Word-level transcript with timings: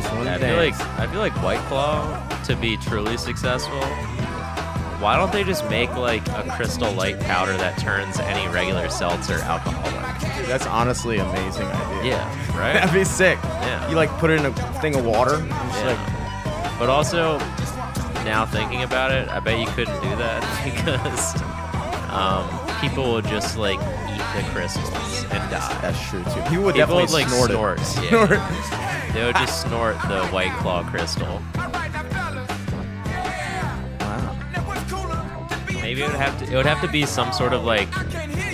just 0.00 0.14
one 0.14 0.28
I 0.28 0.38
feel 0.38 0.56
like 0.56 0.74
I 0.98 1.06
feel 1.06 1.20
like 1.20 1.42
White 1.42 1.60
Claw 1.68 2.42
to 2.44 2.56
be 2.56 2.76
truly 2.76 3.16
successful. 3.16 3.80
Why 5.00 5.16
don't 5.16 5.30
they 5.32 5.44
just 5.44 5.68
make 5.70 5.94
like 5.94 6.26
a 6.28 6.44
crystal 6.56 6.92
light 6.92 7.20
powder 7.20 7.56
that 7.56 7.78
turns 7.78 8.18
any 8.20 8.52
regular 8.52 8.88
seltzer 8.88 9.34
alcoholic? 9.34 9.94
that's 10.46 10.66
honestly 10.66 11.18
amazing 11.18 11.66
idea. 11.66 12.12
Yeah, 12.12 12.58
right. 12.58 12.72
That'd 12.74 12.94
be 12.94 13.04
sick. 13.04 13.38
Yeah. 13.42 13.88
You 13.90 13.96
like 13.96 14.08
put 14.18 14.30
it 14.30 14.40
in 14.40 14.46
a 14.46 14.52
thing 14.80 14.96
of 14.96 15.04
water. 15.04 15.34
And 15.34 15.48
just 15.50 15.84
like, 15.84 15.96
Yeah. 15.98 16.76
But 16.78 16.88
also, 16.88 17.38
now 18.24 18.46
thinking 18.46 18.82
about 18.82 19.10
it, 19.10 19.28
I 19.28 19.40
bet 19.40 19.58
you 19.60 19.66
couldn't 19.66 20.00
do 20.00 20.10
that 20.16 20.40
because 20.64 21.34
um, 22.10 22.48
people 22.80 23.12
would 23.12 23.26
just 23.26 23.56
like 23.58 23.78
eat 23.78 24.42
the 24.42 24.48
crystals 24.52 25.24
and 25.30 25.50
die. 25.50 25.78
that's 25.82 26.00
true 26.08 26.22
too. 26.24 26.40
People 26.48 26.64
would 26.64 26.74
People 26.74 26.98
definitely 26.98 27.02
would 27.02 27.10
like 27.12 27.28
snort, 27.28 27.80
snort. 27.80 28.30
it. 28.32 28.38
yeah. 28.40 28.87
They 29.12 29.24
would 29.24 29.36
just 29.36 29.62
snort 29.62 29.96
the 30.02 30.26
White 30.28 30.52
Claw 30.58 30.82
crystal. 30.88 31.40
Wow. 34.00 34.36
Maybe 35.82 36.02
it 36.02 36.06
would 36.06 36.14
have 36.16 36.38
to. 36.38 36.44
It 36.52 36.54
would 36.56 36.66
have 36.66 36.80
to 36.82 36.88
be 36.88 37.06
some 37.06 37.32
sort 37.32 37.52
of 37.52 37.64
like 37.64 37.88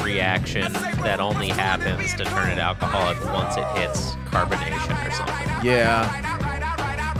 reaction 0.02 0.72
that 0.72 1.18
only 1.20 1.48
happens 1.48 2.14
to 2.14 2.24
turn 2.24 2.50
it 2.50 2.58
alcoholic 2.58 3.22
once 3.24 3.56
it 3.56 3.64
hits 3.78 4.12
carbonation 4.30 5.06
or 5.06 5.10
something. 5.10 5.66
Yeah. 5.66 6.20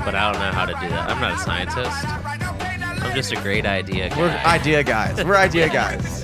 But 0.05 0.15
I 0.15 0.30
don't 0.30 0.41
know 0.41 0.52
how 0.52 0.66
to 0.66 0.73
do 0.74 0.88
that. 0.88 1.10
I'm 1.10 1.21
not 1.21 1.35
a 1.35 1.38
scientist. 1.38 2.07
I'm 3.05 3.15
just 3.15 3.32
a 3.32 3.37
great 3.37 3.66
idea 3.66 4.10
guy. 4.10 4.19
We're 4.19 4.29
idea 4.30 4.82
guys. 4.85 5.24
We're 5.24 5.37
idea 5.37 5.69
guys. 5.73 6.23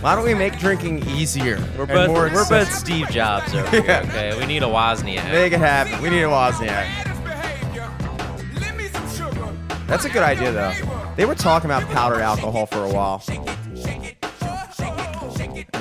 Why 0.00 0.14
don't 0.14 0.24
we 0.24 0.32
make 0.34 0.58
drinking 0.58 1.06
easier? 1.10 1.58
We're 1.76 1.84
both, 1.84 2.08
more 2.08 2.30
we're 2.32 2.48
both? 2.48 2.72
Steve 2.72 3.10
Jobs 3.10 3.54
over 3.54 3.68
here, 3.70 3.84
Yeah. 3.84 4.00
okay? 4.08 4.38
We 4.38 4.46
need 4.46 4.62
a 4.62 4.66
Wozniak. 4.66 5.30
Make 5.30 5.52
it 5.52 5.58
happen. 5.58 6.00
We 6.02 6.08
need 6.08 6.22
a 6.22 6.28
Wozniak. 6.28 6.86
That's 9.86 10.06
a 10.06 10.08
good 10.08 10.22
idea, 10.22 10.52
though. 10.52 10.72
They 11.16 11.26
were 11.26 11.34
talking 11.34 11.70
about 11.70 11.82
powdered 11.90 12.22
alcohol 12.22 12.64
for 12.64 12.82
a 12.84 12.88
while, 12.88 13.22
and 13.28 13.46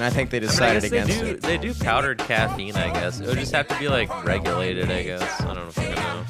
I 0.04 0.10
think 0.10 0.32
they 0.32 0.38
I 0.38 0.42
mean, 0.42 0.50
I 0.50 0.52
decided 0.52 0.82
they 0.84 0.88
against 0.88 1.20
do, 1.20 1.26
it. 1.28 1.42
they 1.42 1.58
do 1.58 1.74
powdered 1.74 2.18
caffeine, 2.18 2.76
I 2.76 2.92
guess. 2.92 3.20
It 3.20 3.28
would 3.28 3.38
just 3.38 3.54
have 3.54 3.68
to 3.70 3.80
be 3.80 3.88
like 3.88 4.10
regulated, 4.26 4.92
I 4.92 5.04
guess. 5.04 5.42
I 5.42 5.54
don't 5.54 5.56
know 5.56 5.68
if 5.70 5.78
you 5.78 5.96
know. 5.96 6.26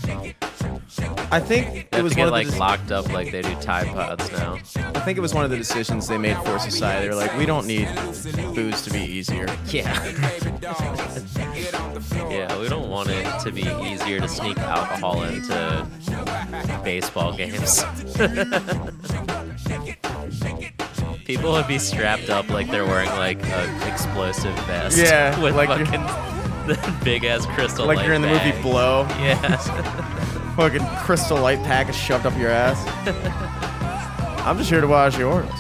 I 1.32 1.40
think 1.40 1.88
it 1.92 2.02
was 2.02 2.14
to 2.14 2.20
one 2.20 2.30
get 2.32 2.40
of 2.40 2.46
the 2.52 2.54
like 2.60 2.60
locked 2.60 2.92
up 2.92 3.12
like 3.14 3.32
they 3.32 3.42
do 3.42 3.54
Tide 3.62 3.88
Pods 3.88 4.32
now. 4.32 4.56
I 4.76 5.00
think 5.02 5.18
it 5.18 5.22
was 5.22 5.34
one 5.34 5.46
of 5.46 5.52
the 5.52 5.58
decisions 5.58 6.08
they 6.08 6.18
made 6.18 6.38
for 6.38 6.60
society. 6.60 7.08
They 7.08 7.10
were 7.10 7.16
like, 7.20 7.36
we 7.38 7.46
don't 7.46 7.68
need 7.68 7.88
booze 8.56 8.82
to 8.84 8.92
be 8.92 9.00
easier. 9.00 9.46
Yeah. 9.68 9.94
yeah, 12.30 12.60
we 12.60 12.68
don't 12.68 12.90
want 12.90 13.10
it 13.10 13.40
to 13.42 13.52
be 13.52 13.62
easier 13.84 14.20
to 14.20 14.28
sneak 14.28 14.58
alcohol 14.58 15.24
into 15.24 15.88
baseball 16.84 17.34
games. 17.34 17.84
People 21.26 21.52
would 21.52 21.68
be 21.68 21.78
strapped 21.78 22.32
up 22.32 22.50
like 22.50 22.72
they're 22.72 22.86
wearing 22.88 23.10
like 23.12 23.38
an 23.46 23.88
explosive 23.88 24.54
vest. 24.66 24.98
Yeah, 24.98 25.40
with 25.44 25.56
like 25.56 25.70
fucking 25.70 26.02
the 26.68 26.96
big 27.04 27.24
ass 27.24 27.46
crystal. 27.46 27.86
Like 27.86 28.04
you're 28.04 28.16
in 28.16 28.24
the 28.24 28.30
movie. 28.30 28.60
Blow, 28.64 29.06
Yeah. 29.20 30.36
Fucking 30.60 30.86
crystal 30.98 31.40
light 31.40 31.64
pack 31.64 31.88
is 31.88 31.96
shoved 31.96 32.26
up 32.26 32.38
your 32.38 32.50
ass. 32.50 32.84
I'm 34.46 34.58
just 34.58 34.70
here 34.70 34.82
to 34.82 34.88
watch 34.88 35.16
the 35.16 35.24
Orioles. 35.24 35.58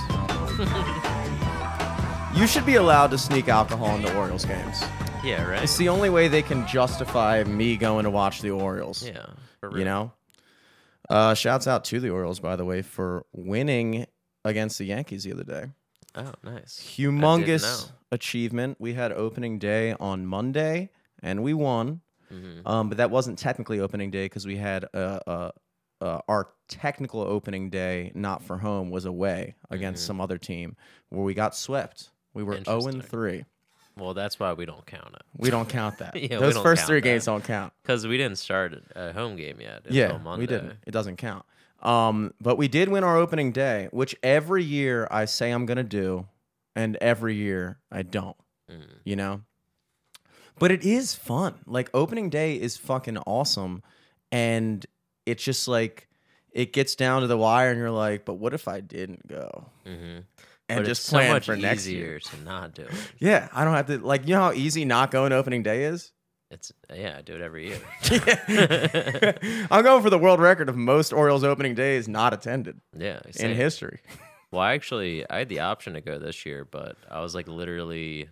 you 2.37 2.45
should 2.45 2.65
be 2.65 2.75
allowed 2.75 3.09
to 3.11 3.17
sneak 3.17 3.47
alcohol 3.47 3.95
into 3.95 4.13
Orioles 4.17 4.43
games. 4.43 4.83
yeah, 5.23 5.45
right. 5.45 5.63
It's 5.63 5.77
the 5.77 5.87
only 5.87 6.09
way 6.09 6.27
they 6.27 6.41
can 6.41 6.67
justify 6.67 7.45
me 7.45 7.77
going 7.77 8.03
to 8.03 8.09
watch 8.09 8.41
the 8.41 8.51
Orioles. 8.51 9.07
Yeah. 9.07 9.27
for 9.61 9.77
You 9.77 9.85
know? 9.85 10.11
Uh, 11.09 11.33
shouts 11.33 11.65
out 11.65 11.85
to 11.85 12.01
the 12.01 12.09
Orioles, 12.09 12.41
by 12.41 12.57
the 12.57 12.65
way, 12.65 12.81
for 12.81 13.25
winning 13.31 14.05
against 14.43 14.79
the 14.79 14.83
Yankees 14.83 15.23
the 15.23 15.31
other 15.31 15.45
day. 15.45 15.67
Oh, 16.15 16.33
nice. 16.43 16.77
Humongous 16.97 17.89
achievement. 18.11 18.75
We 18.81 18.95
had 18.95 19.13
opening 19.13 19.59
day 19.59 19.95
on 19.97 20.25
Monday, 20.25 20.89
and 21.23 21.41
we 21.41 21.53
won. 21.53 22.01
Mhm. 22.31 22.61
Um, 22.65 22.89
but 22.89 22.97
that 22.97 23.11
wasn't 23.11 23.39
technically 23.39 23.79
opening 23.79 24.11
day 24.11 24.25
because 24.25 24.45
we 24.45 24.57
had 24.57 24.85
uh, 24.93 25.51
uh, 26.01 26.21
our 26.27 26.49
technical 26.67 27.21
opening 27.21 27.69
day, 27.69 28.11
not 28.15 28.43
for 28.43 28.57
home, 28.57 28.89
was 28.89 29.05
away 29.05 29.55
against 29.69 30.05
some 30.05 30.21
other 30.21 30.37
team 30.37 30.75
where 31.09 31.23
we 31.23 31.33
got 31.33 31.55
swept. 31.55 32.09
We 32.33 32.43
were 32.43 32.63
0 32.63 32.87
and 32.87 33.03
3. 33.03 33.45
Well, 33.97 34.13
that's 34.13 34.39
why 34.39 34.53
we 34.53 34.65
don't 34.65 34.85
count 34.85 35.13
it. 35.13 35.23
We 35.37 35.49
don't 35.49 35.67
count 35.67 35.97
that. 35.97 36.15
Yeah, 36.31 36.37
Those 36.39 36.57
first 36.57 36.85
three 36.85 36.99
that. 36.99 37.03
games 37.03 37.25
don't 37.25 37.43
count. 37.43 37.73
Because 37.81 38.07
we 38.07 38.17
didn't 38.17 38.37
start 38.37 38.73
a 38.95 39.11
home 39.11 39.35
game 39.35 39.59
yet. 39.59 39.83
Yeah, 39.89 40.17
we 40.37 40.45
didn't. 40.45 40.77
It 40.87 40.91
doesn't 40.91 41.17
count. 41.17 41.45
Um, 41.81 42.33
but 42.41 42.57
we 42.57 42.67
did 42.67 42.89
win 42.89 43.03
our 43.03 43.17
opening 43.17 43.51
day, 43.51 43.87
which 43.91 44.15
every 44.21 44.63
year 44.63 45.07
I 45.09 45.25
say 45.25 45.51
I'm 45.51 45.65
gonna 45.65 45.83
do, 45.83 46.27
and 46.75 46.97
every 46.97 47.35
year 47.35 47.79
I 47.91 48.03
don't. 48.03 48.35
Mm. 48.69 48.83
You 49.03 49.15
know. 49.15 49.41
But 50.59 50.71
it 50.71 50.83
is 50.83 51.15
fun. 51.15 51.55
Like 51.65 51.89
opening 51.93 52.29
day 52.29 52.55
is 52.55 52.77
fucking 52.77 53.17
awesome, 53.19 53.83
and 54.31 54.85
it's 55.25 55.43
just 55.43 55.67
like 55.67 56.07
it 56.51 56.73
gets 56.73 56.95
down 56.95 57.21
to 57.21 57.27
the 57.27 57.37
wire, 57.37 57.69
and 57.69 57.79
you're 57.79 57.91
like, 57.91 58.25
but 58.25 58.35
what 58.35 58.53
if 58.53 58.67
I 58.67 58.81
didn't 58.81 59.27
go? 59.27 59.67
Mm-hmm. 59.85 60.19
And 60.69 60.79
but 60.81 60.85
just 60.85 61.09
plan 61.09 61.27
so 61.27 61.33
much 61.33 61.45
for 61.45 61.55
next 61.55 61.87
easier 61.87 62.05
year. 62.05 62.19
to 62.19 62.41
not 62.43 62.73
do 62.75 62.83
it. 62.83 62.91
Yeah, 63.17 63.47
I 63.53 63.63
don't 63.63 63.73
have 63.73 63.87
to 63.87 63.97
like 63.99 64.27
you 64.27 64.35
know 64.35 64.41
how 64.41 64.53
easy 64.53 64.85
not 64.85 65.11
going 65.11 65.31
to 65.31 65.35
opening 65.35 65.63
day 65.63 65.85
is. 65.85 66.11
It's 66.51 66.71
yeah, 66.93 67.15
I 67.17 67.21
do 67.21 67.35
it 67.35 67.41
every 67.41 67.67
year. 67.67 67.79
I'm 69.71 69.83
going 69.83 70.01
for 70.01 70.09
the 70.09 70.17
world 70.17 70.39
record 70.39 70.67
of 70.67 70.75
most 70.75 71.13
Orioles 71.13 71.43
opening 71.43 71.75
days 71.75 72.07
not 72.07 72.33
attended 72.33 72.81
yeah, 72.97 73.19
in 73.35 73.55
history. 73.55 73.99
Well, 74.51 74.61
I 74.61 74.73
actually, 74.73 75.29
I 75.29 75.39
had 75.39 75.49
the 75.49 75.59
option 75.59 75.93
to 75.93 76.01
go 76.01 76.17
this 76.17 76.45
year, 76.45 76.65
but 76.65 76.97
I 77.09 77.21
was 77.21 77.35
like 77.35 77.47
literally, 77.47 78.29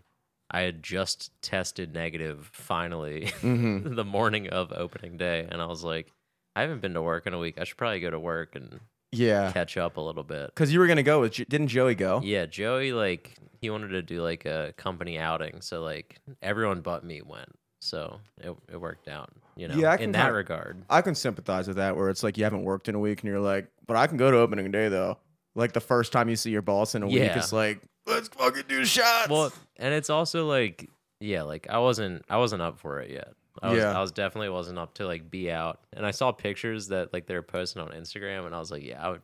I 0.49 0.61
had 0.61 0.81
just 0.83 1.31
tested 1.41 1.93
negative 1.93 2.49
finally 2.53 3.25
Mhm. 3.41 3.95
the 3.95 4.05
morning 4.05 4.49
of 4.49 4.71
opening 4.71 5.17
day, 5.17 5.47
and 5.49 5.61
I 5.61 5.65
was 5.65 5.83
like, 5.83 6.11
I 6.55 6.61
haven't 6.61 6.81
been 6.81 6.93
to 6.93 7.01
work 7.01 7.27
in 7.27 7.33
a 7.33 7.39
week. 7.39 7.59
I 7.59 7.63
should 7.65 7.77
probably 7.77 7.99
go 7.99 8.09
to 8.09 8.19
work 8.19 8.55
and 8.55 8.79
Yeah, 9.11 9.51
catch 9.51 9.77
up 9.77 9.97
a 9.97 10.01
little 10.01 10.23
bit. 10.23 10.47
because 10.47 10.71
you 10.73 10.79
were 10.79 10.87
gonna 10.87 11.03
go 11.03 11.21
with 11.21 11.33
didn't 11.33 11.67
Joey 11.67 11.95
go? 11.95 12.21
Yeah, 12.23 12.45
Joey 12.45 12.93
like 12.93 13.35
he 13.61 13.69
wanted 13.69 13.89
to 13.89 14.01
do 14.01 14.21
like 14.23 14.45
a 14.45 14.73
company 14.77 15.17
outing, 15.19 15.61
so 15.61 15.81
like 15.83 16.17
everyone 16.41 16.81
but 16.81 17.03
me 17.03 17.21
went, 17.21 17.49
so 17.81 18.19
it 18.39 18.55
it 18.71 18.77
worked 18.79 19.07
out. 19.07 19.29
You 19.55 19.67
know, 19.67 19.75
Yeah, 19.75 19.95
in 19.97 20.11
that 20.13 20.19
kinda- 20.25 20.33
regard. 20.33 20.83
I 20.89 21.01
can 21.01 21.15
sympathize 21.15 21.67
with 21.67 21.77
that, 21.77 21.95
where 21.97 22.09
it's 22.09 22.23
like 22.23 22.37
you 22.37 22.43
haven't 22.43 22.63
worked 22.63 22.87
in 22.87 22.95
a 22.95 22.99
week 22.99 23.21
and 23.21 23.27
you're 23.29 23.39
like, 23.39 23.67
but 23.87 23.97
I 23.97 24.07
can 24.07 24.15
go 24.17 24.29
to 24.31 24.37
opening 24.37 24.71
day 24.71 24.87
though. 24.87 25.17
Like 25.55 25.73
the 25.73 25.79
first 25.81 26.11
time 26.11 26.29
you 26.29 26.35
see 26.35 26.51
your 26.51 26.61
boss 26.61 26.93
in 26.93 27.01
a 27.03 27.07
week, 27.07 27.31
it's 27.35 27.51
like, 27.51 27.81
let's 28.07 28.27
fucking 28.29 28.63
do 28.67 28.85
shots. 28.85 29.29
Well, 29.29 29.51
and 29.77 29.93
it's 29.93 30.09
also 30.09 30.47
like, 30.47 30.89
yeah, 31.19 31.43
like 31.43 31.67
I 31.69 31.79
wasn't, 31.79 32.23
I 32.29 32.37
wasn't 32.37 32.61
up 32.61 32.79
for 32.79 32.99
it 33.01 33.11
yet. 33.11 33.33
I 33.61 33.69
was, 33.69 33.79
Yeah. 33.79 33.97
I 33.97 34.01
was 34.01 34.11
definitely 34.11 34.49
wasn't 34.49 34.77
up 34.79 34.93
to 34.95 35.05
like 35.07 35.29
be 35.31 35.51
out. 35.51 35.79
And 35.93 36.05
I 36.05 36.11
saw 36.11 36.31
pictures 36.31 36.87
that 36.89 37.11
like 37.13 37.25
they 37.27 37.33
were 37.33 37.41
posting 37.41 37.81
on 37.81 37.89
Instagram, 37.89 38.45
and 38.45 38.53
I 38.55 38.59
was 38.59 38.71
like, 38.71 38.83
yeah, 38.83 39.03
I 39.05 39.09
would, 39.09 39.21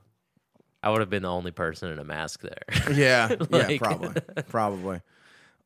I 0.82 0.90
would 0.90 1.00
have 1.02 1.10
been 1.10 1.24
the 1.24 1.32
only 1.32 1.52
person 1.52 1.92
in 1.92 2.00
a 2.00 2.04
mask 2.04 2.42
there. 2.42 2.64
yeah, 2.94 3.34
yeah, 3.52 3.78
probably, 3.78 4.22
probably. 4.50 5.02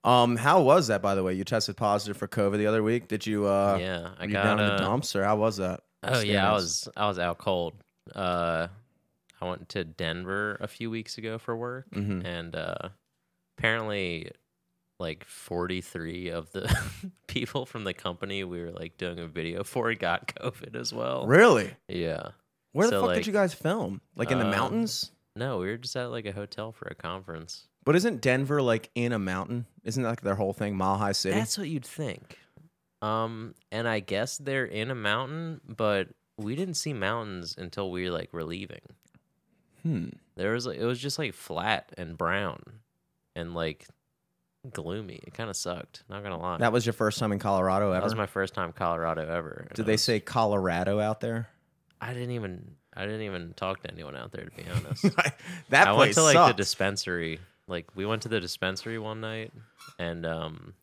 Um, 0.04 0.36
how 0.38 0.62
was 0.62 0.88
that, 0.88 1.02
by 1.02 1.16
the 1.16 1.24
way? 1.24 1.34
You 1.34 1.44
tested 1.44 1.76
positive 1.76 2.18
for 2.18 2.28
COVID 2.28 2.58
the 2.58 2.68
other 2.68 2.84
week. 2.84 3.08
Did 3.08 3.26
you? 3.26 3.46
Uh, 3.48 3.78
yeah, 3.80 4.10
I 4.20 4.28
got 4.28 4.44
down 4.44 4.60
in 4.60 4.68
the 4.68 4.74
uh, 4.74 4.78
dumps, 4.78 5.16
or 5.16 5.24
how 5.24 5.38
was 5.38 5.58
that? 5.58 5.82
Oh 6.04 6.20
yeah, 6.20 6.50
I 6.50 6.54
was 6.54 6.88
I 6.96 7.08
was 7.08 7.18
out 7.20 7.40
cold. 7.40 7.74
Uh, 8.16 8.68
I 9.42 9.46
went 9.50 9.68
to 9.70 9.84
Denver 9.84 10.58
a 10.62 10.68
few 10.68 10.90
weeks 10.90 11.18
ago 11.18 11.38
for 11.40 11.56
work, 11.58 11.90
Mhm. 11.92 12.24
and 12.26 12.56
uh, 12.56 12.90
apparently, 13.58 14.32
like 15.00 15.26
forty 15.26 15.82
three 15.82 16.30
of 16.30 16.52
the 16.52 16.74
people 17.28 17.66
from 17.66 17.84
the 17.84 17.94
company 17.94 18.44
we 18.44 18.62
were 18.62 18.72
like 18.72 18.98
doing 18.98 19.20
a 19.20 19.28
video 19.28 19.64
for 19.64 19.94
got 19.94 20.28
COVID 20.36 20.76
as 20.76 20.94
well. 20.94 21.26
Really? 21.28 21.72
Yeah. 21.88 22.30
Where 22.74 22.88
the 22.88 22.92
So, 22.92 23.02
fuck 23.02 23.08
like, 23.08 23.16
did 23.18 23.28
you 23.28 23.34
guys 23.34 23.54
film? 23.54 24.02
Like 24.16 24.32
in 24.32 24.40
the 24.40 24.48
uh, 24.48 24.52
mountains? 24.52 25.12
No, 25.36 25.60
we 25.60 25.68
were 25.68 25.78
just 25.78 25.96
at 25.96 26.12
like 26.12 26.26
a 26.26 26.32
hotel 26.32 26.72
for 26.72 26.88
a 26.88 26.96
conference. 26.96 27.68
But 27.84 27.96
isn't 27.96 28.22
Denver 28.22 28.62
like 28.62 28.90
in 28.96 29.14
a 29.14 29.20
mountain? 29.20 29.66
Isn't 29.84 30.04
that 30.04 30.10
like 30.10 30.22
their 30.22 30.36
whole 30.36 30.54
thing, 30.54 30.76
Mile 30.76 30.98
High 30.98 31.14
City? 31.14 31.36
That's 31.36 31.58
what 31.58 31.70
you'd 31.70 31.86
think. 31.86 32.38
Um, 33.02 33.54
and 33.72 33.88
I 33.88 34.00
guess 34.00 34.38
they're 34.38 34.66
in 34.66 34.90
a 34.92 34.96
mountain, 34.96 35.62
but 35.68 36.10
we 36.38 36.56
didn't 36.56 36.74
see 36.74 36.94
mountains 36.94 37.56
until 37.58 37.92
we 37.92 38.10
like 38.10 38.34
were 38.34 38.44
leaving. 38.44 38.82
hmm. 39.84 40.10
There 40.36 40.54
was 40.54 40.66
like 40.66 40.78
it 40.78 40.86
was 40.86 41.00
just 41.00 41.18
like 41.18 41.34
flat 41.34 41.92
and 41.98 42.18
brown 42.18 42.62
and 43.38 43.54
like 43.54 43.88
gloomy. 44.70 45.20
It 45.24 45.34
kind 45.34 45.50
of 45.50 45.56
sucked. 45.56 46.04
Not 46.10 46.24
gonna 46.24 46.40
lie. 46.40 46.58
That 46.58 46.72
was 46.74 46.86
your 46.86 46.94
first 46.94 47.20
time 47.20 47.32
in 47.32 47.40
Colorado 47.40 47.88
ever. 47.92 47.96
That 47.96 48.04
was 48.04 48.16
my 48.16 48.26
first 48.26 48.54
time 48.54 48.74
Colorado 48.74 49.22
ever. 49.22 49.68
Did 49.74 49.86
they 49.86 49.94
was- 49.94 50.04
say 50.04 50.20
Colorado 50.20 51.00
out 51.00 51.22
there? 51.22 51.50
I 52.02 52.14
didn't 52.14 52.32
even 52.32 52.76
I 52.96 53.06
didn't 53.06 53.22
even 53.22 53.54
talk 53.56 53.82
to 53.84 53.92
anyone 53.92 54.16
out 54.16 54.32
there 54.32 54.46
to 54.46 54.52
be 54.52 54.64
honest. 54.70 55.04
that 55.70 55.88
I 55.88 55.94
place 55.94 55.98
went 55.98 56.14
to 56.16 56.24
like 56.24 56.56
the 56.56 56.58
dispensary. 56.58 57.40
Like 57.68 57.96
we 57.96 58.06
went 58.06 58.24
to 58.24 58.30
the 58.30 58.40
dispensary 58.40 59.00
one 59.00 59.22
night 59.22 59.52
and 59.98 60.26
um 60.26 60.74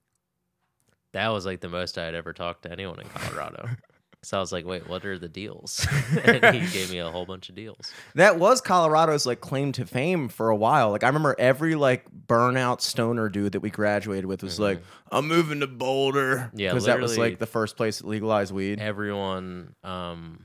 that 1.13 1.29
was 1.29 1.47
like 1.47 1.61
the 1.61 1.69
most 1.69 1.99
I 1.99 2.05
had 2.05 2.15
ever 2.15 2.33
talked 2.33 2.63
to 2.63 2.73
anyone 2.73 3.01
in 3.01 3.09
Colorado. 3.09 3.69
So 4.25 4.37
I 4.37 4.41
was 4.41 4.53
like, 4.53 4.67
wait, 4.67 4.89
what 4.89 5.05
are 5.05 5.19
the 5.19 5.29
deals? 5.29 5.87
and 6.25 6.55
he 6.55 6.67
gave 6.73 6.91
me 6.91 6.99
a 6.99 7.11
whole 7.11 7.27
bunch 7.27 7.49
of 7.49 7.55
deals. 7.55 7.93
That 8.15 8.39
was 8.39 8.61
Colorado's 8.61 9.27
like 9.27 9.41
claim 9.41 9.73
to 9.73 9.85
fame 9.85 10.29
for 10.29 10.49
a 10.49 10.57
while. 10.57 10.91
Like 10.91 11.05
I 11.05 11.09
remember 11.09 11.35
every 11.39 11.75
like 11.75 12.07
burnout 12.27 12.81
stoner 12.81 13.29
dude 13.29 13.53
that 13.53 13.61
we 13.61 13.71
graduated 13.71 14.27
with 14.27 14.43
was 14.43 14.59
like, 14.59 14.83
"I'm 15.11 15.29
moving 15.29 15.61
to 15.61 15.67
Boulder." 15.67 16.37
Mm-hmm. 16.37 16.59
Yeah, 16.59 16.71
because 16.71 16.87
that 16.87 17.01
was 17.01 17.19
like 17.19 17.39
the 17.39 17.47
first 17.47 17.77
place 17.77 17.99
that 17.99 18.07
legalized 18.07 18.53
weed. 18.53 18.81
Everyone, 18.81 19.75
um, 19.85 20.45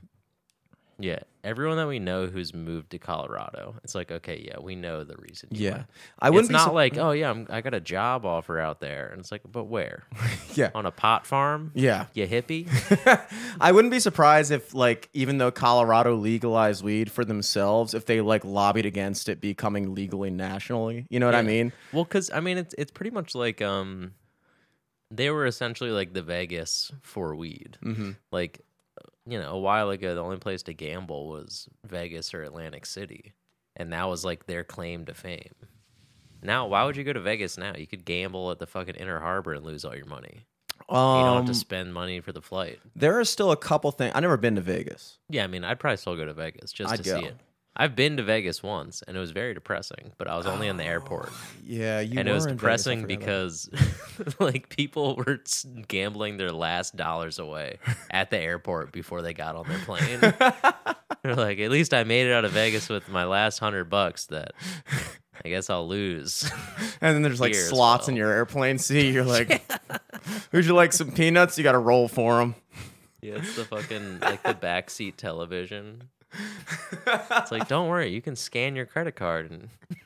yeah, 0.98 1.20
everyone 1.42 1.76
that 1.78 1.86
we 1.88 1.98
know 1.98 2.26
who's 2.26 2.52
moved 2.54 2.90
to 2.90 2.98
Colorado, 2.98 3.76
it's 3.82 3.94
like, 3.94 4.10
okay, 4.10 4.42
yeah, 4.46 4.58
we 4.60 4.74
know 4.76 5.04
the 5.04 5.16
reason. 5.16 5.48
Yeah, 5.52 5.70
went. 5.72 5.86
I 6.18 6.30
wouldn't 6.30 6.44
It's 6.46 6.52
not 6.52 6.64
sup- 6.66 6.74
like, 6.74 6.96
oh 6.98 7.12
yeah, 7.12 7.30
I'm, 7.30 7.46
I 7.50 7.60
got 7.60 7.74
a 7.74 7.80
job 7.80 8.24
offer 8.26 8.58
out 8.58 8.80
there, 8.80 9.08
and 9.08 9.20
it's 9.20 9.32
like, 9.32 9.42
but 9.50 9.64
where? 9.64 10.04
yeah, 10.54 10.70
On 10.74 10.86
a 10.86 10.90
pot 10.90 11.26
farm? 11.26 11.72
yeah. 11.74 12.06
You 12.14 12.26
hippie? 12.26 12.68
I 13.60 13.72
wouldn't 13.72 13.92
be 13.92 14.00
surprised 14.00 14.50
if 14.50 14.74
like 14.74 15.08
even 15.12 15.38
though 15.38 15.50
Colorado 15.50 16.14
legalized 16.16 16.84
weed 16.84 17.10
for 17.10 17.24
themselves, 17.24 17.94
if 17.94 18.06
they 18.06 18.20
like 18.20 18.44
lobbied 18.44 18.86
against 18.86 19.28
it 19.28 19.40
becoming 19.40 19.94
legally 19.94 20.30
nationally. 20.30 21.06
You 21.10 21.20
know 21.20 21.26
what 21.26 21.34
I 21.34 21.42
mean? 21.42 21.72
Well, 21.92 22.04
because 22.04 22.30
I 22.30 22.40
mean, 22.40 22.58
it's 22.58 22.74
it's 22.76 22.90
pretty 22.90 23.10
much 23.10 23.34
like 23.34 23.62
um, 23.62 24.12
they 25.10 25.30
were 25.30 25.46
essentially 25.46 25.90
like 25.90 26.12
the 26.12 26.22
Vegas 26.22 26.92
for 27.02 27.34
weed. 27.34 27.78
Mm-hmm. 27.84 28.10
Like, 28.30 28.60
you 29.26 29.38
know, 29.38 29.50
a 29.52 29.58
while 29.58 29.90
ago, 29.90 30.14
the 30.14 30.22
only 30.22 30.38
place 30.38 30.62
to 30.64 30.74
gamble 30.74 31.28
was 31.28 31.68
Vegas 31.86 32.32
or 32.34 32.42
Atlantic 32.42 32.86
City, 32.86 33.32
and 33.76 33.92
that 33.92 34.08
was 34.08 34.24
like 34.24 34.46
their 34.46 34.64
claim 34.64 35.04
to 35.06 35.14
fame. 35.14 35.54
Now, 36.42 36.66
why 36.66 36.84
would 36.84 36.96
you 36.96 37.04
go 37.04 37.12
to 37.12 37.20
Vegas 37.20 37.58
now? 37.58 37.74
You 37.76 37.86
could 37.86 38.04
gamble 38.04 38.50
at 38.50 38.58
the 38.58 38.66
fucking 38.66 38.94
Inner 38.94 39.20
Harbor 39.20 39.52
and 39.54 39.64
lose 39.64 39.84
all 39.84 39.94
your 39.94 40.06
money. 40.06 40.46
You 40.88 40.96
don't 40.96 41.34
have 41.34 41.40
Um, 41.42 41.46
to 41.46 41.54
spend 41.54 41.92
money 41.92 42.20
for 42.20 42.32
the 42.32 42.40
flight. 42.40 42.80
there 42.96 43.18
are 43.20 43.24
still 43.24 43.52
a 43.52 43.56
couple 43.56 43.90
things. 43.92 44.12
I've 44.14 44.22
never 44.22 44.38
been 44.38 44.54
to 44.56 44.60
Vegas. 44.62 45.18
Yeah, 45.28 45.44
I 45.44 45.46
mean, 45.46 45.62
I'd 45.64 45.78
probably 45.78 45.98
still 45.98 46.16
go 46.16 46.24
to 46.24 46.32
Vegas 46.32 46.72
just 46.72 46.90
I'd 46.92 47.04
to 47.04 47.04
see 47.04 47.26
it. 47.26 47.36
I've 47.76 47.94
been 47.94 48.16
to 48.16 48.22
Vegas 48.22 48.62
once, 48.62 49.02
and 49.06 49.16
it 49.16 49.20
was 49.20 49.30
very 49.30 49.54
depressing. 49.54 50.12
But 50.18 50.28
I 50.28 50.36
was 50.36 50.46
only 50.46 50.66
in 50.66 50.76
the 50.76 50.84
oh, 50.84 50.88
airport. 50.88 51.30
Yeah, 51.64 52.00
you 52.00 52.18
and 52.18 52.28
it 52.28 52.32
was 52.32 52.44
in 52.44 52.56
depressing 52.56 53.06
because 53.06 53.70
like 54.40 54.68
people 54.68 55.16
were 55.16 55.40
gambling 55.86 56.36
their 56.36 56.52
last 56.52 56.96
dollars 56.96 57.38
away 57.38 57.78
at 58.10 58.30
the 58.30 58.38
airport 58.38 58.92
before 58.92 59.22
they 59.22 59.32
got 59.32 59.56
on 59.56 59.68
their 59.68 59.78
plane. 59.78 60.20
They're 61.22 61.36
like, 61.36 61.58
at 61.58 61.70
least 61.70 61.94
I 61.94 62.04
made 62.04 62.26
it 62.26 62.32
out 62.32 62.44
of 62.44 62.52
Vegas 62.52 62.88
with 62.88 63.08
my 63.08 63.24
last 63.24 63.58
hundred 63.58 63.84
bucks. 63.84 64.26
That 64.26 64.52
I 65.44 65.48
guess 65.48 65.70
I'll 65.70 65.88
lose. 65.88 66.50
And 67.02 67.14
then 67.14 67.22
there's 67.22 67.40
like 67.40 67.54
slots 67.54 68.08
in 68.08 68.16
your 68.16 68.30
airplane 68.30 68.76
seat. 68.76 69.14
You're 69.14 69.24
like, 69.24 69.62
would 70.52 70.66
you 70.66 70.74
like 70.74 70.92
some 70.92 71.12
peanuts? 71.12 71.56
You 71.56 71.64
got 71.64 71.72
to 71.72 71.78
roll 71.78 72.08
for 72.08 72.36
them. 72.36 72.54
yeah, 73.22 73.36
it's 73.36 73.56
the 73.56 73.64
fucking 73.64 74.20
like 74.20 74.42
the 74.42 74.52
backseat 74.52 75.16
television. 75.16 76.10
It's 77.06 77.50
like, 77.50 77.68
don't 77.68 77.88
worry, 77.88 78.08
you 78.10 78.20
can 78.22 78.36
scan 78.36 78.76
your 78.76 78.86
credit 78.86 79.16
card 79.16 79.50
and 79.50 79.68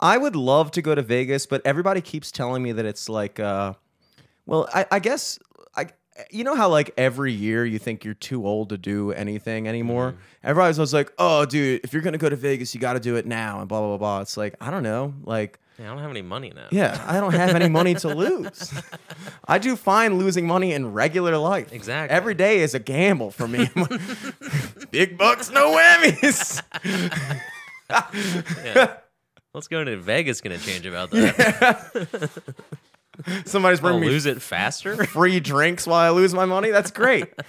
I 0.00 0.16
would 0.16 0.36
love 0.36 0.70
to 0.72 0.82
go 0.82 0.94
to 0.94 1.02
Vegas, 1.02 1.44
but 1.46 1.60
everybody 1.64 2.00
keeps 2.00 2.32
telling 2.32 2.62
me 2.62 2.72
that 2.72 2.86
it's 2.86 3.08
like, 3.08 3.38
uh, 3.38 3.74
well, 4.46 4.68
I, 4.72 4.86
I 4.90 4.98
guess, 4.98 5.38
you 6.30 6.44
know 6.44 6.54
how 6.54 6.68
like 6.68 6.92
every 6.96 7.32
year 7.32 7.64
you 7.64 7.78
think 7.78 8.04
you're 8.04 8.14
too 8.14 8.46
old 8.46 8.70
to 8.70 8.78
do 8.78 9.12
anything 9.12 9.68
anymore. 9.68 10.12
Mm-hmm. 10.12 10.20
Everybody's 10.44 10.78
always 10.78 10.94
like, 10.94 11.12
oh, 11.18 11.46
dude, 11.46 11.80
if 11.84 11.92
you're 11.92 12.02
gonna 12.02 12.18
go 12.18 12.28
to 12.28 12.36
Vegas, 12.36 12.74
you 12.74 12.80
got 12.80 12.94
to 12.94 13.00
do 13.00 13.16
it 13.16 13.26
now, 13.26 13.60
and 13.60 13.68
blah 13.68 13.80
blah 13.80 13.96
blah. 13.96 14.20
It's 14.20 14.36
like 14.36 14.54
I 14.60 14.70
don't 14.70 14.82
know, 14.82 15.14
like. 15.24 15.58
Yeah, 15.78 15.86
I 15.86 15.94
don't 15.94 16.02
have 16.02 16.10
any 16.10 16.20
money 16.20 16.52
now. 16.54 16.66
Yeah, 16.70 17.02
I 17.06 17.20
don't 17.20 17.32
have 17.32 17.54
any 17.54 17.70
money 17.70 17.94
to 17.94 18.14
lose. 18.14 18.74
I 19.48 19.56
do 19.56 19.76
fine 19.76 20.18
losing 20.18 20.46
money 20.46 20.74
in 20.74 20.92
regular 20.92 21.38
life. 21.38 21.72
Exactly. 21.72 22.14
Every 22.14 22.34
day 22.34 22.60
is 22.60 22.74
a 22.74 22.78
gamble 22.78 23.30
for 23.30 23.48
me. 23.48 23.70
Big 24.90 25.16
bucks, 25.16 25.50
no 25.50 25.74
whammies. 25.74 26.62
Yeah. 27.90 28.98
Let's 29.52 29.66
go 29.66 29.82
to 29.82 29.96
Vegas. 29.96 30.40
Gonna 30.42 30.58
change 30.58 30.86
about 30.86 31.10
that. 31.10 32.80
Somebody's 33.44 33.82
I'll 33.82 33.98
me 33.98 34.08
lose 34.08 34.26
it 34.26 34.40
faster. 34.42 35.04
free 35.06 35.40
drinks 35.40 35.86
while 35.86 35.98
I 35.98 36.10
lose 36.10 36.34
my 36.34 36.44
money. 36.44 36.70
That's 36.70 36.90
great. 36.90 37.26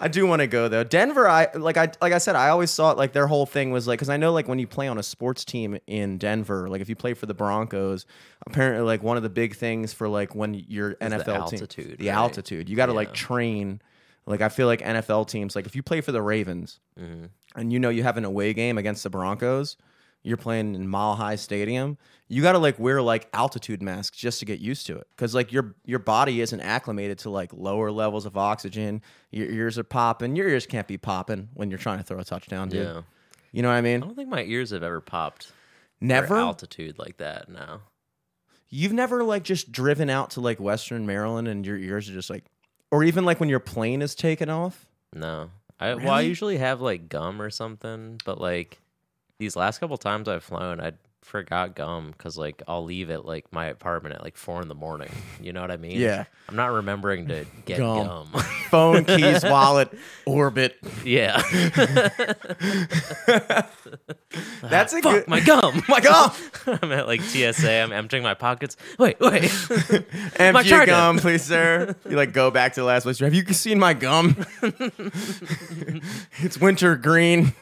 I 0.00 0.06
do 0.06 0.26
want 0.28 0.40
to 0.40 0.46
go 0.46 0.68
though. 0.68 0.84
Denver, 0.84 1.28
I 1.28 1.48
like 1.54 1.76
I 1.76 1.90
like 2.00 2.12
I 2.12 2.18
said, 2.18 2.36
I 2.36 2.50
always 2.50 2.72
thought 2.74 2.96
like 2.96 3.12
their 3.12 3.26
whole 3.26 3.46
thing 3.46 3.72
was 3.72 3.88
like 3.88 3.98
because 3.98 4.08
I 4.08 4.16
know 4.16 4.32
like 4.32 4.46
when 4.46 4.60
you 4.60 4.66
play 4.68 4.86
on 4.86 4.96
a 4.96 5.02
sports 5.02 5.44
team 5.44 5.76
in 5.88 6.18
Denver, 6.18 6.68
like 6.68 6.80
if 6.80 6.88
you 6.88 6.94
play 6.94 7.14
for 7.14 7.26
the 7.26 7.34
Broncos, 7.34 8.06
apparently 8.46 8.86
like 8.86 9.02
one 9.02 9.16
of 9.16 9.24
the 9.24 9.28
big 9.28 9.56
things 9.56 9.92
for 9.92 10.08
like 10.08 10.36
when 10.36 10.54
you're 10.54 10.94
NFL 10.96 11.24
team, 11.24 11.34
altitude, 11.34 11.98
the 11.98 12.06
right? 12.08 12.14
altitude, 12.14 12.68
you 12.68 12.76
got 12.76 12.86
to 12.86 12.92
like 12.92 13.12
train. 13.12 13.82
Like 14.24 14.40
I 14.40 14.50
feel 14.50 14.68
like 14.68 14.82
NFL 14.82 15.26
teams, 15.28 15.56
like 15.56 15.66
if 15.66 15.74
you 15.74 15.82
play 15.82 16.00
for 16.00 16.12
the 16.12 16.22
Ravens 16.22 16.78
Mm-hmm. 17.00 17.26
and 17.56 17.72
you 17.72 17.78
know 17.80 17.88
you 17.88 18.02
have 18.04 18.16
an 18.18 18.24
away 18.24 18.52
game 18.52 18.76
against 18.78 19.02
the 19.02 19.10
Broncos, 19.10 19.76
you're 20.22 20.36
playing 20.36 20.74
in 20.74 20.88
Mile 20.88 21.14
High 21.14 21.36
Stadium. 21.36 21.96
You 22.28 22.42
got 22.42 22.52
to 22.52 22.58
like 22.58 22.78
wear 22.78 23.00
like 23.00 23.28
altitude 23.32 23.82
masks 23.82 24.16
just 24.16 24.40
to 24.40 24.44
get 24.44 24.60
used 24.60 24.86
to 24.86 24.96
it, 24.96 25.06
because 25.16 25.34
like 25.34 25.52
your 25.52 25.74
your 25.84 25.98
body 25.98 26.40
isn't 26.40 26.60
acclimated 26.60 27.18
to 27.20 27.30
like 27.30 27.52
lower 27.52 27.90
levels 27.90 28.26
of 28.26 28.36
oxygen. 28.36 29.02
Your 29.30 29.48
ears 29.48 29.78
are 29.78 29.84
popping. 29.84 30.36
Your 30.36 30.48
ears 30.48 30.66
can't 30.66 30.86
be 30.86 30.98
popping 30.98 31.48
when 31.54 31.70
you're 31.70 31.78
trying 31.78 31.98
to 31.98 32.04
throw 32.04 32.18
a 32.18 32.24
touchdown, 32.24 32.68
dude. 32.68 32.86
Yeah. 32.86 33.02
You 33.52 33.62
know 33.62 33.68
what 33.68 33.74
I 33.74 33.80
mean? 33.80 34.02
I 34.02 34.06
don't 34.06 34.14
think 34.14 34.28
my 34.28 34.42
ears 34.42 34.70
have 34.70 34.82
ever 34.82 35.00
popped. 35.00 35.52
Never. 36.00 36.36
altitude 36.36 36.98
like 36.98 37.16
that. 37.16 37.48
No. 37.48 37.80
You've 38.68 38.92
never 38.92 39.24
like 39.24 39.44
just 39.44 39.72
driven 39.72 40.10
out 40.10 40.30
to 40.30 40.40
like 40.40 40.60
Western 40.60 41.06
Maryland 41.06 41.48
and 41.48 41.64
your 41.66 41.78
ears 41.78 42.08
are 42.08 42.12
just 42.12 42.28
like, 42.28 42.44
or 42.90 43.02
even 43.02 43.24
like 43.24 43.40
when 43.40 43.48
your 43.48 43.60
plane 43.60 44.02
is 44.02 44.14
taken 44.14 44.50
off. 44.50 44.86
No. 45.14 45.50
I 45.80 45.94
well, 45.94 46.10
I 46.10 46.20
usually 46.22 46.58
have 46.58 46.80
like 46.80 47.08
gum 47.08 47.40
or 47.40 47.50
something, 47.50 48.20
but 48.24 48.40
like 48.40 48.78
these 49.38 49.56
last 49.56 49.78
couple 49.78 49.96
times 49.96 50.28
I've 50.28 50.42
flown, 50.44 50.80
I 50.80 50.92
forgot 51.22 51.74
gum 51.74 52.10
because 52.12 52.38
like 52.38 52.62
I'll 52.66 52.84
leave 52.84 53.10
at 53.10 53.24
like 53.26 53.52
my 53.52 53.66
apartment 53.66 54.14
at 54.14 54.22
like 54.22 54.36
four 54.36 54.62
in 54.62 54.68
the 54.68 54.74
morning. 54.74 55.10
You 55.40 55.52
know 55.52 55.60
what 55.60 55.70
I 55.70 55.76
mean? 55.76 55.98
Yeah. 56.00 56.24
I'm 56.48 56.56
not 56.56 56.72
remembering 56.72 57.28
to 57.28 57.44
get 57.66 57.78
Gum. 57.78 58.30
gum. 58.32 58.42
Phone, 58.70 59.04
keys, 59.04 59.44
wallet, 59.44 59.92
orbit. 60.26 60.76
yeah. 61.04 61.40
That's 64.62 64.92
a 64.94 65.00
good. 65.00 65.28
my 65.28 65.40
gum. 65.40 65.82
my 65.88 66.00
gum. 66.00 66.32
I'm 66.66 66.92
at 66.92 67.06
like 67.06 67.20
TSA. 67.20 67.70
I'm 67.82 67.92
emptying 67.92 68.22
my 68.22 68.34
pockets. 68.34 68.76
Wait, 68.98 69.20
wait. 69.20 69.52
Empty 70.36 70.68
your 70.68 70.86
gum, 70.86 71.18
please, 71.18 71.42
sir. 71.42 71.94
You 72.08 72.16
like 72.16 72.32
go 72.32 72.50
back 72.50 72.72
to 72.74 72.80
the 72.80 72.86
last 72.86 73.04
place. 73.04 73.18
Have 73.20 73.34
you 73.34 73.44
seen 73.52 73.78
my 73.78 73.92
gum? 73.94 74.44
it's 76.38 76.58
winter 76.58 76.96
green. 76.96 77.52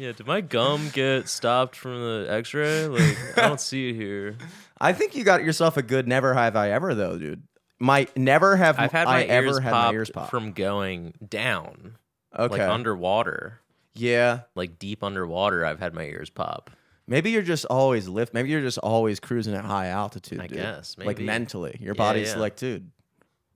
Yeah. 0.00 0.12
Did 0.12 0.26
my 0.26 0.40
gum 0.40 0.88
get 0.92 1.28
stopped 1.28 1.76
from 1.76 2.00
the 2.00 2.26
X-ray? 2.30 2.86
Like 2.86 3.18
I 3.36 3.48
don't 3.48 3.60
see 3.60 3.90
it 3.90 3.94
here. 3.94 4.36
I 4.80 4.92
think 4.92 5.14
you 5.14 5.24
got 5.24 5.44
yourself 5.44 5.76
a 5.76 5.82
good 5.82 6.08
never 6.08 6.32
have 6.34 6.56
I 6.56 6.70
ever 6.70 6.94
though, 6.94 7.18
dude. 7.18 7.42
My 7.78 8.06
never 8.16 8.56
have 8.56 8.78
I've 8.78 8.92
had 8.92 9.06
I 9.06 9.12
my 9.12 9.34
ears 9.34 9.56
ever 9.56 9.60
had 9.60 9.72
popped 9.72 9.92
my 9.92 9.94
ears 9.94 10.10
pop. 10.10 10.30
from 10.30 10.52
going 10.52 11.14
down, 11.26 11.96
okay. 12.38 12.58
like 12.58 12.68
underwater, 12.68 13.60
yeah. 13.94 14.40
like 14.54 14.78
deep 14.78 15.02
underwater. 15.02 15.64
I've 15.64 15.78
had 15.80 15.94
my 15.94 16.04
ears 16.04 16.28
pop. 16.30 16.70
Maybe 17.06 17.30
you're 17.30 17.42
just 17.42 17.64
always 17.64 18.06
lift. 18.06 18.34
Maybe 18.34 18.50
you're 18.50 18.60
just 18.60 18.78
always 18.78 19.18
cruising 19.18 19.54
at 19.54 19.64
high 19.64 19.88
altitude. 19.88 20.40
I 20.40 20.46
dude. 20.46 20.58
guess, 20.58 20.94
Like 20.98 21.06
maybe. 21.06 21.24
mentally, 21.24 21.76
your 21.80 21.94
Yeah, 21.94 21.98
body's 21.98 22.32
yeah. 22.34 22.38
like, 22.38 22.56
dude, 22.56 22.90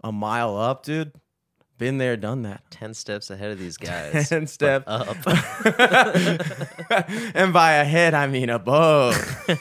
a 0.02 0.10
mile 0.10 0.56
up, 0.56 0.84
dude. 0.84 1.12
Been 1.76 1.98
there, 1.98 2.16
done 2.16 2.42
that. 2.42 2.62
Ten 2.70 2.94
steps 2.94 3.30
ahead 3.30 3.50
of 3.50 3.58
these 3.58 3.76
guys. 3.78 4.28
Ten 4.28 4.46
step. 4.46 4.84
up. 4.86 5.16
and 7.34 7.52
by 7.52 7.72
ahead, 7.74 8.14
I 8.14 8.26
mean 8.28 8.48
above. 8.48 9.16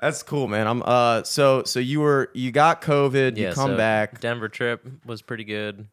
That's 0.00 0.22
cool, 0.22 0.48
man. 0.48 0.66
I'm 0.66 0.82
uh 0.84 1.24
so 1.24 1.64
so 1.64 1.78
you 1.80 2.00
were 2.00 2.30
you 2.32 2.52
got 2.52 2.80
COVID, 2.80 3.36
you 3.36 3.52
come 3.52 3.72
so 3.72 3.76
back. 3.76 4.20
Denver 4.20 4.48
trip 4.48 4.86
was 5.04 5.20
pretty 5.20 5.44
good. 5.44 5.88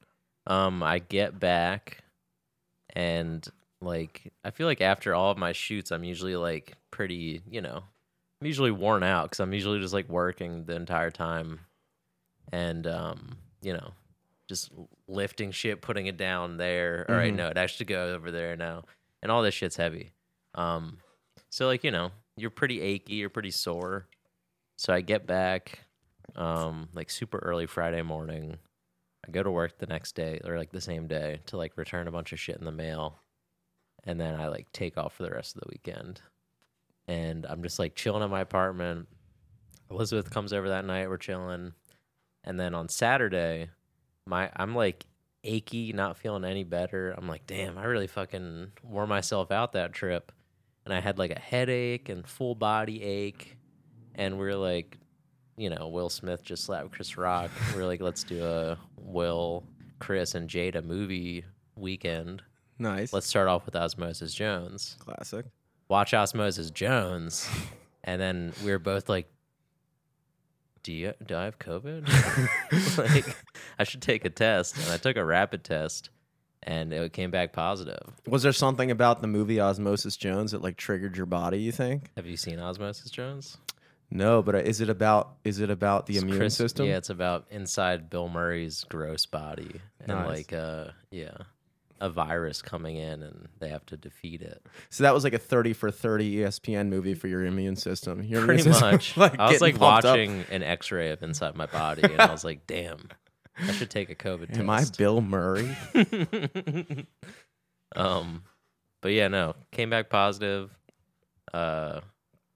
Um, 0.45 0.81
I 0.81 0.99
get 0.99 1.39
back, 1.39 2.03
and 2.95 3.45
like 3.81 4.31
I 4.45 4.51
feel 4.51 4.67
like 4.67 4.79
after 4.81 5.13
all 5.13 5.31
of 5.31 5.37
my 5.37 5.51
shoots, 5.51 5.91
I'm 5.91 6.05
usually 6.05 6.37
like 6.37 6.77
pretty, 6.89 7.41
you 7.49 7.59
know, 7.59 7.83
I'm 8.41 8.47
usually 8.47 8.71
worn 8.71 9.03
out 9.03 9.25
because 9.25 9.41
I'm 9.41 9.51
usually 9.53 9.79
just 9.81 9.93
like 9.93 10.07
working 10.07 10.63
the 10.63 10.75
entire 10.75 11.11
time, 11.11 11.59
and 12.53 12.87
um, 12.87 13.37
you 13.67 13.73
know, 13.73 13.91
just 14.47 14.71
lifting 15.09 15.51
shit, 15.51 15.81
putting 15.81 16.07
it 16.07 16.15
down 16.15 16.55
there. 16.55 17.05
All 17.09 17.15
right, 17.17 17.33
Mhm. 17.33 17.35
no, 17.35 17.47
it 17.49 17.57
actually 17.57 17.87
go 17.87 18.13
over 18.13 18.31
there 18.31 18.55
now, 18.55 18.85
and 19.21 19.29
all 19.29 19.43
this 19.43 19.53
shit's 19.53 19.75
heavy. 19.75 20.13
Um, 20.55 20.99
so 21.49 21.67
like 21.67 21.83
you 21.83 21.91
know, 21.91 22.11
you're 22.37 22.49
pretty 22.49 22.79
achy, 22.81 23.15
you're 23.15 23.29
pretty 23.29 23.51
sore. 23.51 24.07
So 24.77 24.93
I 24.93 25.01
get 25.01 25.27
back, 25.27 25.79
um, 26.35 26.87
like 26.93 27.09
super 27.09 27.39
early 27.39 27.65
Friday 27.65 28.01
morning. 28.03 28.57
I 29.27 29.31
go 29.31 29.43
to 29.43 29.51
work 29.51 29.77
the 29.79 29.87
next 29.87 30.15
day 30.15 30.39
or 30.45 30.57
like 30.57 30.71
the 30.71 30.79
same 30.79 31.07
day 31.07 31.41
to 31.47 31.57
like 31.57 31.75
return 31.75 32.07
a 32.07 32.11
bunch 32.11 32.31
of 32.31 32.39
shit 32.39 32.55
in 32.57 32.63
the 32.63 32.71
mail, 32.71 33.19
and 34.05 34.17
then 34.21 34.39
I 34.39 34.47
like 34.47 34.71
take 34.71 34.97
off 34.97 35.13
for 35.15 35.23
the 35.23 35.31
rest 35.31 35.55
of 35.55 35.61
the 35.61 35.69
weekend. 35.69 36.21
And 37.09 37.45
I'm 37.45 37.63
just 37.63 37.79
like 37.79 37.95
chilling 37.95 38.23
in 38.23 38.29
my 38.29 38.39
apartment. 38.41 39.07
Elizabeth 39.89 40.29
comes 40.29 40.53
over 40.53 40.69
that 40.69 40.85
night. 40.85 41.09
We're 41.09 41.17
chilling, 41.17 41.73
and 42.43 42.59
then 42.59 42.73
on 42.73 42.89
Saturday, 42.89 43.69
my 44.25 44.49
I'm 44.55 44.75
like 44.75 45.05
achy, 45.43 45.93
not 45.93 46.17
feeling 46.17 46.43
any 46.43 46.63
better. 46.63 47.13
I'm 47.17 47.27
like, 47.27 47.47
damn, 47.47 47.77
I 47.77 47.85
really 47.85 48.07
fucking 48.07 48.73
wore 48.83 49.07
myself 49.07 49.51
out 49.51 49.73
that 49.73 49.93
trip. 49.93 50.31
And 50.85 50.93
I 50.93 50.99
had 50.99 51.17
like 51.17 51.31
a 51.31 51.39
headache 51.39 52.09
and 52.09 52.27
full 52.27 52.55
body 52.55 53.03
ache. 53.03 53.57
And 54.15 54.37
we 54.37 54.47
are 54.47 54.55
like, 54.55 54.97
you 55.57 55.69
know, 55.69 55.87
Will 55.87 56.09
Smith 56.09 56.43
just 56.43 56.63
slapped 56.63 56.91
Chris 56.91 57.17
Rock. 57.17 57.51
We 57.75 57.81
are 57.81 57.85
like, 57.85 58.01
let's 58.01 58.23
do 58.23 58.43
a 58.45 58.77
Will, 58.97 59.63
Chris, 59.99 60.35
and 60.35 60.49
Jada 60.49 60.83
movie 60.83 61.45
weekend. 61.75 62.43
Nice. 62.79 63.11
Let's 63.11 63.27
start 63.27 63.47
off 63.47 63.65
with 63.65 63.75
Osmosis 63.75 64.33
Jones. 64.33 64.97
Classic. 64.99 65.45
Watch 65.89 66.13
Osmosis 66.13 66.69
Jones. 66.71 67.49
and 68.03 68.21
then 68.21 68.53
we 68.63 68.71
were 68.71 68.79
both 68.79 69.09
like, 69.09 69.29
do 70.87 70.93
you 70.93 71.13
do 71.25 71.35
I 71.35 71.43
have 71.43 71.59
COVID? 71.59 72.07
like, 72.97 73.35
I 73.77 73.83
should 73.83 74.01
take 74.01 74.23
a 74.23 74.29
test. 74.29 74.77
And 74.77 74.89
I 74.89 74.95
took 74.95 75.17
a 75.17 75.25
rapid 75.25 75.65
test 75.65 76.11
and 76.63 76.93
it 76.93 77.11
came 77.11 77.29
back 77.29 77.51
positive. 77.51 77.99
Was 78.25 78.43
there 78.43 78.53
something 78.53 78.89
about 78.89 79.19
the 79.19 79.27
movie 79.27 79.59
Osmosis 79.59 80.15
Jones 80.15 80.51
that 80.53 80.61
like 80.61 80.77
triggered 80.77 81.17
your 81.17 81.25
body, 81.25 81.59
you 81.59 81.73
think? 81.73 82.09
Have 82.15 82.25
you 82.25 82.37
seen 82.37 82.61
Osmosis 82.61 83.11
Jones? 83.11 83.57
No, 84.09 84.41
but 84.41 84.55
uh, 84.55 84.59
is 84.59 84.79
it 84.79 84.89
about 84.89 85.33
is 85.43 85.59
it 85.59 85.69
about 85.69 86.05
the 86.05 86.13
It's 86.13 86.23
immune 86.23 86.37
Chris- 86.37 86.55
system? 86.55 86.85
Yeah, 86.85 86.95
it's 86.95 87.09
about 87.09 87.47
inside 87.51 88.09
Bill 88.09 88.29
Murray's 88.29 88.85
gross 88.85 89.25
body. 89.25 89.81
And 89.99 90.25
like 90.25 90.53
uh 90.53 90.91
yeah. 91.11 91.35
A 91.99 92.09
virus 92.09 92.61
coming 92.61 92.97
in 92.97 93.23
and 93.23 93.47
they 93.59 93.69
have 93.69 93.85
to 93.87 93.97
defeat 93.97 94.41
it. 94.41 94.65
So 94.89 95.03
that 95.03 95.13
was 95.13 95.23
like 95.23 95.33
a 95.33 95.39
30 95.39 95.73
for 95.73 95.91
30 95.91 96.25
E 96.25 96.35
ESPN 96.37 96.89
movie 96.89 97.13
for 97.13 97.27
your 97.27 97.43
immune 97.45 97.75
system. 97.75 98.23
Your 98.23 98.43
immune 98.43 98.45
Pretty 98.45 98.63
system, 98.63 98.91
much. 98.91 99.17
like, 99.17 99.39
I 99.39 99.51
was 99.51 99.61
like 99.61 99.77
pumped 99.77 100.05
up. 100.05 100.11
watching 100.11 100.45
an 100.51 100.63
x 100.63 100.91
ray 100.91 101.11
of 101.11 101.23
inside 101.23 101.55
my 101.55 101.65
body 101.65 102.03
and 102.03 102.21
I 102.21 102.31
was 102.31 102.43
like, 102.43 102.67
damn, 102.67 103.09
I 103.59 103.71
should 103.71 103.89
take 103.89 104.09
a 104.09 104.15
COVID 104.15 104.47
test. 104.47 104.59
Am 104.59 104.69
I 104.69 104.85
Bill 104.97 105.21
Murray? 105.21 105.75
um, 107.95 108.43
but 109.01 109.11
yeah, 109.13 109.27
no, 109.27 109.55
came 109.71 109.89
back 109.89 110.09
positive. 110.09 110.69
Uh, 111.53 112.01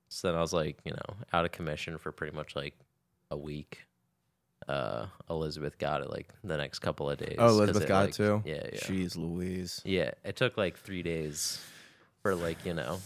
so 0.10 0.28
then 0.28 0.38
I 0.38 0.42
was 0.42 0.54
like, 0.54 0.80
you 0.84 0.92
know, 0.92 1.16
out 1.34 1.46
of 1.46 1.52
commission 1.52 1.98
for 1.98 2.12
pretty 2.12 2.36
much 2.36 2.56
like 2.56 2.76
a 3.32 3.38
week. 3.38 3.86
Uh, 4.68 5.08
Elizabeth 5.30 5.78
got 5.80 6.02
it 6.02 6.10
like 6.10 6.30
the 6.44 6.56
next 6.56 6.80
couple 6.80 7.10
of 7.10 7.18
days. 7.18 7.36
Oh, 7.40 7.48
'cause 7.48 7.58
Elizabeth 7.58 7.88
got 7.88 8.00
like- 8.02 8.10
it 8.10 8.14
too. 8.16 8.44
Yeah, 8.46 8.68
yeah, 8.74 8.80
Jeez 8.80 9.18
Louise. 9.18 9.82
yeah. 9.84 10.12
It 10.24 10.36
took 10.36 10.56
like 10.58 10.78
three 10.78 11.02
days 11.04 11.60
for 12.22 12.36
like 12.36 12.64
you 12.66 12.74
know 12.74 13.00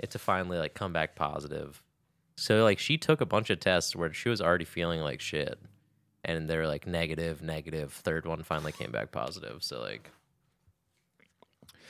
it 0.00 0.10
to 0.12 0.18
finally 0.18 0.58
like 0.58 0.74
come 0.74 0.92
back 0.92 1.14
positive. 1.14 1.82
So 2.36 2.64
like 2.64 2.78
she 2.78 2.96
took 2.98 3.20
a 3.20 3.26
bunch 3.26 3.50
of 3.50 3.60
tests 3.60 3.94
where 3.94 4.12
she 4.12 4.28
was 4.30 4.40
already 4.40 4.64
feeling 4.64 5.00
like 5.00 5.20
shit, 5.20 5.58
and 6.24 6.48
they 6.48 6.56
were 6.56 6.66
like 6.66 6.86
negative, 6.86 7.42
negative. 7.42 7.92
Third 7.92 8.26
one 8.26 8.42
finally 8.42 8.72
came 8.72 8.90
back 8.90 9.12
positive. 9.12 9.62
So 9.62 9.80
like, 9.80 10.10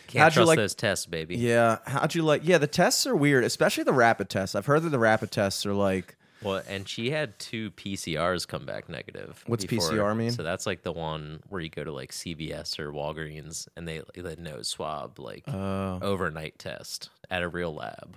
can't 0.09 0.23
How'd 0.25 0.33
you 0.33 0.35
trust 0.41 0.49
like- 0.49 0.57
those 0.59 0.75
tests, 0.75 1.07
baby. 1.07 1.37
Yeah. 1.39 1.79
How'd 1.87 2.15
you 2.15 2.23
like? 2.23 2.43
Yeah, 2.45 2.59
the 2.59 2.67
tests 2.67 3.07
are 3.07 3.17
weird, 3.17 3.45
especially 3.45 3.85
the 3.85 3.93
rapid 3.93 4.29
tests. 4.29 4.55
I've 4.55 4.67
heard 4.67 4.83
that 4.83 4.91
the 4.91 4.99
rapid 4.99 5.31
tests 5.31 5.65
are 5.65 5.73
like. 5.75 6.17
Well, 6.43 6.63
and 6.69 6.89
she 6.89 7.11
had 7.11 7.39
two 7.39 7.71
PCRs 7.73 8.47
come 8.47 8.65
back 8.67 8.89
negative. 8.89 9.43
What's 9.47 9.65
PCR 9.67 10.17
mean? 10.17 10.31
So 10.33 10.43
that's 10.43 10.67
like 10.67 10.83
the 10.83 10.93
one 10.93 11.43
where 11.49 11.61
you 11.61 11.69
go 11.69 11.85
to 11.85 11.93
like 11.93 12.11
CVS 12.13 12.79
or 12.79 12.93
Walgreens 12.93 13.69
and 13.77 13.87
they 13.87 14.03
they 14.17 14.37
nose 14.37 14.69
swab 14.69 15.19
like 15.19 15.45
Uh, 15.47 15.99
overnight 16.03 16.59
test 16.59 17.11
at 17.31 17.43
a 17.43 17.49
real 17.49 17.75
lab. 17.75 18.17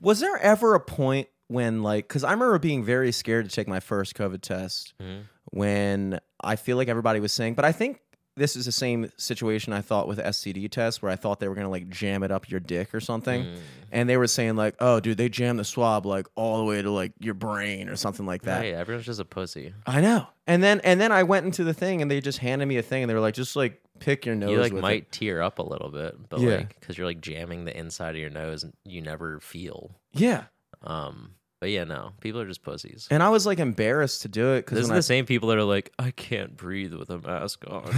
was 0.00 0.20
there 0.20 0.36
ever 0.38 0.74
a 0.74 0.80
point 0.80 1.28
when 1.48 1.82
like? 1.82 2.08
Because 2.08 2.24
I 2.24 2.32
remember 2.32 2.58
being 2.58 2.84
very 2.84 3.12
scared 3.12 3.48
to 3.48 3.54
take 3.54 3.68
my 3.68 3.80
first 3.80 4.14
COVID 4.14 4.40
test 4.42 4.94
Mhm. 5.00 5.22
when 5.52 6.20
I 6.42 6.56
feel 6.56 6.76
like 6.76 6.88
everybody 6.88 7.20
was 7.20 7.32
saying, 7.32 7.54
but 7.54 7.64
I 7.64 7.72
think. 7.72 8.00
This 8.36 8.56
is 8.56 8.64
the 8.64 8.72
same 8.72 9.10
situation 9.16 9.72
I 9.72 9.80
thought 9.80 10.06
with 10.08 10.18
STD 10.18 10.70
tests, 10.70 11.02
where 11.02 11.10
I 11.10 11.16
thought 11.16 11.40
they 11.40 11.48
were 11.48 11.54
gonna 11.54 11.68
like 11.68 11.88
jam 11.90 12.22
it 12.22 12.30
up 12.30 12.48
your 12.48 12.60
dick 12.60 12.94
or 12.94 13.00
something, 13.00 13.42
Mm. 13.44 13.56
and 13.92 14.08
they 14.08 14.16
were 14.16 14.28
saying 14.28 14.56
like, 14.56 14.76
"Oh, 14.78 15.00
dude, 15.00 15.18
they 15.18 15.28
jam 15.28 15.56
the 15.56 15.64
swab 15.64 16.06
like 16.06 16.26
all 16.36 16.58
the 16.58 16.64
way 16.64 16.80
to 16.80 16.90
like 16.90 17.12
your 17.18 17.34
brain 17.34 17.88
or 17.88 17.96
something 17.96 18.24
like 18.26 18.42
that." 18.42 18.62
Hey, 18.62 18.72
everyone's 18.72 19.04
just 19.06 19.20
a 19.20 19.24
pussy. 19.24 19.74
I 19.86 20.00
know. 20.00 20.26
And 20.46 20.62
then 20.62 20.80
and 20.84 21.00
then 21.00 21.12
I 21.12 21.22
went 21.24 21.44
into 21.46 21.64
the 21.64 21.74
thing 21.74 22.00
and 22.02 22.10
they 22.10 22.20
just 22.20 22.38
handed 22.38 22.66
me 22.66 22.76
a 22.78 22.82
thing 22.82 23.02
and 23.02 23.10
they 23.10 23.14
were 23.14 23.20
like, 23.20 23.34
just 23.34 23.56
like 23.56 23.80
pick 23.98 24.24
your 24.24 24.34
nose. 24.34 24.50
you 24.50 24.58
like 24.60 24.72
with 24.72 24.80
might 24.82 25.02
It. 25.02 25.12
tear 25.12 25.42
up 25.42 25.58
a 25.58 25.62
little 25.62 25.90
bit, 25.90 26.16
but 26.30 26.40
Yeah. 26.40 26.56
like 26.58 26.80
because 26.80 26.96
you're 26.96 27.06
like 27.06 27.20
jamming 27.20 27.64
the 27.66 27.76
inside 27.76 28.10
of 28.14 28.20
your 28.20 28.30
nose 28.30 28.62
and 28.64 28.72
you 28.84 29.02
never 29.02 29.40
feel. 29.40 29.90
Yeah. 30.12 30.44
Um, 30.82 31.32
but 31.60 31.68
yeah, 31.68 31.84
no, 31.84 32.12
people 32.20 32.40
are 32.40 32.46
just 32.46 32.62
pussies. 32.62 33.06
And 33.10 33.22
I 33.22 33.28
was 33.28 33.44
like 33.44 33.58
embarrassed 33.58 34.22
to 34.22 34.28
do 34.28 34.54
it 34.54 34.66
This 34.66 34.80
is 34.80 34.88
because 34.88 34.98
the 34.98 35.02
same 35.02 35.26
people 35.26 35.50
that 35.50 35.58
are 35.58 35.64
like, 35.64 35.92
I 35.98 36.10
can't 36.10 36.56
breathe 36.56 36.94
with 36.94 37.10
a 37.10 37.18
mask 37.18 37.64
on. 37.68 37.92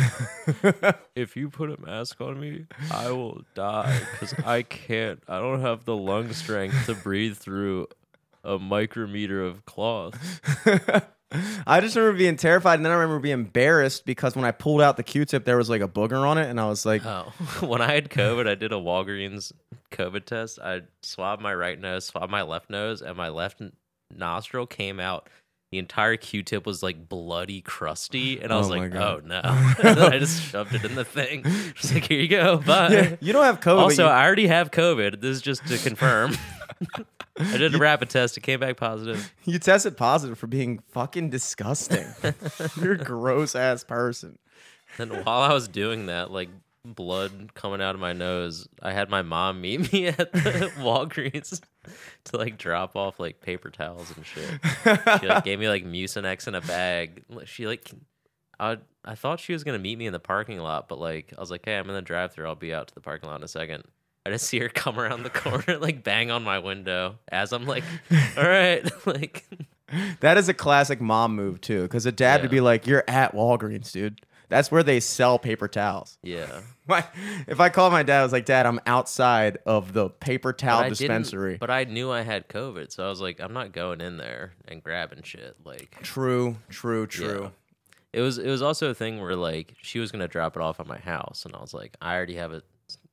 if 1.15 1.37
you 1.37 1.49
put 1.49 1.71
a 1.71 1.81
mask 1.81 2.21
on 2.21 2.41
me, 2.41 2.67
I 2.91 3.13
will 3.13 3.43
die 3.55 4.01
because 4.11 4.35
I 4.45 4.63
can't. 4.63 5.23
I 5.29 5.39
don't 5.39 5.61
have 5.61 5.85
the 5.85 5.97
lung 5.97 6.33
strength 6.33 6.87
to 6.87 6.95
breathe 6.97 7.37
through 7.37 7.87
a 8.43 8.59
micrometer 8.59 9.45
of 9.45 9.65
cloth. 9.65 10.19
I 11.67 11.81
just 11.81 11.97
remember 11.97 12.19
being 12.19 12.37
terrified 12.37 12.75
and 12.75 12.85
then 12.85 12.93
I 12.93 12.97
remember 12.97 13.21
being 13.21 13.35
embarrassed 13.35 14.05
because 14.07 14.35
when 14.37 14.45
I 14.45 14.51
pulled 14.51 14.81
out 14.81 14.97
the 14.97 15.03
Q-tip 15.03 15.45
there 15.45 15.57
was 15.57 15.69
like 15.71 15.81
a 15.83 15.89
booger 15.89 16.27
on 16.27 16.39
it 16.39 16.49
and 16.51 16.61
I 16.61 16.67
was 16.69 16.85
like, 16.87 17.05
Oh, 17.05 17.33
when 17.61 17.81
I 17.81 17.93
had 17.95 18.11
COVID, 18.11 18.49
I 18.49 18.55
did 18.55 18.73
a 18.73 18.77
Walgreens 18.77 19.53
COVID 19.91 20.25
test. 20.25 20.59
I 20.59 20.83
swabbed 21.03 21.43
my 21.43 21.55
right 21.55 21.79
nose, 21.81 22.07
swabbed 22.07 22.31
my 22.31 22.43
left 22.43 22.71
nose, 22.71 23.03
and 23.03 23.17
my 23.17 23.29
left 23.29 23.61
nostril 24.15 24.67
came 24.67 25.01
out. 25.01 25.29
The 25.71 25.79
entire 25.79 26.19
Q-tip 26.19 26.67
was 26.67 26.83
like 26.83 27.09
bloody 27.09 27.63
crusty, 27.63 28.39
and 28.43 28.53
I 28.53 28.59
was 28.59 28.67
Oh 28.67 28.73
like. 28.75 28.95
"Oh 28.95 29.23
no!" 29.25 29.41
I 29.43 30.19
just 30.19 30.43
shoved 30.43 30.75
it 30.75 30.85
in 30.85 30.95
the 30.95 31.05
thing. 31.05 31.45
Just 31.75 31.95
like, 31.95 32.05
"Here 32.09 32.21
you 32.21 32.29
go, 32.29 32.59
bye." 32.59 32.89
yeah, 32.91 33.17
you 33.21 33.33
don't 33.33 33.45
have 33.45 33.61
COVID. 33.61 33.79
Also, 33.79 34.03
you- 34.05 34.11
I 34.11 34.23
already 34.27 34.49
have 34.49 34.71
COVID. 34.71 35.23
This 35.23 35.37
is 35.37 35.41
just 35.41 35.67
to 35.69 35.79
confirm. 35.79 36.37
I 37.39 37.57
did 37.57 37.75
a 37.75 37.79
rapid 37.79 38.11
test. 38.11 38.37
It 38.37 38.43
came 38.43 38.61
back 38.61 38.77
positive. 38.77 39.33
you 39.45 39.59
tested 39.59 39.97
positive 39.97 40.39
for 40.39 40.47
being 40.47 40.81
fucking 40.91 41.31
disgusting. 41.31 42.07
You're 42.81 42.93
a 42.93 42.99
gross 42.99 43.55
ass 43.55 43.85
person. 43.85 44.39
And 44.99 45.25
while 45.25 45.41
I 45.41 45.53
was 45.53 45.69
doing 45.69 46.07
that, 46.07 46.31
like 46.31 46.51
blood 46.85 47.55
coming 47.55 47.81
out 47.81 47.95
of 47.95 48.01
my 48.01 48.13
nose, 48.13 48.69
I 48.83 48.93
had 48.93 49.09
my 49.09 49.23
mom 49.23 49.61
meet 49.61 49.93
me 49.93 50.07
at 50.09 50.33
the 50.33 50.73
Walgreens 50.79 51.61
to 52.25 52.37
like 52.37 52.59
drop 52.59 52.97
off 52.97 53.19
like 53.19 53.41
paper 53.41 53.71
towels 53.71 54.13
and 54.17 54.27
shit. 54.27 55.21
She 55.21 55.27
like 55.27 55.45
gave 55.45 55.59
me 55.59 55.69
like 55.69 55.85
Mucinex 55.85 56.47
in 56.47 56.55
a 56.55 56.61
bag. 56.61 57.25
She 57.45 57.67
like, 57.67 57.91
I 58.61 58.79
I 59.05 59.15
thought 59.15 59.41
she 59.41 59.53
was 59.53 59.65
gonna 59.65 59.79
meet 59.79 59.99
me 59.99 60.07
in 60.07 60.13
the 60.13 60.21
parking 60.21 60.59
lot, 60.59 60.89
but 60.89 60.99
like 60.99 61.33
I 61.37 61.41
was 61.41 61.51
like, 61.51 61.63
hey, 61.65 61.79
I'm 61.79 61.89
in 61.89 61.95
the 61.95 62.03
drive-through. 62.03 62.47
I'll 62.47 62.55
be 62.55 62.75
out 62.75 62.89
to 62.89 62.95
the 62.95 63.01
parking 63.01 63.29
lot 63.29 63.37
in 63.37 63.45
a 63.45 63.49
second. 63.49 63.85
I 64.25 64.31
just 64.31 64.47
see 64.47 64.59
her 64.61 64.69
come 64.69 64.99
around 64.99 65.25
the 65.25 65.31
corner, 65.31 65.79
like 65.79 66.05
bang 66.05 66.31
on 66.31 66.43
my 66.45 66.59
window 66.59 67.19
as 67.31 67.53
I'm 67.53 67.67
like, 67.67 67.85
all 68.37 68.45
right, 68.45 68.85
like 69.07 69.45
That 70.21 70.39
is 70.39 70.49
a 70.49 70.55
classic 70.55 71.01
mom 71.01 71.35
move 71.35 71.61
too, 71.61 71.83
because 71.83 72.07
a 72.07 72.13
dad 72.13 72.43
would 72.43 72.51
be 72.51 72.61
like, 72.61 72.87
"You're 72.87 73.05
at 73.09 73.35
Walgreens, 73.35 73.93
dude. 73.93 74.21
That's 74.49 74.71
where 74.71 74.83
they 74.83 75.01
sell 75.01 75.39
paper 75.39 75.69
towels." 75.69 76.19
yeah. 76.23 76.61
My, 76.89 77.05
if 77.47 77.61
I 77.61 77.69
called 77.69 77.93
my 77.93 78.03
dad, 78.03 78.21
I 78.21 78.23
was 78.25 78.33
like, 78.33 78.45
"Dad, 78.45 78.67
I'm 78.67 78.81
outside 78.87 79.59
of 79.67 79.93
the 79.93 80.11
paper 80.11 80.51
But 80.53 80.59
towel 80.59 80.81
I 80.81 80.89
dispensary." 80.89 81.57
But 81.57 81.71
I 81.71 81.85
knew 81.85 82.11
I 82.11 82.23
had 82.23 82.49
COVID, 82.49 82.91
so 82.91 83.07
I 83.07 83.09
was 83.09 83.21
like, 83.21 83.41
I'm 83.41 83.53
not 83.53 83.71
going 83.73 84.01
in 84.01 84.17
there 84.17 84.55
and 84.67 84.83
grabbing 84.83 85.23
shit. 85.23 85.55
Like, 85.65 85.97
True, 86.03 86.57
true, 86.71 87.07
true. 87.07 87.53
it 88.13 88.21
was 88.21 88.37
it 88.39 88.49
was 88.49 88.63
also 88.63 88.91
a 88.91 88.95
thing 88.95 89.21
where 89.21 89.37
like 89.37 89.77
she 89.81 90.01
was 90.01 90.11
gonna 90.11 90.27
drop 90.27 90.57
it 90.57 90.61
off 90.63 90.81
at 90.81 90.89
my 90.89 90.99
house, 90.99 91.45
and 91.47 91.55
I 91.55 91.61
was 91.61 91.73
like, 91.73 91.97
I 92.03 92.17
already 92.17 92.35
have 92.35 92.53
a 92.53 92.63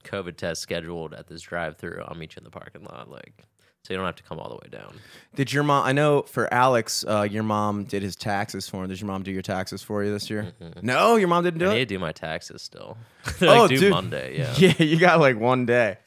COVID 0.04 0.38
test 0.38 0.62
scheduled 0.62 1.14
at 1.14 1.28
this 1.28 1.42
drive-through. 1.42 2.04
I'll 2.08 2.16
meet 2.16 2.36
you 2.36 2.40
in 2.40 2.44
the 2.44 2.50
parking 2.50 2.84
lot, 2.84 3.10
like, 3.10 3.46
so 3.84 3.94
you 3.94 3.98
don't 3.98 4.06
have 4.06 4.16
to 4.18 4.24
come 4.24 4.40
all 4.40 4.50
the 4.50 4.56
way 4.56 4.68
down. 4.72 4.94
Did 5.36 5.52
your 5.54 5.64
mom? 5.64 5.86
I 5.86 5.92
know 5.94 6.24
for 6.24 6.54
Alex, 6.54 7.06
uh, 7.08 7.28
your 7.30 7.44
mom 7.44 7.86
did 7.86 8.02
his 8.04 8.16
taxes 8.16 8.68
for 8.68 8.84
him. 8.84 8.90
Did 8.90 9.00
your 9.00 9.08
mom 9.08 9.24
do 9.24 9.32
your 9.32 9.42
taxes 9.42 9.82
for 9.82 10.04
you 10.04 10.12
this 10.12 10.30
year? 10.30 10.54
No, 10.82 11.16
your 11.16 11.28
mom 11.28 11.44
didn't 11.44 11.60
do 11.60 11.70
I 11.70 11.74
need 11.76 11.82
it. 11.82 11.86
to 11.90 11.96
do 11.96 12.00
my 12.00 12.12
taxes 12.12 12.62
still. 12.62 12.98
Like 13.42 13.42
Oh, 13.42 13.68
due 13.68 13.78
dude. 13.80 13.92
Monday. 13.92 14.38
Yeah. 14.40 14.54
Yeah, 14.58 14.84
you 14.84 14.98
got 15.00 15.20
like 15.20 15.38
one 15.40 15.66
day. 15.66 15.98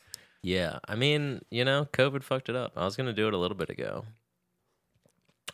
Yeah, 0.43 0.81
I 0.89 0.97
mean, 0.97 1.41
you 1.51 1.65
know, 1.65 1.87
COVID 1.93 2.23
fucked 2.25 2.49
it 2.49 2.57
up. 2.57 2.73
I 2.77 2.85
was 2.85 2.97
gonna 2.97 3.13
do 3.13 3.29
it 3.29 3.35
a 3.35 3.39
little 3.39 3.57
bit 3.57 3.71
ago, 3.71 4.05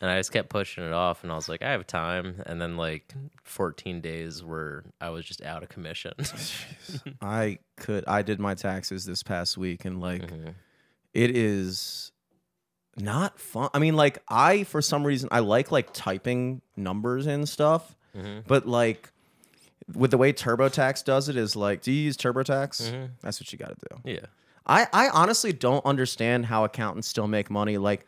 and 0.01 0.09
I 0.09 0.17
just 0.17 0.31
kept 0.31 0.49
pushing 0.49 0.83
it 0.85 0.93
off. 0.93 1.23
And 1.23 1.31
I 1.31 1.35
was 1.35 1.49
like, 1.49 1.61
I 1.61 1.71
have 1.71 1.85
time. 1.87 2.41
And 2.45 2.61
then 2.61 2.77
like 2.77 3.13
14 3.43 4.01
days 4.01 4.43
where 4.43 4.83
I 5.01 5.09
was 5.09 5.25
just 5.25 5.41
out 5.43 5.63
of 5.63 5.69
commission. 5.69 6.13
I 7.21 7.59
could. 7.77 8.05
I 8.07 8.21
did 8.21 8.39
my 8.39 8.55
taxes 8.55 9.05
this 9.05 9.23
past 9.23 9.57
week, 9.57 9.85
and 9.85 9.99
like, 9.99 10.21
Mhm. 10.23 10.53
it 11.13 11.35
is 11.35 12.11
not 12.97 13.39
fun. 13.39 13.69
I 13.73 13.79
mean, 13.79 13.95
like, 13.95 14.19
I 14.29 14.63
for 14.63 14.81
some 14.81 15.03
reason 15.05 15.29
I 15.31 15.39
like 15.39 15.71
like 15.71 15.93
typing 15.93 16.61
numbers 16.75 17.27
and 17.27 17.47
stuff, 17.47 17.95
Mhm. 18.15 18.43
but 18.47 18.67
like. 18.67 19.11
With 19.95 20.11
the 20.11 20.19
way 20.19 20.31
TurboTax 20.31 21.03
does 21.03 21.29
it 21.29 21.35
is 21.35 21.55
like, 21.55 21.81
do 21.81 21.91
you 21.91 22.03
use 22.03 22.15
TurboTax? 22.15 22.91
Mhm. 22.91 23.09
That's 23.23 23.39
what 23.41 23.51
you 23.51 23.57
got 23.57 23.69
to 23.69 23.87
do. 23.89 24.01
Yeah. 24.11 24.25
I, 24.67 24.85
I 24.93 25.09
honestly 25.09 25.51
don't 25.51 25.83
understand 25.83 26.45
how 26.45 26.63
accountants 26.63 27.07
still 27.07 27.27
make 27.27 27.49
money. 27.49 27.79
Like, 27.79 28.05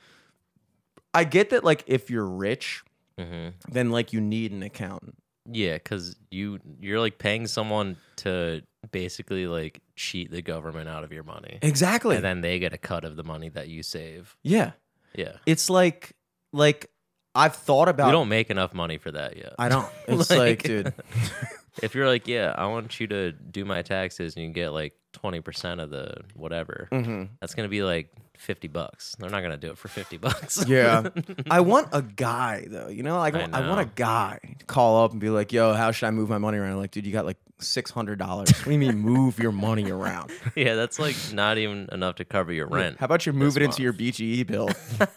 I 1.14 1.24
get 1.26 1.50
that, 1.50 1.64
like, 1.64 1.84
if 1.88 2.10
you're 2.10 2.26
rich, 2.26 2.84
hmm 3.20 3.50
then 3.70 3.92
like 3.92 4.14
you 4.14 4.22
need 4.22 4.52
an 4.52 4.64
accountant. 4.64 5.16
Yeah, 5.52 5.74
because 5.74 6.16
you 6.30 6.60
you're 6.80 7.00
like 7.00 7.18
paying 7.18 7.46
someone 7.48 7.98
to 8.18 8.62
basically 8.92 9.48
like 9.48 9.82
cheat 9.96 10.32
the 10.32 10.42
government 10.42 10.88
out 10.88 11.04
of 11.04 11.12
your 11.12 11.24
money, 11.24 11.60
Exactly. 11.62 12.16
and 12.16 12.24
then 12.24 12.42
they 12.42 12.58
get 12.60 12.74
a 12.74 12.78
cut 12.78 13.04
of 13.04 13.16
the 13.16 13.24
money 13.24 13.50
that 13.50 13.68
you 13.68 13.84
save. 13.84 14.36
yeah. 14.44 14.72
Yeah, 15.14 15.34
It's 15.46 15.70
like 15.70 16.14
like 16.54 16.90
I've 17.36 17.56
thought 17.56 17.90
about 17.90 18.06
we 18.08 18.12
don't 18.14 18.30
make 18.30 18.50
enough 18.50 18.74
money 18.74 18.98
for 18.98 19.12
that 19.12 19.36
yet. 19.36 19.56
I 19.60 19.68
don't. 19.68 19.86
It's 20.08 20.30
like, 20.30 20.40
Like- 20.40 20.64
dude. 20.64 20.94
if 21.82 21.96
you're 21.96 22.08
like, 22.08 22.28
yeah, 22.28 22.54
I 22.58 22.68
want 22.68 23.00
you 23.00 23.08
to 23.08 23.32
do 23.32 23.66
my 23.66 23.82
taxes, 23.82 24.36
and 24.36 24.46
you 24.46 24.52
get 24.52 24.70
like 24.70 24.94
twenty 25.14 25.42
percent 25.42 25.82
of 25.82 25.90
the 25.90 26.16
whatever, 26.36 26.88
hmm 26.92 27.26
that's 27.40 27.54
gonna 27.56 27.70
be 27.70 27.84
like 27.84 28.10
fifty 28.38 28.68
bucks. 28.68 29.16
They're 29.20 29.30
not 29.30 29.42
gonna 29.42 29.58
do 29.58 29.70
it 29.70 29.78
for 29.78 29.88
fifty 29.88 30.18
bucks. 30.18 30.66
Yeah. 30.68 31.10
I 31.50 31.62
want 31.62 31.90
a 31.92 32.02
guy 32.02 32.66
though. 32.70 32.88
You 32.88 33.04
know, 33.04 33.18
like 33.18 33.36
I 33.36 33.48
I, 33.52 33.68
want 33.68 33.82
a 33.82 33.92
guy 33.94 34.40
to 34.60 34.66
call 34.66 35.04
up 35.04 35.12
and 35.12 35.20
be 35.20 35.30
like, 35.30 35.52
"Yo, 35.54 35.74
how 35.74 35.92
should 35.92 36.08
I 36.08 36.12
move 36.12 36.30
my 36.30 36.38
money 36.38 36.58
around?" 36.58 36.78
Like, 36.78 36.92
dude, 36.92 37.06
you 37.06 37.14
got 37.14 37.26
like 37.26 37.38
six 37.60 37.92
hundred 37.92 38.20
dollars. 38.20 38.52
What 38.52 38.66
do 38.66 38.72
you 38.72 38.80
mean 38.80 38.98
move 38.98 39.40
your 39.40 39.52
money 39.52 39.90
around? 39.92 40.32
yeah, 40.56 40.76
that's 40.76 41.00
like 41.00 41.16
not 41.34 41.58
even 41.58 41.90
enough 41.92 42.16
to 42.16 42.26
cover 42.26 42.52
your 42.52 42.68
rent. 42.68 42.98
How 43.00 43.06
about 43.06 43.26
you 43.26 43.34
move 43.34 43.58
it 43.58 43.64
into 43.64 43.82
your. 43.82 43.94
BGE 43.94 44.48
bill? 44.48 44.70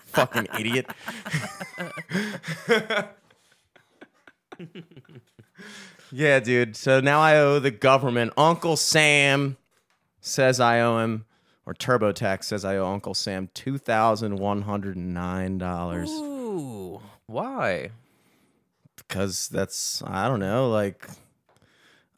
Fucking 0.06 0.48
idiot. 0.58 0.86
yeah, 6.14 6.40
dude. 6.40 6.76
So 6.76 7.00
now 7.00 7.20
I 7.20 7.36
owe 7.38 7.58
the 7.58 7.70
government. 7.70 8.32
Uncle 8.36 8.76
Sam 8.76 9.56
says 10.20 10.60
I 10.60 10.80
owe 10.80 10.98
him, 11.00 11.24
or 11.66 11.74
TurboTax 11.74 12.44
says 12.44 12.64
I 12.64 12.76
owe 12.76 12.86
Uncle 12.86 13.14
Sam 13.14 13.48
two 13.54 13.78
thousand 13.78 14.36
one 14.36 14.62
hundred 14.62 14.96
and 14.96 15.12
nine 15.12 15.58
dollars. 15.58 16.10
Ooh, 16.10 17.00
why? 17.26 17.90
because 18.96 19.48
that's 19.48 20.02
I 20.06 20.28
don't 20.28 20.40
know, 20.40 20.70
like 20.70 21.06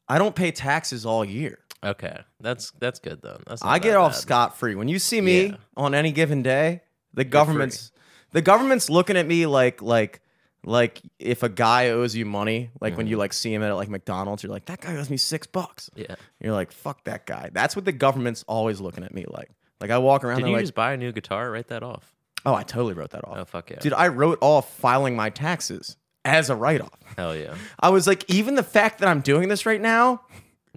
I 0.08 0.18
don't 0.18 0.34
pay 0.36 0.50
taxes 0.52 1.04
all 1.06 1.24
year. 1.24 1.58
Okay, 1.84 2.18
that's 2.40 2.70
that's 2.78 2.98
good 3.00 3.22
though. 3.22 3.38
That's 3.46 3.62
I 3.62 3.78
get 3.78 3.96
off 3.96 4.14
scot 4.14 4.56
free. 4.56 4.74
When 4.74 4.88
you 4.88 4.98
see 4.98 5.20
me 5.20 5.46
Yeah. 5.46 5.56
on 5.76 5.94
any 5.94 6.12
given 6.12 6.42
day, 6.42 6.82
the 7.14 7.24
government's 7.24 7.92
the 8.32 8.42
government's 8.42 8.88
looking 8.90 9.16
at 9.16 9.26
me 9.26 9.46
like 9.46 9.82
like 9.82 10.20
like 10.66 11.00
if 11.18 11.42
a 11.42 11.48
guy 11.48 11.90
owes 11.90 12.14
you 12.14 12.26
money, 12.26 12.70
like 12.80 12.96
when 12.96 13.06
you 13.06 13.16
mm. 13.16 13.20
like 13.20 13.32
see 13.32 13.54
him 13.54 13.62
at 13.62 13.72
like 13.74 13.88
McDonald's, 13.88 14.42
you're 14.42 14.52
like 14.52 14.66
that 14.66 14.80
guy 14.80 14.96
owes 14.96 15.08
me 15.08 15.16
six 15.16 15.46
bucks. 15.46 15.90
Yeah. 15.94 16.16
You're 16.40 16.52
like 16.52 16.72
fuck 16.72 17.04
that 17.04 17.24
guy. 17.24 17.50
That's 17.52 17.76
what 17.76 17.84
the 17.84 17.92
government's 17.92 18.44
always 18.48 18.80
looking 18.80 19.04
at 19.04 19.14
me 19.14 19.24
like. 19.28 19.50
Like 19.80 19.90
I 19.90 19.98
walk 19.98 20.24
around, 20.24 20.38
Did 20.38 20.44
they're 20.44 20.50
you 20.50 20.56
like, 20.56 20.62
just 20.64 20.74
buy 20.74 20.92
a 20.92 20.96
new 20.96 21.12
guitar? 21.12 21.50
Write 21.50 21.68
that 21.68 21.82
off. 21.82 22.14
oh, 22.44 22.54
I 22.54 22.62
totally 22.62 22.94
wrote 22.94 23.10
that 23.10 23.24
off, 23.26 23.36
Oh 23.38 23.44
fuck 23.44 23.70
yeah! 23.70 23.78
dude. 23.78 23.92
I 23.92 24.08
wrote 24.08 24.38
off 24.40 24.74
filing 24.76 25.14
my 25.14 25.30
taxes 25.30 25.96
as 26.24 26.50
a 26.50 26.56
write 26.56 26.80
off. 26.80 26.98
Hell 27.16 27.36
yeah! 27.36 27.54
I 27.78 27.90
was 27.90 28.06
like, 28.06 28.28
even 28.28 28.54
the 28.56 28.62
fact 28.62 28.98
that 28.98 29.08
I'm 29.08 29.20
doing 29.20 29.48
this 29.48 29.66
right 29.66 29.80
now 29.80 30.22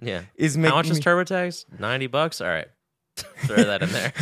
Yeah. 0.00 0.22
is 0.36 0.56
making 0.56 0.70
How 0.70 0.76
much 0.76 0.90
is 0.90 0.98
me- 0.98 1.02
TurboTax? 1.02 1.80
Ninety 1.80 2.06
bucks. 2.06 2.40
All 2.40 2.46
right, 2.46 2.68
throw 3.38 3.64
that 3.64 3.82
in 3.82 3.90
there. 3.90 4.12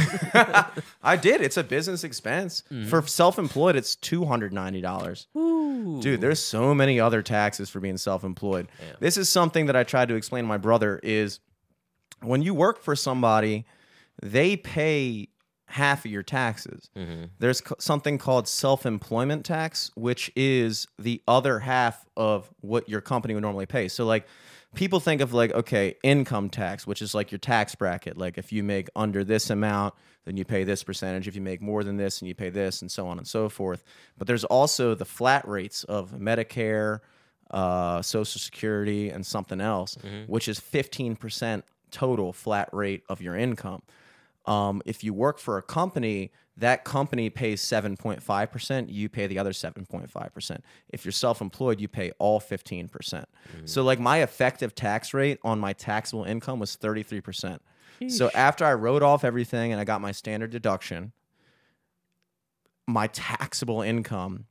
I 1.02 1.16
did. 1.16 1.40
It's 1.40 1.56
a 1.56 1.64
business 1.64 2.04
expense. 2.04 2.62
Mm-hmm. 2.70 2.88
For 2.88 3.06
self-employed, 3.06 3.76
it's 3.76 3.96
two 3.96 4.24
hundred 4.24 4.52
ninety 4.52 4.80
dollars. 4.80 5.26
Dude, 5.34 6.20
there's 6.20 6.40
so 6.40 6.74
many 6.74 7.00
other 7.00 7.22
taxes 7.22 7.70
for 7.70 7.80
being 7.80 7.96
self-employed. 7.96 8.68
Yeah. 8.80 8.96
This 9.00 9.16
is 9.16 9.28
something 9.28 9.66
that 9.66 9.76
I 9.76 9.84
tried 9.84 10.08
to 10.08 10.14
explain 10.14 10.44
to 10.44 10.48
my 10.48 10.58
brother 10.58 11.00
is 11.02 11.40
when 12.22 12.42
you 12.42 12.54
work 12.54 12.82
for 12.82 12.96
somebody, 12.96 13.64
they 14.22 14.56
pay 14.56 15.28
half 15.66 16.04
of 16.04 16.10
your 16.10 16.22
taxes. 16.22 16.90
Mm-hmm. 16.96 17.24
There's 17.38 17.60
co- 17.60 17.76
something 17.78 18.18
called 18.18 18.48
self-employment 18.48 19.44
tax, 19.44 19.90
which 19.94 20.32
is 20.34 20.86
the 20.98 21.22
other 21.28 21.58
half 21.60 22.06
of 22.16 22.48
what 22.60 22.88
your 22.88 23.00
company 23.00 23.34
would 23.34 23.42
normally 23.42 23.66
pay. 23.66 23.88
So 23.88 24.04
like 24.04 24.26
people 24.74 25.00
think 25.00 25.20
of 25.20 25.32
like 25.32 25.52
okay, 25.52 25.96
income 26.02 26.50
tax, 26.50 26.86
which 26.86 27.02
is 27.02 27.14
like 27.14 27.30
your 27.30 27.38
tax 27.38 27.74
bracket. 27.74 28.16
Like 28.16 28.38
if 28.38 28.52
you 28.52 28.62
make 28.62 28.88
under 28.94 29.24
this 29.24 29.50
amount, 29.50 29.94
then 30.24 30.36
you 30.36 30.44
pay 30.44 30.64
this 30.64 30.82
percentage. 30.82 31.26
If 31.28 31.34
you 31.34 31.42
make 31.42 31.60
more 31.60 31.82
than 31.84 31.96
this, 31.96 32.20
and 32.20 32.28
you 32.28 32.34
pay 32.34 32.50
this, 32.50 32.82
and 32.82 32.90
so 32.90 33.08
on 33.08 33.18
and 33.18 33.26
so 33.26 33.48
forth. 33.48 33.82
But 34.16 34.26
there's 34.26 34.44
also 34.44 34.94
the 34.94 35.04
flat 35.04 35.46
rates 35.48 35.84
of 35.84 36.12
Medicare, 36.12 37.00
uh, 37.50 38.02
Social 38.02 38.40
Security, 38.40 39.10
and 39.10 39.24
something 39.24 39.60
else, 39.60 39.96
which 40.26 40.48
is 40.48 40.60
15% 40.60 41.62
total 41.90 42.32
flat 42.32 42.68
rate 42.72 43.02
of 43.08 43.22
your 43.22 43.34
income. 43.36 43.82
Um, 44.44 44.82
if 44.86 45.02
you 45.04 45.12
work 45.14 45.38
for 45.38 45.58
a 45.58 45.62
company, 45.62 46.30
that 46.58 46.84
company 46.84 47.30
pays 47.30 47.62
7.5%, 47.62 48.92
you 48.92 49.08
pay 49.08 49.26
the 49.26 49.38
other 49.38 49.52
7.5%. 49.52 50.58
If 50.90 51.04
you're 51.04 51.12
self 51.12 51.40
employed, 51.40 51.80
you 51.80 51.88
pay 51.88 52.10
all 52.18 52.40
15%. 52.40 52.90
percent 52.90 53.28
mm-hmm. 53.48 53.66
So, 53.66 53.82
like, 53.82 54.00
my 54.00 54.22
effective 54.22 54.74
tax 54.74 55.14
rate 55.14 55.38
on 55.44 55.60
my 55.60 55.72
taxable 55.72 56.24
income 56.24 56.58
was 56.58 56.76
33%. 56.76 57.58
So, 58.08 58.30
after 58.34 58.64
I 58.64 58.74
wrote 58.74 59.02
off 59.02 59.24
everything 59.24 59.72
and 59.72 59.80
I 59.80 59.84
got 59.84 60.00
my 60.00 60.12
standard 60.12 60.50
deduction, 60.50 61.12
my 62.86 63.06
taxable 63.08 63.82
income, 63.82 64.46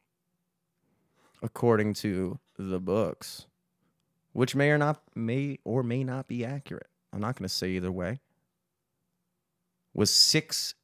according 1.42 1.94
to 1.96 2.40
the 2.58 2.80
books, 2.80 3.48
which 4.34 4.56
may 4.56 4.70
or 4.70 4.78
not 4.78 5.02
may 5.16 5.60
or 5.64 5.84
may 5.84 6.04
not 6.04 6.28
be 6.28 6.46
accurate. 6.46 6.88
I'm 7.12 7.22
not 7.22 7.36
going 7.38 7.48
to 7.48 7.54
say 7.54 7.70
either 7.70 7.92
way. 7.92 8.20
Was 9.94 10.12
six 10.12 10.76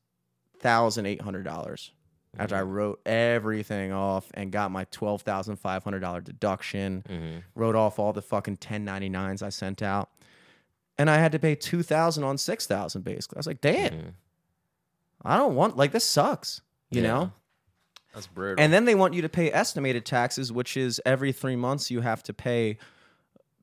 thousand 0.64 1.06
eight 1.06 1.22
hundred 1.22 1.44
dollars 1.44 1.92
after 2.36 2.56
I 2.56 2.64
wrote 2.64 3.00
everything 3.06 3.92
off 3.92 4.32
and 4.34 4.52
got 4.52 4.72
my 4.72 4.86
twelve 4.86 5.22
thousand 5.22 5.58
five 5.58 5.84
hundred 5.84 6.00
dollar 6.00 6.22
deduction. 6.22 7.04
Mm-hmm. 7.08 7.38
Wrote 7.54 7.76
off 7.76 8.00
all 8.00 8.12
the 8.14 8.24
fucking 8.24 8.58
ten 8.58 8.84
ninety 8.84 9.10
nines 9.10 9.44
I 9.44 9.50
sent 9.50 9.84
out, 9.84 10.10
and 10.98 11.10
I 11.10 11.18
had 11.18 11.32
to 11.34 11.40
pay 11.40 11.54
two 11.54 11.84
thousand 11.84 12.24
on 12.24 12.40
six 12.40 12.66
thousand. 12.66 13.04
Basically, 13.04 13.38
I 13.38 13.40
was 13.40 13.48
like, 13.48 13.62
damn, 13.62 13.92
Mhm. 13.94 14.12
I 15.24 15.38
don't 15.38 15.54
want 15.56 15.78
like 15.78 15.92
this 15.92 16.06
sucks. 16.06 16.62
You 16.90 17.02
Yeah. 17.04 17.08
know. 17.08 17.32
That's 18.14 18.28
brutal. 18.28 18.64
And 18.64 18.72
then 18.72 18.86
they 18.86 18.94
want 18.96 19.14
you 19.16 19.24
to 19.24 19.30
pay 19.30 19.52
estimated 19.52 20.06
taxes, 20.06 20.52
which 20.52 20.78
is 20.78 21.02
every 21.06 21.32
three 21.32 21.56
months 21.56 21.90
you 21.90 22.02
have 22.02 22.22
to 22.24 22.34
pay. 22.34 22.78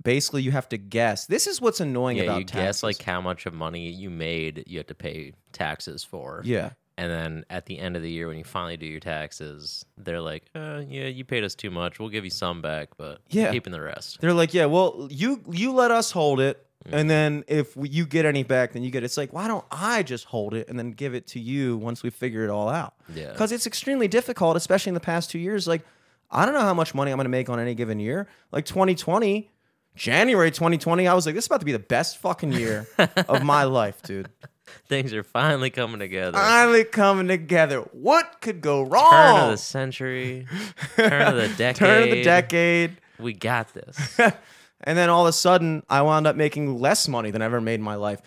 Basically, 0.02 0.42
you 0.42 0.50
have 0.50 0.68
to 0.70 0.78
guess. 0.78 1.26
This 1.26 1.46
is 1.46 1.60
what's 1.60 1.78
annoying 1.78 2.16
yeah, 2.16 2.22
about 2.24 2.38
you 2.38 2.44
taxes. 2.46 2.62
guess 2.64 2.82
like 2.82 3.02
how 3.02 3.20
much 3.20 3.44
of 3.46 3.52
money 3.54 3.90
you 3.90 4.08
made, 4.10 4.64
you 4.66 4.78
have 4.78 4.86
to 4.88 4.94
pay 4.94 5.34
taxes 5.52 6.02
for. 6.02 6.40
yeah, 6.44 6.70
And 6.98 7.10
then 7.10 7.44
at 7.48 7.64
the 7.66 7.78
end 7.78 7.96
of 7.96 8.02
the 8.02 8.10
year, 8.10 8.28
when 8.28 8.36
you 8.36 8.44
finally 8.44 8.76
do 8.76 8.84
your 8.86 9.00
taxes, 9.00 9.86
they're 9.96 10.20
like, 10.20 10.44
uh, 10.54 10.82
"Yeah, 10.86 11.06
you 11.06 11.24
paid 11.24 11.44
us 11.44 11.54
too 11.54 11.70
much. 11.70 11.98
We'll 11.98 12.10
give 12.10 12.24
you 12.24 12.30
some 12.30 12.60
back, 12.60 12.90
but 12.98 13.20
Yeah. 13.30 13.50
keeping 13.52 13.72
the 13.72 13.80
rest." 13.80 14.20
they're 14.20 14.34
like, 14.34 14.52
yeah, 14.52 14.66
well, 14.66 15.08
you 15.10 15.42
you 15.50 15.72
let 15.72 15.90
us 15.90 16.10
hold 16.10 16.40
it, 16.40 16.66
Mm. 16.86 16.98
and 16.98 17.10
then 17.10 17.44
if 17.48 17.74
we- 17.76 17.88
you 17.88 18.04
get 18.06 18.26
any 18.26 18.42
back, 18.42 18.72
then 18.72 18.82
you 18.82 18.90
get. 18.90 19.02
It's 19.04 19.16
like, 19.16 19.32
why 19.32 19.48
don't 19.48 19.64
I 19.70 20.02
just 20.02 20.26
hold 20.26 20.52
it 20.54 20.68
and 20.68 20.78
then 20.78 20.90
give 20.92 21.14
it 21.14 21.26
to 21.28 21.40
you 21.40 21.76
once 21.78 22.02
we 22.02 22.10
figure 22.10 22.44
it 22.44 22.50
all 22.50 22.68
out? 22.68 22.94
Yeah. 23.14 23.32
because 23.32 23.50
it's 23.52 23.66
extremely 23.66 24.08
difficult, 24.08 24.56
especially 24.56 24.90
in 24.90 24.94
the 24.94 25.00
past 25.00 25.30
two 25.30 25.38
years. 25.38 25.66
Like, 25.66 25.82
I 26.30 26.44
don't 26.44 26.54
know 26.54 26.60
how 26.60 26.74
much 26.74 26.94
money 26.94 27.10
I'm 27.12 27.16
going 27.16 27.24
to 27.24 27.30
make 27.30 27.48
on 27.48 27.58
any 27.58 27.74
given 27.74 27.98
year. 27.98 28.28
Like 28.52 28.64
2020, 28.66 29.50
January 29.96 30.50
2020, 30.50 31.08
I 31.08 31.14
was 31.14 31.26
like, 31.26 31.34
this 31.34 31.44
is 31.44 31.48
about 31.48 31.60
to 31.60 31.66
be 31.66 31.72
the 31.72 31.78
best 31.78 32.18
fucking 32.18 32.52
year 32.52 32.86
of 33.28 33.42
my 33.42 33.64
life, 33.64 34.00
dude. 34.02 34.28
Things 34.88 35.12
are 35.14 35.22
finally 35.22 35.70
coming 35.70 35.98
together. 35.98 36.36
finally 36.36 36.84
coming 36.84 37.28
together. 37.28 37.80
What 37.92 38.40
could 38.40 38.60
go 38.60 38.82
wrong? 38.82 39.10
Turn 39.10 39.44
of 39.44 39.50
the 39.50 39.56
century, 39.56 40.46
turn 40.96 41.22
of 41.22 41.36
the 41.36 41.48
decade. 41.48 41.76
Turn 41.76 42.02
of 42.04 42.10
the 42.10 42.22
decade. 42.22 42.96
We 43.18 43.32
got 43.32 43.72
this. 43.74 44.18
and 44.18 44.98
then 44.98 45.08
all 45.08 45.26
of 45.26 45.28
a 45.28 45.32
sudden, 45.32 45.82
I 45.88 46.02
wound 46.02 46.26
up 46.26 46.36
making 46.36 46.78
less 46.78 47.08
money 47.08 47.30
than 47.30 47.42
I 47.42 47.44
ever 47.44 47.60
made 47.60 47.74
in 47.74 47.82
my 47.82 47.96
life. 47.96 48.20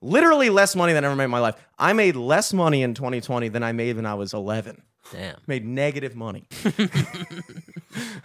Literally 0.00 0.50
less 0.50 0.74
money 0.74 0.92
than 0.92 1.04
I 1.04 1.06
ever 1.06 1.16
made 1.16 1.24
in 1.24 1.30
my 1.30 1.38
life. 1.38 1.54
I 1.78 1.92
made 1.92 2.16
less 2.16 2.52
money 2.52 2.82
in 2.82 2.94
2020 2.94 3.48
than 3.48 3.62
I 3.62 3.72
made 3.72 3.96
when 3.96 4.06
I 4.06 4.14
was 4.14 4.34
11. 4.34 4.82
Damn. 5.12 5.36
Made 5.46 5.64
negative 5.64 6.16
money. 6.16 6.48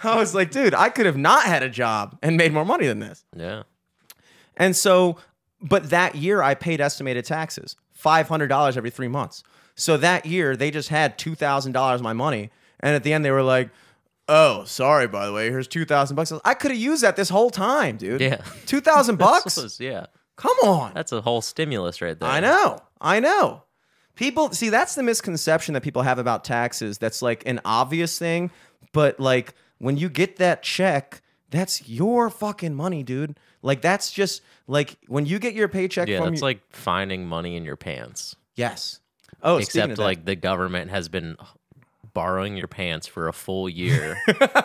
I 0.03 0.15
was 0.15 0.33
like, 0.33 0.51
dude, 0.51 0.73
I 0.73 0.89
could 0.89 1.05
have 1.05 1.17
not 1.17 1.43
had 1.43 1.63
a 1.63 1.69
job 1.69 2.17
and 2.23 2.37
made 2.37 2.53
more 2.53 2.65
money 2.65 2.87
than 2.87 2.99
this. 2.99 3.25
Yeah. 3.35 3.63
And 4.55 4.75
so, 4.75 5.17
but 5.61 5.89
that 5.89 6.15
year 6.15 6.41
I 6.41 6.55
paid 6.55 6.81
estimated 6.81 7.25
taxes, 7.25 7.75
$500 8.01 8.77
every 8.77 8.89
three 8.89 9.07
months. 9.07 9.43
So 9.75 9.97
that 9.97 10.25
year 10.25 10.55
they 10.55 10.71
just 10.71 10.89
had 10.89 11.17
$2,000 11.17 11.95
of 11.95 12.01
my 12.01 12.13
money. 12.13 12.49
And 12.79 12.95
at 12.95 13.03
the 13.03 13.13
end 13.13 13.23
they 13.25 13.31
were 13.31 13.43
like, 13.43 13.69
oh, 14.27 14.63
sorry, 14.65 15.07
by 15.07 15.25
the 15.25 15.33
way, 15.33 15.49
here's 15.49 15.67
2000 15.67 16.15
bucks. 16.15 16.33
I 16.43 16.53
could 16.53 16.71
have 16.71 16.79
used 16.79 17.03
that 17.03 17.15
this 17.15 17.29
whole 17.29 17.49
time, 17.49 17.97
dude. 17.97 18.21
Yeah. 18.21 18.41
2000 18.65 19.15
bucks? 19.17 19.79
Yeah. 19.79 20.07
Come 20.35 20.57
on. 20.63 20.91
That's 20.93 21.11
a 21.11 21.21
whole 21.21 21.41
stimulus 21.41 22.01
right 22.01 22.19
there. 22.19 22.29
I 22.29 22.39
know. 22.39 22.79
I 23.01 23.19
know. 23.19 23.63
People 24.15 24.51
see 24.51 24.69
that's 24.69 24.95
the 24.95 25.03
misconception 25.03 25.75
that 25.75 25.81
people 25.81 26.01
have 26.01 26.17
about 26.17 26.43
taxes. 26.43 26.97
That's 26.97 27.21
like 27.21 27.43
an 27.45 27.61
obvious 27.63 28.17
thing, 28.17 28.49
but 28.91 29.19
like 29.19 29.53
when 29.77 29.95
you 29.97 30.09
get 30.09 30.37
that 30.37 30.63
check, 30.63 31.21
that's 31.51 31.87
your 31.87 32.31
fucking 32.31 32.73
money, 32.73 33.03
dude. 33.03 33.37
Like 33.67 33.81
that's 33.81 34.09
just 34.11 34.41
like 34.65 34.97
when 35.07 35.25
you 35.27 35.37
get 35.39 35.53
your 35.53 35.67
paycheck 35.67 36.07
Yeah, 36.07 36.17
from 36.19 36.29
that's 36.31 36.41
your- 36.41 36.49
like 36.49 36.61
finding 36.71 37.27
money 37.27 37.55
in 37.55 37.65
your 37.65 37.75
pants. 37.75 38.35
yes. 38.55 38.99
Oh, 39.43 39.59
speaking 39.59 39.81
of 39.81 39.85
Except 39.91 39.97
that, 39.97 40.03
like 40.03 40.25
the 40.25 40.35
government 40.35 40.89
has 40.89 41.09
been 41.09 41.37
borrowing 42.13 42.57
your 42.57 42.67
pants 42.67 43.05
for 43.05 43.27
a 43.27 43.33
full 43.33 43.69
year, 43.69 44.17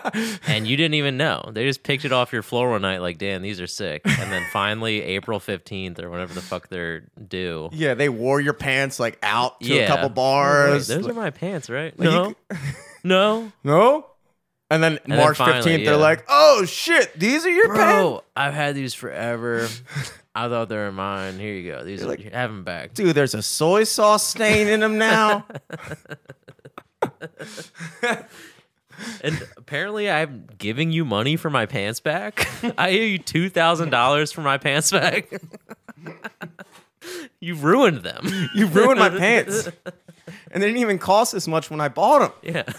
and 0.46 0.66
you 0.66 0.76
didn't 0.78 0.94
even 0.94 1.18
know. 1.18 1.50
They 1.52 1.64
just 1.66 1.82
picked 1.82 2.06
it 2.06 2.12
off 2.12 2.32
your 2.32 2.42
floor 2.42 2.70
one 2.70 2.80
night, 2.80 3.02
like, 3.02 3.18
"Dan, 3.18 3.42
these 3.42 3.60
are 3.60 3.66
sick." 3.66 4.00
And 4.06 4.32
then 4.32 4.42
finally, 4.50 5.02
April 5.02 5.38
fifteenth 5.40 5.98
or 6.00 6.08
whatever 6.08 6.32
the 6.32 6.40
fuck 6.40 6.68
they're 6.68 7.00
due. 7.28 7.68
Yeah, 7.72 7.92
they 7.92 8.08
wore 8.08 8.40
your 8.40 8.54
pants 8.54 8.98
like 8.98 9.18
out 9.22 9.60
to 9.60 9.66
yeah, 9.74 9.82
a 9.82 9.86
couple 9.88 10.08
Wait, 10.08 10.14
bars. 10.14 10.86
those 10.88 11.06
are 11.06 11.12
my 11.12 11.28
pants, 11.30 11.68
right? 11.68 11.92
Like, 11.98 12.06
you 12.08 12.12
no, 12.14 12.34
no, 13.04 13.52
no? 13.64 14.06
And 14.72 14.82
then 14.82 14.98
then 15.04 15.18
March 15.18 15.37
finally, 15.37 15.58
15th, 15.58 15.85
they're 15.85 15.94
yeah. 15.94 16.00
like, 16.00 16.24
oh 16.28 16.64
shit, 16.64 17.12
these 17.18 17.44
are 17.44 17.50
your 17.50 17.74
pants? 17.74 17.92
bro. 17.92 18.24
I've 18.35 18.54
had 18.54 18.74
these 18.74 18.94
forever. 18.94 19.68
I 20.35 20.48
thought 20.48 20.70
they 20.70 20.76
were 20.76 20.90
mine. 20.90 21.38
Here 21.38 21.52
you 21.52 21.70
go. 21.70 21.85
These 21.85 22.02
are 22.02 22.06
like- 22.06 22.32
have 22.32 22.48
them 22.48 22.64
back. 22.64 22.94
Dude, 22.94 23.14
there's 23.14 23.35
a 23.35 23.42
soy 23.42 23.85
sauce 23.85 24.26
stain 24.26 24.68
in 24.68 24.80
them 24.80 24.96
now. 24.96 25.44
And 29.22 29.46
apparently, 29.56 30.08
I'm 30.08 30.46
giving 30.58 30.92
you 30.92 31.04
money 31.04 31.37
for 31.37 31.50
my 31.50 31.66
pants 31.66 31.98
back. 31.98 32.46
I 32.78 32.90
owe 32.90 32.92
you 32.92 33.18
two 33.18 33.48
thousand 33.48 33.90
dollars 33.90 34.30
for 34.30 34.42
my 34.42 34.58
pants 34.58 34.92
back. 34.92 35.28
you 37.40 37.56
ruined 37.56 38.04
them. 38.04 38.48
you 38.54 38.66
ruined 38.66 39.00
my 39.00 39.08
pants. 39.08 39.68
And 40.52 40.62
they 40.62 40.66
didn't 40.68 40.82
even 40.82 40.98
cost 40.98 41.32
this 41.32 41.48
much 41.48 41.68
when 41.68 41.80
I 41.80 41.88
bought 41.88 42.20
them. 42.42 42.54
Yeah. 42.54 42.72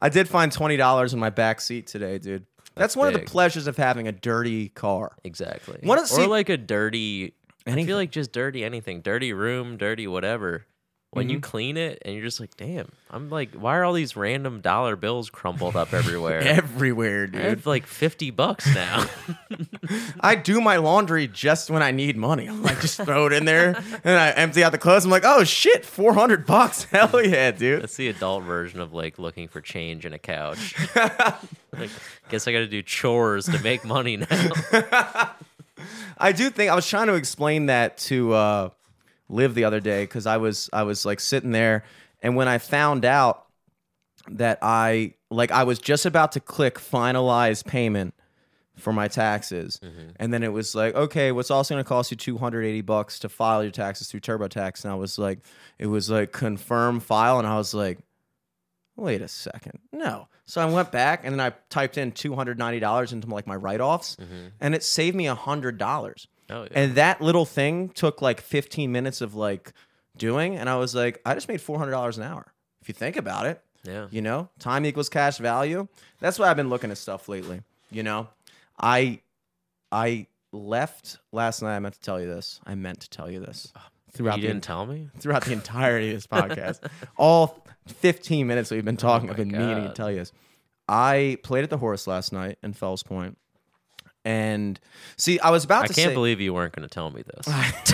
I 0.00 0.08
did 0.08 0.28
find 0.28 0.52
$20 0.52 1.12
in 1.12 1.18
my 1.18 1.30
back 1.30 1.60
seat 1.60 1.86
today, 1.86 2.18
dude. 2.18 2.46
That's, 2.74 2.96
one 2.96 3.08
of 3.08 3.14
the 3.14 3.20
pleasures 3.20 3.66
of 3.66 3.76
having 3.76 4.08
a 4.08 4.12
dirty 4.12 4.70
car. 4.70 5.16
Exactly. 5.24 5.78
What 5.82 5.98
or 5.98 6.06
see- 6.06 6.26
like 6.26 6.48
a 6.48 6.56
dirty. 6.56 7.34
I 7.66 7.84
feel 7.84 7.96
like 7.96 8.10
just 8.10 8.32
dirty 8.32 8.64
anything, 8.64 9.02
dirty 9.02 9.32
room, 9.32 9.76
dirty 9.76 10.06
whatever. 10.06 10.66
When 11.14 11.26
Mm-hmm. 11.26 11.30
you 11.34 11.40
clean 11.40 11.76
it 11.76 12.00
and 12.06 12.14
you're 12.14 12.24
just 12.24 12.40
like, 12.40 12.56
damn, 12.56 12.90
I'm 13.10 13.28
like, 13.28 13.52
why 13.52 13.76
are 13.76 13.84
all 13.84 13.92
these 13.92 14.16
random 14.16 14.62
dollar 14.62 14.96
bills 14.96 15.28
crumpled 15.28 15.76
up 15.76 15.92
everywhere? 15.92 16.40
Everywhere, 16.40 17.26
dude. 17.26 17.40
I 17.42 17.48
have 17.50 17.66
like 17.66 17.86
fifty 17.86 18.30
bucks 18.30 18.66
now. 18.74 19.04
I 20.20 20.34
do 20.36 20.62
my 20.62 20.78
laundry 20.78 21.26
just 21.28 21.68
when 21.70 21.82
I 21.82 21.90
need 21.90 22.16
money. 22.16 22.46
I'm 22.46 22.62
like, 22.62 22.80
just 22.80 22.98
throw 22.98 23.26
it 23.26 23.34
in 23.34 23.44
there, 23.44 23.76
and 24.04 24.18
I 24.18 24.30
empty 24.30 24.64
out 24.64 24.72
the 24.72 24.78
clothes. 24.78 25.04
I'm 25.04 25.10
like, 25.10 25.24
oh 25.26 25.44
shit, 25.44 25.84
four 25.84 26.14
hundred 26.14 26.46
bucks. 26.46 26.84
Hell 26.84 27.22
yeah, 27.22 27.50
dude. 27.50 27.82
That's 27.82 27.96
the 27.96 28.08
adult 28.08 28.44
version 28.44 28.80
of 28.80 28.94
like 28.94 29.18
looking 29.18 29.48
for 29.48 29.60
change 29.60 30.06
in 30.06 30.14
a 30.14 30.18
couch. 30.18 30.74
like, 30.96 31.90
guess 32.30 32.48
I 32.48 32.52
got 32.52 32.60
to 32.60 32.66
do 32.68 32.80
chores 32.80 33.44
to 33.46 33.58
make 33.62 33.84
money 33.84 34.16
now. 34.16 34.50
I 36.16 36.32
do 36.32 36.48
think 36.50 36.70
I 36.70 36.74
was 36.74 36.88
trying 36.88 37.08
to 37.08 37.14
explain 37.14 37.66
that 37.66 37.98
to 37.98 38.32
uh, 38.32 38.68
Liv 39.32 39.54
the 39.54 39.64
other 39.64 39.80
day 39.80 40.04
because 40.04 40.26
I 40.26 40.36
was 40.36 40.68
I 40.72 40.82
was 40.82 41.04
like 41.04 41.20
sitting 41.20 41.52
there, 41.52 41.84
and 42.22 42.36
when 42.36 42.48
I 42.48 42.58
found 42.58 43.04
out 43.04 43.46
that 44.28 44.58
I 44.62 45.14
like 45.30 45.50
I 45.50 45.64
was 45.64 45.78
just 45.78 46.06
about 46.06 46.32
to 46.32 46.40
click 46.40 46.74
finalize 46.74 47.64
payment 47.64 48.14
for 48.76 48.92
my 48.92 49.08
taxes, 49.08 49.80
mm-hmm. 49.82 50.10
and 50.16 50.32
then 50.32 50.42
it 50.42 50.52
was 50.52 50.74
like, 50.74 50.94
okay, 50.94 51.32
what's 51.32 51.50
also 51.50 51.74
going 51.74 51.84
to 51.84 51.88
cost 51.88 52.10
you 52.10 52.16
two 52.16 52.38
hundred 52.38 52.64
eighty 52.64 52.80
bucks 52.80 53.18
to 53.20 53.28
file 53.28 53.62
your 53.62 53.72
taxes 53.72 54.08
through 54.08 54.20
TurboTax, 54.20 54.84
and 54.84 54.92
I 54.92 54.96
was 54.96 55.18
like, 55.18 55.40
it 55.78 55.86
was 55.86 56.10
like 56.10 56.32
confirm 56.32 57.00
file, 57.00 57.38
and 57.38 57.46
I 57.46 57.56
was 57.56 57.74
like, 57.74 57.98
wait 58.96 59.22
a 59.22 59.28
second, 59.28 59.78
no. 59.92 60.28
So 60.44 60.60
I 60.60 60.66
went 60.66 60.90
back 60.92 61.24
and 61.24 61.38
then 61.38 61.40
I 61.40 61.54
typed 61.70 61.96
in 61.96 62.12
two 62.12 62.34
hundred 62.34 62.58
ninety 62.58 62.80
dollars 62.80 63.12
into 63.12 63.28
like 63.28 63.46
my 63.46 63.56
write 63.56 63.80
offs, 63.80 64.16
mm-hmm. 64.16 64.48
and 64.60 64.74
it 64.74 64.82
saved 64.82 65.16
me 65.16 65.26
hundred 65.26 65.78
dollars. 65.78 66.28
Oh, 66.52 66.62
yeah. 66.62 66.68
And 66.74 66.94
that 66.96 67.20
little 67.20 67.44
thing 67.44 67.88
took 67.90 68.20
like 68.22 68.40
15 68.40 68.90
minutes 68.92 69.20
of 69.20 69.34
like 69.34 69.72
doing. 70.16 70.56
And 70.56 70.68
I 70.68 70.76
was 70.76 70.94
like, 70.94 71.20
I 71.24 71.34
just 71.34 71.48
made 71.48 71.60
$400 71.60 72.16
an 72.16 72.22
hour. 72.22 72.52
If 72.80 72.88
you 72.88 72.94
think 72.94 73.16
about 73.16 73.46
it, 73.46 73.62
yeah. 73.84 74.06
you 74.10 74.22
know, 74.22 74.48
time 74.58 74.84
equals 74.86 75.08
cash 75.08 75.38
value. 75.38 75.88
That's 76.20 76.38
why 76.38 76.50
I've 76.50 76.56
been 76.56 76.68
looking 76.68 76.90
at 76.90 76.98
stuff 76.98 77.28
lately. 77.28 77.62
You 77.90 78.02
know, 78.02 78.28
I, 78.80 79.20
I 79.90 80.26
left 80.52 81.18
last 81.32 81.62
night. 81.62 81.76
I 81.76 81.78
meant 81.78 81.94
to 81.94 82.00
tell 82.00 82.20
you 82.20 82.26
this. 82.26 82.60
I 82.64 82.74
meant 82.74 83.00
to 83.00 83.10
tell 83.10 83.30
you 83.30 83.40
this 83.40 83.72
throughout 84.12 84.36
You 84.38 84.42
the 84.42 84.48
didn't 84.48 84.64
tell 84.64 84.86
me? 84.86 85.08
throughout 85.18 85.44
the 85.44 85.52
entirety 85.52 86.08
of 86.10 86.16
this 86.16 86.26
podcast. 86.26 86.80
All 87.16 87.64
15 87.86 88.46
minutes 88.46 88.70
we've 88.70 88.84
been 88.84 88.96
oh 88.96 88.98
talking, 88.98 89.30
I've 89.30 89.38
my 89.38 89.44
been 89.44 89.52
meaning 89.52 89.84
to 89.84 89.92
tell 89.94 90.10
you 90.10 90.18
this. 90.18 90.32
I 90.88 91.38
played 91.42 91.64
at 91.64 91.70
the 91.70 91.78
horse 91.78 92.06
last 92.06 92.32
night 92.32 92.58
in 92.62 92.72
Fells 92.72 93.02
Point. 93.02 93.38
And 94.24 94.78
see, 95.16 95.40
I 95.40 95.50
was 95.50 95.64
about 95.64 95.88
to 95.88 95.92
say 95.92 95.92
I 95.92 95.94
to 95.94 96.00
can't 96.02 96.10
say, 96.10 96.14
believe 96.14 96.40
you 96.40 96.54
weren't 96.54 96.74
going 96.74 96.88
to 96.88 96.92
tell 96.92 97.10
me 97.10 97.22
this. 97.22 97.48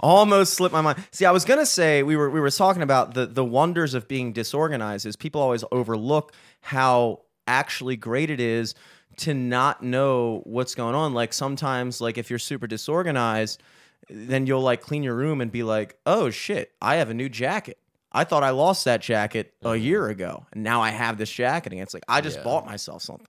almost 0.00 0.54
slipped 0.54 0.72
my 0.72 0.80
mind. 0.80 1.04
See, 1.10 1.26
I 1.26 1.30
was 1.30 1.44
gonna 1.44 1.66
say 1.66 2.02
we 2.02 2.16
were 2.16 2.30
we 2.30 2.40
were 2.40 2.50
talking 2.50 2.82
about 2.82 3.14
the 3.14 3.26
the 3.26 3.44
wonders 3.44 3.94
of 3.94 4.08
being 4.08 4.32
disorganized. 4.32 5.06
Is 5.06 5.16
people 5.16 5.40
always 5.40 5.64
overlook 5.70 6.32
how 6.60 7.20
actually 7.46 7.96
great 7.96 8.30
it 8.30 8.40
is 8.40 8.74
to 9.18 9.34
not 9.34 9.82
know 9.82 10.40
what's 10.44 10.74
going 10.74 10.94
on. 10.94 11.14
Like 11.14 11.32
sometimes, 11.32 12.00
like 12.00 12.18
if 12.18 12.30
you're 12.30 12.38
super 12.38 12.66
disorganized, 12.66 13.62
then 14.08 14.46
you'll 14.46 14.62
like 14.62 14.80
clean 14.80 15.02
your 15.02 15.14
room 15.14 15.40
and 15.40 15.52
be 15.52 15.62
like, 15.62 15.96
oh 16.06 16.30
shit, 16.30 16.72
I 16.80 16.96
have 16.96 17.10
a 17.10 17.14
new 17.14 17.28
jacket. 17.28 17.78
I 18.12 18.24
thought 18.24 18.44
I 18.44 18.50
lost 18.50 18.84
that 18.84 19.02
jacket 19.02 19.54
a 19.62 19.70
mm-hmm. 19.70 19.84
year 19.84 20.08
ago, 20.08 20.46
and 20.52 20.62
now 20.62 20.82
I 20.82 20.90
have 20.90 21.18
this 21.18 21.30
jacket. 21.30 21.72
And 21.72 21.82
it's 21.82 21.94
like 21.94 22.04
I 22.08 22.20
just 22.20 22.38
Yeah. 22.38 22.44
bought 22.44 22.64
myself 22.64 23.02
something 23.02 23.26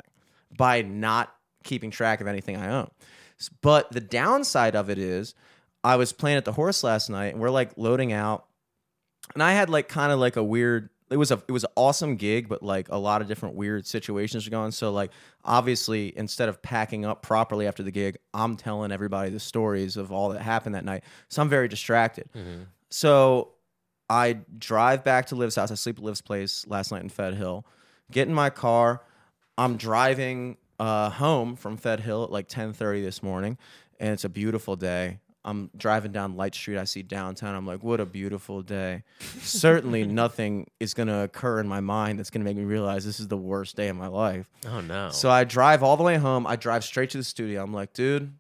by 0.58 0.82
not 0.82 1.34
keeping 1.64 1.92
track 1.92 2.22
of 2.22 2.28
anything 2.28 2.58
I 2.58 2.70
own. 2.70 2.90
But 3.62 3.92
the 3.92 4.02
downside 4.02 4.76
of 4.76 4.90
it 4.90 4.98
is, 4.98 5.34
I 5.84 5.98
was 5.98 6.14
playing 6.14 6.38
at 6.38 6.46
the 6.46 6.54
horse 6.54 6.84
last 6.84 7.10
night, 7.10 7.34
and 7.34 7.40
we're 7.40 7.50
like 7.50 7.78
loading 7.78 8.14
out, 8.14 8.46
and 9.34 9.44
I 9.44 9.54
had 9.54 9.70
like 9.70 9.88
kind 9.88 10.12
of 10.12 10.20
like 10.20 10.36
a 10.36 10.44
weird. 10.44 10.90
It 11.12 11.18
was 11.18 11.30
a 11.30 11.42
it 11.48 11.52
was 11.52 11.64
an 11.64 11.70
awesome 11.76 12.16
gig, 12.16 12.50
but 12.50 12.64
like 12.64 12.90
a 12.90 12.98
lot 12.98 13.22
of 13.22 13.28
different 13.28 13.56
weird 13.56 13.86
situations 13.86 14.46
were 14.46 14.52
going. 14.52 14.72
So 14.72 14.92
like 14.92 15.12
obviously, 15.44 16.18
instead 16.18 16.50
of 16.50 16.62
packing 16.64 17.06
up 17.06 17.22
properly 17.22 17.68
after 17.68 17.84
the 17.84 17.92
gig, 17.92 18.18
I'm 18.34 18.58
telling 18.58 18.92
everybody 18.92 19.30
the 19.30 19.40
stories 19.40 19.98
of 19.98 20.12
all 20.12 20.30
that 20.30 20.42
happened 20.42 20.74
that 20.74 20.86
night. 20.86 21.04
So 21.30 21.44
I'm 21.44 21.50
very 21.50 21.68
distracted. 21.68 22.28
Mm-hmm. 22.36 22.64
So 22.90 23.52
I 24.10 24.40
drive 24.58 25.04
back 25.04 25.28
to 25.28 25.36
Liv's 25.36 25.56
house. 25.56 25.70
I 25.70 25.76
sleep 25.76 26.00
at 26.00 26.04
Liv's 26.04 26.22
place 26.22 26.66
last 26.68 26.92
night 26.92 27.04
in 27.04 27.10
Fed 27.10 27.36
Hill. 27.36 27.66
Get 28.12 28.28
in 28.28 28.34
my 28.34 28.50
car. 28.50 29.04
I'm 29.58 29.78
driving 29.78 30.58
uh, 30.80 31.10
home 31.10 31.56
from 31.56 31.78
Fed 31.78 32.02
Hill 32.02 32.24
at 32.24 32.32
like 32.32 32.48
10:30 32.48 33.04
this 33.04 33.24
morning, 33.24 33.58
and 34.00 34.12
it's 34.14 34.24
a 34.24 34.30
beautiful 34.30 34.76
day. 34.76 35.20
I'm 35.46 35.70
driving 35.78 36.12
down 36.12 36.36
Light 36.36 36.56
Street. 36.56 36.80
I 36.80 36.86
see 36.86 37.04
downtown. 37.04 37.54
I'm 37.54 37.68
like, 37.68 37.84
what 37.84 38.00
a 38.00 38.06
beautiful 38.06 38.64
day. 38.64 39.04
Certainly, 39.42 40.06
nothing 40.08 40.68
is 40.80 40.96
going 40.96 41.08
to 41.08 41.20
occur 41.20 41.60
in 41.60 41.68
my 41.68 41.82
mind 41.82 42.18
that's 42.18 42.32
going 42.32 42.42
to 42.42 42.46
make 42.46 42.58
me 42.58 42.64
realize 42.64 43.06
this 43.06 43.20
is 43.20 43.28
the 43.28 43.38
worst 43.38 43.76
day 43.76 43.88
of 43.90 43.96
my 43.96 44.08
life. 44.08 44.50
oh, 44.68 44.82
no. 44.82 45.12
So 45.12 45.30
I 45.30 45.44
drive 45.44 45.84
all 45.84 45.98
the 45.98 46.04
way 46.04 46.18
home. 46.18 46.48
I 46.48 46.56
drive 46.56 46.84
straight 46.84 47.12
to 47.12 47.20
the 47.20 47.24
studio. 47.24 47.62
I'm 47.62 47.74
like, 47.74 47.94
dude, 47.94 48.34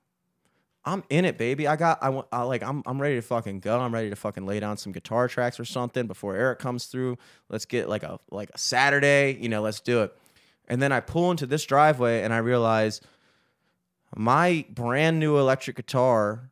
I'm 0.83 1.03
in 1.11 1.25
it, 1.25 1.37
baby. 1.37 1.67
I 1.67 1.75
got, 1.75 1.99
I 2.01 2.09
want, 2.09 2.27
I 2.31 2.41
like, 2.41 2.63
I'm, 2.63 2.81
I'm 2.87 2.99
ready 2.99 3.15
to 3.15 3.21
fucking 3.21 3.59
go. 3.59 3.79
I'm 3.79 3.93
ready 3.93 4.09
to 4.09 4.15
fucking 4.15 4.47
lay 4.47 4.59
down 4.59 4.77
some 4.77 4.91
guitar 4.91 5.27
tracks 5.27 5.59
or 5.59 5.65
something 5.65 6.07
before 6.07 6.35
Eric 6.35 6.57
comes 6.57 6.85
through. 6.87 7.19
Let's 7.49 7.65
get 7.65 7.87
like 7.87 8.01
a, 8.01 8.19
like 8.31 8.49
a 8.51 8.57
Saturday, 8.57 9.37
you 9.39 9.47
know, 9.47 9.61
let's 9.61 9.79
do 9.79 10.01
it. 10.01 10.17
And 10.67 10.81
then 10.81 10.91
I 10.91 10.99
pull 10.99 11.31
into 11.31 11.45
this 11.45 11.65
driveway 11.65 12.23
and 12.23 12.33
I 12.33 12.37
realize 12.37 13.01
my 14.15 14.65
brand 14.69 15.19
new 15.19 15.37
electric 15.37 15.75
guitar 15.75 16.49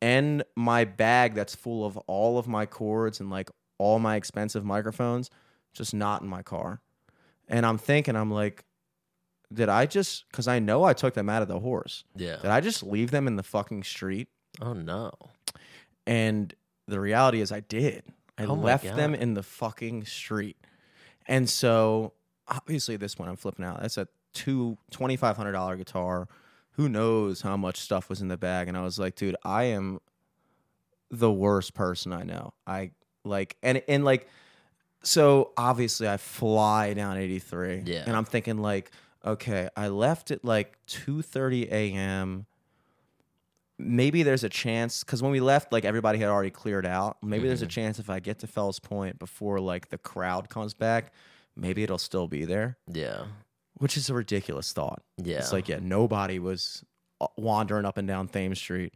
and 0.00 0.42
my 0.56 0.84
bag 0.84 1.34
that's 1.34 1.54
full 1.54 1.86
of 1.86 1.96
all 2.06 2.38
of 2.38 2.48
my 2.48 2.66
cords 2.66 3.20
and 3.20 3.30
like 3.30 3.50
all 3.78 3.98
my 3.98 4.16
expensive 4.16 4.64
microphones 4.64 5.30
just 5.72 5.94
not 5.94 6.22
in 6.22 6.28
my 6.28 6.42
car. 6.42 6.80
And 7.48 7.64
I'm 7.64 7.78
thinking, 7.78 8.16
I'm 8.16 8.30
like, 8.30 8.64
did 9.52 9.68
I 9.68 9.86
just, 9.86 10.24
because 10.30 10.48
I 10.48 10.58
know 10.58 10.84
I 10.84 10.92
took 10.92 11.14
them 11.14 11.28
out 11.28 11.42
of 11.42 11.48
the 11.48 11.60
horse, 11.60 12.04
yeah. 12.16 12.36
did 12.36 12.50
I 12.50 12.60
just 12.60 12.82
leave 12.82 13.10
them 13.10 13.26
in 13.26 13.36
the 13.36 13.42
fucking 13.42 13.84
street? 13.84 14.28
Oh, 14.60 14.72
no. 14.72 15.12
And 16.06 16.54
the 16.86 17.00
reality 17.00 17.40
is, 17.40 17.52
I 17.52 17.60
did. 17.60 18.04
I 18.38 18.44
Oh 18.44 18.54
left 18.54 18.84
them 18.84 19.14
in 19.14 19.34
the 19.34 19.42
fucking 19.42 20.04
street. 20.06 20.56
And 21.26 21.48
so, 21.48 22.14
obviously, 22.48 22.96
this 22.96 23.14
point, 23.14 23.30
I'm 23.30 23.36
flipping 23.36 23.64
out. 23.64 23.80
That's 23.80 23.98
a 23.98 24.08
two 24.32 24.78
$2,500 24.92 25.76
guitar. 25.78 26.28
Who 26.72 26.88
knows 26.88 27.42
how 27.42 27.56
much 27.56 27.78
stuff 27.78 28.08
was 28.08 28.22
in 28.22 28.28
the 28.28 28.38
bag? 28.38 28.68
And 28.68 28.76
I 28.76 28.82
was 28.82 28.98
like, 28.98 29.14
dude, 29.14 29.36
I 29.44 29.64
am 29.64 30.00
the 31.10 31.30
worst 31.30 31.74
person 31.74 32.12
I 32.12 32.22
know. 32.22 32.54
I 32.66 32.92
like, 33.24 33.56
and, 33.62 33.82
and 33.88 34.04
like, 34.04 34.26
so 35.02 35.52
obviously 35.56 36.08
I 36.08 36.16
fly 36.16 36.94
down 36.94 37.18
83. 37.18 37.82
Yeah. 37.84 38.04
And 38.06 38.16
I'm 38.16 38.24
thinking 38.24 38.58
like, 38.58 38.90
okay, 39.24 39.68
I 39.76 39.88
left 39.88 40.30
at 40.30 40.44
like 40.44 40.78
2:30 40.86 41.70
a.m. 41.70 42.46
Maybe 43.78 44.22
there's 44.22 44.44
a 44.44 44.48
chance 44.48 45.02
because 45.02 45.22
when 45.22 45.32
we 45.32 45.40
left, 45.40 45.72
like 45.72 45.84
everybody 45.84 46.18
had 46.18 46.28
already 46.28 46.50
cleared 46.50 46.86
out. 46.86 47.16
Maybe 47.22 47.48
there's 47.48 47.62
a 47.62 47.64
mm-hmm. 47.64 47.70
chance 47.70 47.98
if 47.98 48.10
I 48.10 48.20
get 48.20 48.38
to 48.40 48.46
Fells 48.46 48.78
Point 48.78 49.18
before 49.18 49.60
like 49.60 49.88
the 49.88 49.98
crowd 49.98 50.48
comes 50.48 50.74
back, 50.74 51.12
maybe 51.56 51.82
it'll 51.82 51.98
still 51.98 52.28
be 52.28 52.44
there. 52.44 52.78
Yeah. 52.92 53.24
Which 53.78 53.96
is 53.96 54.08
a 54.10 54.14
ridiculous 54.14 54.72
thought. 54.72 55.02
Yeah. 55.22 55.38
It's 55.38 55.52
like, 55.52 55.68
yeah, 55.68 55.78
nobody 55.82 56.38
was 56.38 56.84
uh, 57.20 57.26
wandering 57.36 57.84
up 57.84 57.96
and 57.98 58.06
down 58.06 58.28
Thames 58.28 58.58
Street 58.58 58.94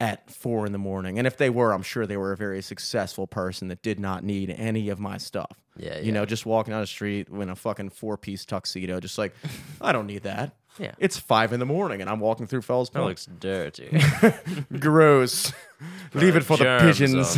at 0.00 0.30
four 0.30 0.66
in 0.66 0.72
the 0.72 0.78
morning. 0.78 1.18
And 1.18 1.26
if 1.26 1.36
they 1.36 1.48
were, 1.50 1.72
I'm 1.72 1.82
sure 1.82 2.06
they 2.06 2.16
were 2.16 2.32
a 2.32 2.36
very 2.36 2.60
successful 2.62 3.26
person 3.26 3.68
that 3.68 3.82
did 3.82 4.00
not 4.00 4.24
need 4.24 4.50
any 4.50 4.88
of 4.88 4.98
my 4.98 5.16
stuff. 5.16 5.50
Yeah, 5.76 5.98
You 5.98 6.06
yeah. 6.06 6.12
know, 6.12 6.26
just 6.26 6.44
walking 6.44 6.72
down 6.72 6.80
the 6.80 6.86
street 6.86 7.28
in 7.28 7.48
a 7.48 7.56
fucking 7.56 7.90
four 7.90 8.16
piece 8.18 8.44
tuxedo, 8.44 9.00
just 9.00 9.16
like, 9.16 9.34
I 9.80 9.92
don't 9.92 10.06
need 10.06 10.22
that. 10.24 10.56
Yeah. 10.78 10.92
It's 10.98 11.18
five 11.18 11.52
in 11.52 11.60
the 11.60 11.66
morning 11.66 12.00
and 12.00 12.08
I'm 12.10 12.18
walking 12.20 12.46
through 12.46 12.62
Fells 12.62 12.90
That 12.90 13.02
looks 13.02 13.26
dirty. 13.26 13.96
Gross. 14.78 15.52
Leave 16.14 16.36
it 16.36 16.42
for 16.44 16.56
the 16.56 16.78
pigeons. 16.80 17.36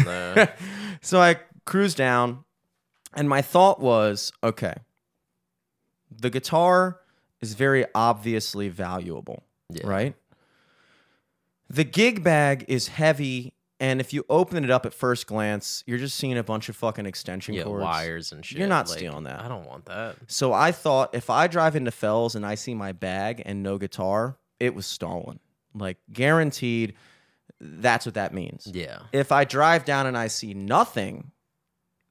so 1.02 1.20
I 1.20 1.36
cruise 1.66 1.94
down, 1.94 2.44
and 3.16 3.28
my 3.28 3.42
thought 3.42 3.80
was 3.80 4.32
okay, 4.42 4.74
the 6.10 6.30
guitar 6.30 7.00
is 7.40 7.54
very 7.54 7.84
obviously 7.94 8.68
valuable, 8.68 9.42
Yeah. 9.70 9.86
right? 9.86 10.14
The 11.68 11.84
gig 11.84 12.22
bag 12.22 12.64
is 12.68 12.88
heavy, 12.88 13.54
and 13.80 14.00
if 14.00 14.12
you 14.12 14.24
open 14.28 14.64
it 14.64 14.70
up 14.70 14.86
at 14.86 14.94
first 14.94 15.26
glance, 15.26 15.82
you're 15.86 15.98
just 15.98 16.16
seeing 16.16 16.36
a 16.38 16.44
bunch 16.44 16.68
of 16.68 16.76
fucking 16.76 17.06
extension 17.06 17.54
Yeah, 17.54 17.64
cords. 17.64 17.82
wires 17.82 18.32
and 18.32 18.44
shit. 18.44 18.58
You're 18.58 18.68
not 18.68 18.88
like, 18.88 18.98
stealing 18.98 19.24
that. 19.24 19.40
I 19.40 19.48
don't 19.48 19.66
want 19.66 19.86
that. 19.86 20.16
So 20.26 20.52
I 20.52 20.72
thought 20.72 21.14
if 21.14 21.30
I 21.30 21.46
drive 21.46 21.74
into 21.74 21.90
Fells 21.90 22.34
and 22.34 22.44
I 22.46 22.54
see 22.54 22.74
my 22.74 22.92
bag 22.92 23.42
and 23.44 23.62
no 23.62 23.78
guitar, 23.78 24.38
it 24.60 24.74
was 24.74 24.86
stolen. 24.86 25.40
Like 25.74 25.98
guaranteed, 26.12 26.94
that's 27.60 28.06
what 28.06 28.14
that 28.14 28.32
means 28.32 28.68
Yeah. 28.72 29.00
if 29.12 29.32
I 29.32 29.44
drive 29.44 29.84
down 29.84 30.06
and 30.06 30.16
I 30.16 30.28
see 30.28 30.54
nothing, 30.54 31.32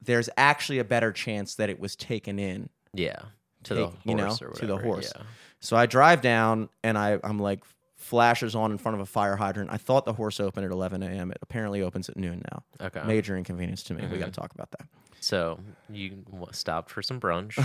there's 0.06 0.30
actually 0.38 0.80
a 0.80 0.84
better 0.84 1.12
chance 1.12 1.56
that 1.56 1.70
it 1.70 1.80
was 1.80 1.96
taken 1.96 2.40
in. 2.40 2.70
Yeah. 2.94 3.20
To 3.64 3.74
the 3.76 3.88
Take- 3.88 3.96
you 4.06 4.16
know, 4.16 4.36
to 4.36 4.66
the 4.66 4.78
horse. 4.78 5.12
Yeah. 5.16 5.24
So 5.60 5.78
I 5.78 5.86
drive 5.86 6.22
down 6.22 6.70
and 6.84 6.98
I, 6.98 7.20
I'm 7.24 7.40
like 7.40 7.64
flashes 7.96 8.54
on 8.56 8.72
in 8.72 8.78
front 8.78 8.96
of 8.96 9.02
a 9.02 9.06
fire 9.06 9.38
hydrant. 9.38 9.70
I 9.72 9.78
thought 9.78 10.04
the 10.04 10.12
horse 10.14 10.40
opened 10.42 10.66
at 10.66 10.72
11 10.72 11.02
a.m. 11.04 11.32
It 11.32 11.38
apparently 11.42 11.82
opens 11.82 12.10
at 12.10 12.18
noon 12.18 12.44
now. 12.52 12.64
Okay. 12.88 13.02
Major 13.06 13.38
inconvenience 13.38 13.82
to 13.84 13.94
me. 13.94 14.02
We 14.02 14.08
Mm-hmm. 14.08 14.20
got 14.20 14.26
to 14.26 14.32
talk 14.32 14.54
about 14.54 14.72
that. 14.72 14.88
So 15.22 15.58
you 15.90 16.18
stopped 16.52 16.90
for 16.92 17.02
some 17.02 17.22
brunch. 17.22 17.56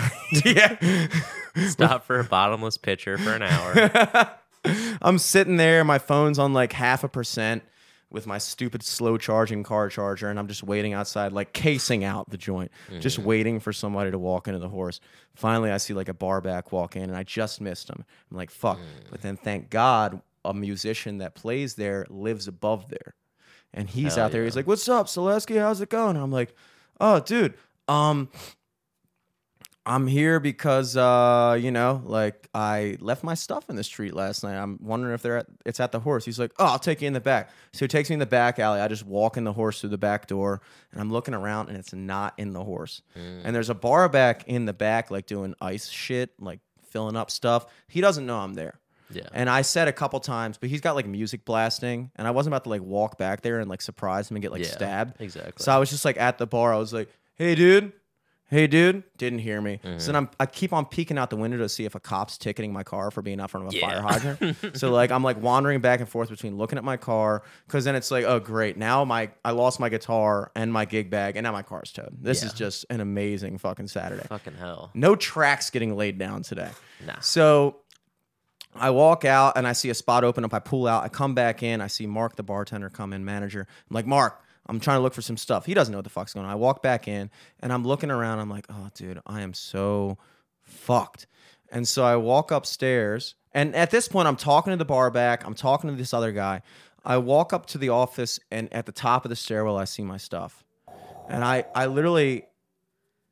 yeah. 0.45 1.09
stopped 1.69 2.07
for 2.07 2.21
a 2.21 2.25
bottomless 2.25 2.79
pitcher 2.79 3.19
for 3.19 3.33
an 3.33 3.43
hour. 3.43 4.31
I'm 5.03 5.19
sitting 5.19 5.57
there, 5.57 5.83
my 5.83 5.99
phone's 5.99 6.39
on 6.39 6.53
like 6.53 6.73
half 6.73 7.03
a 7.03 7.09
percent 7.09 7.65
with 8.11 8.27
my 8.27 8.39
stupid 8.39 8.83
slow 8.83 9.19
charging 9.19 9.63
car 9.63 9.89
charger, 9.89 10.29
and 10.31 10.39
I'm 10.39 10.49
just 10.49 10.63
waiting 10.63 10.95
outside, 10.95 11.33
like 11.33 11.53
casing 11.53 12.05
out 12.05 12.31
the 12.31 12.39
joint, 12.39 12.71
just 13.01 13.19
waiting 13.19 13.61
for 13.61 13.73
somebody 13.73 14.11
to 14.11 14.19
walk 14.19 14.49
into 14.49 14.59
the 14.59 14.69
horse. 14.69 15.01
Finally, 15.35 15.71
I 15.71 15.77
see 15.77 15.93
like 15.95 16.09
a 16.09 16.15
barback 16.15 16.73
walk 16.73 16.97
in, 16.97 17.03
and 17.05 17.17
I 17.17 17.23
just 17.23 17.61
missed 17.61 17.91
him. 17.91 18.05
I'm 18.31 18.37
like, 18.37 18.51
fuck. 18.51 18.79
But 19.11 19.21
then 19.23 19.37
thank 19.37 19.69
God 19.71 20.23
a 20.45 20.55
musician 20.55 21.19
that 21.19 21.35
plays 21.35 21.75
there 21.75 22.07
lives 22.09 22.49
above 22.49 22.89
there. 22.89 23.15
And 23.75 23.89
he's 23.89 24.15
Hell 24.15 24.25
out 24.27 24.33
there. 24.33 24.45
He's 24.45 24.57
like, 24.57 24.67
What's 24.67 24.89
up, 24.89 25.07
Selesky? 25.07 25.61
How's 25.61 25.81
it 25.83 25.91
going? 25.91 26.17
And 26.17 26.25
I'm 26.25 26.33
like, 26.33 26.55
Oh, 27.01 27.21
dude, 27.21 27.55
um, 27.87 28.31
I'm 29.89 30.07
here 30.07 30.39
because 30.39 30.97
uh, 30.97 31.59
you 31.61 31.71
know, 31.71 32.03
like 32.05 32.49
I 32.55 32.97
left 33.01 33.25
my 33.25 33.35
stuff 33.35 33.69
in 33.71 33.77
the 33.77 33.83
street 33.83 34.15
last 34.15 34.45
night. 34.45 34.55
I'm 34.57 34.79
wondering 34.83 35.15
if 35.15 35.23
they're 35.23 35.39
at 35.39 35.47
it's 35.65 35.81
at 35.81 35.93
the 35.93 36.01
horse. 36.01 36.25
He's 36.25 36.39
like, 36.39 36.53
Oh, 36.59 36.67
I'll 36.67 36.79
take 36.79 37.01
you 37.01 37.07
in 37.09 37.15
the 37.15 37.21
back. 37.21 37.51
So 37.73 37.85
he 37.85 37.89
takes 37.89 38.11
me 38.11 38.15
in 38.15 38.21
the 38.21 38.27
back 38.27 38.59
alley. 38.59 38.81
I 38.81 38.89
just 38.89 39.07
walk 39.07 39.37
in 39.37 39.45
the 39.45 39.53
horse 39.53 39.81
through 39.81 39.91
the 39.91 39.99
back 39.99 40.27
door 40.27 40.61
and 40.93 41.01
I'm 41.01 41.11
looking 41.11 41.35
around 41.35 41.69
and 41.69 41.79
it's 41.79 41.93
not 41.95 42.35
in 42.37 42.53
the 42.53 42.63
horse. 42.63 43.03
And 43.17 43.55
there's 43.57 43.71
a 43.71 43.75
bar 43.75 44.09
back 44.09 44.47
in 44.47 44.67
the 44.67 44.73
back, 44.75 45.11
like 45.11 45.27
doing 45.27 45.55
ice 45.61 45.89
shit, 45.89 46.31
like 46.39 46.61
filling 46.91 47.17
up 47.17 47.31
stuff. 47.31 47.67
He 47.89 48.01
doesn't 48.01 48.27
know 48.27 48.37
I'm 48.39 48.55
there. 48.55 48.79
Yeah. 49.11 49.23
And 49.33 49.49
I 49.49 49.63
said 49.63 49.89
a 49.89 49.93
couple 49.93 50.21
times, 50.21 50.59
but 50.59 50.69
he's 50.69 50.83
got 50.83 50.95
like 50.95 51.07
music 51.07 51.47
blasting, 51.47 52.11
and 52.17 52.29
I 52.29 52.31
wasn't 52.31 52.53
about 52.53 52.65
to 52.65 52.69
like 52.71 52.83
walk 52.83 53.17
back 53.17 53.41
there 53.41 53.59
and 53.59 53.67
like 53.71 53.81
surprise 53.81 54.31
him 54.31 54.37
and 54.37 54.43
get 54.43 54.53
like 54.53 54.63
Yeah, 54.63 54.69
stabbed. 54.71 55.19
exactly. 55.19 55.65
So 55.65 55.73
I 55.73 55.79
was 55.79 55.89
just 55.89 56.05
like 56.05 56.19
at 56.21 56.37
the 56.37 56.47
bar. 56.47 56.75
I 56.75 56.77
was 56.77 56.93
like, 56.93 57.09
"Hey, 57.37 57.55
dude." 57.55 57.93
Hey, 58.51 58.67
dude, 58.67 59.03
didn't 59.19 59.41
hear 59.41 59.61
me. 59.61 59.79
Mm-hmm. 59.85 59.99
So 59.99 60.07
then 60.07 60.17
I'm, 60.17 60.31
I 60.41 60.47
keep 60.47 60.73
on 60.73 60.87
peeking 60.87 61.19
out 61.19 61.29
the 61.29 61.37
window 61.37 61.59
to 61.59 61.69
see 61.69 61.85
if 61.85 61.95
a 61.95 62.01
cop's 62.01 62.39
ticketing 62.39 62.73
my 62.73 62.83
car 62.83 63.11
for 63.11 63.21
being 63.21 63.41
out 63.41 63.51
front 63.51 63.67
of 63.67 63.75
a 63.75 63.77
Yeah. 63.77 64.01
fire 64.01 64.01
hydrant. 64.01 64.57
so 64.79 64.91
like 64.91 65.11
I'm 65.11 65.23
like 65.23 65.41
wandering 65.43 65.81
back 65.81 66.01
and 66.01 66.09
forth 66.09 66.31
between 66.31 66.57
looking 66.57 66.79
at 66.79 66.85
my 66.85 66.97
car 66.97 67.43
because 67.67 67.85
then 67.85 67.95
it's 67.95 68.11
like, 68.11 68.25
oh 68.25 68.41
great, 68.41 68.79
now 68.79 69.05
my 69.05 69.31
I 69.45 69.51
lost 69.51 69.81
my 69.81 69.91
guitar 69.91 70.51
and 70.55 70.73
my 70.73 70.87
gig 70.87 71.11
bag 71.11 71.37
and 71.37 71.45
now 71.45 71.53
my 71.53 71.63
car's 71.63 71.93
towed. 71.93 72.17
This 72.23 72.43
is 72.43 72.55
just 72.55 72.87
an 72.89 73.01
amazing 73.03 73.59
fucking 73.59 73.89
Saturday. 73.89 74.27
Fucking 74.29 74.55
hell. 74.55 74.91
No 74.95 75.15
tracks 75.15 75.69
getting 75.69 75.95
laid 75.95 76.17
down 76.17 76.43
today. 76.43 76.71
Nah. 77.07 77.21
So 77.21 77.77
I 78.75 78.91
walk 78.91 79.25
out 79.27 79.59
and 79.59 79.67
I 79.67 79.73
see 79.73 79.91
a 79.91 79.95
spot 79.95 80.25
open 80.25 80.45
up. 80.45 80.55
I 80.55 80.59
pull 80.59 80.87
out. 80.87 81.03
I 81.05 81.09
come 81.09 81.35
back 81.35 81.63
in. 81.63 81.81
I 81.81 81.87
see 81.89 82.07
Mark, 82.07 82.37
the 82.37 82.43
bartender, 82.43 82.89
come 82.89 83.13
in, 83.13 83.25
manager. 83.25 83.67
I'm 83.91 83.95
like, 83.95 84.07
Mark, 84.07 84.41
I'm 84.69 84.81
trying 84.81 84.99
to 84.99 85.03
look 85.03 85.15
for 85.15 85.23
some 85.23 85.37
stuff. 85.37 85.65
He 85.65 85.75
doesn't 85.75 85.93
know 85.93 85.99
what 85.99 86.05
the 86.05 86.11
fuck's 86.11 86.35
going 86.35 86.45
on. 86.45 86.53
I 86.53 86.57
walk 86.57 86.83
back 86.83 87.09
in 87.09 87.31
and 87.61 87.73
I'm 87.73 87.85
looking 87.85 88.11
around. 88.11 88.39
I'm 88.39 88.51
like, 88.51 88.67
oh, 88.69 88.89
dude, 88.95 89.21
I 89.27 89.41
am 89.41 89.55
so 89.55 90.19
fucked. 90.63 91.27
And 91.71 91.89
so 91.89 92.05
I 92.05 92.17
walk 92.17 92.51
upstairs. 92.51 93.35
And 93.53 93.75
at 93.75 93.91
this 93.91 94.09
point, 94.09 94.29
I'm 94.29 94.37
talking 94.37 94.73
to 94.73 94.77
the 94.77 94.85
bar 94.85 95.11
back. 95.11 95.47
I'm 95.47 95.55
talking 95.55 95.89
to 95.91 95.97
this 95.97 96.13
other 96.13 96.33
guy. 96.33 96.63
I 97.05 97.17
walk 97.17 97.53
up 97.53 97.67
to 97.67 97.79
the 97.79 97.89
office 97.89 98.39
and 98.51 98.71
at 98.73 98.85
the 98.85 98.93
top 98.93 99.25
of 99.25 99.31
the 99.31 99.37
stairwell, 99.37 99.79
I 99.79 99.85
see 99.85 100.03
my 100.03 100.19
stuff. 100.19 100.65
And 101.29 101.45
I, 101.45 101.65
I 101.75 101.87
literally, 101.87 102.45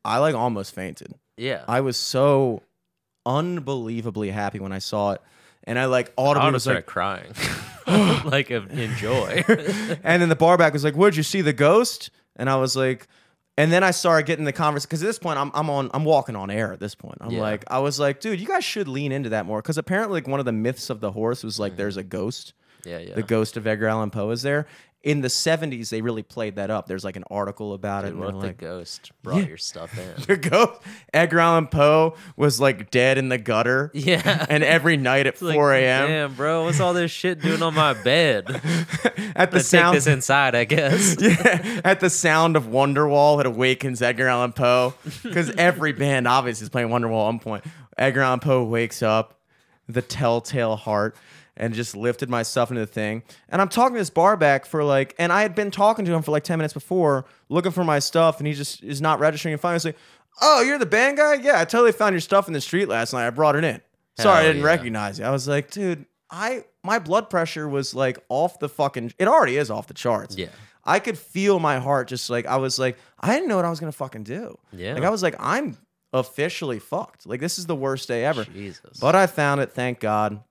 I 0.05 0.19
like 0.19 0.35
almost 0.35 0.75
fainted. 0.75 1.15
Yeah. 1.37 1.65
I 1.69 1.83
was 1.83 1.99
so 1.99 2.63
unbelievably 3.27 4.31
happy 4.31 4.59
when 4.61 4.73
I 4.73 4.79
saw 4.79 5.13
it. 5.13 5.23
And 5.65 5.79
I 5.79 5.87
like 5.87 6.09
I 6.17 6.23
audibly 6.23 6.45
have 6.45 6.53
was 6.55 6.63
started 6.63 6.79
like, 6.79 6.87
crying. 6.87 7.33
like 8.25 8.51
of 8.51 8.71
enjoy. 8.79 9.45
and 10.05 10.21
then 10.23 10.29
the 10.29 10.37
bar 10.37 10.57
back 10.59 10.73
was 10.73 10.85
like, 10.85 10.95
"Where'd 10.95 11.17
you 11.17 11.23
see 11.23 11.41
the 11.41 11.53
ghost?" 11.53 12.11
And 12.37 12.51
I 12.51 12.57
was 12.57 12.77
like, 12.77 13.07
and 13.57 13.73
then 13.73 13.83
I 13.83 13.91
started 13.93 14.27
getting 14.27 14.45
the 14.45 14.53
conversation 14.53 14.89
because 14.89 15.03
at 15.03 15.07
this 15.07 15.19
point 15.19 15.39
I'm 15.39 15.51
I'm 15.55 15.71
on 15.71 15.91
I'm 15.95 16.05
walking 16.05 16.37
on 16.37 16.51
air 16.51 16.73
at 16.73 16.81
this 16.81 16.95
point. 16.95 17.19
I'm 17.21 17.31
Yeah. 17.31 17.41
like, 17.41 17.65
I 17.69 17.79
was 17.79 17.99
like, 18.01 18.21
dude, 18.21 18.41
you 18.41 18.47
guys 18.47 18.65
should 18.65 18.89
lean 18.89 19.13
into 19.13 19.31
that 19.31 19.47
more 19.47 19.63
because 19.63 19.79
apparently 19.79 20.21
like 20.21 20.29
one 20.29 20.41
of 20.41 20.47
the 20.47 20.53
myths 20.53 20.91
of 20.91 21.01
the 21.01 21.13
horse 21.13 21.43
was 21.45 21.59
like 21.59 21.77
there's 21.77 21.97
a 21.97 22.03
ghost. 22.03 22.53
yeah, 22.85 22.99
yeah. 22.99 23.15
The 23.15 23.23
ghost 23.23 23.57
of 23.57 23.67
Edgar 23.67 23.87
Allan 23.89 24.11
Poe 24.11 24.31
is 24.31 24.43
there. 24.43 24.67
In 25.07 25.21
the 25.21 25.29
70s, 25.29 25.89
they 25.91 26.01
really 26.01 26.25
played 26.25 26.57
that 26.57 26.69
up. 26.69 26.89
There's 26.89 27.05
like 27.05 27.15
an 27.15 27.23
article 27.31 27.75
about 27.75 28.05
it. 28.05 28.09
Dude, 28.09 28.17
and 28.17 28.25
what 28.25 28.45
if 28.45 28.51
the 28.59 28.61
ghost 28.61 29.13
brought 29.23 29.47
your 29.47 29.57
stuff 29.57 29.97
in? 29.97 30.21
the 30.27 30.37
ghost 30.37 30.83
Edgar 31.15 31.39
Allan 31.39 31.69
Poe 31.69 32.17
was 32.37 32.61
like 32.61 32.91
dead 32.91 33.17
in 33.17 33.29
the 33.29 33.39
gutter. 33.39 33.93
Yeah. 33.95 34.47
And 34.51 34.65
every 34.65 34.97
night 34.97 35.29
at 35.29 35.41
Like, 35.41 35.55
4 35.55 35.75
a.m. 35.75 36.09
Damn, 36.09 36.35
bro, 36.35 36.65
what's 36.65 36.81
all 36.81 36.93
this 36.93 37.13
shit 37.13 37.41
doing 37.41 37.63
on 37.63 37.75
my 37.75 37.95
bed? 38.03 38.51
at 39.37 39.53
the 39.53 39.59
Let's 39.59 39.71
take 39.71 39.81
sound 39.81 39.97
this 39.97 40.09
inside, 40.09 40.57
I 40.57 40.65
guess. 40.65 41.17
yeah, 41.21 41.81
at 41.85 42.01
the 42.01 42.11
sound 42.11 42.57
of 42.57 42.65
Wonderwall, 42.65 43.39
it 43.39 43.47
awakens 43.47 44.03
Edgar 44.03 44.27
Allan 44.27 44.55
Poe 44.55 44.95
because 45.23 45.51
every 45.51 45.93
band 45.93 46.27
obviously 46.27 46.65
is 46.65 46.69
playing 46.69 46.89
Wonderwall 46.89 47.23
at 47.23 47.27
one 47.27 47.39
point. 47.39 47.65
Edgar 47.97 48.23
Allan 48.23 48.41
Poe 48.41 48.65
wakes 48.65 49.05
up, 49.05 49.39
the 49.89 50.03
telltale 50.03 50.75
heart, 50.75 51.15
and 51.57 51.75
just 51.75 51.97
lifted 51.97 52.29
my 52.29 52.43
stuff 52.43 52.71
into 52.71 52.81
the 52.81 52.87
thing. 52.87 53.23
And 53.49 53.61
I'm 53.63 53.69
talking 53.69 53.95
to 53.95 54.01
this 54.01 54.11
bar 54.11 54.37
back 54.37 54.67
for 54.67 54.85
like, 54.85 55.15
and 55.19 55.33
I 55.33 55.43
had 55.43 55.55
been 55.55 55.71
talking 55.71 56.05
to 56.05 56.13
him 56.13 56.23
for 56.23 56.31
like 56.31 56.45
10 56.45 56.59
minutes 56.59 56.75
before, 56.75 57.25
looking 57.49 57.73
for 57.73 57.85
my 57.85 57.99
stuff, 57.99 58.39
and 58.39 58.47
he 58.47 58.53
just 58.53 58.83
is 58.83 59.01
not 59.01 59.19
registering. 59.21 59.53
And 59.53 59.61
finally, 59.61 59.77
he's 59.77 59.85
like, 59.87 59.99
"Oh, 60.43 60.63
you're 60.63 60.79
the 60.79 60.87
band 60.87 61.17
guy? 61.17 61.35
Yeah, 61.35 61.61
I 61.61 61.65
totally 61.65 61.93
found 61.93 62.13
your 62.13 62.21
stuff 62.21 62.47
in 62.47 62.53
the 62.53 62.61
street 62.61 62.89
last 62.89 63.13
night. 63.13 63.27
I 63.27 63.31
brought 63.31 63.57
it 63.57 63.65
in. 63.65 63.81
Sorry, 64.19 64.41
I 64.41 64.43
didn't 64.47 64.63
yeah. 64.63 64.69
recognize 64.69 65.19
you." 65.19 65.25
I 65.25 65.31
was 65.31 65.49
like, 65.49 65.71
"Dude." 65.71 66.07
I 66.31 66.65
my 66.83 66.99
blood 66.99 67.31
pressure 67.31 67.69
was 67.69 67.95
like 67.95 68.19
off 68.29 68.59
the 68.59 68.69
fucking 68.69 69.15
it 69.19 69.29
already 69.29 69.57
is 69.57 69.71
off 69.71 69.87
the 69.87 69.95
charts. 69.95 70.37
Yeah. 70.37 70.49
I 70.85 71.01
could 71.01 71.19
feel 71.19 71.59
my 71.59 71.79
heart 71.79 72.09
just 72.09 72.31
like 72.31 72.47
I 72.47 72.57
was 72.57 72.79
like 72.79 72.97
I 73.21 73.33
didn't 73.35 73.49
know 73.49 73.57
what 73.57 73.65
I 73.65 73.71
was 73.71 73.81
gonna 73.81 73.93
fucking 73.93 74.25
do. 74.25 74.59
Yeah. 74.73 74.95
Like 74.95 75.05
I 75.05 75.11
was 75.11 75.23
like 75.23 75.37
I'm 75.39 75.77
officially 76.13 76.79
fucked. 76.79 77.27
Like 77.27 77.41
this 77.41 77.59
is 77.59 77.67
the 77.67 77.77
worst 77.77 78.09
day 78.09 78.25
ever. 78.25 78.45
Jesus. 78.45 78.99
But 79.01 79.15
I 79.15 79.27
found 79.27 79.61
it, 79.61 79.73
thank 79.73 80.01
God. 80.01 80.43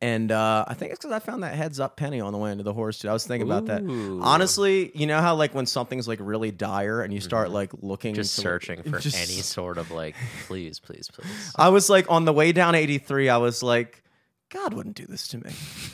And 0.00 0.30
uh, 0.30 0.64
I 0.68 0.74
think 0.74 0.92
it's 0.92 1.00
because 1.00 1.12
I 1.12 1.18
found 1.18 1.42
that 1.42 1.54
heads 1.56 1.80
up 1.80 1.96
penny 1.96 2.20
on 2.20 2.32
the 2.32 2.38
way 2.38 2.52
into 2.52 2.62
the 2.62 2.72
horse. 2.72 3.00
Dude. 3.00 3.08
I 3.10 3.12
was 3.12 3.26
thinking 3.26 3.48
about 3.48 3.66
that. 3.66 3.82
Ooh. 3.82 4.20
Honestly, 4.22 4.92
you 4.94 5.06
know 5.08 5.20
how 5.20 5.34
like 5.34 5.54
when 5.54 5.66
something's 5.66 6.06
like 6.06 6.20
really 6.22 6.52
dire 6.52 7.02
and 7.02 7.12
you 7.12 7.20
start 7.20 7.50
like 7.50 7.72
looking, 7.82 8.12
Mm-hmm. 8.12 8.20
just 8.22 8.36
to- 8.36 8.40
searching 8.42 8.82
for 8.84 8.98
just- 9.00 9.16
any 9.16 9.40
sort 9.42 9.76
of 9.76 9.90
like, 9.90 10.14
please, 10.46 10.78
please, 10.78 11.10
please. 11.12 11.52
I 11.56 11.70
was 11.70 11.90
like 11.90 12.08
on 12.10 12.24
the 12.26 12.32
way 12.32 12.52
down 12.52 12.76
83, 12.76 13.28
I 13.28 13.38
was 13.38 13.60
like, 13.62 14.04
God 14.50 14.72
wouldn't 14.72 14.94
do 14.96 15.04
this 15.04 15.28
to 15.28 15.38
me. 15.38 15.50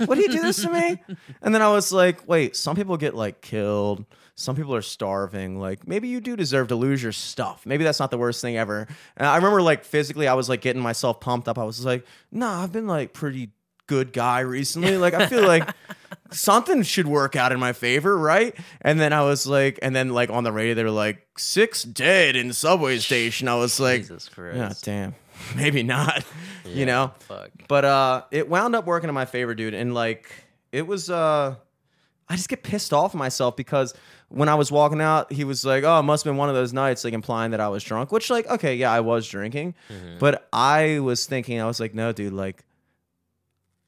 Would 0.06 0.18
he 0.18 0.28
do 0.28 0.40
this 0.42 0.62
to 0.62 0.70
me? 0.70 1.02
And 1.42 1.54
then 1.54 1.60
I 1.62 1.68
was 1.70 1.90
like, 1.92 2.28
wait, 2.28 2.54
some 2.56 2.76
people 2.76 2.96
get 2.96 3.14
like 3.14 3.40
killed. 3.40 4.04
Some 4.36 4.54
people 4.54 4.74
are 4.74 4.82
starving. 4.82 5.58
Like 5.58 5.88
maybe 5.88 6.08
you 6.08 6.20
do 6.20 6.36
deserve 6.36 6.68
to 6.68 6.76
lose 6.76 7.02
your 7.02 7.10
stuff. 7.12 7.64
Maybe 7.66 7.84
that's 7.84 8.00
not 8.00 8.10
the 8.10 8.18
worst 8.18 8.40
thing 8.42 8.56
ever. 8.56 8.86
And 9.16 9.26
I 9.26 9.36
remember 9.36 9.60
like 9.62 9.84
physically, 9.84 10.28
I 10.28 10.34
was 10.34 10.48
like 10.48 10.60
getting 10.60 10.82
myself 10.82 11.20
pumped 11.20 11.48
up. 11.48 11.58
I 11.58 11.64
was 11.64 11.84
like, 11.84 12.06
nah, 12.30 12.62
I've 12.62 12.70
been 12.72 12.86
like 12.86 13.12
pretty 13.12 13.50
good 13.86 14.12
guy 14.12 14.40
recently. 14.40 14.96
Like 14.96 15.14
I 15.14 15.26
feel 15.26 15.46
like 15.46 15.68
something 16.30 16.82
should 16.82 17.06
work 17.06 17.36
out 17.36 17.52
in 17.52 17.60
my 17.60 17.72
favor, 17.72 18.16
right? 18.16 18.54
And 18.80 18.98
then 19.00 19.12
I 19.12 19.22
was 19.22 19.46
like, 19.46 19.78
and 19.82 19.94
then 19.94 20.10
like 20.10 20.30
on 20.30 20.44
the 20.44 20.52
radio, 20.52 20.74
they 20.74 20.84
were 20.84 20.90
like, 20.90 21.26
six 21.36 21.82
dead 21.82 22.36
in 22.36 22.48
the 22.48 22.54
subway 22.54 22.98
station. 22.98 23.48
I 23.48 23.54
was 23.56 23.78
like, 23.80 24.02
Jesus 24.02 24.28
yeah, 24.28 24.34
Christ. 24.34 24.84
damn. 24.84 25.14
Maybe 25.56 25.82
not. 25.82 26.24
you 26.64 26.86
know? 26.86 27.12
Fuck. 27.20 27.50
But 27.68 27.84
uh 27.84 28.22
it 28.30 28.48
wound 28.48 28.74
up 28.76 28.86
working 28.86 29.08
in 29.08 29.14
my 29.14 29.24
favor, 29.26 29.54
dude. 29.54 29.74
And 29.74 29.94
like 29.94 30.30
it 30.72 30.86
was 30.86 31.10
uh 31.10 31.56
I 32.28 32.36
just 32.36 32.48
get 32.48 32.62
pissed 32.62 32.92
off 32.94 33.14
at 33.14 33.18
myself 33.18 33.54
because 33.54 33.92
when 34.28 34.48
I 34.48 34.54
was 34.54 34.72
walking 34.72 35.00
out, 35.02 35.30
he 35.30 35.44
was 35.44 35.64
like, 35.66 35.84
"Oh, 35.84 35.98
it 36.00 36.02
must 36.04 36.24
have 36.24 36.30
been 36.32 36.38
one 36.38 36.48
of 36.48 36.54
those 36.54 36.72
nights," 36.72 37.04
like 37.04 37.12
implying 37.12 37.50
that 37.50 37.60
I 37.60 37.68
was 37.68 37.84
drunk. 37.84 38.10
Which, 38.10 38.30
like, 38.30 38.48
okay, 38.48 38.74
yeah, 38.76 38.90
I 38.90 39.00
was 39.00 39.28
drinking, 39.28 39.74
Mm-hmm. 39.90 40.18
but 40.18 40.48
I 40.50 41.00
was 41.00 41.26
thinking, 41.26 41.60
I 41.60 41.66
was 41.66 41.78
like, 41.80 41.94
"No, 41.94 42.12
dude, 42.12 42.32
like, 42.32 42.64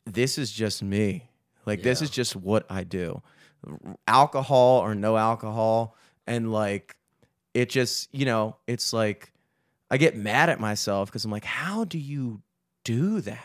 this 0.07 0.39
is 0.39 0.51
just 0.51 0.83
me. 0.83 1.29
Like, 1.67 1.83
this 1.83 2.01
is 2.01 2.11
just 2.11 2.35
what 2.37 2.65
I 2.71 2.85
do. 2.85 3.23
Alcohol 4.07 4.79
or 4.81 4.95
no 4.95 5.17
alcohol, 5.17 5.97
and 6.27 6.53
like, 6.53 6.97
it 7.55 7.69
just, 7.71 8.09
you 8.15 8.25
know, 8.25 8.57
it's 8.67 8.93
like, 8.93 9.33
I 9.91 9.97
get 9.97 10.17
mad 10.17 10.49
at 10.49 10.61
myself 10.61 11.09
because 11.09 11.25
I'm 11.25 11.31
like, 11.31 11.45
how 11.45 11.85
do 11.85 11.99
you 11.99 12.43
do 12.85 13.21
that? 13.23 13.45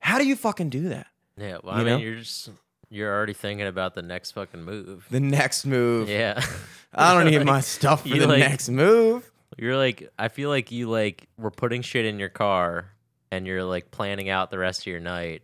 How 0.00 0.18
do 0.18 0.26
you 0.26 0.36
fucking 0.36 0.70
do 0.70 0.88
that? 0.88 1.06
Yeah, 1.36 1.58
well, 1.62 1.74
You 1.76 1.80
I 1.80 1.84
know? 1.84 1.96
mean, 1.98 2.06
you're 2.06 2.16
just 2.16 2.50
you're 2.88 3.12
already 3.14 3.32
thinking 3.34 3.66
about 3.66 3.94
the 3.94 4.02
next 4.02 4.32
fucking 4.32 4.62
move. 4.62 5.06
The 5.10 5.20
next 5.20 5.66
move. 5.66 6.08
Yeah, 6.08 6.40
I 6.94 7.14
don't 7.14 7.30
need 7.30 7.38
Like, 7.38 7.46
my 7.46 7.60
stuff 7.60 8.02
for 8.02 8.08
the 8.08 8.26
like- 8.26 8.38
next 8.40 8.68
move. 8.68 9.30
You're 9.58 9.76
like, 9.76 10.10
I 10.18 10.28
feel 10.28 10.50
like 10.50 10.70
you 10.72 10.90
like 10.90 11.28
were 11.38 11.50
putting 11.52 11.82
shit 11.82 12.04
in 12.04 12.18
your 12.18 12.28
car, 12.28 12.90
and 13.30 13.46
you're 13.46 13.64
like 13.64 13.90
planning 13.90 14.28
out 14.28 14.50
the 14.50 14.58
rest 14.58 14.80
of 14.82 14.86
your 14.88 15.00
night, 15.00 15.42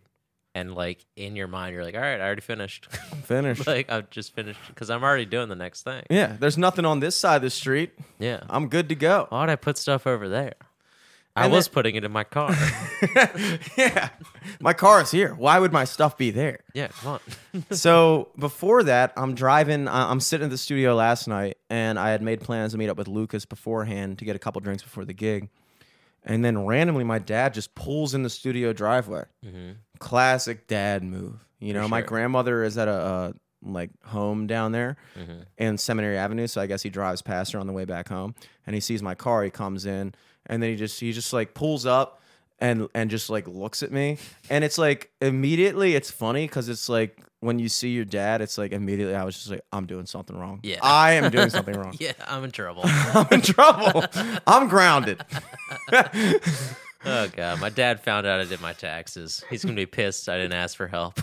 and 0.55 0.75
like 0.75 1.05
in 1.15 1.35
your 1.35 1.47
mind, 1.47 1.73
you're 1.73 1.83
like, 1.83 1.95
all 1.95 2.01
right, 2.01 2.19
I 2.19 2.23
already 2.25 2.41
finished. 2.41 2.85
Finished. 3.23 3.65
like 3.65 3.89
I've 3.91 4.09
just 4.09 4.33
finished 4.35 4.59
because 4.67 4.89
I'm 4.89 5.03
already 5.03 5.25
doing 5.25 5.49
the 5.49 5.55
next 5.55 5.83
thing. 5.83 6.03
yeah, 6.09 6.35
there's 6.39 6.57
nothing 6.57 6.85
on 6.85 6.99
this 6.99 7.15
side 7.15 7.37
of 7.37 7.41
the 7.41 7.49
street. 7.49 7.91
Yeah. 8.19 8.41
I'm 8.49 8.67
good 8.67 8.89
to 8.89 8.95
go. 8.95 9.27
Why 9.29 9.41
would 9.41 9.49
I 9.49 9.55
put 9.55 9.77
stuff 9.77 10.05
over 10.05 10.27
there? 10.29 10.53
I 11.35 11.47
was 11.47 11.65
then- 11.67 11.73
putting 11.73 11.95
it 11.95 12.03
in 12.03 12.11
my 12.11 12.23
car. 12.23 12.55
yeah. 13.77 14.09
My 14.59 14.73
car 14.73 15.01
is 15.01 15.09
here. 15.09 15.33
Why 15.33 15.57
would 15.57 15.71
my 15.73 15.83
stuff 15.85 16.15
be 16.15 16.29
there? 16.29 16.59
yeah, 16.75 16.89
come 16.89 17.19
on. 17.53 17.65
so 17.75 18.29
before 18.37 18.83
that, 18.83 19.13
I'm 19.17 19.33
driving. 19.33 19.87
I'm 19.87 20.19
sitting 20.19 20.45
at 20.45 20.51
the 20.51 20.57
studio 20.59 20.93
last 20.93 21.27
night, 21.27 21.57
and 21.71 21.97
I 21.97 22.11
had 22.11 22.21
made 22.21 22.41
plans 22.41 22.73
to 22.73 22.77
meet 22.77 22.89
up 22.89 22.97
with 22.97 23.07
Lucas 23.07 23.45
beforehand 23.45 24.19
to 24.19 24.25
get 24.25 24.35
a 24.35 24.39
couple 24.39 24.61
drinks 24.61 24.83
before 24.83 25.05
the 25.05 25.13
gig. 25.13 25.49
And 26.23 26.45
then 26.45 26.65
randomly, 26.65 27.03
my 27.03 27.19
dad 27.19 27.53
just 27.53 27.73
pulls 27.75 28.13
in 28.13 28.21
the 28.23 28.29
studio 28.29 28.71
driveway. 28.71 29.23
Mm-hmm. 29.43 29.71
Classic 30.03 30.67
dad 30.67 31.03
move. 31.03 31.45
You 31.59 31.73
know, 31.73 31.87
my 31.87 32.01
grandmother 32.01 32.63
is 32.63 32.77
at 32.77 32.87
a, 32.87 32.91
uh 32.91 33.31
like 33.65 33.89
home 34.03 34.45
down 34.47 34.73
there 34.73 34.97
Mm-hmm. 35.17 35.39
in 35.57 35.77
Seminary 35.77 36.17
Avenue, 36.17 36.47
so 36.47 36.59
I 36.59 36.67
guess 36.67 36.81
he 36.83 36.89
drives 36.89 37.21
past 37.21 37.53
her 37.53 37.59
on 37.59 37.67
the 37.67 37.71
way 37.73 37.85
back 37.85 38.09
home, 38.09 38.35
and 38.67 38.73
he 38.73 38.81
sees 38.81 39.01
my 39.01 39.15
car. 39.15 39.43
He 39.43 39.49
comes 39.49 39.85
in, 39.85 40.13
and 40.47 40.61
then 40.61 40.69
he 40.71 40.75
just 40.75 40.99
he 40.99 41.13
just 41.13 41.31
like 41.31 41.53
pulls 41.53 41.85
up 41.85 42.19
and 42.59 42.89
and 42.93 43.09
just 43.09 43.29
like 43.29 43.47
looks 43.47 43.81
at 43.81 43.91
me, 43.93 44.17
and 44.49 44.65
it's 44.65 44.77
like 44.77 45.11
immediately 45.21 45.95
it's 45.95 46.11
funny 46.11 46.45
because 46.45 46.67
it's 46.67 46.89
like 46.89 47.17
when 47.39 47.57
you 47.59 47.69
see 47.69 47.89
your 47.89 48.03
dad, 48.05 48.41
it's 48.41 48.57
like 48.57 48.73
immediately 48.73 49.15
I 49.15 49.23
was 49.23 49.35
just 49.35 49.49
like 49.49 49.61
I'm 49.71 49.85
doing 49.85 50.05
something 50.07 50.37
wrong. 50.37 50.59
Yeah. 50.63 50.79
I 50.83 51.13
am 51.13 51.31
doing 51.31 51.49
something 51.57 51.75
wrong. 51.79 51.95
Yeah, 51.99 52.11
I'm 52.27 52.43
in 52.43 52.51
trouble. 52.51 52.81
I'm 52.85 53.27
in 53.31 53.41
trouble. 53.41 54.03
I'm 54.45 54.67
grounded. 54.67 55.23
oh 57.05 57.27
god, 57.35 57.59
my 57.59 57.69
dad 57.69 58.01
found 58.01 58.25
out 58.25 58.39
I 58.39 58.45
did 58.45 58.61
my 58.61 58.73
taxes. 58.73 59.43
He's 59.49 59.63
gonna 59.63 59.75
be 59.75 59.85
pissed 59.85 60.29
I 60.29 60.37
didn't 60.37 60.53
ask 60.53 60.75
for 60.77 60.87
help. 60.87 61.19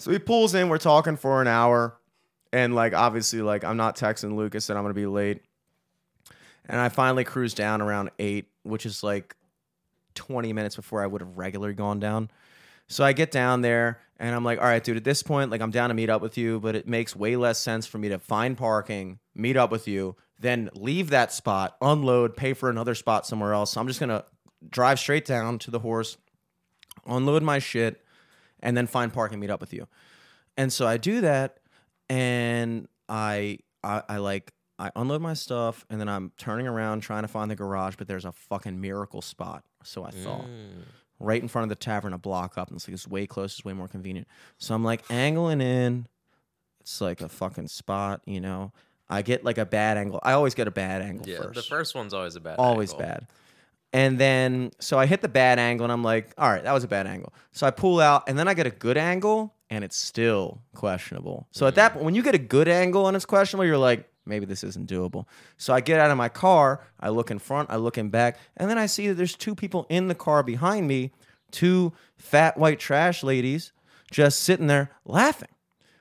So 0.00 0.10
he 0.10 0.18
pulls 0.18 0.54
in, 0.54 0.70
we're 0.70 0.78
talking 0.78 1.18
for 1.18 1.42
an 1.42 1.46
hour, 1.46 1.94
and 2.54 2.74
like 2.74 2.94
obviously, 2.94 3.42
like 3.42 3.64
I'm 3.64 3.76
not 3.76 3.96
texting 3.96 4.34
Lucas 4.34 4.66
that 4.68 4.78
I'm 4.78 4.82
gonna 4.82 4.94
be 4.94 5.04
late. 5.04 5.42
And 6.64 6.80
I 6.80 6.88
finally 6.88 7.22
cruise 7.22 7.52
down 7.52 7.82
around 7.82 8.10
eight, 8.18 8.46
which 8.62 8.86
is 8.86 9.02
like 9.02 9.36
20 10.14 10.54
minutes 10.54 10.74
before 10.74 11.02
I 11.02 11.06
would 11.06 11.20
have 11.20 11.36
regularly 11.36 11.74
gone 11.74 12.00
down. 12.00 12.30
So 12.86 13.04
I 13.04 13.12
get 13.12 13.30
down 13.30 13.60
there 13.60 14.00
and 14.18 14.34
I'm 14.34 14.42
like, 14.42 14.58
all 14.58 14.64
right, 14.64 14.82
dude, 14.82 14.96
at 14.96 15.04
this 15.04 15.22
point, 15.22 15.50
like 15.50 15.60
I'm 15.60 15.70
down 15.70 15.90
to 15.90 15.94
meet 15.94 16.08
up 16.08 16.22
with 16.22 16.38
you, 16.38 16.60
but 16.60 16.74
it 16.74 16.88
makes 16.88 17.14
way 17.14 17.36
less 17.36 17.58
sense 17.58 17.86
for 17.86 17.98
me 17.98 18.08
to 18.08 18.18
find 18.18 18.56
parking, 18.56 19.18
meet 19.34 19.58
up 19.58 19.70
with 19.70 19.86
you, 19.86 20.16
then 20.40 20.70
leave 20.74 21.10
that 21.10 21.32
spot, 21.32 21.76
unload, 21.80 22.34
pay 22.36 22.54
for 22.54 22.68
another 22.70 22.94
spot 22.94 23.26
somewhere 23.26 23.52
else. 23.52 23.72
So 23.72 23.80
I'm 23.80 23.86
just 23.86 24.00
gonna 24.00 24.24
drive 24.68 24.98
straight 24.98 25.24
down 25.26 25.58
to 25.60 25.70
the 25.70 25.78
horse, 25.80 26.16
unload 27.06 27.42
my 27.42 27.58
shit, 27.58 28.02
and 28.60 28.76
then 28.76 28.86
find 28.86 29.12
parking, 29.12 29.38
meet 29.38 29.50
up 29.50 29.60
with 29.60 29.72
you. 29.72 29.86
And 30.56 30.72
so 30.72 30.86
I 30.86 30.96
do 30.96 31.20
that, 31.20 31.58
and 32.08 32.88
I, 33.08 33.58
I, 33.84 34.02
I 34.08 34.16
like, 34.18 34.52
I 34.78 34.90
unload 34.96 35.20
my 35.22 35.34
stuff, 35.34 35.84
and 35.90 36.00
then 36.00 36.08
I'm 36.08 36.32
turning 36.38 36.66
around 36.66 37.00
trying 37.02 37.22
to 37.22 37.28
find 37.28 37.50
the 37.50 37.54
garage, 37.56 37.96
but 37.96 38.08
there's 38.08 38.24
a 38.24 38.32
fucking 38.32 38.80
miracle 38.80 39.22
spot. 39.22 39.62
So 39.84 40.04
I 40.04 40.10
thought, 40.10 40.46
Mm. 40.46 40.82
right 41.18 41.40
in 41.40 41.48
front 41.48 41.64
of 41.64 41.68
the 41.68 41.74
tavern, 41.82 42.12
a 42.14 42.18
block 42.18 42.56
up, 42.58 42.68
and 42.68 42.76
it's 42.76 42.88
like 42.88 42.94
it's 42.94 43.06
way 43.06 43.26
close, 43.26 43.52
it's 43.58 43.64
way 43.64 43.72
more 43.74 43.88
convenient. 43.88 44.26
So 44.58 44.74
I'm 44.74 44.84
like 44.84 45.02
angling 45.10 45.60
in. 45.60 46.06
It's 46.80 47.00
like 47.00 47.20
a 47.20 47.28
fucking 47.28 47.68
spot, 47.68 48.22
you 48.24 48.40
know. 48.40 48.72
I 49.10 49.22
get 49.22 49.44
like 49.44 49.58
a 49.58 49.66
bad 49.66 49.96
angle. 49.96 50.20
I 50.22 50.32
always 50.32 50.54
get 50.54 50.68
a 50.68 50.70
bad 50.70 51.02
angle 51.02 51.28
Yeah, 51.28 51.38
first 51.38 51.54
the 51.54 51.62
first 51.62 51.94
one's 51.94 52.14
always 52.14 52.36
a 52.36 52.40
bad. 52.40 52.56
always 52.58 52.92
angle. 52.92 53.06
bad. 53.06 53.26
And 53.92 54.18
then 54.18 54.70
so 54.78 54.98
I 54.98 55.06
hit 55.06 55.20
the 55.20 55.28
bad 55.28 55.58
angle 55.58 55.84
and 55.84 55.92
I'm 55.92 56.04
like, 56.04 56.32
all 56.38 56.50
right, 56.50 56.62
that 56.62 56.72
was 56.72 56.84
a 56.84 56.88
bad 56.88 57.06
angle. 57.06 57.34
So 57.52 57.66
I 57.66 57.70
pull 57.70 58.00
out 58.00 58.24
and 58.28 58.38
then 58.38 58.46
I 58.46 58.54
get 58.54 58.66
a 58.66 58.70
good 58.70 58.96
angle 58.96 59.54
and 59.68 59.84
it's 59.84 59.96
still 59.96 60.62
questionable. 60.74 61.48
So 61.50 61.66
at 61.66 61.74
that 61.74 61.90
mm. 61.90 61.94
point, 61.94 62.04
when 62.06 62.14
you 62.14 62.22
get 62.22 62.34
a 62.34 62.38
good 62.38 62.68
angle 62.68 63.08
and 63.08 63.16
it's 63.16 63.26
questionable, 63.26 63.66
you're 63.66 63.78
like, 63.78 64.08
maybe 64.26 64.46
this 64.46 64.62
isn't 64.62 64.88
doable. 64.88 65.26
So 65.56 65.74
I 65.74 65.80
get 65.80 66.00
out 66.00 66.10
of 66.10 66.16
my 66.16 66.28
car, 66.28 66.84
I 67.00 67.08
look 67.08 67.30
in 67.30 67.38
front, 67.38 67.70
I 67.70 67.76
look 67.76 67.98
in 67.98 68.10
back, 68.10 68.38
and 68.56 68.70
then 68.70 68.78
I 68.78 68.86
see 68.86 69.08
that 69.08 69.14
there's 69.14 69.34
two 69.34 69.54
people 69.54 69.86
in 69.88 70.08
the 70.08 70.14
car 70.14 70.42
behind 70.42 70.86
me, 70.86 71.12
two 71.50 71.92
fat 72.16 72.56
white 72.56 72.78
trash 72.78 73.22
ladies 73.22 73.72
just 74.10 74.40
sitting 74.40 74.66
there 74.66 74.90
laughing 75.04 75.48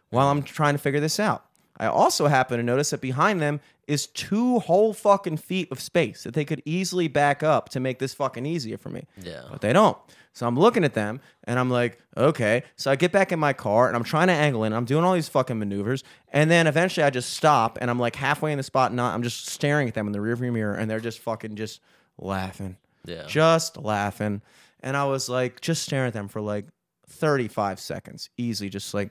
while 0.10 0.30
I'm 0.30 0.43
trying 0.43 0.74
to 0.74 0.80
figure 0.80 1.00
this 1.00 1.19
out. 1.19 1.45
I 1.80 1.88
also 1.88 2.28
happen 2.28 2.58
to 2.58 2.63
notice 2.63 2.89
that 2.89 3.02
behind 3.02 3.42
them 3.42 3.62
is 3.88 4.06
two 4.08 4.60
whole 4.60 4.94
fucking 4.94 5.38
feet 5.38 5.72
of 5.72 5.80
space 5.80 6.24
that 6.24 6.34
they 6.34 6.46
could 6.46 6.62
easily 6.65 7.08
back 7.08 7.42
up 7.42 7.70
to 7.70 7.80
make 7.80 8.00
this 8.00 8.13
fucking 8.13 8.46
easier 8.46 8.78
for 8.78 8.89
me. 8.89 9.08
Yeah. 9.22 9.44
But 9.50 9.62
they 9.62 9.74
don't. 9.74 9.98
So 10.34 10.48
I'm 10.48 10.58
looking 10.60 10.84
at 10.84 10.94
them 10.94 11.22
and 11.46 11.58
I'm 11.58 11.70
like, 11.70 12.00
okay. 12.15 12.63
So 12.76 12.92
I 12.92 12.96
get 12.96 13.12
back 13.12 13.32
in 13.32 13.39
my 13.39 13.54
car 13.54 13.88
and 13.88 13.96
I'm 13.96 14.04
trying 14.04 14.28
to 14.28 14.34
angle 14.34 14.63
in. 14.63 14.74
I'm 14.74 14.86
doing 14.86 15.04
all 15.04 15.13
these 15.13 15.30
fucking 15.30 15.58
maneuvers. 15.58 16.04
And 16.30 16.52
then 16.52 16.68
eventually 16.68 17.04
I 17.04 17.10
just 17.10 17.34
stop 17.34 17.78
and 17.82 17.89
I'm 17.89 17.98
like 17.98 18.15
halfway 18.15 18.52
in 18.52 18.58
the 18.58 18.63
spot 18.63 18.92
and 18.92 18.98
not, 18.98 19.15
I'm 19.15 19.24
just 19.24 19.48
staring 19.48 19.88
at 19.88 19.96
them 19.96 20.06
in 20.06 20.13
the 20.13 20.20
rearview 20.20 20.54
mirror 20.54 20.76
and 20.76 20.89
they're 20.89 21.00
just 21.00 21.20
fucking 21.20 21.56
just 21.56 21.82
laughing. 22.18 22.78
Yeah. 23.06 23.26
Just 23.26 23.78
laughing. 23.78 24.42
And 24.82 24.96
I 24.96 25.06
was 25.06 25.30
like, 25.30 25.62
just 25.62 25.84
staring 25.84 26.08
at 26.08 26.13
them 26.13 26.28
for 26.28 26.42
like 26.42 26.65
35 27.08 27.80
seconds, 27.80 28.30
easily, 28.38 28.70
just 28.70 28.94
like, 28.94 29.10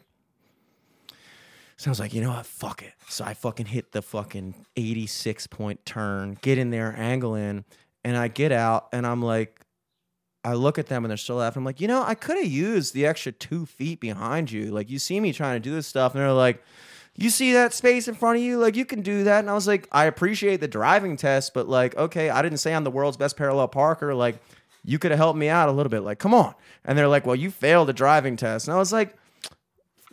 so 1.78 1.88
I 1.88 1.92
was 1.92 2.00
like, 2.00 2.12
you 2.12 2.20
know 2.20 2.30
what? 2.30 2.44
Fuck 2.44 2.82
it. 2.82 2.92
So 3.08 3.24
I 3.24 3.34
fucking 3.34 3.66
hit 3.66 3.92
the 3.92 4.02
fucking 4.02 4.54
86 4.76 5.46
point 5.46 5.86
turn, 5.86 6.36
get 6.42 6.58
in 6.58 6.70
there, 6.70 6.92
angle 6.96 7.36
in, 7.36 7.64
and 8.04 8.16
I 8.16 8.28
get 8.28 8.50
out 8.50 8.88
and 8.92 9.06
I'm 9.06 9.22
like, 9.22 9.60
I 10.44 10.54
look 10.54 10.78
at 10.78 10.86
them 10.86 11.04
and 11.04 11.10
they're 11.10 11.16
still 11.16 11.36
laughing. 11.36 11.60
I'm 11.60 11.64
like, 11.64 11.80
you 11.80 11.86
know, 11.86 12.02
I 12.02 12.14
could 12.14 12.36
have 12.36 12.46
used 12.46 12.94
the 12.94 13.06
extra 13.06 13.30
two 13.30 13.64
feet 13.64 14.00
behind 14.00 14.50
you. 14.50 14.72
Like, 14.72 14.90
you 14.90 14.98
see 14.98 15.20
me 15.20 15.32
trying 15.32 15.56
to 15.56 15.60
do 15.60 15.74
this 15.74 15.86
stuff, 15.86 16.14
and 16.14 16.22
they're 16.22 16.32
like, 16.32 16.62
you 17.14 17.30
see 17.30 17.52
that 17.52 17.74
space 17.74 18.08
in 18.08 18.14
front 18.14 18.38
of 18.38 18.42
you? 18.42 18.58
Like, 18.58 18.76
you 18.76 18.84
can 18.84 19.02
do 19.02 19.24
that. 19.24 19.40
And 19.40 19.50
I 19.50 19.54
was 19.54 19.66
like, 19.66 19.88
I 19.90 20.04
appreciate 20.06 20.60
the 20.60 20.68
driving 20.68 21.16
test, 21.16 21.54
but 21.54 21.68
like, 21.68 21.96
okay, 21.96 22.30
I 22.30 22.42
didn't 22.42 22.58
say 22.58 22.74
I'm 22.74 22.84
the 22.84 22.90
world's 22.90 23.16
best 23.16 23.36
parallel 23.36 23.68
parker. 23.68 24.14
Like, 24.14 24.40
you 24.84 24.98
could 24.98 25.10
have 25.10 25.18
helped 25.18 25.38
me 25.38 25.48
out 25.48 25.68
a 25.68 25.72
little 25.72 25.90
bit. 25.90 26.00
Like, 26.00 26.18
come 26.18 26.32
on. 26.32 26.54
And 26.84 26.96
they're 26.96 27.08
like, 27.08 27.26
well, 27.26 27.36
you 27.36 27.50
failed 27.50 27.88
the 27.88 27.92
driving 27.92 28.36
test. 28.36 28.68
And 28.68 28.74
I 28.74 28.78
was 28.78 28.92
like, 28.92 29.16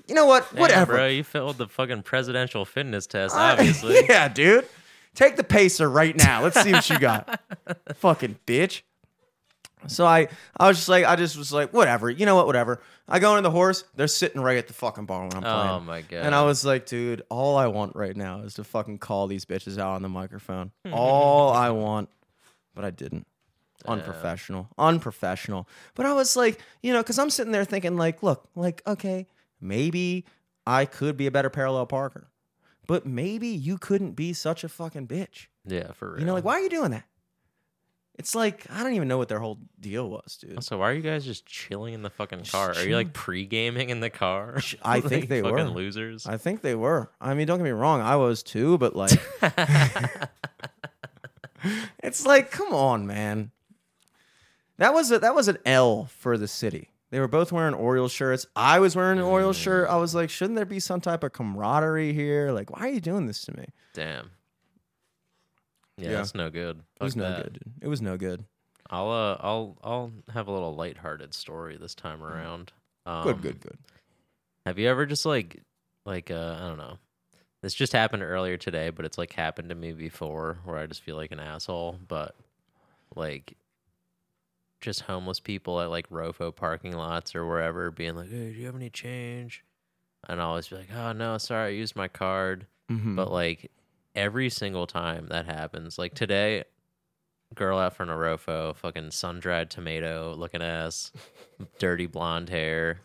you 0.08 0.16
know 0.16 0.26
what? 0.26 0.50
Damn, 0.52 0.62
Whatever. 0.62 0.94
bro. 0.94 1.08
You 1.08 1.24
failed 1.24 1.58
the 1.58 1.68
fucking 1.68 2.04
presidential 2.04 2.66
fitness 2.66 3.08
test, 3.08 3.36
I- 3.36 3.52
obviously. 3.54 4.02
yeah, 4.10 4.28
dude. 4.28 4.68
Take 5.14 5.38
the 5.38 5.44
pacer 5.44 5.90
right 5.90 6.16
now. 6.16 6.44
Let's 6.44 6.62
see 6.62 6.74
what 6.74 6.90
you 6.90 7.00
got. 7.00 7.40
Fucking 7.96 8.38
bitch. 8.46 8.82
So 9.88 10.06
I, 10.06 10.28
I 10.58 10.68
was 10.68 10.76
just 10.78 10.90
like, 10.90 11.06
I 11.06 11.16
just 11.16 11.38
was 11.38 11.54
like, 11.54 11.72
whatever. 11.72 12.10
You 12.10 12.26
know 12.26 12.36
what? 12.36 12.48
Whatever. 12.48 12.82
I 13.08 13.20
go 13.20 13.32
into 13.38 13.44
the 13.44 13.52
horse. 13.52 13.86
They're 13.96 14.08
sitting 14.08 14.42
right 14.42 14.58
at 14.58 14.68
the 14.68 14.74
fucking 14.74 15.06
bar 15.06 15.22
when 15.22 15.34
I'm 15.36 15.42
playing. 15.44 15.70
Oh 15.70 15.80
my 15.80 16.02
god. 16.02 16.26
And 16.26 16.36
I 16.36 16.44
was 16.44 16.66
like, 16.66 16.86
dude, 16.86 17.22
all 17.30 17.56
I 17.56 17.68
want 17.68 17.96
right 17.96 18.16
now 18.16 18.42
is 18.42 18.56
to 18.56 18.66
fucking 18.66 18.98
call 18.98 19.28
these 19.28 19.46
bitches 19.46 19.78
out 19.78 19.94
on 19.96 20.02
the 20.02 20.10
microphone. 20.10 20.72
all 20.92 21.52
I 21.54 21.70
want, 21.70 22.10
but 22.74 22.84
I 22.84 22.90
didn't. 22.90 23.26
Unprofessional. 23.88 24.68
Unprofessional. 24.78 25.70
But 25.94 26.08
I 26.08 26.14
was 26.14 26.36
like, 26.36 26.60
you 26.82 26.92
know, 26.92 27.02
because 27.04 27.20
I'm 27.20 27.30
sitting 27.30 27.52
there 27.52 27.66
thinking, 27.66 27.96
like, 27.96 28.24
look, 28.24 28.50
like, 28.56 28.82
okay, 28.88 29.28
maybe 29.68 30.26
I 30.68 30.86
could 30.86 31.18
be 31.18 31.28
a 31.28 31.32
better 31.32 31.50
parallel 31.50 31.86
parker, 31.86 32.30
but 32.88 33.06
maybe 33.06 33.48
you 33.48 33.78
couldn't 33.78 34.12
be 34.14 34.34
such 34.34 34.64
a 34.64 34.70
fucking 34.70 35.08
bitch. 35.08 35.48
yeah, 35.66 35.92
for 35.94 36.12
real. 36.12 36.20
You 36.22 36.26
know, 36.26 36.34
like, 36.34 36.44
why 36.46 36.54
are 36.54 36.62
you 36.62 36.70
doing 36.70 36.92
that? 36.92 37.04
It's 38.18 38.34
like, 38.34 38.66
I 38.72 38.82
don't 38.82 38.94
even 38.94 39.10
know 39.10 39.18
what 39.18 39.28
their 39.28 39.40
whole 39.40 39.60
deal 39.78 40.10
was, 40.10 40.38
dude. 40.38 40.64
So 40.64 40.78
why 40.78 40.90
are 40.92 40.94
you 40.94 41.02
guys 41.02 41.26
just 41.26 41.46
chilling 41.46 41.94
in 41.94 42.02
the 42.02 42.10
fucking 42.10 42.46
car? 42.46 42.72
Are 42.74 42.88
you 42.88 42.96
like 42.96 43.12
pre 43.12 43.46
gaming 43.46 43.90
in 43.90 44.00
the 44.00 44.10
car? 44.10 44.56
I 44.82 45.02
think 45.02 45.24
Like 45.24 45.30
they 45.30 45.42
fucking 45.42 45.58
were. 45.58 45.72
losers. 45.72 46.26
I 46.26 46.38
think 46.38 46.62
they 46.62 46.76
were. 46.76 47.12
I 47.20 47.34
mean, 47.34 47.46
don't 47.46 47.58
get 47.58 47.66
me 47.66 47.72
wrong, 47.72 48.00
I 48.00 48.16
was 48.16 48.42
too, 48.42 48.78
but 48.78 48.96
like, 48.96 49.20
it's 52.04 52.26
like, 52.26 52.52
come 52.52 52.74
on, 52.74 53.06
man. 53.06 53.52
That 54.78 54.94
was 54.94 55.12
a, 55.12 55.20
that 55.20 55.36
was 55.36 55.48
an 55.48 55.58
L 55.66 56.06
for 56.06 56.38
the 56.38 56.48
city. 56.48 56.92
They 57.12 57.20
were 57.20 57.28
both 57.28 57.52
wearing 57.52 57.74
Orioles 57.74 58.12
shirts. 58.12 58.46
I 58.56 58.80
was 58.80 58.96
wearing 58.96 59.20
an 59.20 59.24
Orioles 59.26 59.58
Mm. 59.58 59.62
shirt. 59.64 59.90
I 59.90 59.96
was 59.98 60.14
like, 60.16 60.30
shouldn't 60.30 60.56
there 60.56 60.66
be 60.66 60.80
some 60.80 61.00
type 61.02 61.24
of 61.24 61.32
camaraderie 61.34 62.14
here? 62.14 62.52
Like, 62.52 62.72
why 62.72 62.82
are 62.88 62.90
you 62.90 63.00
doing 63.00 63.26
this 63.28 63.42
to 63.44 63.56
me? 63.58 63.66
Damn. 63.94 64.32
Yeah, 65.98 66.10
Yeah. 66.12 66.16
that's 66.18 66.36
no 66.36 66.50
good. 66.50 66.82
It 67.00 67.04
was 67.04 67.14
Fuck 67.14 67.22
no 67.24 67.30
that. 67.30 67.44
good. 67.44 67.54
Dude. 67.54 67.74
It 67.82 67.88
was 67.88 68.02
no 68.02 68.18
good. 68.18 68.44
I'll 68.90 69.10
uh, 69.12 69.38
I'll 69.40 69.78
I'll 69.84 70.12
have 70.34 70.48
a 70.48 70.52
little 70.52 70.76
lighthearted 70.76 71.34
story 71.34 71.78
this 71.78 71.96
time 71.96 72.22
around. 72.24 72.72
Um, 73.06 73.16
Mm. 73.16 73.24
Good, 73.24 73.42
good, 73.42 73.60
good. 73.62 73.78
Have 74.66 74.78
you 74.80 74.88
ever 74.90 75.06
just 75.06 75.26
like 75.26 75.62
like 76.06 76.30
uh 76.32 76.58
I 76.60 76.68
don't 76.68 76.78
know. 76.78 76.98
This 77.62 77.74
just 77.74 77.94
happened 77.94 78.22
earlier 78.24 78.58
today, 78.58 78.90
but 78.92 79.06
it's 79.06 79.18
like 79.18 79.34
happened 79.34 79.70
to 79.70 79.76
me 79.76 79.92
before 79.94 80.60
where 80.66 80.78
I 80.78 80.86
just 80.86 81.02
feel 81.02 81.16
like 81.16 81.32
an 81.32 81.40
asshole, 81.40 81.98
but 82.08 82.36
like 83.16 83.56
just 84.86 85.02
homeless 85.02 85.40
people 85.40 85.82
at 85.82 85.90
like 85.90 86.08
Rofo 86.10 86.56
parking 86.56 86.94
lots 86.94 87.36
or 87.36 87.46
wherever 87.46 87.92
being 87.92 88.16
like, 88.16 88.30
"Hey, 88.30 88.54
do 88.54 88.60
you 88.60 88.66
have 88.68 88.76
any 88.76 88.90
change?" 88.90 89.64
And 90.30 90.40
I'll 90.40 90.50
always 90.50 90.68
be 90.68 90.76
like, 90.78 90.90
"Oh 90.96 91.12
no, 91.12 91.38
sorry, 91.40 91.68
I 91.68 91.76
used 91.76 91.96
my 91.96 92.08
card." 92.08 92.68
Mhm. 92.90 93.16
But 93.16 93.32
like 93.32 93.72
every 94.16 94.50
single 94.50 94.86
time 94.88 95.28
that 95.28 95.46
happens, 95.46 95.98
like 95.98 96.14
today, 96.14 96.64
girl 97.56 97.80
out 97.80 97.96
front 97.96 98.12
of 98.12 98.18
Rofo, 98.20 98.76
fucking 98.76 99.12
sun 99.12 99.40
dried 99.40 99.70
tomato 99.72 100.36
looking 100.38 100.62
ass, 100.62 101.12
dirty 101.80 102.06
blonde 102.06 102.50
hair. 102.50 103.02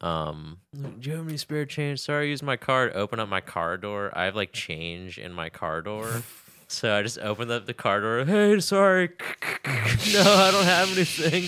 Um, 0.00 0.58
do 0.74 1.10
you 1.10 1.16
have 1.16 1.28
any 1.28 1.36
spare 1.36 1.64
change? 1.66 2.00
Sorry, 2.00 2.26
I 2.26 2.28
used 2.28 2.42
my 2.42 2.56
card. 2.56 2.92
Open 2.94 3.20
up 3.20 3.28
my 3.28 3.40
car 3.40 3.76
door. 3.76 4.10
I 4.14 4.24
have 4.24 4.34
like 4.34 4.52
change 4.52 5.18
in 5.18 5.32
my 5.32 5.48
car 5.50 5.82
door. 5.82 6.22
So 6.72 6.94
I 6.96 7.02
just 7.02 7.18
opened 7.18 7.50
up 7.50 7.66
the 7.66 7.74
car 7.74 8.00
door. 8.00 8.24
Hey, 8.24 8.58
sorry. 8.60 9.08
no, 9.66 10.22
I 10.24 10.50
don't 10.50 10.64
have 10.64 10.90
anything. 10.92 11.44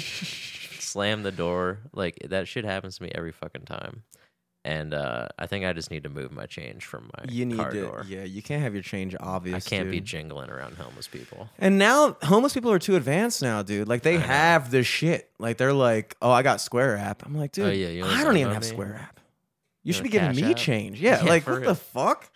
Slam 0.81 1.23
the 1.23 1.33
door. 1.33 1.79
Like 1.93 2.19
that 2.29 2.47
shit 2.49 2.65
happens 2.65 2.99
to 2.99 3.03
me 3.05 3.11
every 3.15 3.33
fucking 3.33 3.63
time. 3.65 4.03
And 4.67 4.95
uh, 4.95 5.29
I 5.39 5.47
think 5.47 5.67
I 5.67 5.75
just 5.75 5.91
need 5.91 6.05
to 6.05 6.09
move 6.09 6.33
my 6.33 6.47
change 6.47 6.87
from 6.87 7.11
my 7.19 7.31
you 7.31 7.45
need 7.45 7.59
car 7.59 7.71
to, 7.71 7.81
door. 7.83 8.05
yeah. 8.09 8.25
You 8.25 8.43
can't 8.43 8.63
have 8.63 8.73
your 8.73 8.83
change 8.83 9.15
obvious. 9.21 9.67
I 9.67 9.69
can't 9.69 9.91
be 9.91 9.99
dude. 9.99 10.07
jingling 10.07 10.49
around 10.49 10.77
homeless 10.79 11.07
people. 11.07 11.51
And 11.59 11.77
now 11.79 12.17
homeless 12.23 12.55
people 12.55 12.71
are 12.73 12.79
too 12.79 12.97
advanced 12.97 13.43
now, 13.43 13.63
dude. 13.63 13.89
Like 13.89 14.03
they 14.03 14.17
have 14.19 14.71
the 14.71 14.83
shit. 14.83 15.31
Like 15.39 15.59
they're 15.59 15.75
like, 15.75 16.17
oh, 16.23 16.31
I 16.31 16.43
got 16.43 16.63
Square 16.63 16.97
app. 16.97 17.27
I'm 17.27 17.35
like, 17.37 17.53
dude, 17.53 17.67
Oh, 17.67 17.71
yeah, 17.71 17.89
you 17.89 18.05
only 18.05 18.15
I 18.17 18.25
don't 18.25 18.37
even 18.39 18.55
have? 18.55 18.65
Square 18.65 18.95
app. 19.03 19.21
You 19.83 19.93
should 19.93 20.01
know, 20.01 20.05
be 20.05 20.11
giving 20.13 20.29
Cash 20.29 20.37
me 20.41 20.51
App? 20.53 20.57
change. 20.57 21.01
Yeah, 21.03 21.23
Yeah, 21.23 21.29
like 21.29 21.43
for 21.43 21.53
what 21.53 21.61
real. 21.61 21.69
the 21.71 21.75
fuck? 21.75 22.31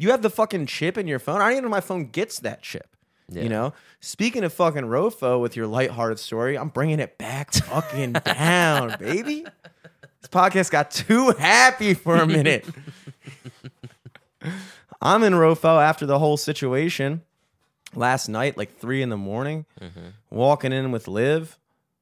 You 0.00 0.12
have 0.12 0.22
the 0.22 0.30
fucking 0.30 0.64
chip 0.64 0.96
in 0.96 1.06
your 1.06 1.18
phone. 1.18 1.42
I 1.42 1.50
don't 1.50 1.52
even 1.52 1.64
know 1.64 1.68
if 1.68 1.72
my 1.72 1.80
phone 1.82 2.06
gets 2.06 2.40
that 2.40 2.62
chip. 2.62 2.96
Yeah. 3.28 3.42
You 3.42 3.50
know. 3.50 3.74
Speaking 4.00 4.44
of 4.44 4.52
fucking 4.54 4.84
Rofo 4.84 5.38
with 5.38 5.56
your 5.56 5.66
lighthearted 5.66 6.18
story, 6.18 6.56
I'm 6.56 6.70
bringing 6.70 7.00
it 7.00 7.18
back 7.18 7.52
fucking 7.54 8.14
down, 8.14 8.96
baby. 8.98 9.44
This 10.22 10.30
podcast 10.30 10.70
got 10.70 10.90
too 10.90 11.32
happy 11.32 11.92
for 11.92 12.16
a 12.16 12.26
minute. 12.26 12.66
I'm 15.02 15.22
in 15.22 15.34
Rofo 15.34 15.82
after 15.82 16.06
the 16.06 16.18
whole 16.18 16.38
situation 16.38 17.20
last 17.94 18.30
night, 18.30 18.56
like 18.56 18.78
three 18.78 19.02
in 19.02 19.10
the 19.10 19.18
morning, 19.18 19.66
mm-hmm. 19.78 20.08
walking 20.30 20.72
in 20.72 20.92
with 20.92 21.08
Liv. 21.08 21.58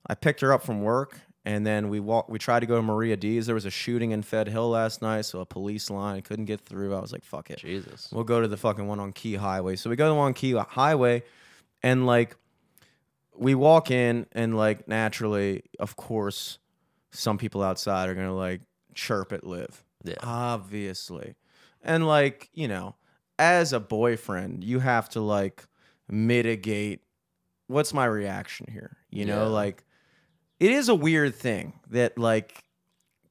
I 0.07 0.15
picked 0.15 0.41
her 0.43 0.53
up 0.53 0.63
from 0.63 0.83
work, 0.83 1.19
and 1.49 1.67
then 1.67 1.89
we 1.89 1.99
walk. 1.99 2.29
We 2.29 2.39
tried 2.39 2.61
to 2.61 2.67
go 2.67 2.77
to 2.77 2.83
Maria 2.83 3.17
D's. 3.17 3.47
There 3.47 3.55
was 3.55 3.65
a 3.65 3.71
shooting 3.71 4.11
in 4.11 4.23
Fed 4.23 4.49
Hill 4.49 4.69
last 4.69 5.01
night, 5.01 5.23
so 5.23 5.41
a 5.41 5.47
police 5.47 5.89
line 5.89 6.21
couldn't 6.23 6.45
get 6.45 6.61
through. 6.61 6.95
I 6.95 7.01
was 7.01 7.11
like, 7.13 7.25
"Fuck 7.25 7.51
it, 7.51 7.59
Jesus. 7.59 8.11
we'll 8.13 8.25
go 8.25 8.41
to 8.41 8.49
the 8.49 8.57
fucking 8.59 8.87
one 8.87 9.01
on 9.01 9.13
Key 9.13 9.35
Highway." 9.37 9.77
So 9.77 9.89
we 9.89 9.97
go 9.97 10.05
to 10.05 10.11
the 10.11 10.15
one 10.15 10.27
on 10.27 10.35
Key 10.35 10.53
Highway, 10.53 11.23
and 11.83 12.07
like 12.07 12.37
we 13.35 13.55
walk 13.55 13.91
in, 13.91 14.27
and 14.33 14.57
like 14.57 14.87
naturally, 14.89 15.63
of 15.81 15.97
course, 15.97 16.59
some 17.13 17.39
people 17.39 17.63
outside 17.63 18.09
are 18.11 18.15
gonna 18.15 18.35
like 18.37 18.61
chirp 18.95 19.33
at 19.33 19.45
Liv 19.45 19.85
Yeah. 20.05 20.17
obviously 20.23 21.37
and 21.83 22.05
like 22.07 22.51
you 22.53 22.67
know 22.67 22.97
as 23.39 23.73
a 23.73 23.79
boyfriend 23.79 24.65
you 24.65 24.81
have 24.81 25.09
to 25.11 25.21
like 25.21 25.65
mitigate 26.09 27.01
what's 27.69 27.95
my 27.95 28.05
reaction 28.07 28.67
here 28.71 28.97
you 29.11 29.25
know 29.25 29.45
Yeah. 29.45 29.49
like 29.63 29.85
it 30.61 30.71
is 30.71 30.89
a 30.89 30.95
weird 30.95 31.35
thing 31.35 31.73
that 31.91 32.19
like 32.19 32.65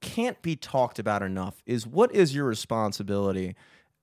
can't 0.01 0.41
be 0.41 0.55
talked 0.55 0.99
about 0.99 1.21
enough 1.23 1.61
is 1.65 1.85
what 1.87 2.13
is 2.13 2.33
your 2.35 2.45
responsibility 2.45 3.55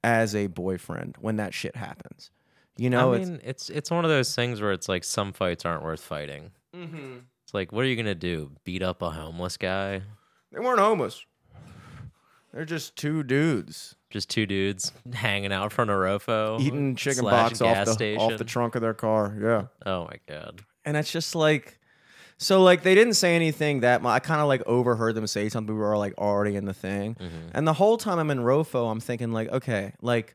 as 0.03 0.35
a 0.35 0.49
boyfriend 0.49 1.17
when 1.21 1.37
that 1.37 1.55
shit 1.55 1.77
happens 1.77 2.31
you 2.77 2.91
know 2.91 3.15
I 3.15 3.19
mean, 3.19 3.41
it's 3.45 3.71
it's 3.71 3.91
one 3.91 4.05
of 4.05 4.11
those 4.11 4.35
things 4.35 4.61
where 4.61 4.73
it's 4.73 4.89
like 4.89 5.05
some 5.05 5.33
fights 5.33 5.65
aren't 5.65 5.85
worth 5.85 6.01
fighting. 6.01 6.51
it's 6.73 6.93
Mhm. 6.93 7.21
It's 7.45 7.55
like, 7.55 7.71
what 7.73 7.85
are 7.85 7.89
you 7.89 7.95
gonna 7.95 8.15
do? 8.17 8.51
Beat 8.65 8.83
up 8.83 9.01
a 9.03 9.11
homeless 9.11 9.57
guy? 9.57 10.03
they 10.53 10.59
weren't 10.61 10.81
homeless 10.81 11.25
they're 12.53 12.65
just 12.65 12.97
two 12.97 13.23
dudes 13.23 13.95
Just 14.11 14.29
two 14.31 14.47
dudes 14.47 14.93
hanging 15.13 15.53
out 15.53 15.65
in 15.65 15.71
front 15.71 15.91
of 15.91 15.97
Rofo, 15.97 16.61
eating 16.61 16.95
chicken 16.97 17.23
slash 17.23 17.51
box 17.51 17.61
off 17.61 17.85
the, 17.87 17.93
station. 17.93 18.21
off 18.21 18.39
the 18.39 18.45
trunk 18.45 18.75
of 18.75 18.83
their 18.83 18.95
car 18.95 19.37
yeah 19.41 19.65
Oh 19.87 20.05
my 20.05 20.17
god. 20.29 20.63
and 20.85 20.97
it's 20.97 21.11
just 21.13 21.35
like 21.35 21.79
so 22.39 22.63
like 22.63 22.83
they 22.83 22.95
didn't 22.95 23.15
say 23.15 23.35
anything 23.37 23.81
that 23.81 24.03
mu- 24.03 24.09
I 24.09 24.19
kind 24.19 24.41
of 24.41 24.49
like 24.49 24.63
overheard 24.67 25.15
them 25.15 25.27
say 25.27 25.49
something 25.49 25.75
we 25.75 25.81
were 25.81 25.97
like 25.97 26.15
already 26.19 26.57
in 26.57 26.65
the 26.65 26.75
thing. 26.75 27.15
Mhm. 27.15 27.51
and 27.53 27.67
the 27.67 27.73
whole 27.75 27.97
time 27.97 28.19
I'm 28.19 28.31
in 28.31 28.39
Rofo 28.39 28.91
I'm 28.91 29.01
thinking 29.01 29.33
like 29.33 29.49
okay 29.51 29.93
like 30.03 30.35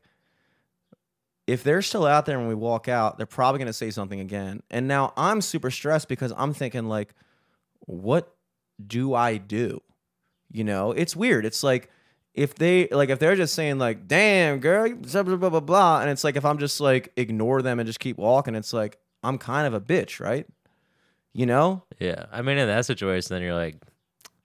if 1.46 1.64
they're 1.64 1.82
still 1.82 2.06
out 2.06 2.26
there 2.26 2.38
when 2.38 2.48
we 2.48 2.54
walk 2.54 2.88
out 2.88 3.16
they're 3.16 3.26
probably 3.26 3.58
going 3.58 3.66
to 3.66 3.72
say 3.72 3.90
something 3.90 4.20
again. 4.20 4.62
And 4.70 4.86
now 4.86 5.12
I'm 5.16 5.40
super 5.40 5.70
stressed 5.70 6.08
because 6.08 6.32
I'm 6.36 6.54
thinking 6.54 6.86
like 6.86 7.14
what 7.86 8.32
do 8.84 9.14
I 9.14 9.36
do? 9.36 9.80
You 10.52 10.64
know 10.64 10.92
it's 10.92 11.14
weird. 11.16 11.44
It's 11.44 11.62
like 11.62 11.90
if 12.34 12.54
they 12.54 12.86
like 12.88 13.08
if 13.10 13.18
they're 13.18 13.36
just 13.36 13.54
saying 13.54 13.78
like 13.78 14.06
damn 14.06 14.58
girl 14.60 14.94
blah 14.94 15.22
blah 15.24 15.36
blah 15.36 15.48
blah 15.50 15.60
blah 15.60 16.00
and 16.00 16.08
it's 16.10 16.22
like 16.24 16.36
if 16.36 16.44
I'm 16.44 16.58
just 16.58 16.80
like 16.80 17.12
ignore 17.16 17.60
them 17.62 17.78
and 17.80 17.86
just 17.86 17.98
keep 18.00 18.16
walking 18.18 18.54
it's 18.54 18.72
like 18.72 18.98
I'm 19.22 19.36
kind 19.36 19.66
of 19.66 19.74
a 19.74 19.80
bitch 19.80 20.20
right 20.20 20.46
you 21.32 21.46
know 21.46 21.82
Yeah. 21.98 22.26
I 22.32 22.42
mean, 22.42 22.58
in 22.58 22.66
that 22.68 22.86
situation, 22.86 23.28
then 23.30 23.42
you're 23.42 23.54
like, 23.54 23.76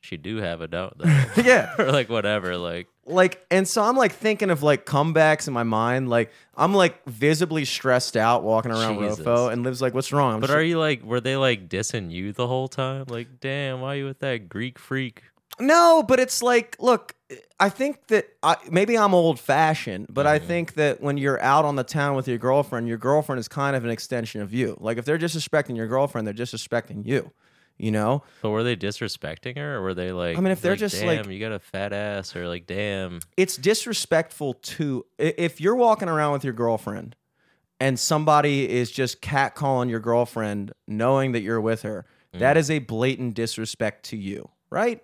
she 0.02 0.18
do 0.18 0.38
have 0.38 0.62
a 0.62 0.68
doubt 0.68 0.98
though. 1.00 1.24
yeah 1.44 1.74
or 1.80 1.92
like 1.92 2.10
whatever. 2.10 2.58
Like, 2.58 2.88
like 3.08 3.46
and 3.52 3.68
so 3.68 3.84
i'm 3.84 3.96
like 3.96 4.12
thinking 4.14 4.50
of 4.50 4.64
like 4.64 4.84
comebacks 4.88 5.48
in 5.48 5.54
my 5.54 5.62
mind 5.62 6.10
like 6.10 6.32
i'm 6.58 6.74
like 6.74 7.06
visibly 7.06 7.64
stressed 7.64 8.18
out 8.18 8.42
walking 8.42 8.72
around 8.72 8.98
Jesus. 8.98 9.20
rofo 9.24 9.54
and 9.54 9.62
liv's 9.62 9.80
like 9.80 9.94
what's 9.94 10.12
wrong 10.12 10.34
I'm 10.36 10.40
but 10.42 10.48
just- 10.48 10.58
are 10.58 10.64
you 10.64 10.80
like, 10.80 11.04
were 11.04 11.22
they 11.22 11.36
like 11.38 11.70
dissing 11.70 12.10
you 12.10 12.34
the 12.34 12.48
whole 12.48 12.68
time? 12.68 13.06
Like, 13.08 13.40
damn, 13.40 13.82
why 13.82 13.94
are 13.94 13.98
you 13.98 14.06
with 14.06 14.20
that 14.22 14.50
Greek 14.50 14.80
freak? 14.80 15.22
No 15.60 16.04
but 16.06 16.20
it's 16.20 16.43
like 16.43 16.76
look 16.80 17.16
i 17.60 17.70
think 17.70 18.08
that 18.08 18.28
I, 18.43 18.58
maybe 18.70 18.98
i'm 18.98 19.14
old 19.14 19.39
fashioned 19.39 20.08
but 20.10 20.28
i 20.28 20.38
Mhm. 20.39 20.43
think 20.48 20.74
that 20.74 21.02
when 21.02 21.18
you're 21.18 21.41
out 21.41 21.64
on 21.66 21.76
the 21.76 21.84
town 21.84 22.16
with 22.16 22.28
your 22.28 22.38
girlfriend 22.38 22.88
your 22.88 22.98
girlfriend 22.98 23.39
is 23.39 23.48
kind 23.48 23.76
of 23.76 23.84
an 23.86 23.89
extension 23.89 24.41
of 24.41 24.54
you 24.54 24.76
like 24.80 24.98
if 24.98 25.06
they're 25.06 25.18
disrespecting 25.18 25.76
your 25.78 25.88
girlfriend 25.88 26.28
they're 26.28 26.34
disrespecting 26.34 27.06
you 27.06 27.32
you 27.78 27.91
know 27.91 28.24
But 28.41 28.50
were 28.52 28.64
they 28.64 28.76
disrespecting 28.78 29.58
her, 29.58 29.76
or 29.76 29.82
were 29.82 29.93
they 29.93 30.14
like? 30.14 30.38
I 30.38 30.39
mean, 30.39 30.54
if 30.54 30.62
they're 30.62 30.78
just, 30.78 30.96
damn, 30.96 31.08
like- 31.08 31.28
you 31.28 31.41
got 31.41 31.52
a 31.52 31.60
fat 31.60 31.91
ass, 31.91 32.34
or 32.34 32.48
like, 32.48 32.66
damn, 32.68 33.20
it's 33.36 33.58
disrespectful 33.58 34.54
to 34.54 35.06
i- 35.20 35.34
if 35.38 35.60
you're 35.60 35.76
walking 35.76 36.08
around 36.08 36.32
with 36.32 36.46
your 36.46 36.54
girlfriend 36.54 37.18
and 37.82 38.00
somebody 38.00 38.70
is 38.70 38.91
just 38.91 39.22
catcalling 39.22 39.89
your 39.89 40.00
girlfriend 40.00 40.72
knowing 40.88 41.34
that 41.34 41.41
you're 41.41 41.60
with 41.60 41.82
her 41.82 42.06
Mm. 42.34 42.39
that 42.39 42.56
is 42.56 42.72
a 42.72 42.80
blatant 42.80 43.34
disrespect 43.34 44.06
to 44.06 44.16
you 44.16 44.50
right 44.70 45.04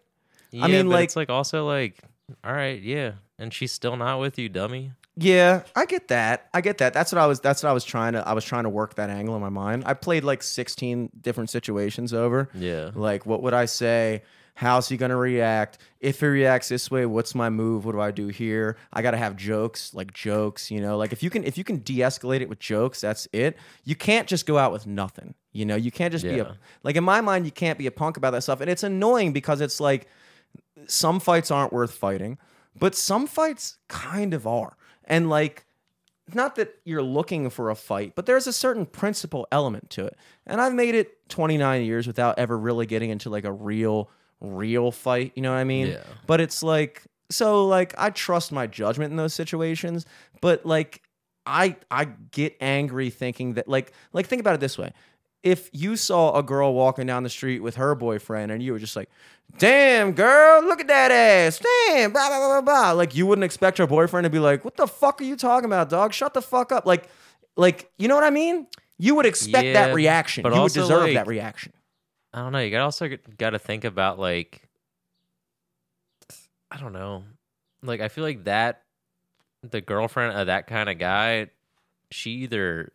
Yeah, 0.51 0.67
mean, 0.67 0.87
but 0.87 0.93
like- 0.93 1.03
it's 1.05 1.15
like 1.15 1.29
also 1.29 1.65
like, 1.67 1.99
all 2.43 2.53
right, 2.53 2.81
yeah, 2.81 3.13
and 3.39 3.53
she's 3.53 3.71
still 3.71 3.95
not 3.97 4.19
with 4.19 4.37
you, 4.39 4.49
dummy. 4.49 4.91
yeah 5.17 5.63
i 5.75 5.85
get 5.85 6.07
that. 6.07 6.47
I 6.53 6.61
get 6.61 6.77
that. 6.77 6.93
That's 6.93 7.11
what 7.11 7.19
i 7.19 7.25
was 7.27 7.39
that's 7.41 7.61
what 7.63 7.69
i 7.69 7.73
was 7.73 7.83
trying 7.83 8.13
to 8.13 8.25
i 8.27 8.31
was 8.33 8.45
trying 8.45 8.63
to 8.63 8.69
work 8.69 8.95
that 8.95 9.09
angle 9.09 9.35
in 9.35 9.41
my 9.41 9.49
mind. 9.49 9.83
I 9.85 9.93
played 9.93 10.23
like 10.23 10.41
16 10.41 11.09
different 11.19 11.49
situations 11.49 12.13
over. 12.13 12.49
Yeah, 12.53 12.91
like 12.95 13.25
what 13.25 13.41
would 13.43 13.53
i 13.53 13.65
say? 13.65 14.23
How's 14.53 14.87
he 14.89 14.95
gonna 14.97 15.17
react? 15.17 15.79
If 15.99 16.19
he 16.21 16.27
reacts 16.27 16.69
this 16.69 16.89
way 16.91 17.05
what's 17.05 17.35
my 17.35 17.49
move? 17.49 17.83
What 17.85 17.91
do 17.93 17.99
i 18.01 18.11
do 18.11 18.27
here? 18.29 18.77
I 18.93 19.01
gotta 19.01 19.17
have 19.17 19.35
jokes 19.35 19.93
like 19.93 20.13
jokes 20.13 20.71
you 20.71 20.79
know? 20.79 20.97
Like 20.97 21.11
if 21.11 21.21
you 21.23 21.29
can 21.29 21.43
if 21.43 21.57
you 21.57 21.63
can 21.65 21.77
de-escalate 21.79 22.39
it 22.41 22.47
with 22.49 22.59
jokes 22.59 23.01
that's 23.01 23.27
it. 23.33 23.57
You 23.83 23.95
can't 23.95 24.27
just 24.29 24.45
go 24.45 24.57
out 24.57 24.71
with 24.71 24.87
nothing 24.87 25.35
you 25.51 25.65
know? 25.65 25.75
You 25.75 25.91
can't 25.91 26.13
just 26.13 26.23
be 26.23 26.35
Yeah. 26.35 26.43
a 26.43 26.53
like 26.83 26.95
in 26.95 27.03
my 27.03 27.19
mind 27.19 27.45
you 27.45 27.51
can't 27.51 27.77
be 27.77 27.87
a 27.87 27.91
punk 27.91 28.15
about 28.17 28.31
that 28.31 28.43
stuff. 28.43 28.61
And 28.61 28.69
it's 28.69 28.83
annoying 28.83 29.33
because 29.33 29.59
it's 29.59 29.79
like 29.81 30.07
some 30.87 31.19
fights 31.19 31.51
aren't 31.51 31.73
worth 31.73 31.93
fighting 31.93 32.37
but 32.77 32.95
some 32.95 33.27
fights 33.27 33.77
kind 33.87 34.33
of 34.33 34.47
are 34.47 34.77
and 35.05 35.29
like 35.29 35.65
not 36.35 36.55
that 36.55 36.75
you're 36.85 37.03
looking 37.03 37.49
for 37.49 37.69
a 37.69 37.75
fight, 37.75 38.13
but 38.15 38.25
there's 38.25 38.47
a 38.47 38.53
certain 38.53 38.85
principle 38.85 39.47
element 39.51 39.89
to 39.91 40.05
it. 40.05 40.17
And 40.45 40.61
I've 40.61 40.73
made 40.73 40.95
it 40.95 41.27
29 41.29 41.83
years 41.83 42.07
without 42.07 42.39
ever 42.39 42.57
really 42.57 42.85
getting 42.85 43.09
into 43.09 43.29
like 43.29 43.43
a 43.43 43.51
real, 43.51 44.09
real 44.39 44.91
fight. 44.91 45.33
You 45.35 45.41
know 45.41 45.51
what 45.51 45.57
I 45.57 45.63
mean? 45.63 45.87
Yeah. 45.87 46.03
But 46.27 46.41
it's 46.41 46.63
like, 46.63 47.03
so 47.29 47.67
like 47.67 47.93
I 47.97 48.09
trust 48.09 48.51
my 48.51 48.67
judgment 48.67 49.11
in 49.11 49.17
those 49.17 49.33
situations, 49.33 50.05
but 50.41 50.65
like 50.65 51.01
I 51.45 51.77
I 51.89 52.05
get 52.05 52.55
angry 52.59 53.09
thinking 53.09 53.53
that 53.53 53.67
like 53.67 53.93
like 54.13 54.27
think 54.27 54.41
about 54.41 54.53
it 54.55 54.59
this 54.59 54.77
way. 54.77 54.91
If 55.43 55.69
you 55.73 55.95
saw 55.95 56.37
a 56.37 56.43
girl 56.43 56.73
walking 56.73 57.07
down 57.07 57.23
the 57.23 57.29
street 57.29 57.59
with 57.61 57.75
her 57.75 57.95
boyfriend 57.95 58.51
and 58.51 58.61
you 58.61 58.73
were 58.73 58.79
just 58.79 58.95
like, 58.95 59.09
damn, 59.57 60.11
girl, 60.11 60.63
look 60.63 60.79
at 60.79 60.87
that 60.87 61.11
ass. 61.11 61.59
Damn, 61.87 62.11
blah, 62.13 62.27
blah, 62.29 62.37
blah, 62.39 62.61
blah, 62.61 62.61
blah. 62.61 62.91
Like, 62.91 63.15
you 63.15 63.25
wouldn't 63.25 63.43
expect 63.45 63.77
her 63.79 63.87
boyfriend 63.87 64.25
to 64.25 64.29
be 64.29 64.39
like, 64.39 64.63
what 64.63 64.77
the 64.77 64.87
fuck 64.87 65.19
are 65.19 65.23
you 65.23 65.35
talking 65.35 65.65
about, 65.65 65.89
dog? 65.89 66.13
Shut 66.13 66.33
the 66.33 66.41
fuck 66.41 66.71
up. 66.71 66.85
Like, 66.85 67.09
like, 67.57 67.91
you 67.97 68.07
know 68.07 68.15
what 68.15 68.23
I 68.23 68.29
mean? 68.29 68.67
You 68.99 69.15
would 69.15 69.25
expect 69.25 69.65
Yeah, 69.65 69.73
that 69.87 69.95
reaction. 69.95 70.43
but 70.43 70.49
You 70.49 70.59
would 70.59 70.61
also, 70.63 70.81
deserve 70.81 71.01
like- 71.03 71.13
that 71.15 71.27
reaction. 71.27 71.73
I 72.33 72.39
don't 72.39 72.51
know. 72.53 72.59
You 72.59 72.71
got 72.71 72.81
also 72.81 73.09
got 73.37 73.49
to 73.49 73.59
think 73.59 73.83
about 73.83 74.19
like, 74.19 74.61
I 76.69 76.77
don't 76.77 76.93
know. 76.93 77.23
Like 77.83 77.99
I 77.99 78.07
feel 78.07 78.23
like 78.23 78.45
that 78.45 78.83
the 79.69 79.81
girlfriend 79.81 80.37
of 80.37 80.47
that 80.47 80.67
kind 80.67 80.89
of 80.89 80.97
guy, 80.97 81.47
she 82.11 82.31
either 82.31 82.93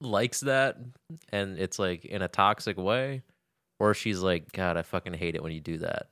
likes 0.00 0.40
that 0.40 0.76
and 1.30 1.58
it's 1.58 1.78
like 1.78 2.04
in 2.04 2.22
a 2.22 2.28
toxic 2.28 2.76
way, 2.76 3.22
or 3.78 3.94
she's 3.94 4.20
like, 4.20 4.52
God, 4.52 4.76
I 4.76 4.82
fucking 4.82 5.14
hate 5.14 5.34
it 5.34 5.42
when 5.42 5.52
you 5.52 5.60
do 5.60 5.78
that. 5.78 6.06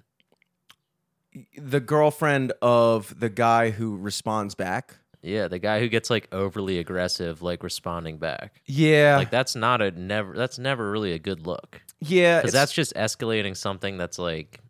The 1.57 1.81
girlfriend 1.81 2.53
of 2.63 3.19
the 3.19 3.29
guy 3.29 3.71
who 3.71 3.97
responds 3.97 4.55
back. 4.55 4.97
Yeah, 5.23 5.49
the 5.49 5.59
guy 5.59 5.81
who 5.81 5.89
gets 5.89 6.11
like 6.11 6.29
overly 6.33 6.79
aggressive, 6.79 7.43
like 7.43 7.63
responding 7.63 8.19
back. 8.19 8.63
Yeah. 8.67 9.17
Like 9.17 9.31
that's 9.31 9.55
not 9.57 9.83
a 9.83 9.91
never. 9.91 10.35
That's 10.35 10.59
never 10.59 10.91
really 10.91 11.13
a 11.13 11.19
good 11.19 11.47
look. 11.47 11.81
yeah. 12.01 12.39
because 12.41 12.53
that's 12.53 12.73
just 12.73 12.95
escalating 12.95 13.57
something 13.57 13.99
that's 13.99 14.19
like 14.19 14.61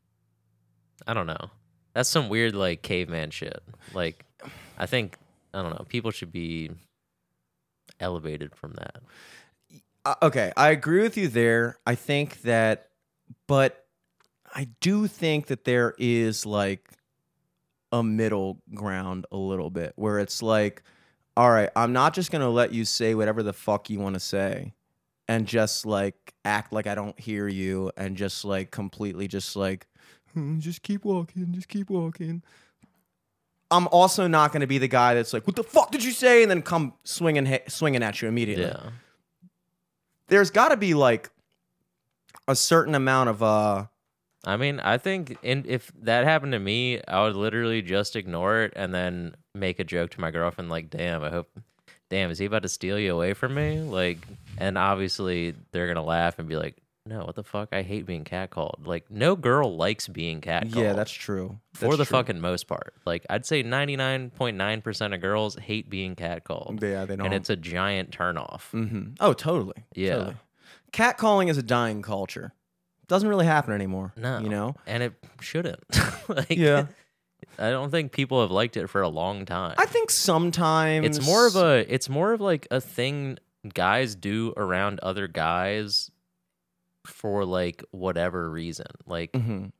i 1.06 1.12
don't 1.14 1.26
know 1.26 1.50
that's 1.94 2.08
some 2.08 2.28
weird 2.30 2.54
like 2.54 2.80
caveman 2.82 3.30
shit 3.30 3.62
like 3.92 4.24
i 4.78 4.86
think 4.86 5.16
i 5.54 5.60
don't 5.62 5.70
know 5.70 5.84
people 5.88 6.10
should 6.10 6.32
be 6.32 6.70
elevated 8.00 8.54
from 8.54 8.72
that 8.72 9.02
uh, 10.04 10.14
okay, 10.22 10.52
I 10.56 10.70
agree 10.70 11.02
with 11.02 11.18
you 11.18 11.28
there. 11.28 11.76
I 11.86 11.94
think 11.94 12.40
that, 12.42 12.88
but 13.46 13.84
I 14.54 14.68
do 14.80 15.06
think 15.06 15.48
that 15.48 15.64
there 15.64 15.94
is 15.98 16.46
like 16.46 16.88
a 17.92 18.02
middle 18.02 18.62
ground 18.74 19.26
a 19.30 19.36
little 19.36 19.68
bit 19.68 19.92
where 19.96 20.18
it's 20.18 20.42
like, 20.42 20.82
all 21.36 21.50
right, 21.50 21.68
I'm 21.76 21.92
not 21.92 22.14
just 22.14 22.30
gonna 22.30 22.48
let 22.48 22.72
you 22.72 22.86
say 22.86 23.14
whatever 23.14 23.42
the 23.42 23.52
fuck 23.52 23.90
you 23.90 24.00
want 24.00 24.14
to 24.14 24.20
say 24.20 24.72
and 25.28 25.46
just 25.46 25.84
like 25.84 26.32
act 26.42 26.72
like 26.72 26.86
I 26.86 26.94
don't 26.94 27.18
hear 27.20 27.46
you 27.46 27.92
and 27.96 28.16
just 28.16 28.46
like 28.46 28.70
completely 28.70 29.28
just 29.28 29.56
like, 29.56 29.86
"Hmm, 30.32 30.58
just 30.58 30.82
keep 30.82 31.04
walking, 31.04 31.52
just 31.52 31.68
keep 31.68 31.90
walking. 31.90 32.42
I'm 33.70 33.86
also 33.88 34.26
not 34.26 34.52
going 34.52 34.62
to 34.62 34.66
be 34.66 34.78
the 34.78 34.88
guy 34.88 35.14
that's 35.14 35.32
like, 35.32 35.46
"What 35.46 35.56
the 35.56 35.64
fuck 35.64 35.90
did 35.90 36.02
you 36.02 36.12
say?" 36.12 36.42
and 36.42 36.50
then 36.50 36.62
come 36.62 36.94
swinging 37.04 37.46
ha- 37.46 37.64
swinging 37.68 38.02
at 38.02 38.20
you 38.22 38.28
immediately. 38.28 38.64
Yeah. 38.64 38.90
There's 40.28 40.50
got 40.50 40.68
to 40.68 40.76
be 40.76 40.94
like 40.94 41.30
a 42.46 42.56
certain 42.56 42.94
amount 42.94 43.28
of 43.28 43.42
uh 43.42 43.84
i 44.44 44.56
mean 44.56 44.80
i 44.80 44.96
think 44.96 45.36
in, 45.42 45.64
if 45.68 45.92
that 46.00 46.24
happened 46.24 46.52
to 46.52 46.58
me 46.58 47.00
i 47.06 47.22
would 47.22 47.36
literally 47.36 47.82
just 47.82 48.16
ignore 48.16 48.62
it 48.62 48.72
and 48.74 48.94
then 48.94 49.34
make 49.54 49.78
a 49.78 49.84
joke 49.84 50.10
to 50.10 50.20
my 50.20 50.30
girlfriend 50.30 50.70
like 50.70 50.88
damn 50.88 51.22
i 51.22 51.28
hope 51.28 51.50
damn 52.08 52.30
is 52.30 52.38
he 52.38 52.46
about 52.46 52.62
to 52.62 52.68
steal 52.68 52.98
you 52.98 53.12
away 53.14 53.34
from 53.34 53.54
me? 53.54 53.80
Like 53.80 54.18
and 54.56 54.78
obviously 54.78 55.54
they're 55.72 55.86
gonna 55.86 56.04
laugh 56.04 56.38
and 56.38 56.48
be 56.48 56.56
like 56.56 56.76
no 57.08 57.24
what 57.24 57.34
the 57.34 57.42
fuck 57.44 57.68
i 57.72 57.82
hate 57.82 58.04
being 58.06 58.22
catcalled 58.24 58.86
like 58.86 59.10
no 59.10 59.34
girl 59.34 59.74
likes 59.76 60.06
being 60.06 60.40
catcalled 60.40 60.76
yeah 60.76 60.92
that's 60.92 61.10
true 61.12 61.58
for 61.72 61.96
the 61.96 62.04
true. 62.04 62.16
fucking 62.18 62.40
most 62.40 62.66
part. 62.66 62.92
Like 63.06 63.24
I'd 63.30 63.46
say 63.46 63.62
99.9% 63.62 65.14
of 65.14 65.20
girls 65.20 65.56
hate 65.56 65.88
being 65.88 66.16
catcalled. 66.16 66.82
yeah 66.82 67.04
they 67.04 67.16
don't 67.16 67.26
And 67.26 67.34
it's 67.34 67.50
a 67.50 67.56
giant 67.56 68.10
turnoff. 68.10 68.70
hmm 68.70 69.10
oh 69.20 69.32
totally 69.32 69.84
Yeah. 69.94 70.14
totally. 70.14 70.36
catcalling 70.92 71.48
is 71.50 71.58
a 71.58 71.62
dying 71.62 72.02
culture 72.02 72.52
doesn't 73.06 73.28
really 73.28 73.46
happen 73.46 73.72
anymore 73.72 74.12
No. 74.16 74.38
you 74.40 74.48
know 74.48 74.74
And 74.86 75.02
it 75.02 75.14
shouldn't. 75.40 75.82
like 76.28 76.50
Yeah. 76.50 76.86
I 77.58 77.70
don't 77.70 77.90
think 77.90 78.12
people 78.12 78.40
have 78.40 78.50
liked 78.50 78.76
it 78.76 78.88
for 78.88 79.00
a 79.00 79.08
long 79.08 79.44
time. 79.46 79.74
i 79.78 79.86
think 79.86 80.10
sometimes 80.10 81.06
it's 81.06 81.24
more 81.24 81.46
of 81.46 81.54
a 81.56 81.86
it's 81.92 82.08
more 82.08 82.32
of 82.32 82.40
like 82.40 82.66
a 82.70 82.80
thing 82.80 83.38
guys 83.74 84.14
do 84.16 84.52
around 84.56 84.98
other 85.00 85.26
guys 85.28 86.10
for 87.08 87.44
like 87.44 87.82
whatever 87.90 88.50
reason. 88.50 88.86
Like 89.06 89.32
Mhm. 89.32 89.72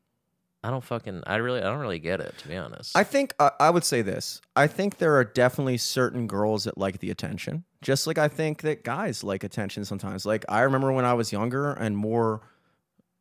I 0.65 0.71
don't 0.71 0.83
fucking 0.83 1.23
I 1.27 1.37
really 1.37 1.61
I 1.61 1.65
don't 1.65 1.79
really 1.79 2.01
get 2.01 2.21
it 2.21 2.37
to 2.39 2.49
be 2.49 2.57
honest. 2.57 2.97
i 2.97 3.05
think 3.05 3.33
uh, 3.39 3.51
i 3.61 3.71
would 3.71 3.85
say 3.85 4.03
this 4.03 4.41
i 4.57 4.67
think 4.67 4.99
there 4.99 5.15
are 5.17 5.25
definitely 5.25 5.77
certain 5.79 6.27
girls 6.27 6.65
that 6.65 6.77
like 6.77 6.99
the 6.99 7.11
attention 7.11 7.63
just 7.81 8.07
like 8.09 8.19
i 8.19 8.27
think 8.27 8.63
that 8.63 8.83
guys 8.83 9.23
like 9.23 9.45
attention 9.45 9.85
sometimes 9.85 10.27
like 10.27 10.45
i 10.49 10.63
remember 10.63 10.91
when 10.93 11.05
i 11.05 11.15
was 11.15 11.33
younger 11.33 11.71
and 11.73 11.97
more 11.97 12.41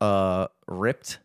uh 0.02 0.48
ripped 0.68 1.20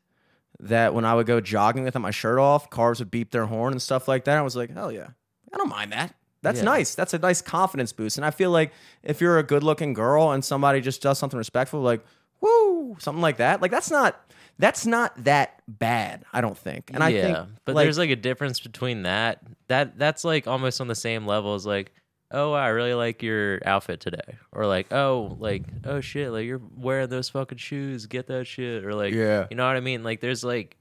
that 0.61 0.95
when 0.95 1.05
I 1.05 1.15
would 1.15 1.27
go 1.27 1.41
jogging 1.41 1.83
with 1.83 1.99
my 1.99 2.13
shirt 2.13 2.39
off, 2.39 2.71
cars 2.71 3.01
would 3.01 3.11
beep 3.11 3.33
their 3.33 3.47
horn 3.47 3.73
and 3.73 3.83
stuff 3.83 4.07
like 4.07 4.25
that. 4.27 4.39
I 4.39 4.43
was 4.43 4.55
like, 4.55 4.71
hell 4.71 4.93
yeah, 4.93 5.09
I 5.53 5.57
don't 5.57 5.69
mind 5.69 5.91
that. 5.91 6.15
That's 6.43 6.59
Yeah. 6.59 6.67
nice. 6.67 6.95
That's 6.95 7.13
a 7.15 7.19
nice 7.19 7.43
confidence 7.43 7.93
boost. 7.93 8.17
And 8.17 8.25
I 8.25 8.31
feel 8.31 8.51
like 8.53 8.73
if 9.03 9.21
you're 9.21 9.39
a 9.39 9.43
good 9.43 9.65
looking 9.65 9.93
girl 9.93 10.31
and 10.31 10.45
somebody 10.45 10.81
just 10.81 11.03
does 11.03 11.19
something 11.19 11.37
respectful, 11.39 11.81
like, 11.81 12.05
woo, 12.43 12.97
something 12.99 13.23
like 13.23 13.39
that, 13.39 13.63
like 13.63 13.71
that's 13.71 13.91
not 13.91 14.21
that's 14.59 14.85
not 14.85 15.25
that 15.25 15.63
bad, 15.67 16.25
I 16.33 16.41
don't 16.43 16.59
think. 16.59 16.91
And 16.93 17.03
I 17.03 17.09
yeah, 17.09 17.23
think 17.23 17.39
but 17.65 17.75
like, 17.75 17.85
there's 17.87 17.97
like 17.99 18.11
a 18.11 18.17
difference 18.17 18.61
between 18.61 19.05
that. 19.05 19.41
That 19.69 19.99
that's 19.99 20.25
like 20.25 20.47
almost 20.47 20.81
on 20.81 20.89
the 20.89 20.95
same 20.95 21.27
level 21.27 21.55
as 21.55 21.65
like, 21.65 21.93
oh, 22.31 22.53
I 22.53 22.69
really 22.69 22.95
like 22.95 23.23
your 23.23 23.61
outfit 23.65 24.01
today, 24.01 24.37
or 24.53 24.67
like, 24.67 24.93
oh, 24.93 25.37
like, 25.41 25.63
oh 25.85 26.01
shit, 26.01 26.31
like 26.33 26.45
you're 26.45 26.61
wearing 26.77 27.09
those 27.09 27.31
fucking 27.31 27.59
shoes, 27.59 28.07
get 28.07 28.27
that 28.27 28.47
shit, 28.47 28.85
or 28.85 28.95
like, 28.95 29.15
Yeah. 29.15 29.47
you 29.51 29.57
know 29.57 29.67
what 29.67 29.77
I 29.77 29.81
mean? 29.81 30.03
Like, 30.03 30.21
there's 30.21 30.45
like, 30.45 30.77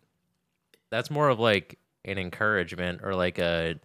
that's 0.89 1.09
more 1.09 1.29
of 1.29 1.39
like 1.39 1.77
an 2.03 2.17
encouragement 2.17 3.01
or 3.03 3.15
like 3.15 3.37
a 3.39 3.79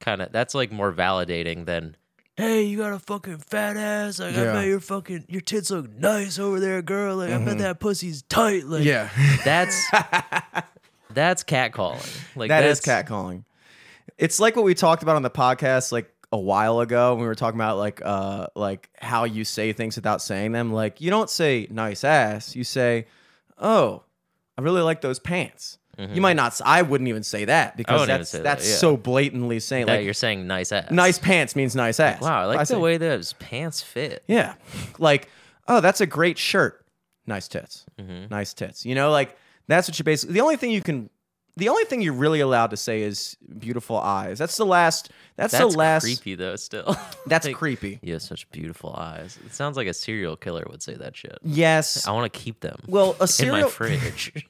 kind 0.00 0.20
of 0.22 0.32
that's 0.32 0.54
like 0.54 0.70
more 0.70 0.92
validating 0.92 1.64
than. 1.66 1.96
Hey, 2.40 2.62
you 2.62 2.78
got 2.78 2.94
a 2.94 2.98
fucking 2.98 3.36
fat 3.36 3.76
ass. 3.76 4.18
Like, 4.18 4.34
Yeah. 4.34 4.52
I 4.52 4.54
bet 4.54 4.66
your 4.66 4.80
fucking 4.80 5.26
your 5.28 5.42
tits 5.42 5.70
look 5.70 5.90
nice 5.90 6.38
over 6.38 6.58
there, 6.58 6.80
girl. 6.80 7.16
Like, 7.16 7.30
I 7.30 7.38
bet 7.44 7.58
that 7.58 7.80
pussy's 7.80 8.22
tight. 8.22 8.64
Like, 8.64 8.82
yeah. 8.84 9.10
that's 9.44 9.78
that's 11.10 11.44
catcalling. 11.44 12.36
Like 12.36 12.48
That 12.48 12.62
that's 12.62 12.80
catcalling. 12.80 13.44
It's 14.16 14.40
like 14.40 14.56
what 14.56 14.64
we 14.64 14.74
talked 14.74 15.02
about 15.02 15.16
on 15.16 15.22
the 15.22 15.28
podcast 15.30 15.92
like 15.92 16.10
a 16.32 16.38
while 16.38 16.80
ago 16.80 17.12
when 17.12 17.20
we 17.20 17.26
were 17.26 17.34
talking 17.34 17.58
about 17.58 17.76
like 17.76 18.00
uh 18.02 18.46
like 18.54 18.88
how 18.96 19.24
you 19.24 19.44
say 19.44 19.74
things 19.74 19.96
without 19.96 20.22
saying 20.22 20.52
them. 20.52 20.72
Like 20.72 21.00
you 21.02 21.10
don't 21.10 21.28
say 21.28 21.66
nice 21.70 22.04
ass, 22.04 22.56
you 22.56 22.64
say, 22.64 23.06
"Oh, 23.58 24.04
I 24.56 24.62
really 24.62 24.80
like 24.80 25.02
those 25.02 25.18
pants." 25.18 25.76
You 26.14 26.20
might 26.20 26.36
not 26.36 26.60
I 26.64 26.82
wouldn't 26.82 27.08
even 27.08 27.22
say 27.22 27.44
that 27.44 27.76
because 27.76 28.06
that's 28.06 28.32
that, 28.32 28.42
that's 28.42 28.68
yeah. 28.68 28.76
so 28.76 28.96
blatantly 28.96 29.60
saying 29.60 29.86
that 29.86 29.96
like 29.96 30.04
you're 30.04 30.14
saying 30.14 30.46
nice 30.46 30.72
ass. 30.72 30.90
nice 30.90 31.18
pants 31.18 31.54
means 31.54 31.76
nice 31.76 32.00
ass. 32.00 32.20
Wow, 32.20 32.42
I 32.42 32.44
like 32.46 32.58
I 32.58 32.62
the 32.62 32.66
say- 32.66 32.76
way 32.76 32.96
those 32.96 33.34
pants 33.34 33.82
fit. 33.82 34.22
Yeah. 34.26 34.54
Like, 34.98 35.28
"Oh, 35.68 35.80
that's 35.80 36.00
a 36.00 36.06
great 36.06 36.38
shirt." 36.38 36.84
Nice 37.26 37.48
tits. 37.48 37.84
Mm-hmm. 37.98 38.26
Nice 38.30 38.54
tits. 38.54 38.84
You 38.86 38.94
know, 38.94 39.10
like 39.10 39.36
that's 39.68 39.88
what 39.88 39.98
you 39.98 40.04
basically 40.04 40.34
the 40.34 40.40
only 40.40 40.56
thing 40.56 40.70
you 40.70 40.82
can 40.82 41.10
the 41.56 41.68
only 41.68 41.84
thing 41.84 42.00
you're 42.00 42.12
really 42.14 42.40
allowed 42.40 42.70
to 42.70 42.76
say 42.76 43.02
is 43.02 43.36
beautiful 43.58 43.98
eyes. 43.98 44.38
That's 44.38 44.56
the 44.56 44.64
last 44.64 45.10
that's, 45.36 45.52
That's 45.52 45.72
the 45.72 45.78
last 45.78 46.02
creepy 46.02 46.34
though. 46.34 46.56
Still, 46.56 46.96
That's 47.26 47.46
Like, 47.46 47.56
creepy. 47.56 47.98
You 48.02 48.14
have 48.14 48.22
such 48.22 48.50
beautiful 48.50 48.94
eyes. 48.94 49.38
It 49.44 49.54
sounds 49.54 49.76
like 49.76 49.86
a 49.86 49.94
serial 49.94 50.36
killer 50.36 50.66
would 50.70 50.82
say 50.82 50.94
that 50.94 51.16
shit. 51.16 51.38
Yes. 51.42 52.06
I 52.06 52.12
want 52.12 52.32
to 52.32 52.38
keep 52.38 52.60
them. 52.60 52.80
Well, 52.86 53.16
a 53.20 53.26
serial 53.28 53.56
in 53.56 53.62
my 53.64 53.68
fridge. 53.68 54.46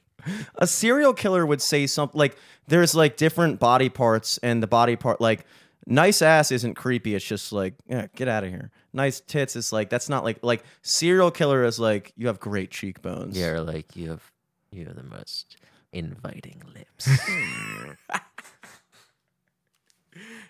a 0.55 0.67
serial 0.67 1.13
killer 1.13 1.45
would 1.45 1.61
say 1.61 1.87
something 1.87 2.17
like 2.17 2.37
there's 2.67 2.93
like 2.95 3.17
different 3.17 3.59
body 3.59 3.89
parts 3.89 4.37
and 4.39 4.61
the 4.63 4.67
body 4.67 4.95
part 4.95 5.19
like 5.21 5.45
nice 5.87 6.21
ass 6.21 6.51
isn't 6.51 6.75
creepy. 6.75 7.15
It's 7.15 7.25
just 7.25 7.51
like, 7.51 7.73
yeah, 7.87 8.07
get 8.15 8.27
out 8.27 8.43
of 8.43 8.49
here. 8.49 8.69
Nice 8.93 9.19
tits 9.21 9.55
is 9.55 9.71
like 9.73 9.89
that's 9.89 10.09
not 10.09 10.23
like 10.23 10.39
like 10.43 10.63
serial 10.81 11.31
killer 11.31 11.63
is 11.63 11.79
like 11.79 12.13
you 12.17 12.27
have 12.27 12.39
great 12.39 12.71
cheekbones. 12.71 13.37
yeah, 13.37 13.47
or 13.47 13.61
like 13.61 13.95
you 13.95 14.09
have 14.09 14.31
you 14.71 14.85
have 14.85 14.95
the 14.95 15.03
most 15.03 15.57
inviting 15.93 16.61
lips. 16.73 17.09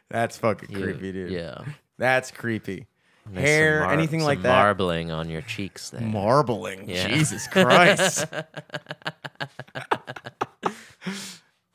That's 0.10 0.38
fucking 0.38 0.72
You- 0.72 0.84
creepy, 0.84 1.12
dude. 1.12 1.32
Yeah. 1.32 1.64
That's 1.98 2.32
creepy. 2.32 2.88
There's 3.34 3.48
Hair, 3.48 3.80
mar- 3.82 3.94
anything 3.94 4.24
like 4.24 4.42
that. 4.42 4.50
Marbling 4.50 5.12
on 5.12 5.30
your 5.30 5.42
cheeks 5.42 5.90
there. 5.90 6.02
Marbling. 6.02 6.90
Yeah. 6.90 7.08
Jesus 7.08 7.48
Christ. 7.48 8.26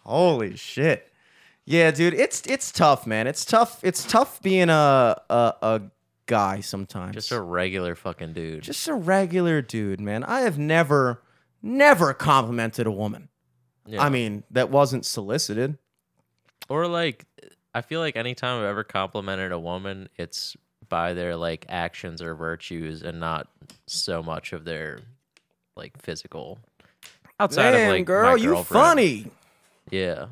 Holy 0.04 0.56
shit. 0.56 1.10
Yeah, 1.64 1.90
dude, 1.90 2.14
it's 2.14 2.42
it's 2.46 2.70
tough, 2.70 3.06
man. 3.06 3.26
It's 3.26 3.44
tough. 3.44 3.80
It's 3.82 4.04
tough 4.04 4.40
being 4.42 4.68
a 4.68 5.20
a, 5.28 5.54
a 5.62 5.82
guy 6.26 6.60
sometimes. 6.60 7.14
Just 7.14 7.32
a 7.32 7.40
regular 7.40 7.94
fucking 7.94 8.32
dude. 8.34 8.62
just 8.62 8.86
a 8.86 8.94
regular 8.94 9.62
dude, 9.62 10.00
man. 10.00 10.22
I 10.22 10.40
have 10.42 10.58
never 10.58 11.22
never 11.62 12.14
complimented 12.14 12.86
a 12.86 12.92
woman. 12.92 13.28
Yeah. 13.86 14.02
I 14.02 14.08
mean, 14.10 14.44
that 14.50 14.70
wasn't 14.70 15.04
solicited. 15.06 15.78
Or 16.68 16.86
like, 16.86 17.24
I 17.74 17.80
feel 17.80 18.00
like 18.00 18.16
anytime 18.16 18.60
I've 18.60 18.66
ever 18.66 18.84
complimented 18.84 19.52
a 19.52 19.58
woman, 19.58 20.08
it's 20.16 20.56
by 20.88 21.14
their 21.14 21.36
like 21.36 21.66
actions 21.68 22.22
or 22.22 22.34
virtues 22.34 23.02
and 23.02 23.20
not 23.20 23.48
so 23.86 24.22
much 24.22 24.52
of 24.52 24.64
their 24.64 25.00
like 25.76 26.00
physical. 26.00 26.58
Outside 27.38 27.72
Damn, 27.72 27.88
of 27.90 27.94
like 27.96 28.06
girl, 28.06 28.36
you 28.36 28.62
funny. 28.64 29.30
Yeah. 29.90 30.26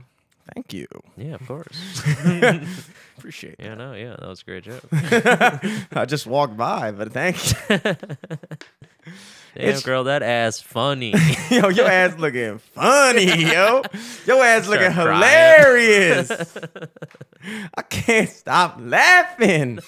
Thank 0.54 0.72
you. 0.74 0.86
Yeah, 1.16 1.34
of 1.34 1.46
course. 1.46 2.02
Appreciate 3.18 3.54
it. 3.58 3.64
yeah, 3.64 3.74
no, 3.76 3.94
yeah, 3.94 4.14
that 4.18 4.28
was 4.28 4.42
a 4.42 4.44
great 4.44 4.64
joke. 4.64 4.84
I 4.92 6.04
just 6.06 6.26
walked 6.26 6.56
by, 6.56 6.90
but 6.92 7.12
thank 7.12 7.36
you. 7.50 7.78
Damn, 7.78 9.68
It's- 9.68 9.82
girl, 9.84 10.04
that 10.04 10.22
ass 10.22 10.60
funny. 10.60 11.14
yo, 11.50 11.68
your 11.68 11.86
ass 11.86 12.18
looking 12.18 12.58
funny, 12.58 13.24
yo. 13.52 13.82
Your 14.26 14.44
ass 14.44 14.66
looking 14.68 14.92
crying. 14.92 15.14
hilarious. 15.14 16.30
I 17.74 17.82
can't 17.82 18.28
stop 18.28 18.76
laughing. 18.80 19.78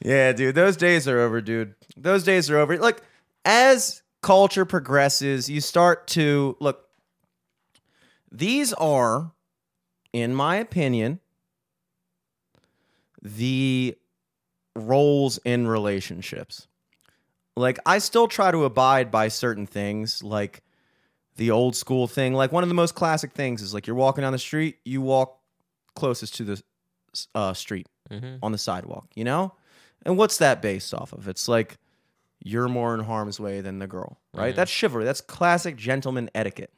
Yeah, 0.00 0.32
dude, 0.32 0.54
those 0.54 0.76
days 0.76 1.08
are 1.08 1.20
over, 1.20 1.40
dude. 1.40 1.74
Those 1.96 2.24
days 2.24 2.50
are 2.50 2.58
over. 2.58 2.78
Like, 2.78 3.02
as 3.44 4.02
culture 4.22 4.64
progresses, 4.64 5.48
you 5.48 5.60
start 5.60 6.06
to 6.08 6.56
look. 6.60 6.88
These 8.30 8.72
are, 8.74 9.32
in 10.12 10.34
my 10.34 10.56
opinion, 10.56 11.20
the 13.20 13.96
roles 14.74 15.38
in 15.44 15.66
relationships. 15.66 16.66
Like, 17.56 17.78
I 17.84 17.98
still 17.98 18.28
try 18.28 18.50
to 18.50 18.64
abide 18.64 19.10
by 19.10 19.28
certain 19.28 19.66
things, 19.66 20.22
like 20.22 20.62
the 21.36 21.50
old 21.50 21.76
school 21.76 22.06
thing. 22.06 22.32
Like, 22.32 22.52
one 22.52 22.62
of 22.62 22.70
the 22.70 22.74
most 22.74 22.94
classic 22.94 23.32
things 23.32 23.60
is 23.60 23.74
like 23.74 23.86
you're 23.86 23.96
walking 23.96 24.22
down 24.22 24.32
the 24.32 24.38
street, 24.38 24.78
you 24.84 25.02
walk 25.02 25.38
closest 25.94 26.34
to 26.36 26.44
the 26.44 26.62
uh, 27.34 27.52
street 27.52 27.86
hmm 28.12 28.36
on 28.42 28.52
the 28.52 28.58
sidewalk, 28.58 29.08
you 29.14 29.24
know? 29.24 29.54
And 30.04 30.18
what's 30.18 30.38
that 30.38 30.60
based 30.62 30.92
off 30.94 31.12
of? 31.12 31.28
It's 31.28 31.48
like 31.48 31.78
you're 32.44 32.68
more 32.68 32.94
in 32.94 33.00
harm's 33.00 33.38
way 33.38 33.60
than 33.60 33.78
the 33.78 33.86
girl, 33.86 34.18
right? 34.34 34.52
Mhm. 34.52 34.56
That's 34.56 34.70
chivalry. 34.70 35.04
That's 35.04 35.20
classic 35.20 35.76
gentleman 35.76 36.28
etiquette. 36.34 36.72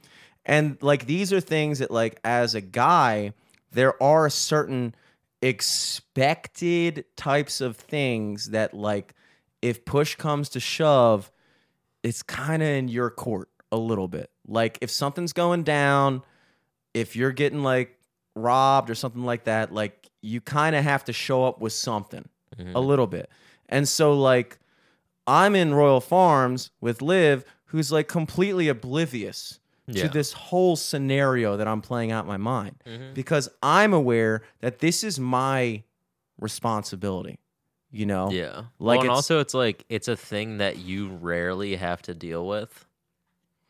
And 0.44 0.76
like 0.82 1.06
these 1.06 1.32
are 1.32 1.40
things 1.40 1.78
that 1.78 1.90
like 1.90 2.20
as 2.24 2.54
a 2.54 2.60
guy, 2.60 3.32
there 3.72 4.00
are 4.02 4.28
certain 4.30 4.94
expected 5.42 7.04
types 7.16 7.60
of 7.60 7.76
things 7.76 8.50
that 8.50 8.74
like 8.74 9.14
if 9.62 9.84
push 9.84 10.14
comes 10.16 10.48
to 10.50 10.60
shove, 10.60 11.30
it's 12.02 12.22
kind 12.22 12.62
of 12.62 12.68
in 12.68 12.88
your 12.88 13.10
court 13.10 13.48
a 13.72 13.76
little 13.76 14.08
bit. 14.08 14.30
Like 14.46 14.78
if 14.82 14.90
something's 14.90 15.32
going 15.32 15.62
down, 15.62 16.22
if 16.92 17.16
you're 17.16 17.32
getting 17.32 17.62
like 17.62 17.98
robbed 18.34 18.90
or 18.90 18.94
something 18.94 19.24
like 19.24 19.44
that, 19.44 19.72
like 19.72 20.08
you 20.22 20.40
kind 20.40 20.74
of 20.76 20.82
have 20.84 21.04
to 21.04 21.12
show 21.12 21.44
up 21.44 21.60
with 21.60 21.72
something 21.72 22.28
Mhm. 22.58 22.74
a 22.74 22.80
little 22.80 23.06
bit. 23.06 23.28
And 23.68 23.88
so 23.88 24.12
like 24.18 24.58
I'm 25.26 25.54
in 25.54 25.74
Royal 25.74 26.00
Farms 26.00 26.70
with 26.80 27.00
Liv 27.02 27.44
who's 27.66 27.90
like 27.92 28.08
completely 28.08 28.68
oblivious 28.68 29.58
Yeah. 29.86 30.04
to 30.04 30.08
this 30.08 30.32
whole 30.32 30.76
scenario 30.76 31.56
that 31.56 31.66
I'm 31.68 31.80
playing 31.82 32.10
out 32.12 32.24
in 32.24 32.28
my 32.28 32.36
mind 32.38 32.76
Mhm. 32.86 33.14
because 33.14 33.48
I'm 33.62 33.92
aware 33.92 34.42
that 34.60 34.78
this 34.78 35.04
is 35.04 35.18
my 35.20 35.82
responsibility. 36.38 37.38
You 37.90 38.06
know? 38.06 38.30
Yeah. 38.30 38.56
Like 38.56 38.98
Like 38.98 38.98
and 39.00 39.04
it's- 39.06 39.16
also 39.16 39.38
it's 39.40 39.54
like 39.54 39.84
it's 39.88 40.08
a 40.08 40.16
thing 40.16 40.58
that 40.58 40.78
you 40.78 41.08
rarely 41.08 41.76
have 41.76 42.02
to 42.02 42.14
deal 42.14 42.46
with, 42.46 42.86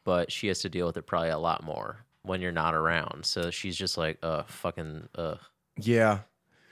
but 0.03 0.33
she 0.33 0.47
has 0.49 0.61
to 0.61 0.69
deal 0.71 0.87
with 0.87 0.97
it 0.97 1.03
probably 1.03 1.29
a 1.29 1.39
lot 1.39 1.63
more 1.63 2.05
when 2.25 2.41
you're 2.41 2.53
not 2.53 2.75
around. 2.75 3.25
So 3.25 3.51
she's 3.51 3.77
just 3.77 3.97
like, 3.97 4.19
uh 4.23 4.43
fucking 4.45 5.09
uh 5.15 5.37
Yeah. 5.79 6.21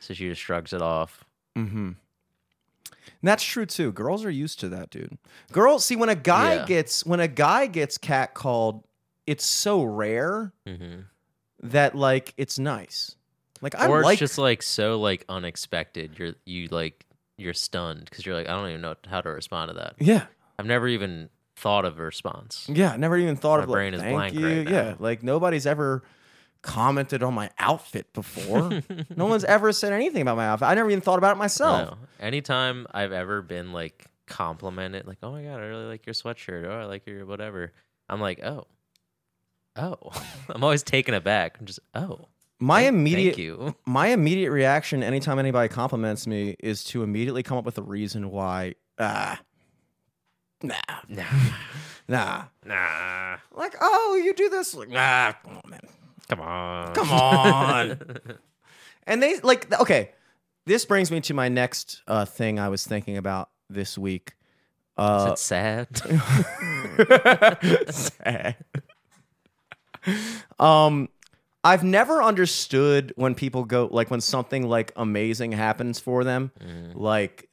so 0.00 0.14
she 0.14 0.28
just 0.28 0.40
shrugs 0.40 0.72
it 0.72 0.82
off. 0.82 1.24
Mm-hmm. 1.56 1.92
And 3.04 3.28
that's 3.28 3.44
true 3.44 3.66
too. 3.66 3.92
Girls 3.92 4.24
are 4.24 4.30
used 4.30 4.60
to 4.60 4.68
that, 4.70 4.90
dude. 4.90 5.18
Girls 5.52 5.84
see 5.84 5.96
when 5.96 6.08
a 6.08 6.14
guy 6.14 6.54
Yeah. 6.56 6.66
gets 6.66 7.06
when 7.06 7.20
a 7.20 7.28
guy 7.28 7.66
gets 7.66 7.98
catcalled, 7.98 8.82
it's 9.26 9.44
so 9.44 9.82
rare 9.82 10.52
mm-hmm. 10.66 11.02
that 11.62 11.94
like 11.94 12.34
it's 12.36 12.58
nice. 12.58 13.16
Like 13.60 13.74
I 13.76 13.86
or 13.86 14.00
it's 14.00 14.06
like 14.06 14.18
just 14.18 14.38
like 14.38 14.62
so 14.62 14.98
like 14.98 15.24
unexpected. 15.28 16.18
You're 16.18 16.34
you 16.44 16.68
like 16.70 17.06
you're 17.36 17.54
stunned 17.54 18.04
because 18.04 18.26
you're 18.26 18.34
like, 18.34 18.48
I 18.48 18.52
don't 18.56 18.68
even 18.68 18.80
know 18.80 18.94
how 19.08 19.20
to 19.20 19.30
respond 19.30 19.68
to 19.70 19.74
that. 19.74 19.94
yeah, 19.98 20.26
I've 20.58 20.66
never 20.66 20.88
even 20.88 21.28
thought 21.62 21.84
of 21.84 21.98
a 21.98 22.02
response. 22.02 22.66
yeah. 22.68 22.96
Never 22.96 23.16
even 23.16 23.36
thought 23.36 23.58
My 23.58 23.62
of 23.64 23.68
like 23.70 23.74
brain 23.76 23.94
is 23.94 24.00
thank 24.00 24.14
blank 24.14 24.34
you. 24.34 24.46
right 24.46 24.68
Yeah, 24.68 24.82
now. 24.90 24.96
like 24.98 25.22
nobody's 25.22 25.66
ever 25.66 26.02
commented 26.62 27.22
on 27.22 27.34
my 27.34 27.50
outfit 27.58 28.12
before. 28.12 28.82
no 29.16 29.26
one's 29.26 29.44
ever 29.44 29.72
said 29.72 29.92
anything 29.92 30.22
about 30.22 30.36
my 30.36 30.46
outfit. 30.46 30.68
I 30.68 30.74
never 30.74 30.90
even 30.90 31.00
thought 31.00 31.18
about 31.18 31.36
it 31.36 31.38
myself. 31.38 31.90
No. 31.90 31.96
Anytime 32.20 32.86
I've 32.92 33.12
ever 33.12 33.42
been 33.42 33.72
like 33.72 34.06
complimented, 34.26 35.06
like, 35.06 35.18
oh 35.22 35.32
my 35.32 35.42
god, 35.42 35.60
I 35.60 35.64
really 35.64 35.86
like 35.86 36.06
your 36.06 36.14
sweatshirt, 36.14 36.64
or 36.64 36.70
I 36.70 36.84
like 36.84 37.06
your 37.06 37.26
whatever. 37.26 37.72
I'm 38.08 38.20
like, 38.20 38.40
oh, 38.44 38.66
oh. 39.76 39.96
I'm 40.48 40.62
always 40.62 40.82
taken 40.82 41.14
aback. 41.14 41.56
I'm 41.58 41.66
just, 41.66 41.80
oh, 41.94 42.26
My 42.60 42.82
thank- 42.82 42.94
immediate 42.94 43.34
thank 43.36 43.38
you. 43.44 43.74
my 43.86 44.08
immediate 44.08 44.50
reaction 44.50 45.02
anytime 45.02 45.38
anybody 45.38 45.68
compliments 45.68 46.26
me 46.26 46.56
is 46.60 46.84
to 46.84 47.02
immediately 47.02 47.42
come 47.42 47.58
up 47.58 47.64
with 47.64 47.78
a 47.78 47.82
reason 47.82 48.30
why 48.30 48.74
ah 48.98 49.40
nah 50.62 50.74
Nah, 51.08 51.24
nah 52.08 52.44
nah, 52.64 53.36
like 53.54 53.74
oh 53.80 54.20
you 54.22 54.34
do 54.34 54.48
this 54.48 54.74
like 54.74 54.88
nah 54.88 55.32
come 55.44 55.56
on 55.64 55.70
man 55.70 55.80
come 56.28 56.40
on, 56.40 56.94
Come 56.94 57.10
on. 57.12 57.98
and 59.06 59.22
they 59.22 59.38
like 59.40 59.72
okay 59.80 60.10
this 60.66 60.84
brings 60.84 61.10
me 61.10 61.20
to 61.20 61.34
my 61.34 61.48
next 61.48 62.02
uh 62.06 62.24
thing 62.24 62.58
i 62.58 62.68
was 62.68 62.86
thinking 62.86 63.16
about 63.16 63.50
this 63.68 63.96
week 63.98 64.34
Is 64.98 65.04
uh 65.04 65.30
it 65.32 65.38
sad? 65.38 65.88
sad. 67.90 68.56
um 70.58 71.08
i've 71.64 71.84
never 71.84 72.22
understood 72.22 73.12
when 73.16 73.34
people 73.34 73.64
go 73.64 73.88
like 73.90 74.10
when 74.10 74.20
something 74.20 74.68
like 74.68 74.92
amazing 74.96 75.52
happens 75.52 75.98
for 76.00 76.24
them 76.24 76.50
Mm. 76.60 76.92
like 76.94 77.48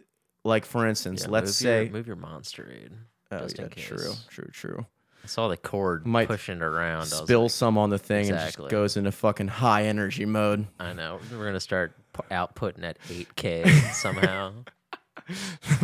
like 0.49 0.65
for 0.65 0.85
instance 0.85 1.21
Yeah, 1.23 1.29
let's 1.31 1.45
move 1.47 1.55
say 1.55 1.83
your, 1.85 1.93
move 1.93 2.07
your 2.07 2.15
monster 2.17 2.69
aid. 2.69 2.91
oh 3.31 3.39
just 3.39 3.57
yeah 3.57 3.63
in 3.65 3.69
case. 3.69 3.85
true 3.85 4.13
true 4.29 4.49
true 4.51 4.85
I 5.23 5.27
saw 5.27 5.47
the 5.49 5.57
cord 5.57 6.05
Might 6.07 6.27
pushing 6.29 6.55
it 6.57 6.61
around. 6.61 6.95
I 6.97 6.99
was 6.99 7.13
spill 7.13 7.41
like, 7.43 7.51
some 7.51 7.77
on 7.77 7.89
the 7.89 7.97
thing 7.97 8.27
and 8.29 8.35
Exactly. 8.35 8.63
just 8.65 8.71
goes 8.71 8.97
into 8.97 9.11
fucking 9.11 9.47
high 9.49 9.83
energy 9.85 10.25
mode 10.25 10.67
I 10.79 10.93
know. 10.93 11.19
We're 11.31 11.45
gonna 11.45 11.59
start 11.59 11.93
pu- 12.13 12.23
outputting 12.31 12.83
at 12.83 12.97
8K 13.07 13.93
somehow. 13.93 14.51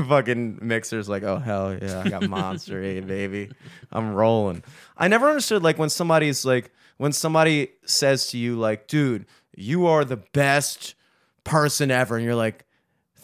fucking 0.07 0.59
mixer's 0.61 1.07
like 1.07 1.24
oh 1.24 1.38
hell 1.38 1.78
yeah 1.80 2.01
i 2.03 2.09
got 2.09 2.28
monster 2.28 2.82
aid 2.82 3.05
baby 3.07 3.51
i'm 3.91 4.13
rolling 4.16 4.63
i 4.97 5.07
never 5.07 5.28
understood 5.30 5.61
like 5.61 5.78
when 5.78 5.89
somebody's 5.89 6.45
like 6.45 6.72
when 6.97 7.11
somebody 7.11 7.70
says 7.86 8.28
to 8.28 8.38
you 8.39 8.55
like 8.57 8.88
dude 8.88 9.26
you 9.55 9.86
are 9.86 10.03
the 10.03 10.18
best 10.18 10.95
person 11.43 11.91
ever 11.91 12.16
and 12.16 12.26
you're 12.26 12.34
like 12.34 12.66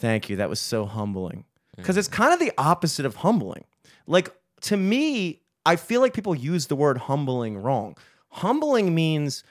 thank 0.02 0.28
you. 0.28 0.36
That 0.36 0.48
was 0.50 0.60
so 0.60 0.84
humbling. 0.84 1.44
Because 1.76 1.96
it's 1.96 2.08
kind 2.08 2.32
of 2.34 2.38
the 2.40 2.52
opposite 2.58 3.06
of 3.06 3.14
humbling. 3.26 3.64
Like 4.06 4.28
to 4.62 4.76
me 4.76 5.40
i 5.64 5.74
feel 5.76 6.00
like 6.04 6.12
people 6.12 6.34
use 6.34 6.66
the 6.66 6.76
word 6.76 6.98
humbling 7.08 7.54
wrong. 7.64 7.96
Humbling 8.42 8.94
means 8.94 9.42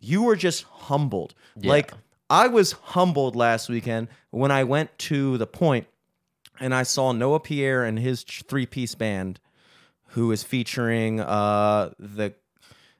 you 0.00 0.22
were 0.22 0.36
just 0.36 0.64
humbled. 0.88 1.34
Yeah. 1.56 1.70
like 1.74 1.92
i 2.30 2.46
was 2.48 2.72
humbled 2.94 3.34
last 3.36 3.68
weekend 3.68 4.08
when 4.30 4.50
i 4.50 4.62
went 4.64 4.88
to 5.10 5.38
the 5.38 5.46
point 5.46 5.86
and 6.60 6.74
I 6.74 6.82
saw 6.82 7.12
Noah 7.12 7.38
Pierre 7.48 7.84
and 7.84 7.96
his 8.00 8.24
three 8.50 8.66
piece 8.66 8.96
band, 8.96 9.38
who 10.14 10.32
is 10.32 10.42
featuring 10.42 11.20
uh, 11.20 11.90
the 12.00 12.34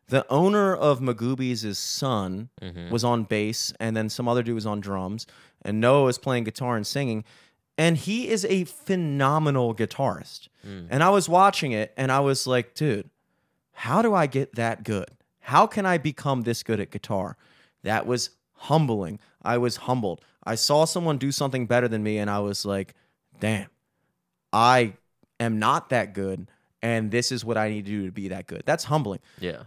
the 0.09 0.25
owner 0.31 0.75
of 0.77 1.01
Magooby's 1.01 1.77
son 1.77 2.51
Mhm. 2.63 2.91
was 2.91 3.03
on 3.05 3.25
bass, 3.25 3.73
and 3.81 3.97
then 3.97 4.09
some 4.11 4.29
other 4.29 4.43
dude 4.45 4.55
was 4.55 4.65
on 4.65 4.79
drums, 4.81 5.27
and 5.63 5.81
Noah 5.81 6.05
was 6.05 6.19
playing 6.19 6.45
guitar 6.45 6.77
and 6.77 6.87
singing, 6.87 7.25
and 7.77 7.97
he 7.97 8.29
is 8.29 8.45
a 8.47 8.65
phenomenal 8.65 9.75
guitarist. 9.75 10.49
Mm. 10.67 10.89
And 10.91 11.03
I 11.03 11.11
was 11.11 11.29
watching 11.29 11.73
it, 11.73 11.93
and 11.97 12.11
I 12.11 12.21
was 12.21 12.47
like, 12.47 12.75
dude, 12.75 13.09
how 13.73 14.03
do 14.03 14.15
I 14.15 14.27
get 14.27 14.57
that 14.57 14.83
good? 14.83 15.09
How 15.41 15.67
can 15.67 15.87
I 15.87 15.99
become 15.99 16.43
this 16.43 16.63
good 16.63 16.81
at 16.81 16.91
guitar? 16.91 17.37
That 17.85 18.07
was 18.07 18.31
humbling. 18.55 19.21
I 19.43 19.59
was 19.59 19.77
humbled. 19.77 20.21
I 20.45 20.57
saw 20.57 20.85
someone 20.85 21.19
do 21.19 21.31
something 21.31 21.67
better 21.67 21.89
than 21.89 22.03
me, 22.03 22.19
and 22.19 22.29
I 22.29 22.41
was 22.41 22.65
like, 22.65 22.95
damn, 23.39 23.69
I 24.53 24.95
am 25.39 25.59
not 25.59 25.91
that 25.91 26.15
good, 26.15 26.51
and 26.83 27.11
this 27.11 27.31
is 27.31 27.45
what 27.45 27.57
I 27.57 27.69
need 27.69 27.87
to 27.87 27.91
do 27.91 28.07
to 28.07 28.13
be 28.13 28.29
that 28.29 28.47
good. 28.47 28.63
That's 28.67 28.85
humbling. 28.85 29.21
Yeah. 29.39 29.63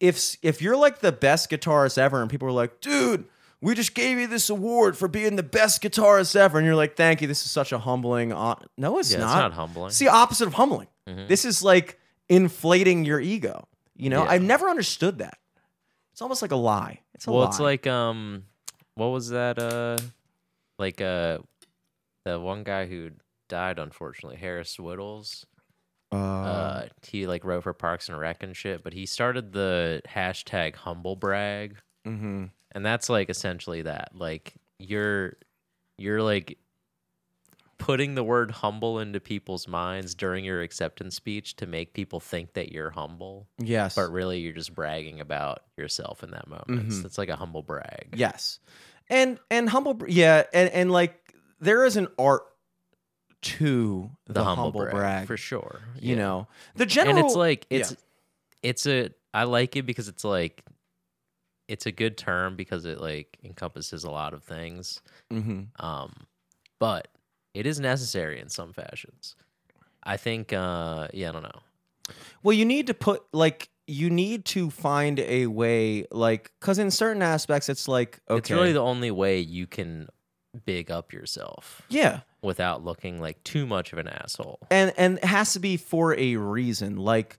If 0.00 0.36
if 0.42 0.62
you're 0.62 0.76
like 0.76 1.00
the 1.00 1.12
best 1.12 1.50
guitarist 1.50 1.98
ever, 1.98 2.22
and 2.22 2.30
people 2.30 2.46
are 2.46 2.52
like, 2.52 2.80
dude, 2.80 3.24
we 3.60 3.74
just 3.74 3.94
gave 3.94 4.18
you 4.18 4.26
this 4.26 4.50
award 4.50 4.96
for 4.96 5.08
being 5.08 5.36
the 5.36 5.42
best 5.42 5.82
guitarist 5.82 6.36
ever, 6.36 6.58
and 6.58 6.66
you're 6.66 6.76
like, 6.76 6.96
thank 6.96 7.20
you, 7.20 7.26
this 7.26 7.44
is 7.44 7.50
such 7.50 7.72
a 7.72 7.78
humbling. 7.78 8.30
hon-" 8.30 8.62
No, 8.76 8.98
it's 8.98 9.12
yeah, 9.12 9.18
not. 9.18 9.26
it's 9.30 9.34
not 9.36 9.52
humbling. 9.54 9.88
It's 9.88 9.98
the 9.98 10.08
opposite 10.08 10.46
of 10.46 10.54
humbling. 10.54 10.88
Mhm. 11.08 11.28
This 11.28 11.44
is 11.44 11.62
like 11.62 11.98
inflating 12.28 13.04
your 13.04 13.20
ego. 13.20 13.66
You 13.96 14.10
know, 14.10 14.22
Yeah. 14.24 14.30
I've 14.30 14.42
never 14.42 14.68
understood 14.68 15.18
that. 15.18 15.38
It's 16.12 16.22
almost 16.22 16.42
like 16.42 16.52
a 16.52 16.56
lie. 16.56 17.00
It's 17.14 17.26
a 17.26 17.30
well, 17.30 17.40
lie. 17.42 17.48
it's 17.48 17.60
like 17.60 17.86
um, 17.86 18.44
what 18.94 19.06
was 19.08 19.30
that? 19.30 19.58
Uh, 19.58 19.98
like 20.78 21.00
uh, 21.00 21.38
the 22.24 22.38
one 22.38 22.62
guy 22.64 22.86
who 22.86 23.10
died 23.48 23.78
unfortunately, 23.78 24.36
Harris 24.38 24.76
Wittels. 24.76 25.44
Uh, 26.12 26.16
Uh, 26.16 26.88
he 27.06 27.26
like 27.26 27.44
wrote 27.44 27.62
for 27.64 27.72
Parks 27.72 28.08
and 28.08 28.18
Rec 28.18 28.42
and 28.42 28.56
shit, 28.56 28.82
but 28.84 28.92
he 28.92 29.04
started 29.06 29.52
the 29.52 30.00
hashtag 30.08 30.74
humble 30.76 31.16
brag, 31.16 31.76
hmm 32.04 32.46
and 32.78 32.86
that's 32.86 33.08
like 33.10 33.28
essentially 33.28 33.82
that. 33.82 34.12
Like 34.14 34.54
you're 34.78 35.34
you're 35.98 36.22
like 36.22 36.56
putting 37.78 38.14
the 38.14 38.24
word 38.24 38.50
humble 38.50 38.98
into 39.00 39.20
people's 39.20 39.66
minds 39.68 40.14
during 40.14 40.44
your 40.44 40.62
acceptance 40.62 41.14
speech 41.16 41.56
to 41.56 41.66
make 41.66 41.92
people 41.92 42.18
think 42.20 42.54
that 42.54 42.72
you're 42.72 42.90
humble, 42.90 43.46
Yes. 43.58 43.94
but 43.94 44.10
really 44.10 44.38
you're 44.40 44.52
just 44.52 44.74
bragging 44.74 45.20
about 45.20 45.62
yourself 45.76 46.22
in 46.22 46.30
that 46.32 46.48
moment. 46.48 46.88
Mhm. 46.90 47.04
It's 47.04 47.18
like 47.18 47.28
a 47.28 47.36
humble 47.36 47.62
brag. 47.62 48.08
Yes, 48.14 48.58
and 49.08 49.38
and 49.50 49.68
humble, 49.68 49.98
yeah, 50.08 50.44
and 50.52 50.70
and 50.70 50.90
like 50.92 51.34
there 51.60 51.84
is 51.84 51.96
an 51.96 52.08
art 52.18 52.42
to 53.40 54.10
the, 54.26 54.42
humble, 54.44 54.72
brag, 54.84 55.26
for 55.28 55.36
sure. 55.36 55.80
You 56.00 56.14
Yeah. 56.16 56.22
know, 56.22 56.48
the 56.74 56.86
general. 56.86 57.16
and 57.16 57.24
it's 57.26 57.34
like 57.36 57.66
yeah. 57.70 57.78
it's 57.80 57.96
it's 58.62 58.86
a 58.86 59.10
I 59.34 59.44
like 59.44 59.76
it 59.76 59.82
because 59.82 60.08
it's 60.08 60.24
like 60.24 60.64
it's 61.68 61.86
a 61.86 61.92
good 61.92 62.16
term 62.16 62.56
because 62.56 62.84
it 62.84 63.00
like 63.00 63.38
encompasses 63.44 64.04
a 64.04 64.10
lot 64.10 64.32
of 64.34 64.42
things. 64.42 65.00
Mhm. 65.32 65.68
Um, 65.82 66.26
but 66.78 67.08
it 67.54 67.66
is 67.66 67.78
necessary 67.80 68.40
in 68.40 68.48
some 68.48 68.72
fashions. 68.72 69.36
I 70.02 70.16
think. 70.16 70.52
Uh, 70.52 71.08
yeah, 71.12 71.28
I 71.28 71.32
don't 71.32 71.42
know. 71.42 71.60
Well, 72.42 72.54
you 72.54 72.64
need 72.64 72.86
to 72.86 72.94
put 72.94 73.22
like 73.32 73.68
you 73.86 74.10
need 74.10 74.44
to 74.46 74.68
find 74.70 75.18
a 75.20 75.46
way, 75.46 76.04
like, 76.10 76.52
because 76.60 76.78
in 76.78 76.90
certain 76.90 77.22
aspects, 77.22 77.68
it's 77.68 77.88
like 77.88 78.20
okay, 78.28 78.38
It's 78.38 78.50
really 78.50 78.72
the 78.72 78.82
only 78.82 79.10
way 79.10 79.40
you 79.40 79.66
can 79.66 80.08
big 80.64 80.90
up 80.90 81.12
yourself 81.12 81.82
yeah, 81.88 82.20
without 82.42 82.82
looking 82.84 83.20
like 83.20 83.42
too 83.44 83.66
much 83.66 83.92
of 83.92 83.98
an 83.98 84.08
asshole. 84.08 84.58
and 84.70 84.92
and 84.96 85.18
it 85.18 85.24
has 85.24 85.52
to 85.54 85.58
be 85.60 85.76
for 85.76 86.14
a 86.18 86.36
reason. 86.36 86.96
Like, 86.96 87.38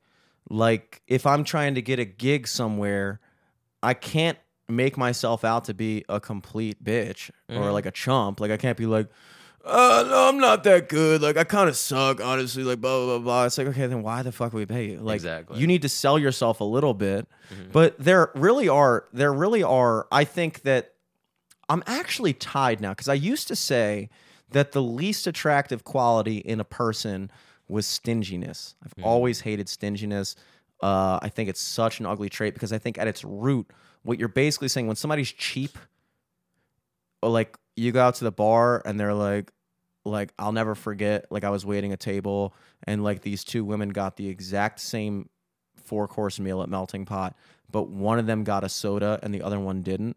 like 0.50 1.02
if 1.08 1.26
I'm 1.26 1.44
trying 1.44 1.76
to 1.76 1.82
get 1.82 1.98
a 2.00 2.06
gig 2.06 2.48
somewhere, 2.48 3.20
I 3.84 3.94
can't 3.94 4.38
make 4.68 4.98
myself 4.98 5.44
out 5.44 5.66
to 5.66 5.74
be 5.74 6.06
a 6.10 6.20
complete 6.20 6.84
bitch 6.84 7.32
or 7.50 7.56
Mhm. 7.56 7.74
like 7.74 7.86
a 7.86 7.92
chump. 7.92 8.40
Like 8.40 8.52
I 8.52 8.58
can't 8.58 8.78
be 8.78 8.86
like. 8.86 9.08
Uh, 9.66 10.06
no, 10.08 10.30
I'm 10.30 10.38
not 10.40 10.64
that 10.64 10.88
good. 10.88 11.22
Like, 11.22 11.36
I 11.36 11.44
kind 11.44 11.68
of 11.68 11.76
suck, 11.76 12.22
honestly. 12.24 12.64
Like, 12.64 12.80
blah, 12.80 13.06
blah, 13.06 13.20
blah. 13.20 13.46
It's 13.46 13.58
like, 13.58 13.68
okay, 13.68 13.88
then 13.88 14.02
why 14.02 14.22
the 14.24 14.32
fuck 14.32 14.54
would 14.54 14.60
we 14.60 14.66
pay 14.66 14.92
you? 14.92 15.00
Like, 15.00 15.16
Exactly. 15.16 15.60
you 15.60 15.68
need 15.68 15.82
to 15.82 15.90
sell 15.90 16.18
yourself 16.18 16.62
a 16.62 16.64
little 16.64 16.94
bit. 16.94 17.28
Mhm. 17.54 17.74
But 17.74 18.00
there 18.00 18.32
really 18.36 18.70
are, 18.70 19.06
there 19.12 19.34
really 19.34 19.62
are, 19.62 20.08
I 20.14 20.24
think 20.24 20.62
that 20.62 20.94
I'm 21.68 21.84
actually 21.86 22.32
tied 22.34 22.80
now 22.80 22.92
because 22.92 23.10
I 23.10 23.16
used 23.16 23.50
to 23.50 23.56
say 23.56 24.10
that 24.52 24.72
the 24.72 24.82
least 24.82 25.28
attractive 25.28 25.84
quality 25.84 26.38
in 26.38 26.62
a 26.62 26.66
person 26.66 27.30
was 27.68 27.86
stinginess. 27.86 28.76
I've 28.84 28.96
Mhm. 28.96 29.06
always 29.06 29.42
hated 29.42 29.68
stinginess. 29.68 30.38
Uh, 30.82 31.20
I 31.22 31.30
think 31.30 31.50
it's 31.50 31.62
such 31.62 32.00
an 32.00 32.06
ugly 32.06 32.30
trait 32.30 32.54
because 32.54 32.72
I 32.72 32.78
think 32.78 32.98
at 32.98 33.08
its 33.08 33.24
root, 33.26 33.70
what 34.04 34.18
you're 34.20 34.28
basically 34.30 34.68
saying 34.70 34.88
when 34.88 34.96
somebody's 34.96 35.32
cheap, 35.32 35.78
or 37.22 37.30
like 37.30 37.58
you 37.76 37.92
go 37.92 38.02
out 38.02 38.16
to 38.16 38.24
the 38.24 38.32
bar 38.32 38.82
and 38.86 39.00
they're 39.00 39.14
like, 39.14 39.52
like 40.06 40.34
I'll 40.40 40.52
never 40.54 40.76
forget, 40.76 41.26
like 41.30 41.44
I 41.44 41.50
was 41.50 41.66
waiting 41.66 41.92
a 41.94 41.98
table 41.98 42.54
and 42.86 43.04
like 43.04 43.22
these 43.22 43.44
two 43.44 43.66
women 43.66 43.90
got 43.90 44.16
the 44.16 44.28
exact 44.30 44.80
same 44.80 45.30
four 45.76 46.08
course 46.08 46.40
meal 46.40 46.62
at 46.62 46.70
Melting 46.70 47.06
Pot, 47.06 47.36
but 47.70 47.90
one 47.90 48.20
of 48.20 48.26
them 48.26 48.44
got 48.44 48.64
a 48.64 48.70
soda 48.70 49.20
and 49.22 49.34
the 49.34 49.42
other 49.42 49.60
one 49.60 49.82
didn't. 49.82 50.16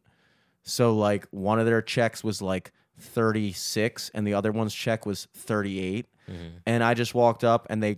So 0.63 0.95
like 0.95 1.27
one 1.33 1.59
of 1.59 1.67
their 1.67 1.83
checks 1.83 2.23
was 2.23 2.41
like 2.41 2.71
36 2.99 4.11
and 4.15 4.25
the 4.27 4.35
other 4.35 4.53
one's 4.53 4.75
check 4.75 5.05
was 5.07 5.27
38 5.35 6.07
Mhm. 6.31 6.35
and 6.67 6.85
I 6.85 6.95
just 6.95 7.15
walked 7.15 7.43
up 7.43 7.67
and 7.69 7.83
they 7.83 7.97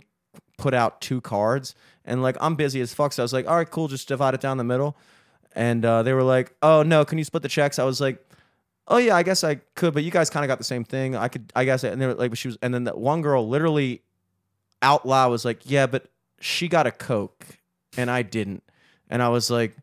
put 0.57 0.73
out 0.73 0.99
two 1.01 1.21
cards 1.21 1.75
and 2.05 2.21
like 2.21 2.37
I'm 2.39 2.55
busy 2.55 2.81
as 2.81 2.93
fuck 2.93 3.13
so 3.13 3.23
I 3.23 3.25
was 3.25 3.33
like 3.33 3.47
all 3.47 3.55
right 3.55 3.69
cool 3.69 3.87
just 3.87 4.07
divide 4.07 4.33
it 4.33 4.41
down 4.41 4.57
the 4.57 4.63
middle. 4.63 4.97
And 5.57 5.85
uh, 5.85 6.03
they 6.03 6.13
were 6.13 6.23
like 6.23 6.53
oh 6.61 6.83
no 6.83 7.05
can 7.05 7.17
you 7.17 7.23
split 7.23 7.43
the 7.43 7.49
checks? 7.49 7.79
I 7.79 7.83
was 7.83 8.01
like 8.01 8.25
oh 8.87 8.97
yeah 8.97 9.15
I 9.15 9.23
guess 9.23 9.43
I 9.43 9.55
could 9.75 9.93
but 9.93 10.03
you 10.03 10.11
guys 10.11 10.29
kind 10.29 10.43
of 10.43 10.47
got 10.47 10.57
the 10.57 10.63
same 10.63 10.83
thing. 10.83 11.15
I 11.15 11.27
could 11.27 11.51
I 11.55 11.65
guess 11.65 11.83
and 11.83 12.01
they 12.01 12.07
were 12.07 12.13
like 12.13 12.31
but 12.31 12.37
she 12.37 12.47
was 12.47 12.57
and 12.61 12.73
then 12.73 12.85
that 12.85 12.97
one 12.97 13.21
girl 13.21 13.47
literally 13.47 14.01
out 14.81 15.05
loud 15.05 15.31
was 15.31 15.45
like 15.45 15.61
yeah 15.69 15.87
but 15.87 16.07
she 16.39 16.67
got 16.67 16.87
a 16.87 16.91
coke 16.91 17.45
and 17.97 18.11
I 18.11 18.21
didn't. 18.21 18.63
And 19.09 19.21
I 19.21 19.29
was 19.29 19.49
like 19.49 19.75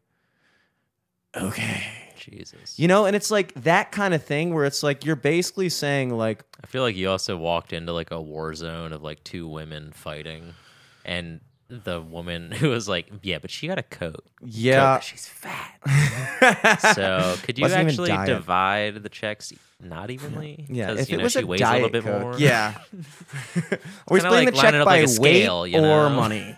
okay. 1.36 1.84
Jesus. 2.16 2.78
you 2.78 2.86
know 2.86 3.04
and 3.04 3.16
it's 3.16 3.32
like 3.32 3.52
that 3.54 3.90
kind 3.90 4.14
of 4.14 4.22
thing 4.22 4.54
where 4.54 4.64
it's 4.64 4.84
like 4.84 5.04
you're 5.04 5.16
basically 5.16 5.68
saying 5.68 6.16
like 6.16 6.44
I 6.62 6.68
feel 6.68 6.82
like 6.82 6.94
you 6.94 7.10
also 7.10 7.36
walked 7.36 7.72
into 7.72 7.92
like 7.92 8.10
a 8.12 8.20
war 8.20 8.54
zone 8.54 8.92
of 8.92 9.02
like 9.02 9.24
two 9.24 9.48
women 9.48 9.92
fighting, 9.92 10.54
and 11.04 11.40
the 11.84 12.00
woman 12.00 12.50
who 12.52 12.68
was 12.68 12.88
like, 12.88 13.10
"Yeah, 13.22 13.38
but 13.38 13.50
she 13.50 13.66
got 13.68 13.78
a 13.78 13.82
coat. 13.82 14.24
yeah 14.44 15.00
she's 15.00 15.26
fat." 15.26 15.68
So 16.94 17.36
could 17.44 17.58
you 17.58 17.62
Wasn't 17.62 17.88
actually 17.88 18.10
divide 18.26 19.02
the 19.02 19.08
checks 19.08 19.52
not 19.80 20.10
evenly? 20.10 20.66
Yeah, 20.68 20.92
if 20.92 21.08
you 21.08 21.14
it 21.14 21.18
know, 21.18 21.24
was 21.24 21.32
she 21.32 21.40
a 21.40 21.46
weighs 21.46 21.60
diet 21.60 21.82
a 21.82 21.86
little 21.86 21.90
bit 21.90 22.04
Coke, 22.04 22.22
more. 22.22 22.38
yeah. 22.38 22.74
We're 24.08 24.20
splitting 24.20 24.46
like 24.46 24.54
the 24.54 24.60
check 24.60 24.72
by 24.72 24.80
like 24.84 25.04
a 25.04 25.08
scale, 25.08 25.62
weight 25.62 25.72
you 25.72 25.78
or 25.78 26.08
know? 26.08 26.10
money. 26.10 26.56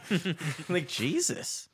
like 0.69 0.89
Jesus, 0.89 1.69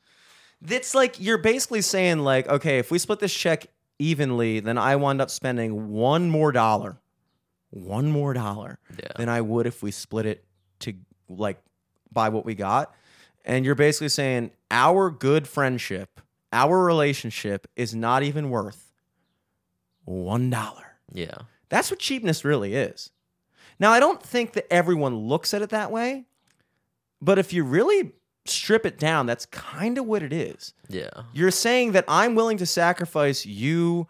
it's 0.69 0.95
like 0.95 1.21
you're 1.21 1.39
basically 1.39 1.81
saying 1.83 2.19
like, 2.21 2.49
okay, 2.49 2.79
if 2.79 2.91
we 2.91 2.99
split 2.99 3.21
this 3.21 3.33
check 3.33 3.67
evenly, 3.99 4.61
then 4.61 4.79
I 4.79 4.97
wind 4.97 5.21
up 5.21 5.31
spending 5.31 5.91
one 5.91 6.29
more 6.31 6.51
dollar, 6.53 6.99
one 7.71 8.11
more 8.11 8.35
dollar 8.35 8.79
yeah. 8.99 9.13
than 9.17 9.29
I 9.29 9.41
would 9.41 9.67
if 9.67 9.83
we 9.83 9.91
split 9.93 10.27
it 10.27 10.45
to 10.81 10.95
like 11.29 11.61
by 12.13 12.29
what 12.31 12.45
we 12.45 12.55
got. 12.55 12.95
And 13.51 13.65
you're 13.65 13.75
basically 13.75 14.11
saying 14.11 14.53
our 14.71 15.11
good 15.11 15.49
friendship, 15.49 16.21
our 16.53 16.85
relationship 16.85 17.67
is 17.75 17.97
not 17.97 18.23
even 18.23 18.49
worth 18.49 18.93
one 20.05 20.51
dollar. 20.51 20.97
yeah. 21.13 21.35
That's 21.69 21.91
what 21.91 22.01
cheapness 22.01 22.45
really 22.45 22.75
is. 22.75 23.11
Now, 23.79 23.93
I 23.93 24.01
don't 24.01 24.21
think 24.21 24.55
that 24.55 24.73
everyone 24.73 25.17
looks 25.17 25.55
at 25.55 25.63
it 25.63 25.71
that 25.71 25.93
way, 25.93 26.25
but 27.23 27.39
if 27.39 27.53
you 27.53 27.63
really 27.63 28.13
strip 28.45 28.85
it 28.85 28.99
down, 28.99 29.27
that's 29.27 29.47
kind 29.47 29.99
of 29.99 30.05
what 30.07 30.23
it 30.23 30.33
is. 30.33 30.73
Yeah. 30.89 31.11
You're 31.33 31.53
saying 31.53 31.93
that 31.93 32.05
I'm 32.09 32.35
willing 32.35 32.57
to 32.59 32.67
sacrifice 32.67 33.47
you 33.47 34.09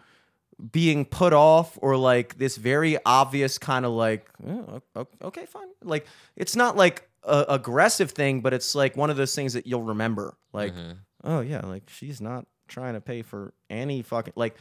being 0.72 1.05
put 1.05 1.34
off 1.34 1.78
or 1.82 1.99
like 1.99 2.38
this 2.38 2.57
very 2.57 2.97
obvious 3.05 3.59
kind 3.59 3.84
of 3.84 3.93
like, 3.93 4.26
oh, 4.47 4.80
okay, 5.22 5.45
fine. 5.45 5.68
Like, 5.82 6.07
it's 6.36 6.57
not 6.57 6.76
like 6.76 7.10
a 7.23 7.45
aggressive 7.49 8.11
thing, 8.12 8.41
but 8.41 8.53
it's 8.53 8.75
like 8.75 8.97
one 8.97 9.11
of 9.11 9.16
those 9.16 9.35
things 9.35 9.53
that 9.53 9.66
you'll 9.66 9.83
remember. 9.83 10.37
Like, 10.53 10.75
Mhm. 10.75 10.97
oh 11.25 11.41
yeah, 11.41 11.61
like 11.66 11.89
she's 11.89 12.21
not 12.21 12.47
trying 12.68 12.95
to 12.95 13.01
pay 13.01 13.23
for 13.23 13.53
any 13.68 14.01
fucking 14.03 14.33
like 14.37 14.57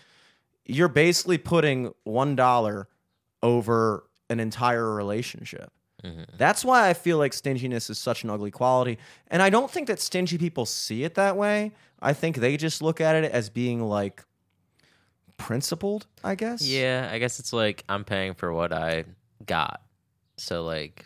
you're 0.66 0.88
basically 0.88 1.38
putting 1.38 1.93
one 2.03 2.36
dollar 2.36 2.88
over 3.41 4.05
an 4.30 4.39
entire 4.39 4.93
relationship. 4.93 5.72
Mhm. 6.03 6.26
That's 6.38 6.64
why 6.64 6.89
I 6.89 6.93
feel 6.93 7.18
like 7.18 7.34
stinginess 7.34 7.89
is 7.89 7.97
such 7.97 8.24
an 8.24 8.30
ugly 8.30 8.51
quality. 8.51 8.97
And 9.28 9.41
I 9.41 9.49
don't 9.49 9.70
think 9.72 9.88
that 9.88 9.99
stingy 9.99 10.38
people 10.38 10.66
see 10.66 11.03
it 11.03 11.16
that 11.16 11.36
way. 11.38 11.72
I 12.01 12.14
think 12.14 12.38
they 12.38 12.55
just 12.57 12.82
look 12.82 13.01
at 13.01 13.16
it 13.16 13.32
as 13.32 13.49
being 13.49 13.82
like 13.84 14.24
principled, 15.38 16.05
I 16.24 16.36
guess. 16.36 16.62
Yeah, 16.62 17.10
I 17.12 17.20
guess 17.20 17.39
it's 17.39 17.53
like 17.53 17.84
I'm 17.89 18.03
paying 18.03 18.34
for 18.34 18.53
what 18.53 18.72
I 18.74 19.05
got. 19.45 19.82
So 20.38 20.64
like 20.64 21.05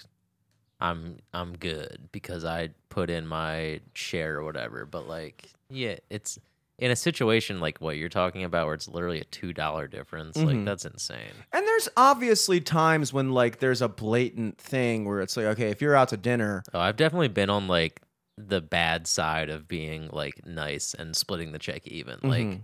I'm 0.84 1.18
I'm 1.34 1.56
good 1.58 2.10
because 2.12 2.46
I 2.46 2.70
put 2.90 3.10
in 3.10 3.26
my 3.26 3.80
share 3.96 4.38
or 4.38 4.44
whatever. 4.44 4.86
But 4.86 5.08
like 5.08 5.50
yeah, 5.70 5.96
it's 6.10 6.38
in 6.80 6.92
a 6.92 6.96
situation 6.96 7.60
like 7.60 7.80
what 7.80 7.98
you're 7.98 8.10
talking 8.10 8.44
about 8.44 8.66
where 8.66 8.76
it's 8.76 8.88
literally 8.88 9.22
a 9.22 9.24
two 9.26 9.54
dollar 9.54 9.88
difference, 9.88 10.38
Mhm. 10.38 10.46
like 10.46 10.66
that's 10.66 10.86
insane. 10.86 11.32
And 11.54 11.66
there's 11.66 11.88
obviously 11.96 12.60
times 12.60 13.14
when 13.14 13.32
like 13.32 13.60
there's 13.60 13.82
a 13.82 13.88
blatant 13.88 14.58
thing 14.58 15.06
where 15.06 15.22
it's 15.22 15.38
like, 15.38 15.46
okay, 15.46 15.70
if 15.70 15.82
you're 15.82 15.96
out 15.96 16.10
to 16.10 16.18
dinner, 16.18 16.64
Oh, 16.74 16.80
I've 16.80 16.98
definitely 16.98 17.30
been 17.30 17.50
on 17.50 17.68
like 17.68 18.02
the 18.38 18.60
bad 18.62 19.06
side 19.08 19.50
of 19.50 19.68
being 19.68 20.10
like 20.12 20.46
nice 20.46 20.94
and 20.96 21.16
splitting 21.16 21.52
the 21.54 21.60
check 21.60 21.88
even. 21.88 22.20
Like 22.24 22.46
Mhm. 22.46 22.62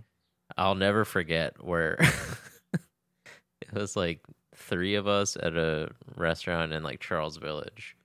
I'll 0.58 0.74
never 0.74 1.04
forget 1.06 1.64
where 1.64 1.96
it 2.74 3.72
was 3.72 3.96
like 3.96 4.20
three 4.56 4.96
of 4.96 5.06
us 5.06 5.36
at 5.40 5.56
a 5.56 5.90
restaurant 6.16 6.72
in 6.72 6.82
like 6.82 7.00
Charles 7.00 7.36
Village. 7.36 7.96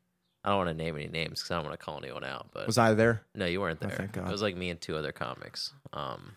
I 0.46 0.50
don't 0.50 0.58
want 0.58 0.70
to 0.70 0.74
name 0.76 0.96
any 0.96 1.08
names 1.08 1.40
because 1.42 1.52
I 1.52 1.56
don't 1.56 1.66
want 1.66 1.78
to 1.80 1.84
call 1.84 1.98
anyone 2.02 2.24
out. 2.24 2.48
But 2.54 2.68
was 2.68 2.78
I 2.78 2.94
there? 2.94 3.22
no, 3.34 3.46
you 3.46 3.60
weren't 3.60 3.80
Oh, 3.84 3.88
there. 3.88 3.98
thank 3.98 4.14
God. 4.14 4.28
It 4.30 4.32
was 4.32 4.42
like 4.42 4.56
me 4.56 4.70
and 4.70 4.80
two 4.80 4.96
other 4.96 5.12
comics. 5.12 5.74
Um, 5.92 6.36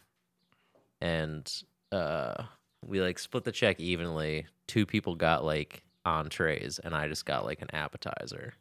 and 1.00 1.50
uh, 1.92 2.42
we 2.84 3.00
like 3.00 3.18
split 3.18 3.44
the 3.44 3.52
check 3.52 3.80
evenly. 3.80 4.46
Two 4.66 4.86
people 4.86 5.14
got 5.14 5.44
like 5.44 5.82
entrees, 6.04 6.78
and 6.78 6.94
I 6.94 7.09
just 7.09 7.26
got 7.26 7.44
like 7.44 7.62
an 7.62 7.72
appetizer. 7.74 8.54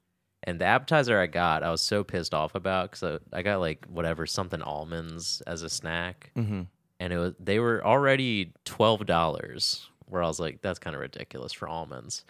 And 0.43 0.60
the 0.62 0.66
appetizer 0.66 1.20
I 1.20 1.26
got, 1.28 1.64
I 1.64 1.72
was 1.72 1.82
so 1.82 2.04
pissed 2.04 2.34
off 2.34 2.56
about 2.56 2.91
because 2.91 3.20
I, 3.34 3.39
I 3.39 3.41
got 3.41 3.60
like 3.60 3.86
whatever 3.88 4.26
something 4.26 4.62
almonds 4.62 5.41
as 5.48 5.62
a 5.64 5.70
snack, 5.70 6.32
Mm-hmm. 6.38 6.62
and 7.00 7.14
it 7.14 7.18
was 7.18 7.34
they 7.39 7.60
were 7.60 7.84
already 7.86 8.54
twelve 8.66 9.06
dollars 9.06 9.89
where 10.06 10.24
I 10.24 10.28
was 10.28 10.39
like, 10.39 10.62
that's 10.62 10.80
kind 10.80 10.95
of 10.95 11.02
ridiculous 11.02 11.52
for 11.52 11.68
almonds. 11.68 12.24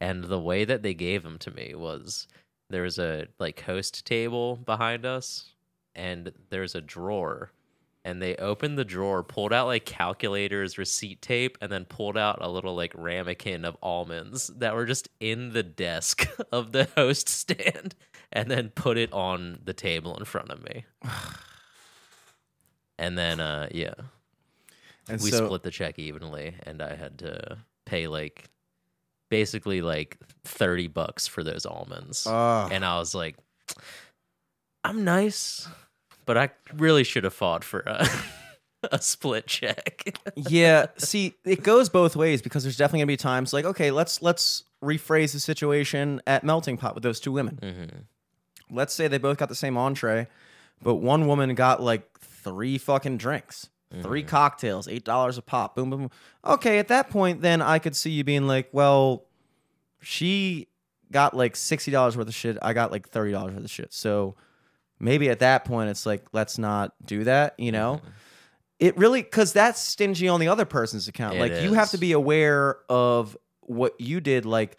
And 0.00 0.22
the 0.24 0.38
way 0.38 0.64
that 0.64 0.82
they 0.82 0.94
gave 0.94 1.22
them 1.22 1.38
to 1.38 1.50
me 1.50 1.74
was 1.74 2.28
there 2.70 2.82
was 2.82 2.98
a 2.98 3.26
like 3.38 3.60
host 3.60 4.04
table 4.06 4.56
behind 4.56 5.04
us, 5.06 5.52
and 5.94 6.32
there's 6.50 6.74
a 6.74 6.80
drawer. 6.80 7.52
And 8.06 8.20
they 8.20 8.36
opened 8.36 8.76
the 8.76 8.84
drawer, 8.84 9.22
pulled 9.22 9.52
out 9.52 9.66
like 9.66 9.86
calculators, 9.86 10.76
receipt 10.76 11.22
tape, 11.22 11.56
and 11.62 11.72
then 11.72 11.86
pulled 11.86 12.18
out 12.18 12.38
a 12.42 12.50
little 12.50 12.74
like 12.74 12.92
ramekin 12.94 13.64
of 13.64 13.78
almonds 13.82 14.48
that 14.58 14.74
were 14.74 14.84
just 14.84 15.08
in 15.20 15.54
the 15.54 15.62
desk 15.62 16.28
of 16.52 16.72
the 16.72 16.86
host 16.96 17.30
stand, 17.30 17.94
and 18.30 18.50
then 18.50 18.68
put 18.70 18.98
it 18.98 19.10
on 19.12 19.58
the 19.64 19.72
table 19.72 20.16
in 20.18 20.26
front 20.26 20.50
of 20.50 20.62
me. 20.62 20.84
and 22.98 23.16
then, 23.16 23.40
uh, 23.40 23.68
yeah, 23.72 23.94
And 25.08 25.20
we 25.22 25.30
so, 25.30 25.46
split 25.46 25.62
the 25.62 25.70
check 25.70 25.98
evenly 25.98 26.54
and 26.62 26.80
i 26.82 26.94
had 26.94 27.18
to 27.20 27.58
pay 27.84 28.06
like 28.06 28.48
basically 29.34 29.82
like 29.82 30.18
30 30.44 30.88
bucks 30.88 31.26
for 31.26 31.42
those 31.42 31.66
almonds 31.66 32.26
Ugh. 32.26 32.70
and 32.72 32.84
i 32.84 32.98
was 32.98 33.14
like 33.14 33.36
i'm 34.84 35.04
nice 35.04 35.66
but 36.24 36.36
i 36.38 36.50
really 36.76 37.02
should 37.04 37.24
have 37.24 37.34
fought 37.34 37.64
for 37.64 37.80
a, 37.80 38.08
a 38.92 39.00
split 39.02 39.46
check 39.46 39.94
yeah, 40.36 40.86
see, 40.96 41.34
it 41.44 41.62
goes 41.62 41.88
both 41.88 42.16
ways 42.16 42.42
because 42.42 42.62
there's 42.64 42.76
definitely 42.76 43.00
gonna 43.00 43.06
be 43.06 43.16
times 43.16 43.52
like, 43.52 43.64
okay, 43.64 43.90
let's 43.90 44.20
let's 44.22 44.64
rephrase 44.82 45.32
the 45.32 45.40
situation 45.40 46.20
at 46.26 46.44
melting 46.44 46.76
pot 46.76 46.94
with 46.94 47.02
those 47.02 47.20
two 47.20 47.32
women. 47.32 47.58
hmm 47.62 48.00
Let's 48.74 48.94
say 48.94 49.08
they 49.08 49.18
both 49.18 49.36
got 49.38 49.48
the 49.48 49.54
same 49.54 49.76
entree, 49.76 50.26
but 50.82 50.96
one 50.96 51.26
woman 51.26 51.54
got 51.54 51.82
like 51.82 52.18
three 52.18 52.78
fucking 52.78 53.18
drinks, 53.18 53.68
three 54.02 54.22
cocktails, 54.22 54.88
eight 54.88 55.04
dollars 55.04 55.38
a 55.38 55.42
pop. 55.42 55.74
Boom, 55.74 55.90
boom, 55.90 56.00
boom. 56.00 56.10
Okay, 56.44 56.78
at 56.78 56.88
that 56.88 57.10
point, 57.10 57.40
then 57.40 57.62
I 57.62 57.78
could 57.78 57.96
see 57.96 58.10
you 58.10 58.24
being 58.24 58.46
like, 58.46 58.68
well, 58.72 59.26
she 60.00 60.68
got 61.10 61.34
like 61.34 61.56
sixty 61.56 61.90
dollars 61.90 62.16
worth 62.16 62.28
of 62.28 62.34
shit. 62.34 62.58
I 62.62 62.72
got 62.72 62.90
like 62.90 63.08
thirty 63.08 63.32
dollars 63.32 63.54
worth 63.54 63.64
of 63.64 63.70
shit. 63.70 63.92
So 63.92 64.34
maybe 64.98 65.28
at 65.30 65.40
that 65.40 65.64
point, 65.64 65.90
it's 65.90 66.06
like, 66.06 66.24
let's 66.32 66.58
not 66.58 66.92
do 67.04 67.24
that. 67.24 67.54
You 67.58 67.72
know. 67.72 67.96
Mm-hmm. 67.96 68.10
It 68.80 68.98
really 68.98 69.22
because 69.22 69.52
that's 69.52 69.80
stingy 69.80 70.28
on 70.28 70.40
the 70.40 70.48
other 70.48 70.64
person's 70.64 71.08
account. 71.08 71.36
It 71.36 71.40
like 71.40 71.62
you 71.62 71.74
have 71.74 71.90
to 71.90 71.98
be 71.98 72.12
aware 72.12 72.78
of 72.88 73.36
what 73.60 73.98
you 74.00 74.20
did. 74.20 74.44
Like 74.44 74.76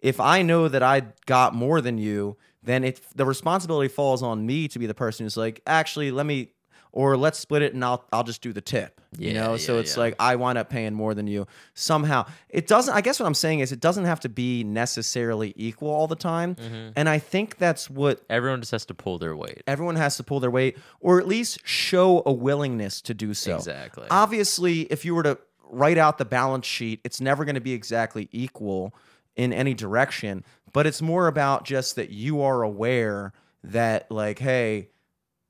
if 0.00 0.20
I 0.20 0.42
know 0.42 0.68
that 0.68 0.82
I 0.82 1.02
got 1.26 1.54
more 1.54 1.80
than 1.80 1.98
you, 1.98 2.36
then 2.62 2.84
it 2.84 3.00
the 3.14 3.24
responsibility 3.24 3.88
falls 3.88 4.22
on 4.22 4.46
me 4.46 4.68
to 4.68 4.78
be 4.78 4.86
the 4.86 4.94
person 4.94 5.24
who's 5.24 5.36
like, 5.36 5.62
actually, 5.66 6.10
let 6.10 6.26
me 6.26 6.52
or 6.92 7.16
let's 7.16 7.38
split 7.38 7.62
it 7.62 7.74
and 7.74 7.84
I'll 7.84 8.04
I'll 8.12 8.24
just 8.24 8.42
do 8.42 8.52
the 8.52 8.60
tip. 8.60 9.00
you 9.16 9.30
Yeah, 9.30 9.42
know, 9.42 9.56
so 9.56 9.78
it's 9.78 9.96
yeah. 9.96 10.02
like 10.02 10.14
I 10.18 10.36
wind 10.36 10.58
up 10.58 10.68
paying 10.70 10.94
more 10.94 11.14
than 11.14 11.26
you 11.26 11.46
somehow. 11.74 12.26
It 12.48 12.66
doesn't. 12.66 12.94
I 12.94 13.00
guess 13.00 13.20
what 13.20 13.26
I'm 13.26 13.34
saying 13.34 13.60
is 13.60 13.72
it 13.72 13.80
doesn't 13.80 14.04
have 14.04 14.20
to 14.20 14.28
be 14.28 14.64
necessarily 14.64 15.52
equal 15.56 15.90
all 15.90 16.06
the 16.06 16.16
time. 16.16 16.54
Mm-hmm. 16.54 16.90
And 16.96 17.08
I 17.08 17.18
think 17.18 17.58
that's 17.58 17.88
what 17.88 18.22
everyone 18.28 18.60
just 18.60 18.72
has 18.72 18.86
to 18.86 18.94
pull 18.94 19.18
their 19.18 19.36
weight 19.36 19.62
everyone 19.66 19.96
has 19.96 20.16
to 20.16 20.22
pull 20.22 20.40
their 20.40 20.50
weight 20.50 20.76
or 21.00 21.20
at 21.20 21.26
least 21.26 21.58
show 21.64 22.22
a 22.26 22.32
willingness 22.32 23.00
to 23.02 23.14
do 23.14 23.34
so. 23.34 23.56
exactly 23.56 24.06
Obviously, 24.10 24.82
if 24.82 25.04
you 25.04 25.14
were 25.14 25.22
to 25.22 25.38
write 25.70 25.98
out 25.98 26.18
the 26.18 26.24
balance 26.24 26.66
sheet, 26.66 27.00
it's 27.04 27.20
never 27.20 27.44
going 27.44 27.54
to 27.54 27.60
be 27.60 27.72
exactly 27.72 28.28
equal 28.32 28.94
in 29.36 29.52
any 29.52 29.74
direction, 29.74 30.44
but 30.72 30.86
it's 30.86 31.00
more 31.02 31.26
about 31.28 31.64
just 31.64 31.96
that 31.96 32.10
you 32.10 32.40
are 32.40 32.62
aware 32.62 33.32
that 33.62 34.10
like, 34.10 34.38
hey, 34.38 34.88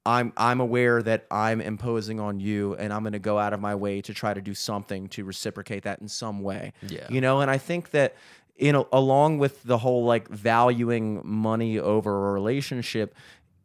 I'm 0.09 0.33
I'm 0.39 0.59
aware 0.59 1.03
that 1.03 1.27
I'm 1.31 1.61
imposing 1.61 2.19
on 2.19 2.41
you 2.41 2.75
and 2.77 2.95
I'm 2.95 3.03
going 3.03 3.13
to 3.13 3.19
go 3.19 3.39
out 3.39 3.53
of 3.53 3.61
my 3.61 3.75
way 3.75 4.01
to 4.01 4.15
try 4.15 4.33
to 4.33 4.41
do 4.41 4.55
something 4.55 5.09
to 5.09 5.23
reciprocate 5.23 5.83
that 5.83 6.01
in 6.01 6.09
some 6.09 6.41
way. 6.41 6.73
Yeah. 6.89 7.07
You 7.11 7.21
know, 7.21 7.43
and 7.43 7.51
I 7.51 7.59
think 7.59 7.91
that 7.91 8.17
you 8.57 8.73
know 8.73 8.89
along 8.91 9.37
with 9.37 9.63
the 9.65 9.77
whole 9.77 10.07
like 10.07 10.27
valuing 10.29 11.21
money 11.25 11.79
over 11.79 12.31
a 12.31 12.33
relationship, 12.33 13.15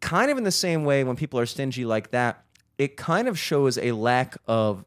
kind 0.01 0.29
of 0.29 0.37
in 0.37 0.43
the 0.43 0.51
same 0.51 0.83
way 0.83 1.05
when 1.05 1.15
people 1.15 1.39
are 1.39 1.45
stingy 1.45 1.85
like 1.85 2.11
that, 2.11 2.43
it 2.77 2.97
kind 2.97 3.29
of 3.29 3.39
shows 3.39 3.77
a 3.77 3.93
lack 3.93 4.35
of 4.45 4.83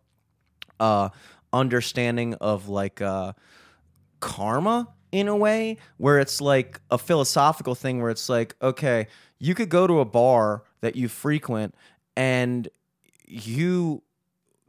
uh 0.78 1.08
understanding 1.54 2.34
of 2.34 2.68
like 2.68 3.00
uh 3.00 3.32
karma 4.20 4.88
in 5.10 5.26
a 5.26 5.36
way 5.36 5.78
where 5.96 6.18
it's 6.18 6.42
like 6.42 6.82
a 6.90 6.98
philosophical 6.98 7.74
thing 7.74 8.02
where 8.02 8.10
it's 8.10 8.28
like 8.28 8.54
okay 8.60 9.06
you 9.38 9.54
could 9.54 9.70
go 9.70 9.86
to 9.86 10.00
a 10.00 10.04
bar 10.04 10.64
that 10.80 10.96
you 10.96 11.08
frequent 11.08 11.74
and 12.16 12.68
you 13.26 14.02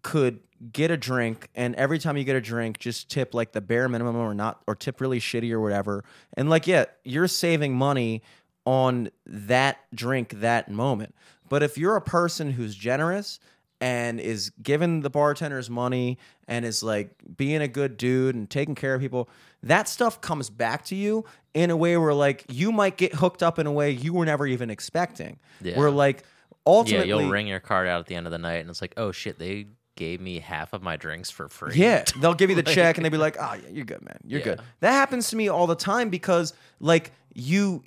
could 0.03 0.39
get 0.71 0.89
a 0.89 0.97
drink 0.97 1.49
and 1.53 1.75
every 1.75 1.99
time 1.99 2.17
you 2.17 2.23
get 2.23 2.35
a 2.35 2.41
drink 2.41 2.79
just 2.79 3.09
tip 3.09 3.33
like 3.33 3.51
the 3.51 3.61
bare 3.61 3.87
minimum 3.87 4.15
or 4.15 4.33
not 4.33 4.61
or 4.65 4.73
tip 4.73 4.99
really 4.99 5.19
shitty 5.19 5.51
or 5.51 5.59
whatever. 5.59 6.03
And 6.35 6.49
like 6.49 6.65
yeah 6.65 6.85
you're 7.03 7.27
saving 7.27 7.75
money 7.75 8.23
on 8.65 9.09
that 9.25 9.77
drink 9.93 10.39
that 10.39 10.69
moment. 10.69 11.13
But 11.47 11.63
if 11.63 11.77
you're 11.77 11.95
a 11.95 12.01
person 12.01 12.51
who's 12.51 12.75
generous 12.75 13.39
and 13.79 14.19
is 14.19 14.51
giving 14.61 15.01
the 15.01 15.09
bartenders 15.09 15.69
money 15.69 16.17
and 16.47 16.65
is 16.65 16.81
like 16.81 17.11
being 17.35 17.61
a 17.61 17.67
good 17.67 17.97
dude 17.97 18.35
and 18.35 18.49
taking 18.49 18.73
care 18.75 18.95
of 18.95 19.01
people 19.01 19.29
that 19.63 19.87
stuff 19.87 20.19
comes 20.21 20.49
back 20.49 20.83
to 20.85 20.95
you 20.95 21.23
in 21.53 21.69
a 21.69 21.77
way 21.77 21.95
where 21.97 22.13
like 22.13 22.43
you 22.49 22.71
might 22.71 22.97
get 22.97 23.13
hooked 23.15 23.43
up 23.43 23.59
in 23.59 23.67
a 23.67 23.71
way 23.71 23.91
you 23.91 24.13
were 24.13 24.25
never 24.25 24.47
even 24.47 24.69
expecting 24.69 25.37
Yeah. 25.61 25.77
where 25.77 25.91
like 25.91 26.23
ultimately, 26.65 27.07
yeah 27.09 27.19
you'll 27.19 27.29
ring 27.29 27.47
your 27.47 27.59
card 27.59 27.87
out 27.87 27.99
at 27.99 28.07
the 28.07 28.15
end 28.15 28.25
of 28.25 28.31
the 28.31 28.37
night 28.39 28.57
and 28.61 28.69
it's 28.69 28.81
like 28.81 28.93
oh 28.97 29.11
shit 29.11 29.37
they 29.37 29.67
gave 29.95 30.21
me 30.21 30.39
half 30.39 30.73
of 30.73 30.81
my 30.83 30.95
drinks 30.95 31.29
for 31.29 31.47
free 31.49 31.75
Yeah, 31.75 32.03
they'll 32.19 32.33
give 32.35 32.49
you 32.49 32.55
the 32.55 32.63
check 32.75 32.97
and 32.97 33.05
they'll 33.05 33.11
be 33.11 33.17
like, 33.17 33.35
"Oh, 33.39 33.53
yeah, 33.55 33.69
you're 33.71 33.83
good, 33.85 34.03
man. 34.03 34.19
You're 34.23 34.41
good." 34.41 34.61
That 34.81 34.91
happens 34.91 35.31
to 35.31 35.35
me 35.35 35.47
all 35.47 35.65
the 35.65 35.73
time 35.75 36.09
because 36.11 36.53
like 36.79 37.11
you 37.33 37.83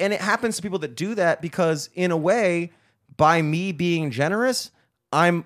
and 0.00 0.12
it 0.12 0.20
happens 0.20 0.56
to 0.56 0.62
people 0.62 0.80
that 0.80 0.96
do 0.96 1.14
that 1.14 1.40
because 1.40 1.88
in 1.94 2.10
a 2.10 2.16
way 2.16 2.72
by 3.16 3.42
me 3.42 3.70
being 3.70 4.10
generous, 4.10 4.72
I'm 5.16 5.44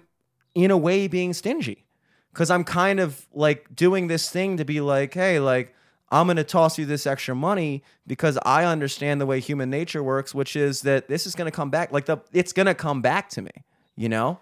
in 0.54 0.70
a 0.70 0.76
way 0.76 1.08
being 1.08 1.32
stingy. 1.32 1.86
Cuz 2.32 2.50
I'm 2.50 2.64
kind 2.64 3.00
of 3.00 3.26
like 3.32 3.74
doing 3.74 4.08
this 4.08 4.30
thing 4.30 4.56
to 4.56 4.64
be 4.64 4.80
like, 4.80 5.14
"Hey, 5.14 5.38
like 5.40 5.74
I'm 6.10 6.26
going 6.26 6.36
to 6.36 6.44
toss 6.44 6.78
you 6.78 6.86
this 6.86 7.06
extra 7.06 7.34
money 7.34 7.82
because 8.06 8.36
I 8.44 8.64
understand 8.64 9.20
the 9.20 9.26
way 9.26 9.38
human 9.38 9.70
nature 9.70 10.02
works, 10.02 10.34
which 10.34 10.56
is 10.56 10.82
that 10.82 11.08
this 11.08 11.26
is 11.26 11.34
going 11.34 11.46
to 11.46 11.54
come 11.54 11.70
back 11.70 11.92
like 11.92 12.06
the 12.06 12.18
it's 12.32 12.52
going 12.52 12.66
to 12.66 12.74
come 12.74 13.00
back 13.00 13.28
to 13.30 13.42
me, 13.42 13.52
you 13.96 14.08
know? 14.08 14.40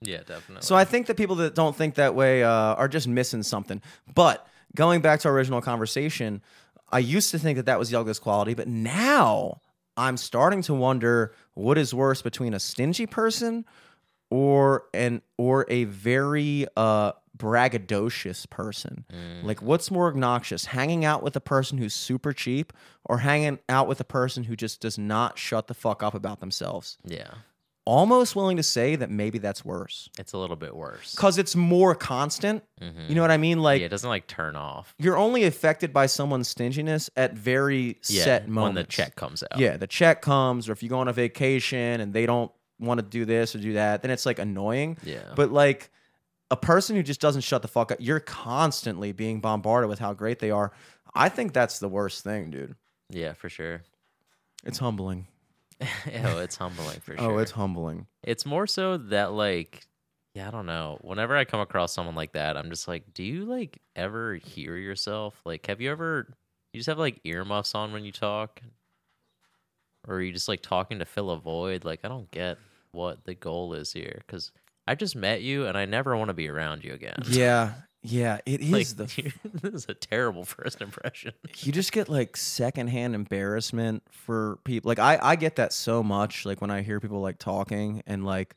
yeah 0.00 0.18
definitely 0.18 0.62
So 0.62 0.76
I 0.76 0.84
think 0.84 1.06
that 1.06 1.16
people 1.16 1.36
that 1.36 1.54
don't 1.54 1.74
think 1.74 1.96
that 1.96 2.14
way 2.14 2.42
uh, 2.42 2.50
are 2.50 2.88
just 2.88 3.08
missing 3.08 3.42
something. 3.42 3.82
But 4.14 4.46
going 4.74 5.00
back 5.00 5.20
to 5.20 5.28
our 5.28 5.34
original 5.34 5.60
conversation, 5.60 6.42
I 6.90 7.00
used 7.00 7.30
to 7.32 7.38
think 7.38 7.56
that 7.56 7.66
that 7.66 7.78
was 7.78 7.90
the 7.90 7.98
ugliest 7.98 8.22
quality, 8.22 8.54
but 8.54 8.68
now 8.68 9.60
I'm 9.96 10.16
starting 10.16 10.62
to 10.62 10.74
wonder 10.74 11.34
what 11.54 11.78
is 11.78 11.92
worse 11.92 12.22
between 12.22 12.54
a 12.54 12.60
stingy 12.60 13.06
person 13.06 13.64
or 14.30 14.84
an 14.94 15.22
or 15.36 15.64
a 15.68 15.84
very 15.84 16.66
uh, 16.76 17.12
braggadocious 17.36 18.48
person. 18.50 19.04
Like, 19.42 19.62
what's 19.62 19.90
more 19.90 20.08
obnoxious, 20.08 20.66
hanging 20.66 21.04
out 21.04 21.22
with 21.22 21.36
a 21.36 21.40
person 21.40 21.78
who's 21.78 21.94
super 21.94 22.32
cheap 22.32 22.72
or 23.04 23.18
hanging 23.18 23.58
out 23.68 23.88
with 23.88 24.00
a 24.00 24.04
person 24.04 24.44
who 24.44 24.56
just 24.56 24.80
does 24.80 24.98
not 24.98 25.38
shut 25.38 25.66
the 25.66 25.74
fuck 25.74 26.02
up 26.02 26.14
about 26.14 26.40
themselves? 26.40 26.98
yeah 27.04 27.30
Almost 27.84 28.36
willing 28.36 28.58
to 28.58 28.62
say 28.62 28.96
that 28.96 29.08
maybe 29.08 29.38
that's 29.38 29.64
worse 29.64 30.10
it's 30.18 30.34
a 30.34 30.38
little 30.38 30.56
bit 30.56 30.76
worse 30.76 31.14
because 31.14 31.38
it's 31.38 31.56
more 31.56 31.94
constant. 31.94 32.62
Mhm. 32.82 33.08
You 33.08 33.14
know 33.14 33.22
what 33.22 33.30
I 33.30 33.38
mean? 33.38 33.60
Like 33.62 33.80
yeah, 33.80 33.86
it 33.86 33.88
doesn't 33.88 34.10
like 34.10 34.26
turn 34.26 34.56
off. 34.56 34.94
you're 34.98 35.16
only 35.16 35.44
affected 35.44 35.90
by 35.90 36.04
someone's 36.04 36.48
stinginess 36.48 37.08
at 37.16 37.32
very 37.32 37.96
Yeah, 38.06 38.24
set 38.24 38.46
moments. 38.46 38.62
when 38.66 38.74
the 38.74 38.84
check 38.84 39.16
comes 39.16 39.42
out. 39.50 39.58
Yeah, 39.58 39.78
the 39.78 39.86
check 39.86 40.20
comes, 40.20 40.68
or 40.68 40.72
if 40.72 40.82
you 40.82 40.90
go 40.90 40.98
on 40.98 41.08
a 41.08 41.14
vacation 41.14 42.02
and 42.02 42.12
they 42.12 42.26
don't 42.26 42.52
want 42.78 42.98
to 42.98 43.06
do 43.06 43.24
this 43.24 43.54
or 43.54 43.58
do 43.58 43.74
that, 43.74 44.02
then 44.02 44.10
it's 44.10 44.26
like 44.26 44.38
annoying. 44.38 44.96
Yeah. 45.04 45.32
But 45.34 45.52
like 45.52 45.90
a 46.50 46.56
person 46.56 46.96
who 46.96 47.02
just 47.02 47.20
doesn't 47.20 47.42
shut 47.42 47.62
the 47.62 47.68
fuck 47.68 47.92
up, 47.92 47.98
you're 48.00 48.20
constantly 48.20 49.12
being 49.12 49.40
bombarded 49.40 49.88
with 49.88 49.98
how 49.98 50.14
great 50.14 50.38
they 50.38 50.50
are. 50.50 50.72
I 51.14 51.28
think 51.28 51.52
that's 51.52 51.78
the 51.78 51.88
worst 51.88 52.24
thing, 52.24 52.50
dude. 52.50 52.74
yeah, 53.10 53.32
for 53.32 53.48
sure. 53.48 53.82
It's 54.64 54.78
humbling. 54.78 55.26
oh, 55.80 56.38
it's 56.38 56.56
humbling 56.56 57.00
for 57.00 57.16
sure. 57.16 57.30
Oh, 57.34 57.38
it's 57.38 57.52
humbling. 57.52 58.06
It's 58.22 58.44
more 58.44 58.66
so 58.66 58.96
that 58.96 59.32
like 59.32 59.86
yeah, 60.34 60.48
I 60.48 60.50
don't 60.50 60.66
know. 60.66 60.98
Whenever 61.00 61.36
I 61.36 61.44
come 61.44 61.60
across 61.60 61.92
someone 61.92 62.14
like 62.14 62.32
that, 62.32 62.56
I'm 62.56 62.70
just 62.70 62.86
like, 62.86 63.12
do 63.12 63.24
you 63.24 63.44
like 63.44 63.80
ever 63.96 64.34
hear 64.36 64.76
yourself? 64.76 65.40
Like 65.44 65.66
have 65.66 65.80
you 65.80 65.90
ever 65.90 66.28
you 66.72 66.78
just 66.78 66.88
have 66.88 66.98
like 66.98 67.20
earmuffs 67.24 67.74
on 67.74 67.92
when 67.92 68.04
you 68.04 68.12
talk? 68.12 68.60
Or 70.06 70.16
are 70.16 70.22
you 70.22 70.32
just 70.32 70.48
like 70.48 70.62
talking 70.62 70.98
to 71.00 71.04
fill 71.04 71.30
a 71.30 71.38
void? 71.38 71.84
Like 71.84 72.00
I 72.04 72.08
don't 72.08 72.30
get 72.30 72.58
what 72.92 73.24
the 73.24 73.34
goal 73.34 73.74
is 73.74 73.92
here 73.92 74.22
cuz 74.26 74.52
I 74.86 74.94
just 74.94 75.14
met 75.14 75.42
you 75.42 75.66
and 75.66 75.76
I 75.76 75.84
never 75.84 76.16
want 76.16 76.28
to 76.28 76.34
be 76.34 76.48
around 76.48 76.84
you 76.84 76.94
again. 76.94 77.22
Yeah, 77.28 77.72
yeah. 78.02 78.38
It 78.46 78.60
is 78.62 78.98
like 78.98 79.08
the 79.08 79.32
this 79.62 79.74
is 79.74 79.86
a 79.88 79.94
terrible 79.94 80.44
first 80.44 80.80
impression. 80.80 81.32
you 81.58 81.72
just 81.72 81.92
get 81.92 82.08
like 82.08 82.36
secondhand 82.36 83.14
embarrassment 83.14 84.02
for 84.10 84.58
people. 84.64 84.88
Like 84.88 84.98
I, 84.98 85.18
I 85.20 85.36
get 85.36 85.56
that 85.56 85.72
so 85.72 86.02
much. 86.02 86.46
Like 86.46 86.60
when 86.60 86.70
I 86.70 86.82
hear 86.82 87.00
people 87.00 87.20
like 87.20 87.38
talking 87.38 88.02
and 88.06 88.24
like 88.24 88.56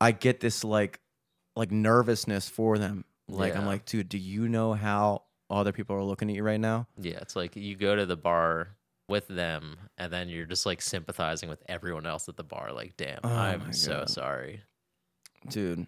I 0.00 0.12
get 0.12 0.40
this 0.40 0.64
like 0.64 1.00
like 1.54 1.70
nervousness 1.70 2.48
for 2.48 2.78
them 2.78 3.04
Like 3.28 3.54
I'm 3.56 3.66
like, 3.66 3.84
dude, 3.84 4.08
do 4.08 4.18
you 4.18 4.48
know 4.48 4.72
how 4.72 5.24
other 5.50 5.72
people 5.72 5.94
are 5.96 6.02
looking 6.02 6.30
at 6.30 6.36
you 6.36 6.42
right 6.42 6.60
now? 6.60 6.86
Yeah, 6.98 7.18
it's 7.20 7.36
like 7.36 7.54
you 7.56 7.76
go 7.76 7.94
to 7.94 8.06
the 8.06 8.16
bar 8.16 8.76
with 9.12 9.28
them, 9.28 9.76
and 9.96 10.12
then 10.12 10.28
you're 10.28 10.46
just 10.46 10.66
like 10.66 10.82
sympathizing 10.82 11.48
with 11.48 11.62
everyone 11.68 12.06
else 12.06 12.28
at 12.28 12.36
the 12.36 12.42
bar. 12.42 12.72
Like, 12.72 12.96
damn, 12.96 13.20
Oh 13.22 13.28
I'm 13.28 13.72
so 13.72 13.98
God. 14.00 14.10
sorry. 14.10 14.62
Dude. 15.48 15.86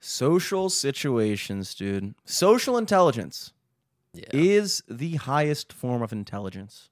Social 0.00 0.68
situations, 0.68 1.74
dude. 1.74 2.14
Social 2.24 2.76
intelligence 2.76 3.52
Yeah. 4.12 4.24
is 4.32 4.82
the 4.88 5.16
highest 5.16 5.72
form 5.72 6.02
of 6.02 6.12
intelligence. 6.12 6.90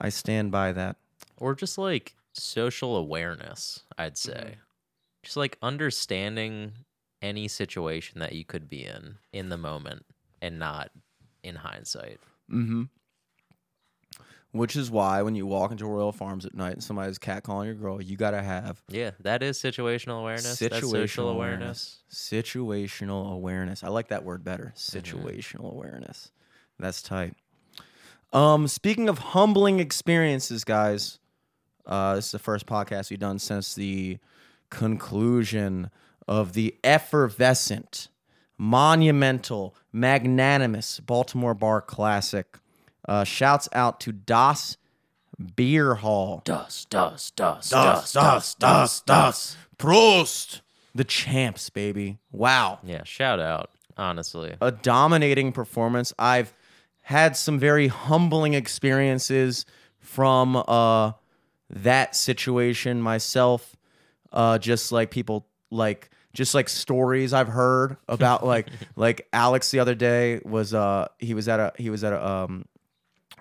I 0.00 0.10
stand 0.10 0.52
by 0.52 0.72
that. 0.72 0.96
or 1.36 1.54
just 1.56 1.76
like 1.78 2.14
social 2.32 2.96
awareness, 2.96 3.82
I'd 3.98 4.14
Mm-hmm. 4.14 4.30
say. 4.32 4.56
Just 5.24 5.36
like 5.36 5.58
understanding 5.62 6.72
any 7.22 7.48
situation 7.48 8.20
that 8.20 8.34
you 8.34 8.44
could 8.44 8.68
be 8.68 8.84
in 8.84 9.16
in 9.32 9.48
the 9.48 9.56
moment 9.56 10.04
and 10.42 10.58
not 10.58 10.90
in 11.42 11.56
hindsight. 11.56 12.20
Mm-hmm. 12.50 12.82
Which 14.54 14.76
is 14.76 14.88
why 14.88 15.20
when 15.22 15.34
you 15.34 15.46
walk 15.46 15.72
into 15.72 15.84
Royal 15.84 16.12
Farms 16.12 16.46
at 16.46 16.54
night 16.54 16.74
and 16.74 16.82
somebody's 16.82 17.18
catcalling 17.18 17.66
your 17.66 17.74
girl, 17.74 18.00
you 18.00 18.16
gotta 18.16 18.40
have 18.40 18.80
Yeah, 18.88 19.10
that 19.20 19.42
is 19.42 19.58
situational 19.60 20.20
awareness. 20.20 20.60
That's 20.60 20.76
social 20.76 20.92
situational 20.92 21.32
awareness. 21.32 21.98
Situational 22.08 23.32
awareness. 23.32 23.82
I 23.82 23.88
like 23.88 24.08
that 24.08 24.24
word 24.24 24.44
better. 24.44 24.72
Situational 24.76 25.72
awareness. 25.72 26.30
That's 26.78 27.02
tight. 27.02 27.34
Um, 28.32 28.68
speaking 28.68 29.08
of 29.08 29.18
humbling 29.18 29.80
experiences, 29.80 30.62
guys, 30.62 31.18
uh, 31.84 32.14
this 32.14 32.26
is 32.26 32.32
the 32.32 32.38
first 32.38 32.66
podcast 32.66 33.10
we've 33.10 33.18
done 33.18 33.40
since 33.40 33.74
the 33.74 34.18
conclusion 34.70 35.90
of 36.28 36.52
the 36.52 36.76
effervescent, 36.84 38.08
monumental, 38.56 39.74
magnanimous 39.92 41.00
Baltimore 41.00 41.54
Bar 41.54 41.80
Classic. 41.80 42.56
Uh, 43.06 43.24
shouts 43.24 43.68
out 43.72 44.00
to 44.00 44.12
Das 44.12 44.76
Beer 45.56 45.96
Hall. 45.96 46.42
Das, 46.44 46.86
das, 46.88 47.30
das, 47.32 47.68
Das, 47.68 48.12
das, 48.12 48.54
das, 48.54 49.00
das. 49.02 49.56
Prost. 49.78 50.60
The 50.94 51.04
champs, 51.04 51.70
baby. 51.70 52.18
Wow. 52.30 52.78
Yeah, 52.84 53.02
shout 53.04 53.40
out, 53.40 53.70
honestly. 53.96 54.54
A 54.60 54.70
dominating 54.70 55.50
performance. 55.52 56.12
I've 56.18 56.54
had 57.02 57.36
some 57.36 57.58
very 57.58 57.88
humbling 57.88 58.54
experiences 58.54 59.66
from 59.98 60.56
uh 60.68 61.12
that 61.68 62.14
situation 62.14 63.02
myself. 63.02 63.74
Uh 64.32 64.58
just 64.58 64.92
like 64.92 65.10
people 65.10 65.46
like 65.70 66.10
just 66.32 66.54
like 66.54 66.68
stories 66.68 67.32
I've 67.32 67.48
heard 67.48 67.96
about 68.08 68.46
like 68.46 68.68
like 68.96 69.26
Alex 69.32 69.72
the 69.72 69.80
other 69.80 69.96
day 69.96 70.40
was 70.44 70.72
uh 70.72 71.08
he 71.18 71.34
was 71.34 71.48
at 71.48 71.58
a 71.58 71.72
he 71.76 71.90
was 71.90 72.04
at 72.04 72.12
a 72.12 72.24
um 72.26 72.66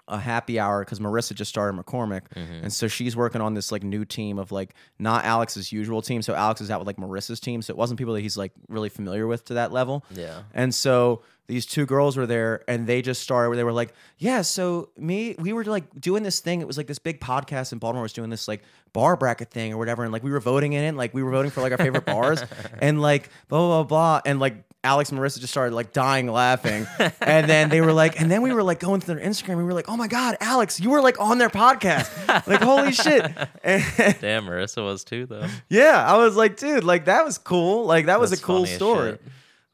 a 0.08 0.20
happy 0.20 0.60
hour 0.60 0.84
because 0.84 1.00
Marissa 1.00 1.34
just 1.34 1.50
started 1.50 1.80
McCormick, 1.80 2.24
mm-hmm. 2.36 2.64
and 2.64 2.74
so 2.74 2.88
she's 2.88 3.16
working 3.16 3.42
on 3.42 3.54
this 3.54 3.72
like 3.72 3.84
new 3.84 4.06
team 4.06 4.38
of 4.38 4.52
like 4.52 4.74
not 5.00 5.26
Alex's 5.26 5.72
usual 5.72 6.02
team. 6.02 6.22
So 6.22 6.34
Alex 6.34 6.62
is 6.62 6.70
out 6.70 6.80
with 6.80 6.88
like 6.88 6.98
Marissa's 6.98 7.40
team, 7.40 7.62
so 7.62 7.72
it 7.72 7.78
wasn't 7.78 7.98
people 7.98 8.14
that 8.14 8.22
he's 8.22 8.38
like 8.38 8.52
really 8.68 8.90
familiar 8.90 9.28
with 9.28 9.46
to 9.46 9.56
that 9.56 9.72
level. 9.72 10.06
Yeah. 10.12 10.44
And 10.54 10.74
so 10.76 11.24
these 11.48 11.66
two 11.66 11.86
girls 11.86 12.16
were 12.16 12.26
there, 12.26 12.64
and 12.68 12.88
they 12.88 13.02
just 13.02 13.22
started 13.22 13.50
where 13.50 13.58
they 13.58 13.64
were 13.64 13.74
like, 13.74 13.94
"Yeah, 14.18 14.42
so 14.42 14.90
me, 14.98 15.36
we 15.40 15.54
were 15.54 15.64
like 15.66 16.00
doing 16.00 16.24
this 16.24 16.40
thing. 16.40 16.62
It 16.62 16.68
was 16.68 16.78
like 16.78 16.88
this 16.88 17.00
big 17.00 17.20
podcast 17.20 17.74
in 17.74 17.80
Baltimore 17.80 18.04
was 18.04 18.14
doing 18.14 18.30
this 18.30 18.48
like 18.48 18.64
bar 18.94 19.18
bracket 19.18 19.52
thing 19.52 19.74
or 19.74 19.78
whatever, 19.78 20.04
and 20.04 20.12
like 20.12 20.24
we 20.24 20.32
were 20.32 20.40
voting 20.40 20.74
in 20.74 20.84
it, 20.84 20.96
like 20.96 21.14
we 21.14 21.22
were 21.22 21.32
voting 21.32 21.52
for 21.52 21.62
like 21.62 21.72
our 21.72 21.78
favorite 21.78 22.06
bars, 22.06 22.44
and 22.80 23.02
like 23.02 23.30
blah 23.50 23.60
blah 23.60 23.84
blah, 23.84 24.20
blah. 24.20 24.22
and 24.26 24.40
like." 24.40 24.64
Alex 24.84 25.12
and 25.12 25.20
Marissa 25.20 25.40
just 25.40 25.52
started 25.52 25.74
like 25.74 25.94
dying 25.94 26.28
laughing. 26.28 26.86
And 27.22 27.50
then 27.50 27.70
they 27.70 27.80
were 27.80 27.94
like, 27.94 28.20
and 28.20 28.30
then 28.30 28.42
we 28.42 28.54
were 28.54 28.64
like 28.64 28.80
going 28.80 29.00
through 29.00 29.16
their 29.16 29.26
Instagram. 29.26 29.50
And 29.50 29.58
we 29.60 29.64
were 29.64 29.74
like, 29.74 29.88
oh 29.88 29.96
my 29.96 30.08
God, 30.08 30.36
Alex, 30.42 30.80
you 30.80 30.90
were 30.90 31.02
like 31.02 31.20
on 31.20 31.38
their 31.38 31.50
podcast. 31.50 32.10
Like, 32.48 32.62
holy 32.62 32.92
shit. 32.92 33.24
And 33.64 33.84
Damn, 34.20 34.46
Marissa 34.46 34.84
was 34.84 35.04
too 35.04 35.26
though. 35.26 35.48
yeah, 35.70 36.04
I 36.06 36.18
was 36.18 36.36
like, 36.36 36.58
dude, 36.58 36.84
like 36.84 37.06
that 37.06 37.24
was 37.24 37.38
cool. 37.38 37.86
Like 37.86 38.08
that 38.08 38.20
was 38.20 38.32
That's 38.32 38.42
a 38.42 38.46
cool 38.46 38.66
story. 38.66 39.18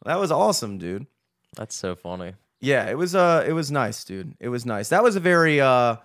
That 0.05 0.19
was 0.19 0.31
awesome, 0.31 0.77
dude. 0.77 1.07
That's 1.55 1.75
so 1.75 1.95
funny. 1.95 2.33
Yeah, 2.61 2.89
it 2.89 2.97
was 2.97 3.15
uh 3.15 3.43
it 3.47 3.53
was 3.53 3.71
nice, 3.71 4.03
dude. 4.03 4.35
It 4.39 4.49
was 4.49 4.65
nice. 4.65 4.89
That 4.89 5.01
was 5.01 5.15
a 5.15 5.19
very 5.19 5.59
uh 5.59 5.95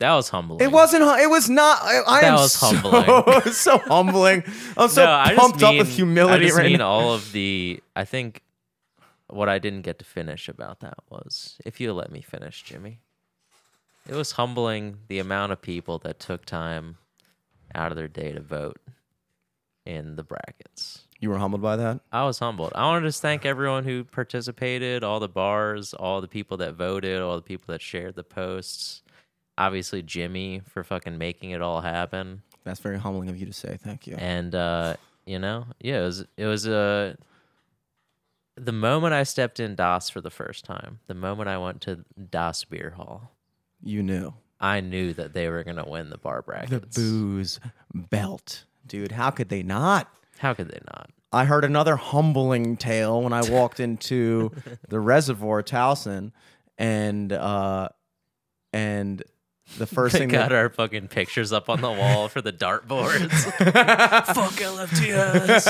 That 0.00 0.14
was 0.14 0.28
humbling. 0.30 0.60
it 0.62 0.72
wasn't 0.72 1.04
hu- 1.04 1.22
it 1.22 1.30
was 1.30 1.48
not 1.48 1.78
I, 1.82 2.00
I 2.06 2.20
That 2.22 2.28
am 2.28 2.34
was 2.34 2.52
so, 2.52 2.74
humbling. 2.74 3.42
so 3.52 3.78
humbling. 3.78 4.42
I'm 4.76 4.88
so 4.88 5.04
no, 5.04 5.36
pumped 5.36 5.62
up 5.62 5.76
with 5.76 5.88
humility 5.90 6.44
I 6.44 6.46
just 6.48 6.58
right 6.58 6.66
mean 6.66 6.78
now. 6.78 6.88
all 6.88 7.14
of 7.14 7.30
the. 7.32 7.80
I 7.94 8.04
think 8.04 8.42
what 9.28 9.48
I 9.48 9.58
didn't 9.58 9.82
get 9.82 9.98
to 10.00 10.04
finish 10.04 10.48
about 10.48 10.80
that 10.80 10.94
was, 11.08 11.56
if 11.64 11.80
you 11.80 11.92
let 11.92 12.10
me 12.10 12.20
finish, 12.20 12.62
Jimmy. 12.64 12.98
It 14.08 14.14
was 14.14 14.32
humbling 14.32 14.96
the 15.08 15.18
amount 15.20 15.52
of 15.52 15.60
people 15.62 15.98
that 15.98 16.18
took 16.18 16.44
time 16.46 16.96
out 17.74 17.92
of 17.92 17.96
their 17.96 18.08
day 18.08 18.32
to 18.32 18.40
vote 18.40 18.78
in 19.86 20.16
the 20.16 20.24
brackets. 20.24 21.02
You 21.20 21.28
were 21.28 21.36
humbled 21.38 21.60
by 21.62 21.76
that? 21.76 22.00
I 22.10 22.24
was 22.24 22.38
humbled. 22.38 22.72
I 22.74 22.86
want 22.86 23.02
to 23.04 23.08
just 23.08 23.20
thank 23.20 23.44
everyone 23.44 23.84
who 23.84 24.04
participated, 24.04 25.04
all 25.04 25.20
the 25.20 25.28
bars, 25.28 25.92
all 25.92 26.22
the 26.22 26.26
people 26.28 26.56
that 26.56 26.74
voted, 26.74 27.20
all 27.20 27.36
the 27.36 27.42
people 27.42 27.72
that 27.72 27.82
shared 27.82 28.14
the 28.16 28.24
posts. 28.24 29.02
Obviously, 29.60 30.00
Jimmy 30.02 30.62
for 30.68 30.82
fucking 30.82 31.18
making 31.18 31.50
it 31.50 31.60
all 31.60 31.82
happen. 31.82 32.42
That's 32.64 32.80
very 32.80 32.98
humbling 32.98 33.28
of 33.28 33.36
you 33.38 33.44
to 33.46 33.52
say. 33.52 33.76
Thank 33.82 34.06
you. 34.06 34.16
and 34.18 34.54
uh, 34.54 34.96
you 35.26 35.38
know, 35.38 35.66
yeah, 35.80 36.00
it 36.00 36.04
was 36.04 36.24
it 36.38 36.46
was 36.46 36.66
a. 36.66 37.16
the 38.56 38.72
moment 38.72 39.12
I 39.12 39.22
stepped 39.24 39.60
in 39.60 39.74
Das 39.74 40.08
for 40.08 40.20
the 40.20 40.30
first 40.30 40.64
time, 40.64 41.00
the 41.08 41.14
moment 41.14 41.48
I 41.50 41.58
went 41.58 41.80
to 41.82 42.04
Das 42.30 42.64
Beer 42.64 42.90
Hall, 42.96 43.32
You 43.82 44.02
knew. 44.02 44.32
I 44.60 44.80
knew 44.80 45.12
that 45.14 45.32
they 45.34 45.48
were 45.48 45.62
gonna 45.62 45.88
win 45.88 46.10
the 46.10 46.18
bar 46.18 46.42
brackets. 46.42 46.96
The 46.96 47.02
booze 47.02 47.60
belt. 47.94 48.64
Dude, 48.86 49.12
how 49.12 49.30
could 49.30 49.48
they 49.50 49.62
not? 49.62 50.08
How 50.38 50.54
could 50.54 50.68
they 50.68 50.80
not? 50.92 51.10
I 51.32 51.44
heard 51.44 51.64
another 51.64 51.96
humbling 51.96 52.76
tale 52.76 53.22
when 53.22 53.32
I 53.32 53.48
walked 53.50 53.78
into 53.88 54.52
the 54.88 54.98
reservoir 55.00 55.62
Towson 55.62 56.32
and 56.78 57.32
uh 57.32 57.88
and 58.72 59.22
the 59.78 59.86
first 59.86 60.12
They 60.12 60.20
thing 60.20 60.28
got 60.28 60.50
that, 60.50 60.56
our 60.56 60.68
fucking 60.68 61.08
pictures 61.08 61.52
up 61.52 61.68
on 61.68 61.80
the 61.80 61.90
wall 61.90 62.28
for 62.28 62.40
the 62.40 62.52
dartboards. 62.52 63.30
Fuck 63.30 64.52
LFTS. 64.52 65.66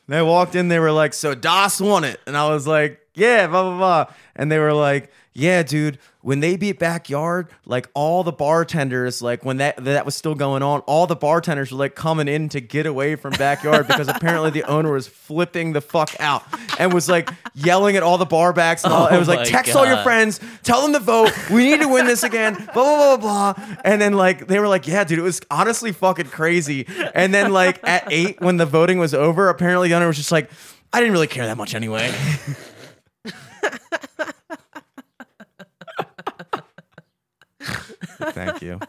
they 0.08 0.22
walked 0.22 0.54
in, 0.54 0.68
they 0.68 0.78
were 0.78 0.92
like, 0.92 1.14
So 1.14 1.34
Das 1.34 1.80
won 1.80 2.04
it. 2.04 2.20
And 2.26 2.36
I 2.36 2.48
was 2.48 2.66
like, 2.66 3.00
Yeah, 3.18 3.46
blah 3.48 3.62
blah 3.62 3.76
blah. 3.78 4.14
And 4.36 4.50
they 4.50 4.58
were 4.58 4.72
like, 4.72 5.10
Yeah, 5.34 5.62
dude, 5.62 5.98
when 6.22 6.40
they 6.40 6.56
beat 6.56 6.78
backyard, 6.78 7.48
like 7.64 7.88
all 7.94 8.22
the 8.24 8.32
bartenders, 8.32 9.22
like 9.22 9.44
when 9.44 9.58
that 9.58 9.82
that 9.84 10.04
was 10.04 10.14
still 10.14 10.34
going 10.34 10.62
on, 10.62 10.80
all 10.80 11.06
the 11.06 11.16
bartenders 11.16 11.70
were 11.72 11.78
like 11.78 11.94
coming 11.94 12.28
in 12.28 12.48
to 12.50 12.60
get 12.60 12.86
away 12.86 13.16
from 13.16 13.32
backyard 13.34 13.86
because 13.86 14.08
apparently 14.08 14.50
the 14.50 14.62
owner 14.64 14.92
was 14.92 15.06
flipping 15.06 15.72
the 15.72 15.80
fuck 15.80 16.14
out 16.20 16.44
and 16.78 16.92
was 16.92 17.08
like 17.08 17.30
yelling 17.54 17.96
at 17.96 18.02
all 18.02 18.18
the 18.18 18.26
bar 18.26 18.52
backs 18.52 18.84
and 18.84 18.92
all. 18.92 19.08
Oh 19.10 19.14
it 19.14 19.18
was 19.18 19.28
like 19.28 19.48
text 19.48 19.74
all 19.74 19.86
your 19.86 20.02
friends, 20.02 20.40
tell 20.62 20.82
them 20.82 20.92
to 20.92 21.00
vote. 21.00 21.32
We 21.50 21.64
need 21.70 21.80
to 21.80 21.88
win 21.88 22.06
this 22.06 22.22
again. 22.24 22.54
Blah 22.54 22.72
blah 22.74 23.16
blah 23.16 23.16
blah. 23.16 23.52
blah. 23.54 23.76
And 23.84 24.00
then 24.00 24.12
like 24.14 24.46
they 24.48 24.58
were 24.58 24.68
like, 24.68 24.86
yeah, 24.86 25.04
dude, 25.04 25.18
it 25.18 25.22
was 25.22 25.40
honestly 25.50 25.92
fucking 25.92 26.26
crazy. 26.26 26.86
And 27.14 27.32
then 27.32 27.52
like 27.52 27.80
at 27.86 28.06
eight 28.12 28.40
when 28.40 28.56
the 28.56 28.66
voting 28.66 28.98
was 28.98 29.14
over, 29.14 29.48
apparently 29.48 29.88
the 29.88 29.94
owner 29.94 30.06
was 30.08 30.16
just 30.16 30.32
like, 30.32 30.50
I 30.92 31.00
didn't 31.00 31.12
really 31.12 31.26
care 31.26 31.46
that 31.46 31.56
much 31.56 31.74
anyway. 31.74 32.12
Thank 38.32 38.62
you. 38.62 38.80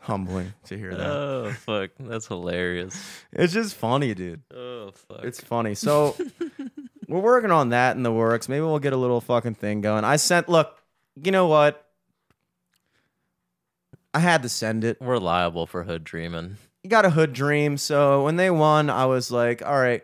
Humbling 0.00 0.54
to 0.64 0.76
hear 0.78 0.94
that. 0.94 1.06
oh 1.06 1.52
fuck, 1.52 1.90
that's 2.00 2.26
hilarious. 2.26 2.96
It's 3.32 3.52
just 3.52 3.74
funny, 3.74 4.14
dude. 4.14 4.42
Oh 4.54 4.90
fuck. 4.92 5.24
It's 5.24 5.40
funny. 5.40 5.74
So 5.74 6.16
we're 7.08 7.20
working 7.20 7.50
on 7.50 7.70
that 7.70 7.96
in 7.96 8.02
the 8.02 8.12
works. 8.12 8.48
Maybe 8.48 8.62
we'll 8.62 8.78
get 8.78 8.94
a 8.94 8.96
little 8.96 9.20
fucking 9.20 9.54
thing 9.54 9.80
going. 9.82 10.04
I 10.04 10.16
sent 10.16 10.48
look, 10.48 10.78
you 11.22 11.30
know 11.30 11.46
what? 11.46 11.84
I 14.14 14.20
had 14.20 14.42
to 14.42 14.48
send 14.48 14.84
it. 14.84 14.98
We're 15.00 15.18
liable 15.18 15.66
for 15.66 15.82
hood 15.82 16.04
dreaming. 16.04 16.56
You 16.82 16.88
got 16.88 17.04
a 17.04 17.10
hood 17.10 17.34
dream. 17.34 17.76
So 17.76 18.24
when 18.24 18.36
they 18.36 18.50
won, 18.50 18.88
I 18.88 19.04
was 19.06 19.30
like, 19.30 19.62
all 19.64 19.78
right. 19.78 20.02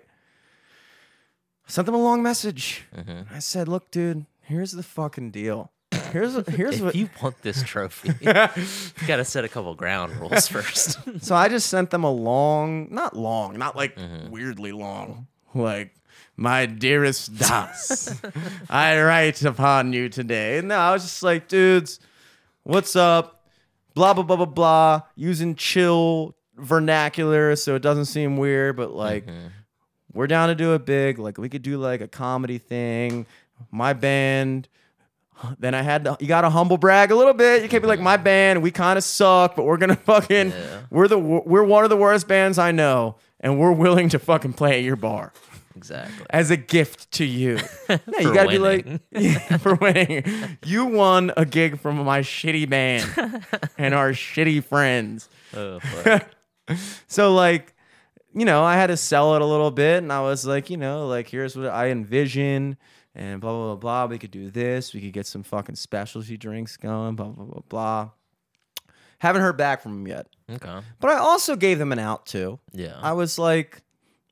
Sent 1.67 1.87
them 1.87 1.95
a 1.95 2.03
long 2.03 2.23
message. 2.23 2.85
Mm-hmm. 2.95 3.35
I 3.35 3.39
said, 3.39 3.69
look, 3.69 3.91
dude, 3.91 4.27
here's 4.43 4.73
the 4.73 4.83
fucking 4.83 5.31
deal. 5.31 5.71
Here's 6.13 6.35
here's 6.49 6.77
If 6.77 6.83
what 6.83 6.95
you 6.95 7.09
want 7.23 7.41
this 7.43 7.63
trophy, 7.63 8.09
you 8.21 9.07
gotta 9.07 9.25
set 9.25 9.45
a 9.45 9.49
couple 9.49 9.75
ground 9.75 10.15
rules 10.17 10.47
first. 10.49 10.99
So 11.23 11.35
I 11.35 11.49
just 11.49 11.69
sent 11.69 11.91
them 11.91 12.05
a 12.05 12.11
long, 12.11 12.89
not 12.91 13.17
long, 13.17 13.57
not 13.59 13.77
like 13.77 13.97
Mm-hmm. 13.97 14.31
weirdly 14.31 14.73
long, 14.73 15.27
like 15.55 15.95
my 16.37 16.67
dearest 16.67 17.37
Das, 17.39 18.21
I 18.69 19.01
write 19.01 19.43
upon 19.45 19.93
you 19.93 20.09
today. 20.09 20.61
No, 20.65 20.77
I 20.77 20.93
was 20.93 21.03
just 21.05 21.23
like, 21.23 21.47
dudes, 21.49 22.01
what's 22.65 22.97
up? 22.97 23.45
Blah 23.95 24.15
blah 24.15 24.25
blah 24.25 24.37
blah 24.37 24.47
blah. 24.47 25.03
Using 25.17 25.55
chill 25.55 26.35
vernacular 26.57 27.55
so 27.57 27.75
it 27.77 27.83
doesn't 27.83 28.07
seem 28.07 28.37
weird, 28.37 28.77
but 28.77 28.91
like, 28.93 29.27
Mm-hmm. 29.27 29.47
We're 30.15 30.27
down 30.27 30.49
to 30.49 30.55
do 30.55 30.75
it 30.75 30.87
big. 30.87 31.19
Like 31.19 31.37
we 31.39 31.49
could 31.49 31.63
do 31.63 31.77
like 31.79 32.01
a 32.01 32.09
comedy 32.09 32.59
thing. 32.59 33.27
My 33.71 33.93
band. 33.93 34.69
Then 35.59 35.75
I 35.75 35.83
had 35.83 36.05
to, 36.05 36.17
you 36.21 36.29
got 36.29 36.43
to 36.43 36.49
humble 36.49 36.79
brag 36.79 37.11
a 37.11 37.17
little 37.17 37.35
bit. 37.35 37.63
You 37.65 37.69
can't 37.69 37.83
be 37.83 37.89
like 37.89 38.01
my 38.01 38.17
band. 38.17 38.63
We 38.63 38.71
kind 38.71 38.97
of 38.97 39.03
suck, 39.05 39.57
but 39.57 39.65
we're 39.65 39.77
gonna 39.79 39.97
fucking 40.07 40.51
Yeah. 40.51 40.81
we're 40.91 41.09
the 41.09 41.19
we're 41.19 41.65
one 41.65 41.83
of 41.83 41.91
the 41.91 41.97
worst 41.97 42.29
bands 42.29 42.57
I 42.57 42.71
know, 42.71 43.17
and 43.41 43.59
we're 43.59 43.73
willing 43.73 44.09
to 44.11 44.21
fucking 44.21 44.53
play 44.53 44.79
at 44.79 44.85
your 44.85 44.95
bar 44.97 45.33
Exactly. 45.77 46.25
as 46.31 46.53
a 46.53 46.57
gift 46.57 47.11
to 47.13 47.25
you. 47.25 47.59
Yeah, 47.89 47.99
you 48.21 48.33
gotta 48.33 48.49
be 48.49 48.59
winning. 48.61 49.01
like 49.13 49.23
yeah, 49.23 49.57
for 49.59 49.75
winning. 49.75 50.25
You 50.65 50.87
won 50.87 51.33
a 51.37 51.45
gig 51.45 51.81
from 51.81 51.97
my 51.97 52.21
shitty 52.21 52.71
band 52.71 53.45
and 53.77 53.93
our 53.93 54.13
shitty 54.13 54.63
friends. 54.65 55.29
Oh, 55.55 55.81
fuck. 55.81 56.29
So 57.09 57.35
like, 57.35 57.74
you 58.35 58.45
know, 58.45 58.63
I 58.63 58.75
had 58.75 58.89
to 58.89 58.97
sell 58.97 59.37
it 59.37 59.43
a 59.43 59.47
little 59.47 59.71
bit, 59.71 60.03
and 60.03 60.13
I 60.13 60.21
was 60.21 60.45
like, 60.45 60.69
you 60.69 60.77
know, 60.77 61.07
like 61.07 61.29
here's 61.29 61.57
what 61.57 61.67
I 61.67 61.89
envision, 61.89 62.77
and 63.15 63.41
blah 63.41 63.53
blah 63.53 63.67
blah 63.75 64.07
blah. 64.07 64.07
We 64.07 64.19
could 64.19 64.31
do 64.31 64.51
this. 64.51 64.93
We 64.93 65.01
could 65.01 65.13
get 65.13 65.27
some 65.27 65.43
fucking 65.43 65.77
specialty 65.77 66.37
drinks 66.37 66.77
going. 66.77 67.15
Blah 67.17 67.29
blah 67.29 67.45
blah 67.45 67.63
blah. 67.69 68.11
Haven't 69.19 69.43
heard 69.43 69.57
back 69.57 69.81
from 69.81 69.93
them 69.93 70.07
yet, 70.07 70.27
okay. 70.51 70.81
but 71.01 71.11
I 71.11 71.17
also 71.17 71.57
gave 71.57 71.79
them 71.79 71.93
an 71.93 71.99
out 71.99 72.27
too. 72.27 72.59
Yeah. 72.73 72.99
I 73.01 73.13
was 73.13 73.39
like, 73.39 73.83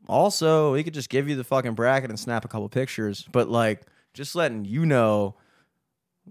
also, 0.07 0.73
we 0.73 0.83
could 0.83 0.93
just 0.93 1.09
give 1.09 1.29
you 1.29 1.37
the 1.37 1.45
fucking 1.45 1.75
bracket 1.75 2.11
and 2.11 2.19
snap 2.19 2.45
a 2.45 2.49
couple 2.49 2.69
pictures, 2.69 3.27
but 3.33 3.49
like, 3.49 3.83
just 4.13 4.35
letting 4.35 4.65
you 4.65 4.85
know 4.85 5.37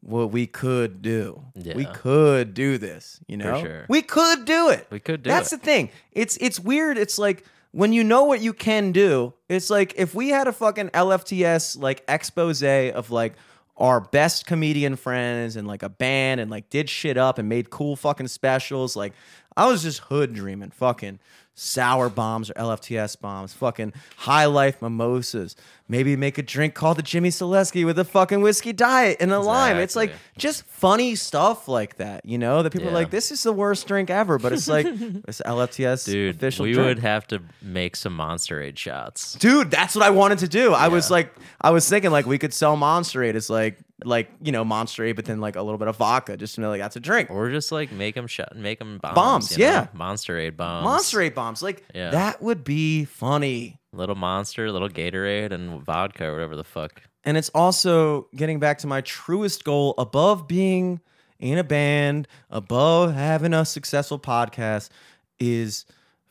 what 0.01 0.31
we 0.31 0.47
could 0.47 1.01
do. 1.01 1.43
Yeah. 1.55 1.75
We 1.75 1.85
could 1.85 2.53
do 2.53 2.77
this, 2.77 3.19
you 3.27 3.37
know? 3.37 3.61
sure. 3.61 3.85
We 3.89 4.01
could 4.01 4.45
do 4.45 4.69
it. 4.69 4.87
we 4.91 4.99
could 4.99 5.23
do 5.23 5.29
That's 5.29 5.51
it. 5.51 5.59
the 5.59 5.65
thing. 5.65 5.89
It's 6.11 6.37
it's 6.37 6.59
weird. 6.59 6.97
It's 6.97 7.17
like 7.17 7.45
when 7.71 7.93
you 7.93 8.03
know 8.03 8.23
what 8.25 8.41
you 8.41 8.53
can 8.53 8.91
do, 8.91 9.33
it's 9.47 9.69
like 9.69 9.93
if 9.97 10.13
we 10.13 10.29
had 10.29 10.47
a 10.47 10.51
fucking 10.51 10.89
LFTS 10.89 11.79
like 11.79 12.03
expose 12.07 12.63
of 12.63 13.11
like 13.11 13.33
our 13.77 14.01
best 14.01 14.45
comedian 14.45 14.95
friends 14.95 15.55
and 15.55 15.67
like 15.67 15.81
a 15.81 15.89
band 15.89 16.39
and 16.39 16.51
like 16.51 16.69
did 16.69 16.89
shit 16.89 17.17
up 17.17 17.39
and 17.39 17.49
made 17.49 17.69
cool 17.69 17.95
fucking 17.95 18.27
specials. 18.27 18.95
Like 18.95 19.13
I 19.57 19.67
was 19.67 19.83
just 19.83 19.99
hood 19.99 20.33
dreaming, 20.33 20.71
fucking 20.71 21.19
sour 21.53 22.09
bombs 22.09 22.49
or 22.49 22.53
LFTS 22.53 23.19
bombs, 23.19 23.53
fucking 23.53 23.93
high 24.17 24.45
life 24.45 24.81
mimosas. 24.81 25.55
Maybe 25.89 26.15
make 26.15 26.37
a 26.37 26.41
drink 26.41 26.73
called 26.73 26.97
the 26.97 27.03
Jimmy 27.03 27.29
Selesky 27.29 27.85
with 27.85 27.99
a 27.99 28.05
fucking 28.05 28.41
whiskey 28.41 28.71
diet 28.71 29.17
and 29.19 29.31
a 29.33 29.39
lime. 29.39 29.75
It's 29.77 29.95
like 29.95 30.13
just 30.37 30.63
funny 30.65 31.15
stuff 31.15 31.67
like 31.67 31.97
that, 31.97 32.25
you 32.25 32.37
know? 32.37 32.63
That 32.63 32.71
people 32.71 32.87
are 32.87 32.93
like, 32.93 33.11
this 33.11 33.29
is 33.31 33.43
the 33.43 33.51
worst 33.51 33.85
drink 33.87 34.09
ever, 34.09 34.39
but 34.39 34.53
it's 34.53 34.69
like 34.69 34.85
it's 35.27 35.41
LFTS 35.41 36.05
Dude, 36.05 36.37
official 36.37 36.63
we 36.63 36.71
drink. 36.73 36.87
would 36.87 36.99
have 36.99 37.27
to 37.27 37.41
make 37.61 37.97
some 37.97 38.15
Monster 38.15 38.61
Aid 38.61 38.79
shots. 38.79 39.33
Dude, 39.33 39.69
that's 39.69 39.93
what 39.95 40.05
I 40.05 40.09
wanted 40.11 40.39
to 40.39 40.47
do. 40.47 40.73
I 40.73 40.87
was 40.87 41.11
like, 41.11 41.33
I 41.59 41.71
was 41.71 41.87
thinking 41.87 42.11
like 42.11 42.25
we 42.25 42.37
could 42.37 42.53
sell 42.53 42.77
Monster 42.77 43.21
Aid 43.23 43.35
as 43.35 43.49
like, 43.49 43.77
like 44.03 44.29
you 44.41 44.51
know, 44.51 44.63
Monster 44.63 45.05
Aid, 45.05 45.15
but 45.15 45.25
then 45.25 45.39
like 45.39 45.55
a 45.55 45.61
little 45.61 45.77
bit 45.77 45.87
of 45.87 45.97
vodka, 45.97 46.37
just 46.37 46.55
to 46.55 46.61
know 46.61 46.69
like 46.69 46.81
that's 46.81 46.95
a 46.95 46.99
drink. 46.99 47.29
Or 47.29 47.49
just 47.49 47.71
like 47.71 47.91
make 47.91 48.15
them 48.15 48.27
shot, 48.27 48.55
make 48.55 48.79
them 48.79 48.99
bombs. 49.01 49.15
Bombs, 49.15 49.57
you 49.57 49.65
know? 49.65 49.71
yeah. 49.71 49.87
Monster 49.93 50.37
Aid 50.37 50.57
bombs. 50.57 50.83
Monster 50.83 51.21
Aid 51.21 51.35
bombs, 51.35 51.61
like 51.61 51.83
Yeah. 51.93 52.11
that 52.11 52.41
would 52.41 52.63
be 52.63 53.05
funny. 53.05 53.79
Little 53.93 54.15
Monster, 54.15 54.71
little 54.71 54.89
Gatorade, 54.89 55.51
and 55.51 55.81
vodka, 55.81 56.25
or 56.25 56.33
whatever 56.33 56.55
the 56.55 56.63
fuck. 56.63 57.01
And 57.23 57.37
it's 57.37 57.49
also 57.49 58.27
getting 58.35 58.59
back 58.59 58.79
to 58.79 58.87
my 58.87 59.01
truest 59.01 59.63
goal 59.63 59.93
above 59.97 60.47
being 60.47 61.01
in 61.39 61.57
a 61.57 61.63
band, 61.63 62.27
above 62.49 63.13
having 63.13 63.53
a 63.53 63.65
successful 63.65 64.17
podcast, 64.17 64.89
is 65.39 65.85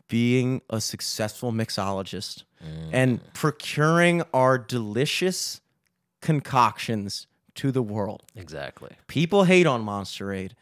being 0.09 0.63
a 0.71 0.81
successful 0.81 1.53
mixologist 1.53 2.45
and 2.93 3.21
mm. 3.21 3.33
procuring 3.33 4.23
our 4.35 4.59
delicious 4.59 5.61
concoctions 6.21 7.27
to 7.57 7.73
the 7.73 7.83
world. 7.83 8.23
Exactly. 8.37 8.91
People 9.07 9.45
hate 9.45 9.67
on 9.67 9.83
Monster 9.83 10.33
Aid. 10.33 10.55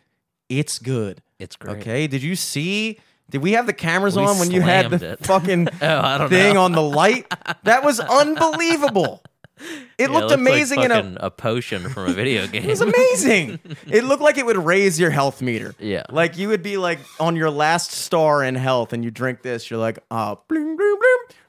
It's 0.49 0.78
good. 0.78 1.22
It's 1.39 1.57
great. 1.57 1.78
Okay. 1.78 2.07
Did 2.07 2.22
you 2.22 2.34
see? 2.36 2.99
Did 3.30 3.43
we 3.43 3.53
have 3.53 3.66
the 3.66 3.72
cameras 3.74 4.16
We 4.16 4.24
on 4.24 4.39
when 4.39 4.51
you 4.51 4.62
had 4.62 4.91
the 4.91 5.12
it. 5.12 5.18
fucking 5.26 5.68
Oh, 5.82 6.28
thing 6.28 6.55
know. 6.55 6.62
on 6.62 6.72
the 6.72 6.82
light? 6.82 7.26
That 7.64 7.84
was 7.84 8.01
unbelievable. 8.01 9.22
It 9.61 9.66
Yeah, 9.99 10.07
looked 10.09 10.28
looks 10.30 10.32
amazing 10.34 10.78
like 10.78 10.91
in 10.91 11.16
a 11.18 11.26
a 11.26 11.30
potion 11.30 11.89
from 11.91 12.09
a 12.09 12.12
video 12.12 12.47
game. 12.47 12.62
it 12.64 12.68
was 12.68 12.80
amazing. 12.80 13.59
it 13.89 14.05
looked 14.05 14.22
like 14.22 14.39
it 14.39 14.47
would 14.47 14.57
raise 14.57 14.99
your 15.01 15.11
health 15.11 15.43
meter. 15.43 15.74
Yeah. 15.80 16.05
Like 16.11 16.39
you 16.39 16.49
would 16.49 16.62
be 16.62 16.76
like 16.78 17.01
on 17.20 17.34
your 17.36 17.51
last 17.51 17.91
star 17.91 18.43
in 18.45 18.55
health 18.55 18.93
and 18.93 19.05
you 19.05 19.11
drink 19.11 19.43
this, 19.43 19.68
you're 19.68 19.80
like, 19.80 19.99
oh, 20.11 20.41
bling, 20.49 20.76
bling, 20.76 20.76
bling, 20.76 20.99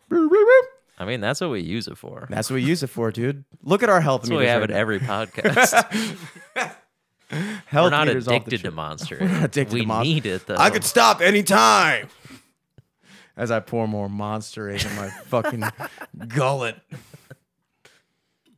bling, 0.09 0.27
bling, 0.27 0.29
bling. 0.29 0.61
I 0.99 1.05
mean, 1.05 1.21
that's 1.21 1.39
what 1.39 1.49
we 1.49 1.61
use 1.61 1.87
it 1.87 1.97
for. 1.97 2.27
That's 2.29 2.49
what 2.49 2.55
we 2.55 2.63
use 2.63 2.83
it 2.83 2.87
for, 2.87 3.09
dude. 3.11 3.45
Look 3.63 3.83
at 3.83 3.89
our 3.89 4.01
health 4.01 4.23
That's 4.23 4.31
what 4.31 4.39
meters. 4.39 4.45
we 4.45 4.49
have 4.49 4.61
right 4.61 4.69
now. 4.69 4.75
every 4.75 4.99
podcast. 4.99 6.17
health 7.67 7.85
We're 7.85 7.89
not 7.89 8.07
meters 8.07 8.27
off 8.27 8.31
the 8.31 8.35
addicted 8.37 8.57
to 8.57 8.63
chart. 8.63 8.73
Monster. 8.73 9.17
We're 9.21 9.27
not 9.29 9.43
addicted 9.45 9.73
we 9.73 9.81
to 9.81 9.87
Mon- 9.87 10.03
need 10.03 10.25
it 10.25 10.45
though. 10.45 10.57
I 10.57 10.69
could 10.69 10.83
stop 10.83 11.21
anytime. 11.21 12.09
As 13.37 13.49
I 13.51 13.61
pour 13.61 13.87
more 13.87 14.09
Monster 14.09 14.69
Aid 14.69 14.83
in 14.83 14.95
my 14.97 15.09
fucking 15.27 15.63
gullet. 16.27 16.75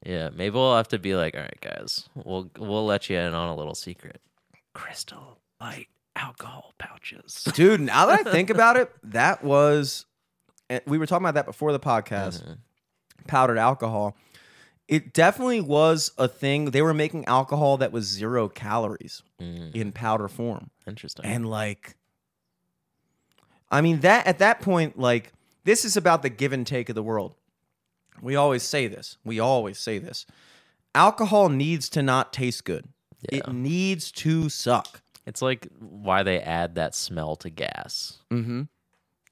Yeah, 0.03 0.29
maybe 0.33 0.55
we'll 0.55 0.75
have 0.75 0.87
to 0.87 0.97
be 0.97 1.15
like, 1.15 1.35
all 1.35 1.41
right, 1.41 1.61
guys, 1.61 2.09
we'll 2.15 2.49
we'll 2.57 2.87
let 2.87 3.07
you 3.07 3.17
in 3.17 3.35
on 3.35 3.49
a 3.49 3.55
little 3.55 3.75
secret. 3.75 4.19
Crystal 4.73 5.37
light 5.59 5.87
alcohol 6.15 6.73
pouches. 6.79 7.43
Dude, 7.53 7.81
now 7.81 8.07
that 8.07 8.25
I 8.25 8.31
think 8.31 8.49
about 8.49 8.77
it, 8.77 8.91
that 9.03 9.43
was 9.43 10.07
and 10.71 10.81
we 10.87 10.97
were 10.97 11.05
talking 11.05 11.25
about 11.25 11.35
that 11.35 11.45
before 11.45 11.71
the 11.71 11.79
podcast. 11.79 12.43
Mhm. 12.43 12.57
Powdered 13.27 13.57
alcohol. 13.57 14.15
It 14.87 15.13
definitely 15.13 15.61
was 15.61 16.11
a 16.17 16.27
thing. 16.27 16.71
They 16.71 16.81
were 16.81 16.93
making 16.93 17.25
alcohol 17.25 17.77
that 17.77 17.91
was 17.91 18.05
zero 18.07 18.49
calories 18.49 19.21
Mm, 19.39 19.75
in 19.75 19.91
powder 19.91 20.27
form. 20.27 20.69
interesting. 20.87 21.25
And 21.25 21.49
like 21.49 21.95
I 23.69 23.81
mean 23.81 24.01
that 24.01 24.27
at 24.27 24.39
that 24.39 24.61
point 24.61 24.97
like 24.99 25.31
this 25.63 25.85
is 25.85 25.95
about 25.95 26.23
the 26.23 26.29
give 26.29 26.51
and 26.53 26.65
take 26.65 26.89
of 26.89 26.95
the 26.95 27.03
world. 27.03 27.35
We 28.21 28.35
always 28.35 28.63
say 28.63 28.87
this. 28.87 29.17
We 29.23 29.39
always 29.39 29.79
say 29.79 29.97
this. 29.99 30.25
Alcohol 30.93 31.49
needs 31.49 31.87
to 31.89 32.01
not 32.03 32.33
taste 32.33 32.65
good. 32.65 32.85
It 33.29 33.47
needs 33.53 34.11
to 34.13 34.49
suck. 34.49 35.01
it's 35.27 35.41
like 35.41 35.67
why 35.79 36.23
they 36.23 36.39
add 36.41 36.73
that 36.75 36.95
smell 36.95 37.35
to 37.37 37.49
gas, 37.51 38.17
Mhm. 38.31 38.67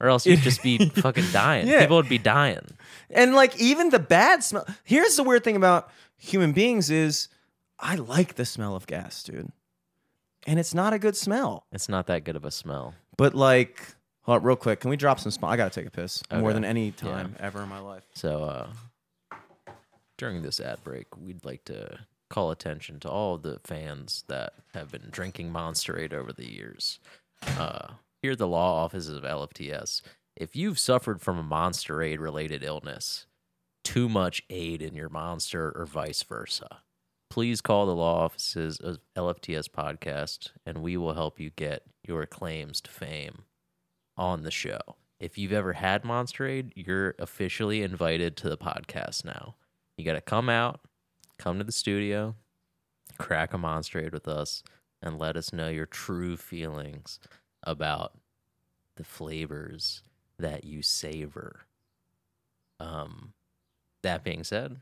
Or 0.00 0.08
else 0.08 0.26
you'd 0.26 0.40
just 0.40 0.62
be 0.62 0.78
fucking 0.88 1.30
dying. 1.32 1.68
Yeah. 1.68 1.80
People 1.80 1.96
would 1.96 2.08
be 2.08 2.18
dying. 2.18 2.66
And 3.10 3.34
like 3.34 3.58
even 3.60 3.90
the 3.90 3.98
bad 3.98 4.42
smell. 4.42 4.66
Here's 4.84 5.16
the 5.16 5.22
weird 5.22 5.44
thing 5.44 5.56
about 5.56 5.90
human 6.16 6.52
beings 6.52 6.90
is 6.90 7.28
I 7.78 7.96
like 7.96 8.34
the 8.34 8.44
smell 8.44 8.74
of 8.76 8.86
gas, 8.86 9.22
dude. 9.22 9.50
And 10.46 10.58
it's 10.58 10.74
not 10.74 10.92
a 10.92 10.98
good 10.98 11.16
smell. 11.16 11.66
It's 11.72 11.88
not 11.88 12.06
that 12.06 12.24
good 12.24 12.36
of 12.36 12.44
a 12.44 12.50
smell. 12.50 12.94
But 13.16 13.34
like, 13.34 13.94
hold 14.22 14.38
on, 14.38 14.44
real 14.44 14.56
quick, 14.56 14.80
can 14.80 14.90
we 14.90 14.96
drop 14.96 15.20
some 15.20 15.30
spot? 15.30 15.50
I 15.52 15.56
gotta 15.56 15.70
take 15.70 15.86
a 15.86 15.90
piss 15.90 16.22
more 16.32 16.52
than 16.52 16.64
any 16.64 16.92
time 16.92 17.36
ever 17.38 17.62
in 17.62 17.68
my 17.68 17.80
life. 17.80 18.04
So 18.14 18.44
uh, 18.44 19.36
during 20.16 20.42
this 20.42 20.60
ad 20.60 20.82
break, 20.82 21.06
we'd 21.18 21.44
like 21.44 21.64
to 21.66 21.98
call 22.30 22.50
attention 22.50 23.00
to 23.00 23.10
all 23.10 23.34
of 23.34 23.42
the 23.42 23.60
fans 23.64 24.24
that 24.28 24.54
have 24.72 24.90
been 24.90 25.08
drinking 25.10 25.50
Monster 25.50 25.98
Aid 25.98 26.14
over 26.14 26.32
the 26.32 26.50
years. 26.50 27.00
Uh, 27.58 27.88
here 28.22 28.32
at 28.32 28.38
the 28.38 28.46
law 28.46 28.84
offices 28.84 29.16
of 29.16 29.24
LFTS, 29.24 30.02
if 30.36 30.54
you've 30.54 30.78
suffered 30.78 31.20
from 31.20 31.38
a 31.38 31.42
Monster 31.42 32.02
Aid 32.02 32.20
related 32.20 32.62
illness, 32.62 33.26
too 33.84 34.08
much 34.08 34.42
aid 34.50 34.82
in 34.82 34.94
your 34.94 35.08
monster 35.08 35.72
or 35.74 35.86
vice 35.86 36.22
versa, 36.22 36.82
please 37.30 37.60
call 37.60 37.86
the 37.86 37.94
law 37.94 38.24
offices 38.24 38.78
of 38.78 38.98
LFTS 39.16 39.68
podcast 39.68 40.50
and 40.66 40.78
we 40.78 40.96
will 40.96 41.14
help 41.14 41.40
you 41.40 41.50
get 41.50 41.84
your 42.06 42.26
claims 42.26 42.80
to 42.82 42.90
fame 42.90 43.44
on 44.16 44.42
the 44.42 44.50
show. 44.50 44.80
If 45.18 45.36
you've 45.36 45.52
ever 45.52 45.74
had 45.74 46.04
Monster 46.04 46.46
Aid, 46.46 46.72
you're 46.74 47.14
officially 47.18 47.82
invited 47.82 48.36
to 48.38 48.48
the 48.48 48.56
podcast 48.56 49.24
now. 49.24 49.56
You 49.96 50.04
got 50.04 50.14
to 50.14 50.20
come 50.20 50.48
out, 50.48 50.80
come 51.38 51.58
to 51.58 51.64
the 51.64 51.72
studio, 51.72 52.34
crack 53.18 53.52
a 53.52 53.58
Monster 53.58 54.00
Aid 54.00 54.12
with 54.12 54.26
us, 54.28 54.62
and 55.02 55.18
let 55.18 55.36
us 55.36 55.52
know 55.52 55.68
your 55.68 55.86
true 55.86 56.36
feelings 56.36 57.18
about 57.62 58.12
the 58.96 59.04
flavors 59.04 60.02
that 60.38 60.64
you 60.64 60.82
savor. 60.82 61.60
Um, 62.78 63.32
that 64.02 64.24
being 64.24 64.44
said, 64.44 64.76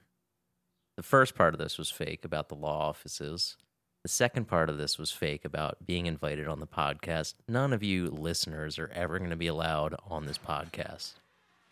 the 0.96 1.02
first 1.02 1.34
part 1.34 1.54
of 1.54 1.58
this 1.58 1.78
was 1.78 1.90
fake 1.90 2.24
about 2.24 2.48
the 2.48 2.54
law 2.54 2.88
offices. 2.88 3.56
The 4.02 4.08
second 4.08 4.46
part 4.46 4.70
of 4.70 4.78
this 4.78 4.98
was 4.98 5.10
fake 5.10 5.44
about 5.44 5.84
being 5.84 6.06
invited 6.06 6.46
on 6.46 6.60
the 6.60 6.66
podcast. 6.66 7.34
None 7.48 7.72
of 7.72 7.82
you 7.82 8.08
listeners 8.08 8.78
are 8.78 8.90
ever 8.94 9.18
going 9.18 9.30
to 9.30 9.36
be 9.36 9.48
allowed 9.48 9.94
on 10.08 10.26
this 10.26 10.38
podcast. 10.38 11.14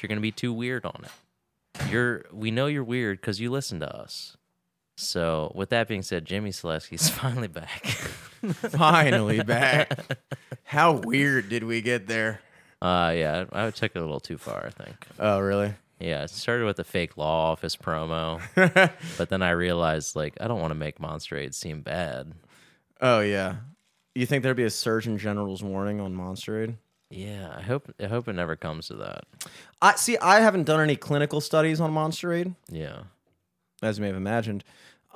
You're 0.01 0.09
going 0.09 0.19
to 0.19 0.23
be 0.23 0.33
too 0.33 0.53
weird 0.53 0.85
on 0.85 1.05
it. 1.05 1.91
You're 1.91 2.25
we 2.33 2.51
know 2.51 2.67
you're 2.67 2.85
weird 2.85 3.21
cuz 3.21 3.41
you 3.41 3.51
listen 3.51 3.81
to 3.81 3.97
us. 3.97 4.37
So, 4.97 5.53
with 5.55 5.69
that 5.71 5.89
being 5.89 6.03
said, 6.03 6.25
Jimmy 6.25 6.51
Selesky's 6.51 7.11
finally 7.11 7.49
back. 7.49 7.85
Finally 8.55 9.43
back. 9.43 10.19
How 10.65 10.93
weird 10.93 11.49
did 11.49 11.65
we 11.65 11.81
get 11.81 12.07
there? 12.07 12.41
Uh 12.83 13.13
yeah, 13.17 13.45
I, 13.53 13.71
took 13.71 13.93
it 13.95 13.99
a 13.99 14.03
little 14.03 14.21
too 14.21 14.39
far, 14.39 14.67
I 14.67 14.71
think. 14.71 14.97
Oh, 15.19 15.41
really? 15.41 15.75
Yeah, 15.99 16.25
it 16.25 16.31
started 16.31 16.67
with 16.67 16.79
a 16.79 16.85
fake 16.85 17.17
law 17.17 17.53
office 17.53 17.75
promo, 17.75 18.41
but 19.17 19.31
then 19.31 19.43
I 19.43 19.51
realized 19.51 20.15
like 20.15 20.37
I 20.41 20.47
don't 20.49 20.61
want 20.61 20.73
to 20.73 20.77
make 20.77 21.01
Monster 21.01 21.37
Aid 21.37 21.55
seem 21.55 21.81
bad. 21.81 22.33
Oh 23.01 23.21
yeah. 23.21 23.57
You 24.15 24.27
think 24.27 24.43
there'd 24.43 24.57
be 24.57 24.65
a 24.65 24.71
Surgeon 24.71 25.19
General's 25.19 25.63
warning 25.63 26.01
on 26.01 26.15
Monster 26.15 26.63
Aid? 26.63 26.77
Yeah, 27.11 27.55
I 27.57 27.63
hope 27.63 27.93
I 28.01 28.07
hope 28.07 28.29
it 28.29 28.33
never 28.33 28.57
comes 28.57 28.89
to 28.89 28.95
that. 28.97 29.25
I 29.81 29.95
see. 29.95 30.19
I 30.19 30.41
haven't 30.41 30.65
done 30.65 30.81
any 30.81 30.97
clinical 30.97 31.41
studies 31.41 31.81
on 31.81 31.93
Monster 31.93 32.33
Aid, 32.33 32.55
Yeah, 32.69 33.03
as 33.83 33.99
you 33.99 34.03
may 34.03 34.09
have 34.09 34.17
imagined. 34.17 34.65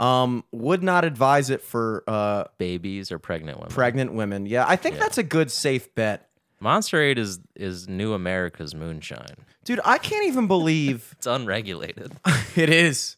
Um, 0.00 0.44
would 0.50 0.82
not 0.82 1.04
advise 1.04 1.50
it 1.50 1.60
for 1.62 2.02
uh, 2.08 2.44
babies 2.58 3.12
or 3.12 3.18
pregnant 3.18 3.58
women. 3.58 3.70
pregnant 3.72 4.14
women. 4.14 4.46
Yeah, 4.46 4.64
I 4.66 4.76
think 4.76 4.94
Yeah. 4.96 5.02
that's 5.02 5.18
a 5.18 5.22
good 5.22 5.50
safe 5.50 5.94
bet, 5.94 6.28
Monster 6.58 7.00
Aid 7.00 7.18
is 7.18 7.38
is 7.54 7.86
New 7.88 8.12
America's 8.14 8.74
moonshine. 8.74 9.36
dude. 9.64 9.80
I 9.84 9.98
can't 9.98 10.26
even 10.26 10.46
believe 10.46 11.14
It's 11.18 11.26
unregulated. 11.26 12.12
it 12.56 12.70
is. 12.70 13.16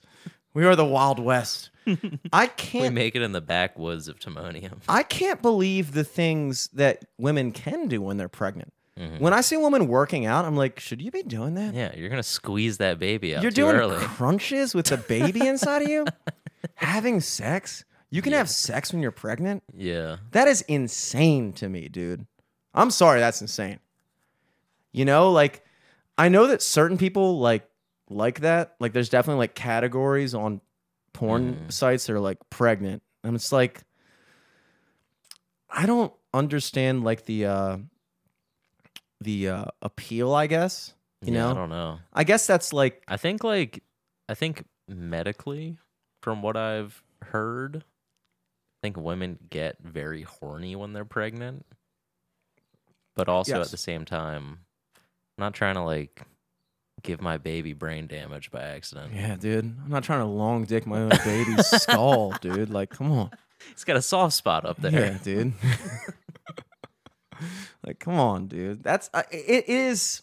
We 0.55 0.65
are 0.67 0.77
the 0.77 0.85
Wild 0.85 1.19
West. 1.19 1.71
I 2.33 2.47
can't. 2.47 2.95
make 2.95 3.17
it 3.17 3.23
in 3.23 3.33
the 3.33 3.41
backwoods 3.41 4.07
of 4.09 4.19
Timonium. 4.21 4.79
I 4.89 5.03
can't 5.03 5.41
believe 5.41 5.93
the 5.93 6.05
things 6.05 6.69
that 6.75 7.05
women 7.19 7.53
can 7.53 7.89
do 7.89 8.03
when 8.03 8.17
they're 8.19 8.29
pregnant. 8.29 8.73
Mm-hmm. 9.01 9.19
When 9.25 9.33
I 9.33 9.41
see 9.41 9.57
a 9.57 9.61
woman 9.61 9.89
working 9.89 10.27
out, 10.27 10.45
I'm 10.45 10.55
like, 10.57 10.79
should 10.79 11.01
you 11.01 11.11
be 11.11 11.23
doing 11.23 11.55
that? 11.55 11.75
Yeah, 11.75 11.93
you're 11.97 12.11
gonna 12.11 12.23
squeeze 12.23 12.77
that 12.79 12.99
baby 12.99 13.35
out 13.35 13.43
You're 13.43 13.51
doing 13.51 13.75
early. 13.77 13.97
crunches 13.99 14.75
with 14.75 14.87
the 14.87 14.99
baby 14.99 15.47
inside 15.47 15.83
of 15.83 15.89
you, 15.89 16.05
having 16.83 17.21
sex. 17.21 17.85
You 18.11 18.21
can 18.21 18.33
have 18.35 18.51
sex 18.51 18.93
when 18.93 19.01
you're 19.01 19.11
pregnant. 19.11 19.63
Yeah, 19.75 20.19
That 20.33 20.47
is 20.49 20.61
insane 20.63 21.53
to 21.55 21.69
me, 21.69 21.89
dude. 21.89 22.27
I'm 22.75 22.91
sorry, 22.91 23.21
that's 23.21 23.41
insane. 23.41 23.79
You 24.93 25.05
know, 25.07 25.31
like 25.33 25.65
I 26.19 26.29
know 26.29 26.47
that 26.49 26.61
certain 26.61 26.99
people 26.99 27.39
like 27.39 27.67
like 28.11 28.41
that. 28.41 28.75
Like 28.81 28.93
there's 28.93 29.09
definitely 29.09 29.39
like 29.39 29.55
categories 29.55 30.35
on 30.35 30.61
porn 31.15 31.71
sites 31.71 32.07
that 32.07 32.13
are 32.13 32.21
like 32.21 32.39
pregnant. 32.51 33.03
And 33.25 33.35
it's 33.35 33.53
like 33.53 33.83
I 35.71 35.87
don't 35.87 36.13
understand 36.35 37.05
like 37.05 37.25
the 37.25 37.47
uh 37.47 37.79
the 39.21 39.49
uh 39.49 39.65
appeal, 39.81 40.35
I 40.35 40.47
guess. 40.47 40.95
You 41.23 41.35
yeah, 41.35 41.51
I 41.51 41.55
don't 41.55 41.71
know. 41.71 41.99
I 42.13 42.25
guess 42.25 42.47
that's 42.47 42.73
like 42.73 43.03
I 43.09 43.17
think 43.17 43.45
like 43.45 43.83
I 44.29 44.35
think 44.35 44.65
medically, 44.89 45.79
from 46.23 46.41
what 46.41 46.57
I've 46.57 47.03
heard, 47.21 47.77
I 47.85 48.79
think 48.83 48.97
women 48.97 49.39
get 49.51 49.77
very 49.83 50.23
horny 50.23 50.75
when 50.75 50.93
they're 50.95 51.05
pregnant. 51.05 51.67
But 53.15 53.29
also 53.29 53.59
Yes. 53.59 53.67
at 53.67 53.71
the 53.71 53.77
same 53.77 54.07
time, 54.07 54.61
I'm 54.97 55.43
not 55.43 55.53
trying 55.55 55.75
to 55.75 55.83
like 55.83 56.23
give 57.03 57.21
my 57.21 57.37
baby 57.37 57.75
brain 57.75 58.07
damage 58.07 58.51
by 58.51 58.63
accident. 58.63 59.13
Yeah, 59.15 59.37
dude. 59.37 59.65
I'm 59.85 59.91
not 59.91 60.03
trying 60.05 60.21
to 60.21 60.25
long 60.27 60.65
dick 60.65 60.87
my 60.87 61.01
own 61.01 61.11
baby's 61.25 61.67
skull, 61.83 62.33
dude. 62.41 62.71
Like, 62.71 62.89
come 62.91 63.13
on. 63.13 63.31
He's 63.71 63.85
got 63.85 63.97
a 63.97 64.03
soft 64.03 64.35
spot 64.35 64.65
up 64.65 64.79
there. 64.81 64.93
Yeah, 64.93 65.19
dude. 65.23 65.53
like, 67.87 67.99
come 67.99 68.15
on, 68.15 68.47
dude. 68.47 68.83
That's 68.83 69.11
I 69.13 69.25
it 69.31 69.69
is. 69.69 70.23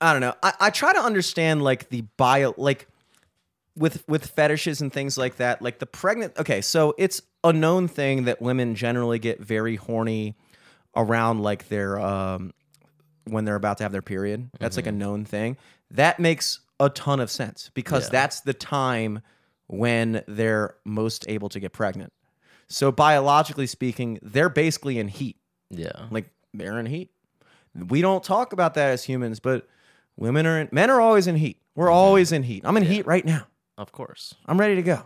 I 0.00 0.12
don't 0.12 0.20
know. 0.20 0.34
I, 0.42 0.52
I 0.60 0.70
try 0.70 0.92
to 0.92 1.00
understand 1.00 1.62
like 1.62 1.88
the 1.88 2.02
bio, 2.16 2.54
like 2.56 2.88
with 3.76 4.04
with 4.08 4.26
fetishes 4.26 4.80
and 4.80 4.92
things 4.92 5.16
like 5.16 5.36
that. 5.36 5.62
Like 5.62 5.78
the 5.78 5.86
pregnant. 5.86 6.36
Okay, 6.38 6.60
so 6.60 6.94
it's 6.98 7.22
a 7.44 7.52
known 7.52 7.88
thing 7.88 8.24
that 8.24 8.40
women 8.42 8.74
generally 8.74 9.18
get 9.18 9.40
very 9.40 9.76
horny 9.76 10.36
around 10.96 11.40
like 11.40 11.68
their 11.68 11.98
um 11.98 12.52
when 13.24 13.44
they're 13.44 13.56
about 13.56 13.78
to 13.78 13.84
have 13.84 13.92
their 13.92 14.02
period. 14.02 14.50
That's 14.58 14.76
like 14.76 14.86
a 14.86 14.92
known 14.92 15.24
thing. 15.24 15.56
That 15.90 16.18
makes 16.20 16.60
a 16.80 16.90
ton 16.90 17.20
of 17.20 17.30
sense 17.30 17.70
because 17.74 18.04
Yeah. 18.06 18.10
that's 18.12 18.40
the 18.40 18.54
time 18.54 19.20
when 19.68 20.22
they're 20.26 20.74
most 20.84 21.24
able 21.28 21.48
to 21.50 21.60
get 21.60 21.72
pregnant. 21.72 22.12
So 22.68 22.90
biologically 22.90 23.66
speaking, 23.66 24.18
they're 24.22 24.48
basically 24.48 24.98
in 24.98 25.08
heat. 25.08 25.36
Yeah. 25.70 25.92
Like 26.10 26.30
they're 26.52 26.78
in 26.78 26.86
heat. 26.86 27.10
We 27.74 28.02
don't 28.02 28.22
talk 28.24 28.52
about 28.52 28.74
that 28.74 28.90
as 28.90 29.04
humans, 29.04 29.40
but 29.40 29.66
women 30.16 30.46
are 30.46 30.60
in, 30.60 30.68
men 30.72 30.90
are 30.90 31.00
always 31.00 31.26
in 31.26 31.36
heat. 31.36 31.58
We're 31.74 31.90
always 31.90 32.32
in 32.32 32.42
heat. 32.42 32.62
I'm 32.66 32.76
in 32.76 32.82
heat 32.84 33.06
right 33.06 33.24
now. 33.24 33.46
Of 33.82 33.92
course. 33.92 34.34
I'm 34.46 34.58
ready 34.58 34.76
to 34.76 34.82
go. 34.82 35.02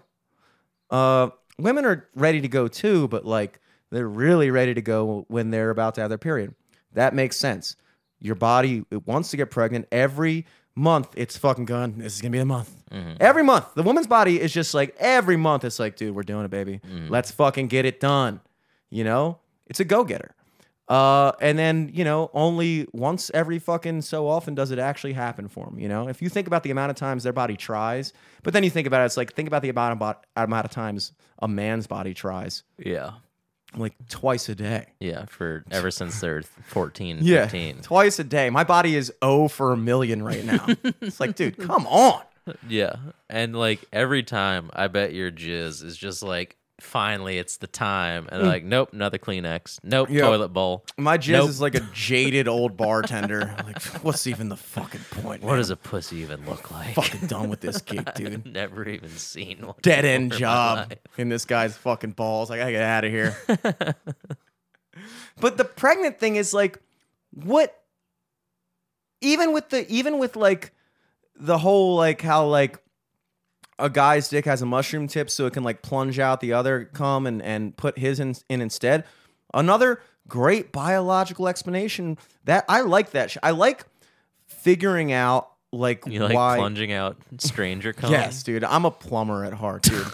Uh, 0.90 1.31
women 1.59 1.85
are 1.85 2.09
ready 2.15 2.40
to 2.43 2.48
go 2.48 2.69
too, 2.69 3.09
but 3.09 3.24
like 3.24 3.61
they're 3.90 4.09
really 4.09 4.51
ready 4.51 4.74
to 4.74 4.82
go 4.82 5.24
when 5.28 5.51
they're 5.51 5.70
about 5.70 5.94
to 5.97 6.01
have 6.03 6.11
their 6.11 6.19
period. 6.19 6.55
That 6.93 7.15
makes 7.15 7.36
sense. 7.36 7.77
Your 8.20 8.35
body 8.35 8.85
it 8.90 9.07
wants 9.07 9.31
to 9.31 9.36
get 9.36 9.51
pregnant 9.51 9.89
every 9.90 10.47
month. 10.74 11.09
It's 11.16 11.36
fucking 11.36 11.65
gone. 11.65 11.94
This 11.98 12.15
is 12.15 12.20
gonna 12.20 12.32
be 12.32 12.39
the 12.39 12.44
month. 12.44 12.70
Every 13.20 13.43
month, 13.43 13.74
the 13.74 13.82
woman's 13.82 14.07
body 14.07 14.40
is 14.40 14.53
just 14.53 14.73
like 14.74 14.94
every 14.98 15.36
month. 15.36 15.65
It's 15.65 15.78
like, 15.78 15.97
dude, 15.97 16.15
we're 16.15 16.23
doing 16.23 16.44
it, 16.44 16.51
baby. 16.51 16.81
Let's 17.09 17.31
fucking 17.32 17.66
get 17.69 17.85
it 17.85 17.98
done. 18.01 18.40
You 18.90 19.03
know, 19.05 19.39
it's 19.66 19.81
a 19.81 19.85
go 19.85 20.05
getter. 20.05 20.36
Uh, 20.89 21.33
and 21.41 21.59
then 21.59 21.91
you 21.93 22.05
know, 22.05 22.31
only 22.33 22.87
once 22.93 23.31
every 23.35 23.59
fucking 23.59 24.03
so 24.03 24.29
often 24.29 24.55
does 24.55 24.71
it 24.71 24.79
actually 24.79 25.13
happen 25.15 25.49
for 25.49 25.65
them. 25.67 25.79
You 25.79 25.89
know, 25.89 26.09
if 26.09 26.23
you 26.23 26.29
think 26.29 26.47
about 26.47 26.63
the 26.63 26.71
amount 26.71 26.91
of 26.91 26.97
times 26.97 27.25
their 27.25 27.33
body 27.33 27.57
tries, 27.57 28.13
but 28.45 28.53
then 28.53 28.63
you 28.63 28.71
think 28.71 28.87
about 28.87 29.03
it, 29.03 29.07
it's 29.07 29.17
like 29.17 29.33
think 29.35 29.49
about 29.49 29.63
the 29.63 29.69
amount 29.69 30.01
of, 30.01 30.17
amount 30.37 30.65
of 30.65 30.71
times 30.71 31.13
a 31.41 31.49
man's 31.49 31.87
body 31.89 32.15
tries, 32.15 32.63
Yeah. 32.79 33.15
like 33.77 33.95
twice 34.09 34.49
a 34.49 34.55
day. 34.55 34.87
Yeah. 35.01 35.25
For 35.27 35.65
ever 35.73 35.91
since 35.91 36.21
they're 36.21 36.43
14, 36.43 37.19
Yeah, 37.21 37.43
15. 37.49 37.83
twice 37.83 38.19
a 38.21 38.25
day. 38.25 38.49
My 38.51 38.63
body 38.65 38.95
is 38.95 39.13
oh 39.23 39.49
for 39.49 39.73
a 39.73 39.77
million 39.77 40.23
right 40.23 40.45
now. 40.45 40.67
it's 41.01 41.19
like, 41.19 41.35
dude, 41.35 41.59
come 41.59 41.87
on. 41.89 42.23
Yeah. 42.69 42.95
And 43.29 43.57
like 43.57 43.81
every 43.93 44.23
time, 44.23 44.71
I 44.73 44.87
bet 44.87 45.13
your 45.15 45.33
jizz 45.33 45.83
is 45.83 45.97
just 45.97 46.23
like, 46.23 46.57
finally, 46.81 47.39
it's 47.39 47.57
the 47.57 47.66
time. 47.66 48.28
And 48.31 48.40
they're 48.40 48.47
hmm. 48.47 48.48
like, 48.48 48.65
nope, 48.65 48.93
another 48.93 49.19
Kleenex. 49.19 49.81
Nope. 49.82 50.09
Yeah. 50.11 50.23
toilet 50.23 50.48
bowl. 50.48 50.85
My 50.97 51.19
jizz 51.19 51.32
Nope. 51.32 51.48
is 51.48 51.61
like 51.61 51.74
a 51.74 51.81
jaded 51.93 52.48
old 52.48 52.77
bartender. 52.77 53.55
like, 53.65 53.82
what's 54.05 54.27
even 54.27 54.48
the 54.48 54.57
fucking 54.57 55.01
point? 55.11 55.43
What 55.43 55.53
man? 55.53 55.59
does 55.59 55.70
a 55.70 55.77
pussy 55.77 56.16
even 56.19 56.44
look 56.47 56.70
like? 56.70 56.94
fucking 56.94 57.27
done 57.28 57.48
with 57.48 57.61
this 57.61 57.81
gig, 57.82 58.12
dude? 58.15 58.47
Never 58.47 58.89
even 58.89 59.11
seen 59.11 59.66
one. 59.66 59.74
dead 59.82 60.05
end 60.05 60.31
before 60.31 60.47
in 60.47 60.51
my 60.51 60.85
job 60.86 60.93
in 61.16 61.28
this 61.28 61.44
guy's 61.44 61.77
fucking 61.77 62.12
balls. 62.12 62.51
Like, 62.51 62.61
I 62.61 62.73
gotta 62.73 62.73
get 62.73 62.82
out 62.82 63.05
of 63.05 63.11
here. 63.11 63.97
but 65.40 65.57
the 65.57 65.65
pregnant 65.65 66.19
thing 66.19 66.36
is 66.36 66.53
like, 66.53 66.78
what? 67.32 67.82
Even 69.23 69.53
with 69.53 69.70
the, 69.70 69.90
even 69.90 70.19
with 70.19 70.36
like 70.36 70.73
the 71.39 71.59
whole 71.59 71.97
like 71.97 72.20
how 72.20 72.47
like 72.47 72.78
a 73.78 73.90
guy's 73.90 74.28
dick 74.28 74.44
has 74.47 74.62
a 74.62 74.66
mushroom 74.66 75.07
tip 75.09 75.28
so 75.31 75.47
it 75.47 75.53
can 75.53 75.62
like 75.62 75.82
plunge 75.82 76.19
out 76.19 76.40
the 76.40 76.53
other 76.53 76.86
cum 76.93 77.27
and 77.27 77.43
and 77.43 77.77
put 77.77 77.98
his 77.98 78.20
in, 78.20 78.35
in 78.48 78.61
instead. 78.61 79.05
Another 79.55 80.01
great 80.28 80.73
biological 80.73 81.47
explanation 81.48 82.19
that 82.44 82.65
I 82.69 82.81
like 82.81 83.11
that. 83.11 83.31
sh- 83.31 83.39
I 83.43 83.51
like 83.53 83.85
figuring 84.47 85.12
out 85.12 85.51
like 85.73 86.05
You 86.07 86.20
like 86.20 86.35
why. 86.35 86.57
plunging 86.57 86.93
out 86.93 87.16
stranger 87.39 87.93
cum? 87.93 88.11
Yes, 88.11 88.43
dude. 88.43 88.65
I'm 88.65 88.85
a 88.85 88.90
plumber 88.90 89.44
at 89.44 89.53
heart, 89.53 89.82
dude. 89.82 90.07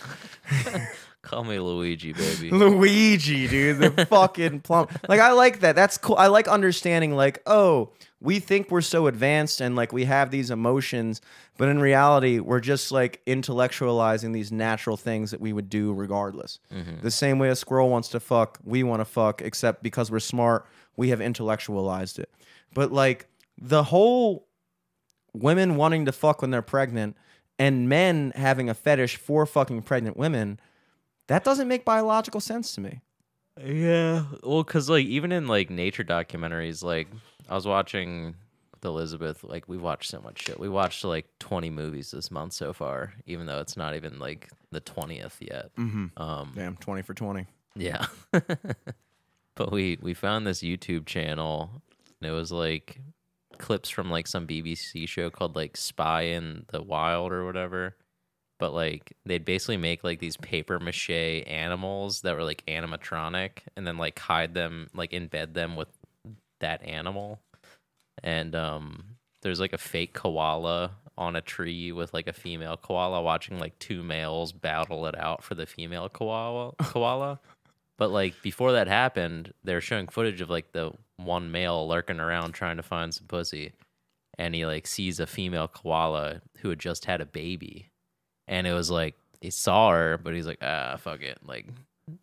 Call 1.23 1.45
me 1.45 1.59
Luigi, 1.61 2.13
baby. 2.13 2.51
Luigi, 2.53 3.47
dude, 3.47 3.79
the 3.79 4.07
fucking 4.11 4.61
plum. 4.61 4.89
Like 5.09 5.21
I 5.21 5.33
like 5.33 5.61
that. 5.61 5.77
That's 5.77 5.97
cool. 5.97 6.17
I 6.17 6.27
like 6.27 6.49
understanding 6.49 7.15
like, 7.15 7.41
oh, 7.47 7.93
we 8.21 8.41
think 8.41 8.71
we're 8.71 8.81
so 8.81 9.07
advanced 9.07 9.61
and 9.61 9.77
like 9.77 9.93
we 9.93 10.05
have 10.05 10.31
these 10.31 10.51
emotions, 10.51 11.21
but 11.59 11.69
in 11.69 11.81
reality, 11.81 12.41
we're 12.41 12.61
just 12.61 12.91
like 12.91 13.21
intellectualizing 13.27 14.33
these 14.33 14.51
natural 14.51 14.97
things 14.97 15.31
that 15.31 15.41
we 15.41 15.53
would 15.53 15.69
do 15.69 15.93
regardless. 15.93 16.59
Mm-hmm. 16.73 17.03
The 17.03 17.11
same 17.11 17.39
way 17.39 17.49
a 17.51 17.57
squirrel 17.57 17.89
wants 17.89 18.09
to 18.09 18.21
fuck, 18.21 18.59
we 18.65 18.83
want 18.83 19.01
to 19.01 19.05
fuck, 19.05 19.43
except 19.43 19.83
because 19.83 20.11
we're 20.11 20.21
smart, 20.21 20.67
we 20.97 21.11
have 21.11 21.21
intellectualized 21.21 22.19
it. 22.19 22.31
But 22.75 22.93
like 22.93 23.29
the 23.61 23.85
whole 23.85 24.47
women 25.33 25.77
wanting 25.77 26.05
to 26.07 26.13
fuck 26.13 26.43
when 26.43 26.51
they're 26.51 26.63
pregnant 26.63 27.17
and 27.59 27.89
men 27.89 28.33
having 28.35 28.69
a 28.69 28.75
fetish 28.75 29.17
for 29.17 29.47
fucking 29.47 29.83
pregnant 29.83 30.17
women, 30.17 30.59
that 31.29 31.45
doesn't 31.45 31.69
make 31.69 31.85
biological 31.85 32.41
sense 32.41 32.75
to 32.75 32.81
me. 32.81 33.01
Yeah. 33.63 34.25
Well, 34.43 34.65
because 34.65 34.89
like 34.89 35.07
even 35.07 35.33
in 35.33 35.47
like 35.47 35.71
nature 35.71 36.05
documentaries, 36.05 36.83
like 36.83 37.09
I 37.49 37.55
was 37.55 37.67
watching 37.67 38.35
with 38.73 38.85
Elizabeth, 38.85 39.45
like 39.45 39.69
we 39.69 39.77
watched 39.77 40.11
so 40.11 40.21
much 40.21 40.43
shit. 40.43 40.59
We 40.59 40.69
watched 40.69 41.05
like 41.05 41.27
20 41.39 41.71
movies 41.71 42.11
this 42.11 42.31
month 42.31 42.55
so 42.55 42.73
far, 42.73 43.13
even 43.27 43.47
though 43.47 43.61
it's 43.61 43.77
not 43.77 43.95
even 43.95 44.19
like 44.19 44.49
the 44.71 44.81
20th 44.81 45.37
yet. 45.41 45.71
Mm-hmm. 45.77 46.21
Um, 46.23 46.53
Damn, 46.55 46.77
20 46.77 47.03
for 47.03 47.15
20. 47.15 47.47
yeah. 47.77 48.07
but 48.33 49.71
we 49.71 49.99
we 50.01 50.15
found 50.15 50.47
this 50.47 50.61
YouTube 50.61 51.07
channel, 51.07 51.83
and 52.21 52.31
it 52.31 52.33
was 52.33 52.51
like 52.51 53.01
clips 53.59 53.91
from 53.91 54.11
like 54.11 54.27
some 54.27 54.47
BBC 54.47 55.07
show 55.09 55.31
called 55.31 55.55
like 55.55 55.77
Spy 55.77 56.23
in 56.23 56.65
the 56.69 56.83
Wild 56.83 57.33
or 57.33 57.45
whatever. 57.45 57.97
But 58.63 58.75
like 58.75 59.15
they'd 59.27 59.45
basically 59.45 59.77
make 59.77 60.05
like 60.05 60.21
these 60.21 60.37
paper 60.37 60.79
mache 60.79 61.11
animals 61.11 62.21
that 62.21 62.37
were 62.37 62.45
like 62.45 62.63
animatronic, 62.69 63.59
and 63.77 63.85
then 63.85 63.99
like 63.99 64.17
hide 64.21 64.55
them, 64.55 64.89
like 64.95 65.11
embed 65.11 65.55
them 65.55 65.75
with 65.75 65.89
that 66.61 66.81
animal, 66.87 67.41
and 68.23 68.55
um, 68.55 69.17
there's 69.43 69.59
like 69.59 69.73
a 69.73 69.79
fake 69.79 70.13
koala 70.13 70.93
on 71.19 71.35
a 71.35 71.41
tree 71.41 71.91
with 71.91 72.15
like 72.15 72.29
a 72.29 72.33
female 72.33 72.77
koala 72.77 73.21
watching 73.21 73.59
like 73.59 73.77
two 73.81 74.05
males 74.05 74.53
battle 74.53 75.07
it 75.07 75.19
out 75.19 75.43
for 75.43 75.57
the 75.57 75.67
female 75.67 76.09
koala 76.09 76.73
koala. 76.83 77.41
But 77.99 78.13
like 78.13 78.41
before 78.43 78.71
that 78.71 78.87
happened, 78.87 79.53
they're 79.65 79.81
showing 79.81 80.07
footage 80.07 80.41
of 80.41 80.51
like 80.51 80.71
the 80.71 80.93
one 81.17 81.51
male 81.51 81.89
lurking 81.89 82.21
around 82.21 82.53
trying 82.53 82.77
to 82.77 82.85
find 82.85 83.13
some 83.13 83.27
pussy. 83.27 83.73
And 84.39 84.55
he 84.55 84.67
like 84.67 84.87
sees 84.87 85.19
a 85.19 85.27
female 85.27 85.67
koala 85.67 86.43
who 86.59 86.69
had 86.69 86.79
just 86.79 87.07
had 87.07 87.21
a 87.21 87.27
baby. 87.27 87.89
And 88.53 88.67
it 88.67 88.75
was 88.75 88.91
like 88.91 89.15
he 89.41 89.51
saw 89.51 89.91
her, 89.91 90.19
but 90.23 90.35
he's 90.35 90.47
like, 90.47 90.59
ah, 90.63 90.97
fuck 90.99 91.23
it. 91.23 91.39
Like 91.45 91.67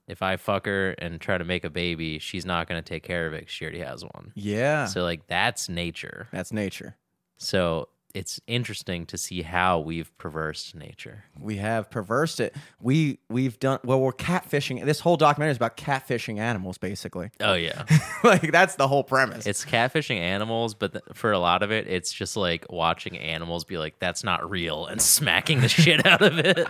if 0.07 0.21
I 0.21 0.37
fuck 0.37 0.65
her 0.67 0.91
and 0.91 1.19
try 1.19 1.37
to 1.37 1.43
make 1.43 1.63
a 1.63 1.69
baby, 1.69 2.19
she's 2.19 2.45
not 2.45 2.67
gonna 2.67 2.81
take 2.83 3.01
care 3.03 3.25
of 3.27 3.33
it 3.33 3.45
'cause 3.47 3.51
she 3.51 3.65
already 3.65 3.79
has 3.79 4.03
one. 4.03 4.31
Yeah. 4.35 4.85
So 4.85 5.01
like 5.03 5.25
that's 5.27 5.67
nature. 5.69 6.27
That's 6.31 6.53
nature. 6.53 6.95
So 7.37 7.89
it's 8.15 8.39
interesting 8.47 9.05
to 9.05 9.17
see 9.17 9.43
how 9.43 9.79
we've 9.79 10.15
perversed 10.17 10.73
nature. 10.75 11.25
We 11.39 11.57
have 11.57 11.91
perversed 11.91 12.39
it. 12.39 12.55
We 12.81 13.19
we've 13.29 13.59
done 13.59 13.79
well. 13.83 14.01
We're 14.01 14.11
catfishing. 14.13 14.83
This 14.85 14.99
whole 14.99 15.15
documentary 15.15 15.51
is 15.51 15.57
about 15.57 15.77
catfishing 15.77 16.39
animals, 16.39 16.77
basically. 16.77 17.29
Oh 17.39 17.53
yeah, 17.53 17.83
like 18.23 18.51
that's 18.51 18.75
the 18.75 18.87
whole 18.87 19.03
premise. 19.03 19.45
it's 19.45 19.63
catfishing 19.63 20.17
animals, 20.17 20.73
but 20.73 20.93
th- 20.93 21.03
for 21.13 21.31
a 21.31 21.39
lot 21.39 21.61
of 21.61 21.71
it, 21.71 21.87
it's 21.87 22.11
just 22.11 22.35
like 22.35 22.65
watching 22.69 23.17
animals 23.17 23.63
be 23.63 23.77
like, 23.77 23.99
"That's 23.99 24.23
not 24.23 24.49
real," 24.49 24.87
and 24.87 24.99
smacking 25.17 25.61
the 25.61 25.69
shit 25.69 26.05
out 26.05 26.21
of 26.21 26.39
it. 26.39 26.67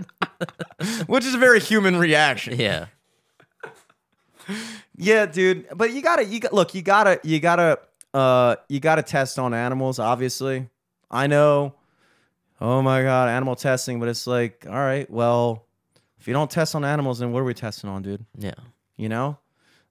which 1.07 1.25
is 1.25 1.33
a 1.35 1.37
very 1.39 1.59
human 1.61 1.95
reaction. 1.97 2.59
yeah, 2.59 2.87
Yeah, 4.97 5.25
dude. 5.25 5.67
But 5.75 5.91
you 5.93 6.01
gotta, 6.01 6.25
you 6.25 6.39
got 6.39 6.53
look, 6.53 6.73
you 6.73 6.81
gotta, 6.81 7.19
you 7.23 7.39
gotta, 7.39 7.79
uh, 8.13 8.55
you 8.67 8.79
gotta 8.79 9.03
test 9.03 9.39
on 9.39 9.53
animals. 9.53 9.99
Obviously, 9.99 10.67
I 11.11 11.27
know. 11.27 11.73
Oh 12.61 12.81
my 12.81 13.01
god, 13.01 13.29
animal 13.29 13.55
testing, 13.55 13.99
but 13.99 14.09
it's 14.09 14.27
like, 14.27 14.65
all 14.67 14.73
right, 14.75 15.09
well, 15.09 15.65
if 16.19 16.27
you 16.27 16.33
don't 16.33 16.51
test 16.51 16.75
on 16.75 16.83
animals, 16.83 17.19
then 17.19 17.31
what 17.31 17.39
are 17.39 17.45
we 17.45 17.53
testing 17.53 17.89
on, 17.89 18.01
dude? 18.01 18.25
yeah, 18.37 18.53
You 18.97 19.07
know, 19.09 19.37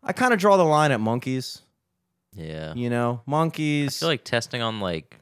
I 0.02 0.12
kind 0.12 0.34
of 0.34 0.38
draw 0.38 0.56
the 0.58 0.64
line 0.64 0.92
at 0.92 1.00
monkeys. 1.00 1.62
yeah. 2.34 2.74
You 2.74 2.90
know, 2.90 3.22
monkeys. 3.26 3.96
I 3.96 4.00
feel 4.00 4.08
like 4.10 4.24
testing 4.24 4.60
on 4.60 4.80
like 4.80 5.18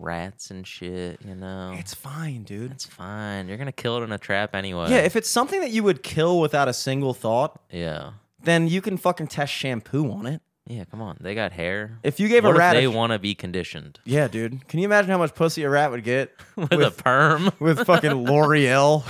rats 0.00 0.50
and 0.50 0.66
shit. 0.66 1.20
You 1.24 1.36
know, 1.36 1.74
it's 1.78 1.94
fine, 1.94 2.42
dude. 2.42 2.72
it's 2.72 2.84
fine. 2.84 3.46
You're 3.48 3.56
gonna 3.58 3.70
kill 3.72 3.98
it 3.98 4.02
in 4.02 4.10
a 4.12 4.18
trap 4.18 4.54
anyway. 4.56 4.90
Yeah, 4.90 4.98
if 4.98 5.14
it's 5.14 5.30
something 5.30 5.60
that 5.60 5.70
you 5.70 5.84
would 5.84 6.02
kill 6.02 6.40
without 6.40 6.66
a 6.68 6.72
single 6.74 7.14
thought, 7.14 7.60
yeah, 7.70 8.10
then 8.42 8.66
you 8.66 8.82
can 8.82 8.96
fucking 8.96 9.28
test 9.28 9.52
shampoo 9.52 10.10
on 10.10 10.26
it. 10.26 10.42
Yeah. 10.66 10.84
Come 10.84 11.00
on, 11.02 11.16
they 11.20 11.34
got 11.34 11.52
hair. 11.52 11.98
If 12.02 12.20
you 12.20 12.28
gave 12.28 12.44
what 12.44 12.56
a 12.56 12.58
rat, 12.58 12.76
if 12.76 12.82
they 12.82 12.88
want 12.88 13.12
to 13.12 13.18
be 13.18 13.34
conditioned 13.34 14.00
yeah, 14.04 14.28
dude. 14.28 14.66
Can 14.68 14.80
you 14.80 14.86
imagine 14.86 15.10
how 15.10 15.18
much 15.18 15.34
pussy 15.34 15.62
a 15.64 15.70
rat 15.70 15.90
would 15.90 16.04
get 16.04 16.32
with, 16.56 16.72
a 16.72 16.90
perm, 16.90 17.50
with 17.60 17.86
fucking 17.86 18.12
L'Oreal? 18.12 19.04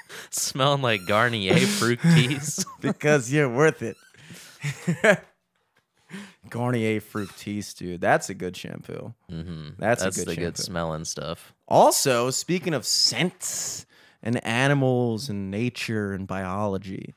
smelling 0.30 0.82
like 0.82 1.06
Garnier 1.06 1.58
fruit 1.58 2.00
teas? 2.02 2.64
because 2.80 3.32
you're 3.32 3.48
worth 3.48 3.82
it. 3.82 3.96
Garnier 6.50 7.00
Fructis, 7.00 7.74
dude. 7.76 8.00
That's 8.00 8.30
a 8.30 8.34
good 8.34 8.56
shampoo. 8.56 9.14
Mm-hmm. 9.30 9.70
That's 9.78 10.02
a 10.02 10.10
good 10.10 10.28
the 10.28 10.34
good 10.36 10.56
shampoo. 10.56 10.62
smelling 10.62 11.04
stuff. 11.04 11.52
Also, 11.68 12.30
speaking 12.30 12.74
of 12.74 12.86
scents 12.86 13.86
and 14.22 14.44
animals 14.46 15.28
and 15.28 15.50
nature 15.50 16.12
and 16.12 16.26
biology, 16.26 17.14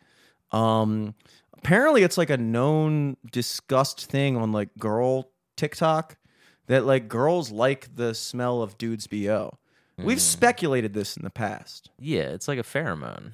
um, 0.52 1.14
apparently 1.60 2.04
it's 2.04 2.18
like 2.18 2.30
a 2.30 2.38
known 2.38 3.18
discussed 3.32 4.06
thing 4.06 4.36
on 4.38 4.52
like 4.52 4.70
girl 4.78 5.30
TikTok 5.58 6.18
that 6.68 6.86
like 6.86 7.08
girls 7.08 7.52
like 7.52 7.96
the 7.96 8.14
smell 8.14 8.62
of 8.62 8.78
dudes 8.78 9.08
bo. 9.08 9.58
We've 9.98 10.18
Mm. 10.18 10.22
speculated 10.22 10.94
this 10.94 11.18
in 11.18 11.24
the 11.24 11.30
past. 11.30 11.90
Yeah, 12.00 12.22
it's 12.30 12.48
like 12.48 12.60
a 12.60 12.64
pheromone. 12.64 13.32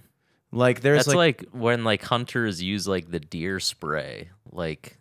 Like 0.52 0.82
there's 0.82 1.06
That's 1.06 1.16
like, 1.16 1.42
like, 1.44 1.50
when 1.52 1.84
like 1.84 2.02
hunters 2.04 2.62
use 2.64 2.88
like 2.88 3.12
the 3.12 3.20
deer 3.20 3.60
spray, 3.60 4.30
like 4.52 4.98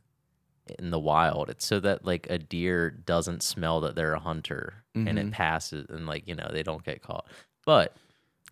in 0.78 0.90
the 0.90 0.98
wild. 0.98 1.48
It's 1.48 1.64
so 1.64 1.80
that 1.80 2.04
like 2.04 2.26
a 2.28 2.38
deer 2.38 2.90
doesn't 2.90 3.42
smell 3.42 3.80
that 3.82 3.94
they're 3.94 4.14
a 4.14 4.18
hunter 4.18 4.82
and 4.94 5.18
it 5.18 5.32
passes 5.32 5.86
and 5.90 6.06
like, 6.06 6.28
you 6.28 6.34
know, 6.34 6.48
they 6.52 6.62
don't 6.62 6.84
get 6.84 7.02
caught. 7.02 7.26
But 7.66 7.96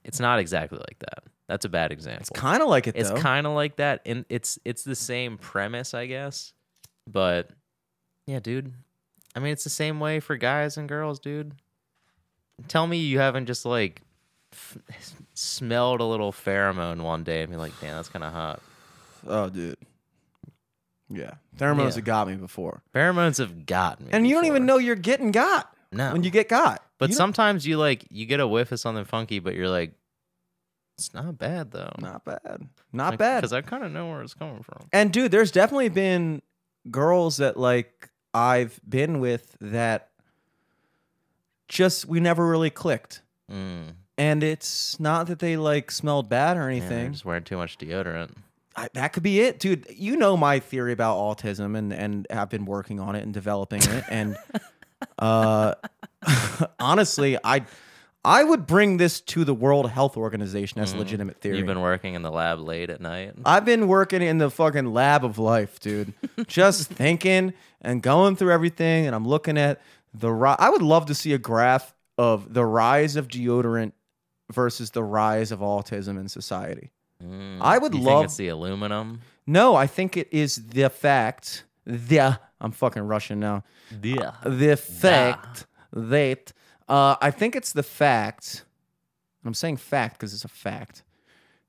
it's 0.04 0.18
not 0.20 0.38
exactly 0.40 0.78
like 0.78 0.98
that. 1.00 1.24
That's 1.52 1.66
a 1.66 1.68
bad 1.68 1.92
example. 1.92 2.20
it's 2.22 2.30
kind 2.30 2.62
of 2.62 2.68
like 2.68 2.86
it 2.86 2.96
It's 2.96 3.10
kind 3.10 3.46
of 3.46 3.52
like 3.52 3.76
that, 3.76 4.00
and 4.06 4.24
it's 4.30 4.58
it's 4.64 4.84
the 4.84 4.94
same 4.96 5.36
premise, 5.36 5.92
I 5.92 6.06
guess. 6.06 6.54
But 7.06 7.50
yeah, 8.26 8.40
dude. 8.40 8.72
I 9.36 9.40
mean, 9.40 9.52
it's 9.52 9.64
the 9.64 9.70
same 9.70 10.00
way 10.00 10.18
for 10.20 10.36
guys 10.36 10.76
and 10.78 10.88
girls, 10.88 11.18
dude. 11.18 11.52
Tell 12.68 12.86
me 12.86 12.98
you 12.98 13.18
haven't 13.18 13.46
just 13.46 13.66
like 13.66 14.00
f- 14.52 14.78
smelled 15.34 16.00
a 16.00 16.04
little 16.04 16.32
pheromone 16.32 17.02
one 17.02 17.22
day 17.24 17.42
and 17.42 17.50
be 17.50 17.56
like, 17.56 17.72
"Damn, 17.80 17.96
that's 17.96 18.08
kind 18.08 18.24
of 18.24 18.32
hot." 18.32 18.60
oh, 19.26 19.48
dude. 19.50 19.76
Yeah, 21.10 21.32
pheromones 21.58 21.90
Yeah. 21.90 21.94
have 21.96 22.04
got 22.04 22.28
me 22.28 22.36
before, 22.36 22.82
Pheromones 22.94 23.36
have 23.38 23.66
got 23.66 24.00
me, 24.00 24.08
and 24.12 24.26
you 24.26 24.34
don't 24.34 24.46
even 24.46 24.64
know 24.64 24.78
you're 24.78 24.94
getting 24.96 25.30
got 25.30 25.70
no. 25.92 26.12
when 26.12 26.22
you 26.22 26.30
get 26.30 26.48
got. 26.48 26.82
but 26.98 27.10
You 27.10 27.14
don't- 27.14 27.18
sometimes 27.18 27.66
you 27.66 27.76
like 27.76 28.06
you 28.10 28.24
get 28.24 28.40
a 28.40 28.46
whiff 28.48 28.72
of 28.72 28.80
something 28.80 29.04
funky, 29.04 29.38
but 29.38 29.54
you're 29.54 29.68
like, 29.68 29.92
"It's 31.06 31.14
not 31.14 31.38
bad 31.38 31.70
though." 31.72 31.92
not 32.00 32.24
bad, 32.24 32.68
not 32.92 33.18
bad. 33.18 33.40
because 33.40 33.52
I 33.52 33.60
kind 33.62 33.84
of 33.84 33.92
know 33.92 34.08
where 34.10 34.22
it's 34.22 34.34
coming 34.34 34.62
from. 34.62 34.88
And 34.92 35.12
dude, 35.12 35.30
there's 35.30 35.50
definitely 35.50 35.88
been 35.88 36.42
girls 36.90 37.36
that 37.38 37.56
like 37.56 38.10
I've 38.34 38.80
been 38.88 39.20
with 39.20 39.56
that 39.60 40.10
just 41.68 42.06
we 42.06 42.20
never 42.20 42.46
really 42.46 42.70
clicked. 42.70 43.22
Mm. 43.50 43.94
And 44.18 44.42
it's 44.42 45.00
not 45.00 45.26
that 45.28 45.38
they 45.38 45.56
like 45.56 45.90
smelled 45.90 46.28
bad 46.28 46.56
or 46.56 46.70
Yeah, 46.70 46.76
anything. 46.76 47.12
just 47.12 47.24
wearing 47.24 47.44
too 47.44 47.56
much 47.56 47.78
deodorant. 47.78 48.32
I, 48.76 48.88
that 48.94 49.12
could 49.12 49.22
be 49.22 49.40
it, 49.40 49.58
dude. 49.58 49.86
You 49.90 50.16
know 50.16 50.36
my 50.36 50.58
theory 50.58 50.92
about 50.92 51.16
autism, 51.18 51.76
and 51.76 51.92
and 51.92 52.26
I've 52.30 52.48
been 52.48 52.64
working 52.64 53.00
on 53.00 53.14
it 53.14 53.22
and 53.22 53.32
developing 53.34 53.82
it. 53.82 54.04
And 54.08 54.36
uh, 55.18 55.74
honestly, 56.78 57.36
I 57.44 57.64
I 58.24 58.44
would 58.44 58.66
bring 58.66 58.98
this 58.98 59.20
to 59.22 59.44
the 59.44 59.54
World 59.54 59.90
Health 59.90 60.16
Organization 60.16 60.80
as 60.80 60.92
a 60.92 60.96
legitimate 60.96 61.40
theory. 61.40 61.58
You've 61.58 61.66
been 61.66 61.80
working 61.80 62.14
in 62.14 62.22
the 62.22 62.30
lab 62.30 62.60
late 62.60 62.88
at 62.88 63.00
night. 63.00 63.34
I've 63.44 63.64
been 63.64 63.88
working 63.88 64.22
in 64.22 64.38
the 64.38 64.48
fucking 64.48 64.86
lab 64.92 65.24
of 65.24 65.38
life, 65.38 65.80
dude. 65.80 66.12
Just 66.46 66.88
thinking 66.88 67.52
and 67.80 68.00
going 68.00 68.36
through 68.36 68.52
everything, 68.52 69.06
and 69.06 69.14
I'm 69.14 69.26
looking 69.26 69.58
at 69.58 69.80
the. 70.14 70.30
Ri- 70.30 70.54
I 70.58 70.70
would 70.70 70.82
love 70.82 71.06
to 71.06 71.14
see 71.14 71.32
a 71.32 71.38
graph 71.38 71.94
of 72.16 72.54
the 72.54 72.64
rise 72.64 73.16
of 73.16 73.26
deodorant 73.26 73.92
versus 74.52 74.90
the 74.90 75.02
rise 75.02 75.50
of 75.50 75.58
autism 75.58 76.18
in 76.20 76.28
society. 76.28 76.92
Mm. 77.24 77.58
I 77.60 77.78
would 77.78 77.94
you 77.94 78.00
love- 78.02 78.18
Think 78.20 78.24
it's 78.26 78.36
the 78.36 78.48
aluminum. 78.48 79.20
No, 79.48 79.74
I 79.74 79.88
think 79.88 80.16
it 80.16 80.28
is 80.30 80.68
the 80.68 80.88
fact. 80.90 81.64
The 81.84 82.38
I'm 82.60 82.70
fucking 82.70 83.02
Russian 83.02 83.40
now. 83.40 83.64
Yeah. 84.00 84.34
The 84.46 84.76
fact 84.76 85.66
that 85.92 86.52
uh, 86.92 87.16
I 87.22 87.30
think 87.30 87.56
it's 87.56 87.72
the 87.72 87.82
fact. 87.82 88.64
I'm 89.44 89.54
saying 89.54 89.78
fact 89.78 90.18
because 90.18 90.34
it's 90.34 90.44
a 90.44 90.48
fact 90.48 91.02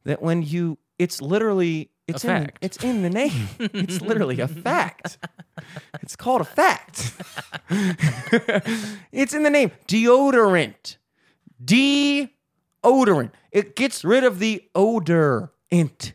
that 0.03 0.21
when 0.21 0.43
you, 0.43 0.77
it's 0.99 1.21
literally 1.21 1.89
it's 2.07 2.25
in 2.25 2.29
fact. 2.29 2.57
it's 2.61 2.83
in 2.83 3.03
the 3.03 3.09
name. 3.09 3.47
it's 3.59 4.01
literally 4.01 4.41
a 4.41 4.47
fact. 4.47 5.17
It's 6.01 6.17
called 6.17 6.41
a 6.41 6.43
fact. 6.43 7.13
it's 9.13 9.33
in 9.33 9.43
the 9.43 9.49
name. 9.49 9.71
Deodorant. 9.87 10.97
Deodorant. 11.63 13.31
It 13.51 13.75
gets 13.77 14.03
rid 14.03 14.25
of 14.25 14.39
the 14.39 14.63
odor. 14.75 15.53
Int. 15.71 16.13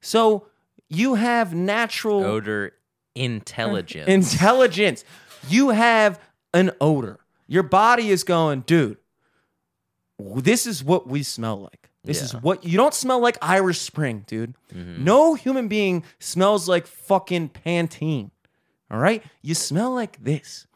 So 0.00 0.46
you 0.88 1.14
have 1.14 1.54
natural 1.54 2.22
Odor 2.22 2.74
intelligence. 3.14 4.06
intelligence. 4.06 5.02
You 5.48 5.70
have 5.70 6.20
an 6.52 6.70
odor. 6.80 7.23
Your 7.54 7.62
body 7.62 8.10
is 8.10 8.24
going, 8.24 8.62
dude, 8.62 8.96
this 10.18 10.66
is 10.66 10.82
what 10.82 11.06
we 11.06 11.22
smell 11.22 11.60
like. 11.62 11.88
This 12.02 12.20
is 12.20 12.34
what 12.34 12.64
you 12.64 12.76
don't 12.76 12.92
smell 12.92 13.20
like 13.20 13.38
Irish 13.40 13.78
Spring, 13.80 14.24
dude. 14.26 14.54
Mm-hmm. 14.74 15.04
No 15.04 15.34
human 15.34 15.68
being 15.68 16.02
smells 16.18 16.68
like 16.68 16.84
fucking 16.86 17.50
Pantene. 17.50 18.32
All 18.90 18.98
right? 18.98 19.22
You 19.40 19.54
smell 19.54 19.94
like 19.94 20.22
this. 20.22 20.66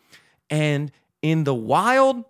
And 0.49 0.93
in 1.21 1.43
the 1.43 1.53
wild, 1.53 2.25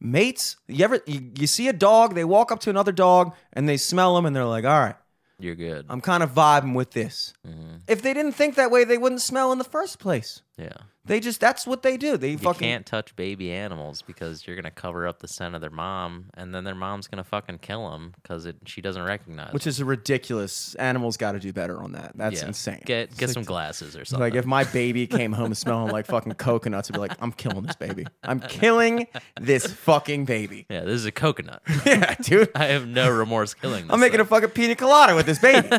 mates, 0.00 0.56
you 0.68 0.84
ever 0.84 1.00
you, 1.06 1.32
you 1.38 1.46
see 1.48 1.66
a 1.66 1.72
dog, 1.72 2.14
they 2.14 2.24
walk 2.24 2.52
up 2.52 2.60
to 2.60 2.70
another 2.70 2.92
dog 2.92 3.34
and 3.52 3.68
they 3.68 3.76
smell 3.78 4.14
them 4.14 4.26
and 4.26 4.34
they're 4.34 4.44
like, 4.46 4.64
all 4.64 4.80
right, 4.80 4.96
You're 5.40 5.56
good. 5.56 5.86
I'm 5.88 6.00
kind 6.00 6.22
of 6.22 6.32
vibing 6.34 6.74
with 6.74 6.92
this. 6.92 7.34
Mhm. 7.46 7.80
If 7.88 8.00
they 8.00 8.14
didn't 8.14 8.32
think 8.32 8.54
that 8.54 8.70
way, 8.70 8.84
they 8.84 8.96
wouldn't 8.96 9.22
smell 9.22 9.50
in 9.52 9.58
the 9.58 9.64
first 9.64 9.98
place. 9.98 10.42
Yeah. 10.60 10.72
They 11.06 11.18
just 11.18 11.40
that's 11.40 11.66
what 11.66 11.82
they 11.82 11.96
do. 11.96 12.18
They 12.18 12.32
You 12.32 12.38
fucking 12.38 12.60
can't 12.68 12.86
touch 12.86 13.16
baby 13.16 13.50
animals 13.50 14.02
because 14.02 14.46
you're 14.46 14.54
gonna 14.54 14.70
cover 14.70 15.08
up 15.08 15.20
the 15.20 15.26
scent 15.28 15.54
of 15.54 15.60
their 15.62 15.70
mom, 15.70 16.26
and 16.34 16.54
then 16.54 16.62
their 16.62 16.74
mom's 16.74 17.08
gonna 17.08 17.24
fucking 17.24 17.58
kill 17.60 17.90
them 17.90 18.12
because 18.22 18.46
she 18.66 18.80
doesn't 18.82 19.02
recognize. 19.02 19.52
which 19.54 19.66
is 19.66 19.80
a 19.80 19.84
ridiculous. 19.86 20.74
Animals 20.76 21.16
got 21.16 21.32
to 21.32 21.40
do 21.40 21.52
better 21.54 21.82
on 21.82 21.92
that. 21.92 22.12
That's 22.14 22.42
Yeah. 22.42 22.48
insane. 22.48 22.82
Get 22.84 23.08
It's 23.08 23.16
get 23.18 23.26
like- 23.30 23.34
some 23.34 23.42
glasses 23.44 23.96
or 23.96 24.04
something. 24.04 24.20
Like 24.20 24.34
if 24.34 24.44
my 24.44 24.62
baby 24.72 25.06
came 25.06 25.32
home 25.32 25.54
smelling 25.54 25.90
like 25.90 26.04
fucking 26.06 26.34
coconuts, 26.34 26.90
I'd 26.90 26.94
be 26.94 27.00
like, 27.00 27.16
I'm 27.20 27.32
killing 27.32 27.62
this 27.62 27.76
baby. 27.76 28.06
I'm 28.22 28.38
killing 28.40 29.06
this 29.40 29.66
fucking 29.66 30.26
baby. 30.26 30.66
yeah, 30.70 30.80
this 30.82 30.94
is 30.96 31.06
a 31.06 31.12
coconut. 31.12 31.62
Yeah, 31.86 32.14
dude. 32.20 32.50
I 32.54 32.66
have 32.66 32.86
no 32.86 33.10
remorse 33.10 33.54
killing. 33.54 33.84
This 33.86 33.92
I'm 33.94 34.00
making 34.00 34.20
a 34.20 34.24
thing. 34.24 34.28
fucking 34.42 34.50
pina 34.50 34.76
colada 34.76 35.16
with 35.16 35.24
this 35.26 35.38
baby. 35.38 35.70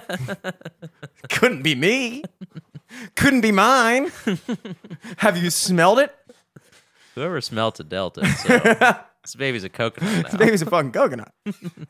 Couldn't 1.30 1.62
be 1.62 1.76
me. 1.76 2.24
Couldn't 3.16 3.42
be 3.42 3.52
mine. 3.52 4.12
Have 5.18 5.38
you 5.38 5.50
smelled 5.50 6.00
it? 6.00 6.16
Whoever 7.16 7.42
smelt 7.42 7.80
a 7.80 7.84
delta. 7.84 8.26
So 8.26 8.58
this 9.24 9.36
baby's 9.36 9.64
a 9.64 9.70
coconut 9.70 10.26
This 10.26 10.36
baby's 10.38 10.62
a 10.62 10.66
fucking 10.66 10.92
coconut. 10.94 11.32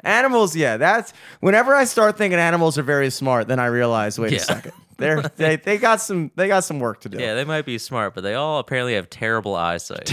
animals, 0.04 0.56
yeah, 0.56 0.78
that's 0.78 1.14
whenever 1.40 1.76
I 1.76 1.84
start 1.86 2.18
thinking 2.18 2.40
animals 2.40 2.78
are 2.78 2.84
very 2.84 3.10
smart, 3.10 3.48
then 3.48 3.60
I 3.60 3.68
realize, 3.68 4.18
wait 4.20 4.32
Yeah. 4.32 4.38
a 4.38 4.42
second. 4.42 4.72
They're 4.98 5.22
they, 5.36 5.56
they 5.58 5.78
got 5.78 6.02
some 6.02 6.32
they 6.36 6.48
got 6.48 6.64
some 6.64 6.80
work 6.80 7.02
to 7.02 7.10
do. 7.10 7.18
Yeah, 7.20 7.34
they 7.36 7.46
might 7.46 7.66
be 7.66 7.78
smart, 7.78 8.14
but 8.16 8.22
they 8.22 8.34
all 8.36 8.60
apparently 8.60 8.94
have 8.96 9.10
terrible 9.10 9.56
eyesight. 9.56 10.12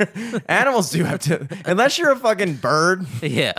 Animals 0.46 0.90
do 0.90 1.04
have 1.04 1.20
to 1.20 1.46
unless 1.66 1.98
you're 1.98 2.12
a 2.12 2.16
fucking 2.16 2.54
bird, 2.56 3.06
yeah. 3.22 3.52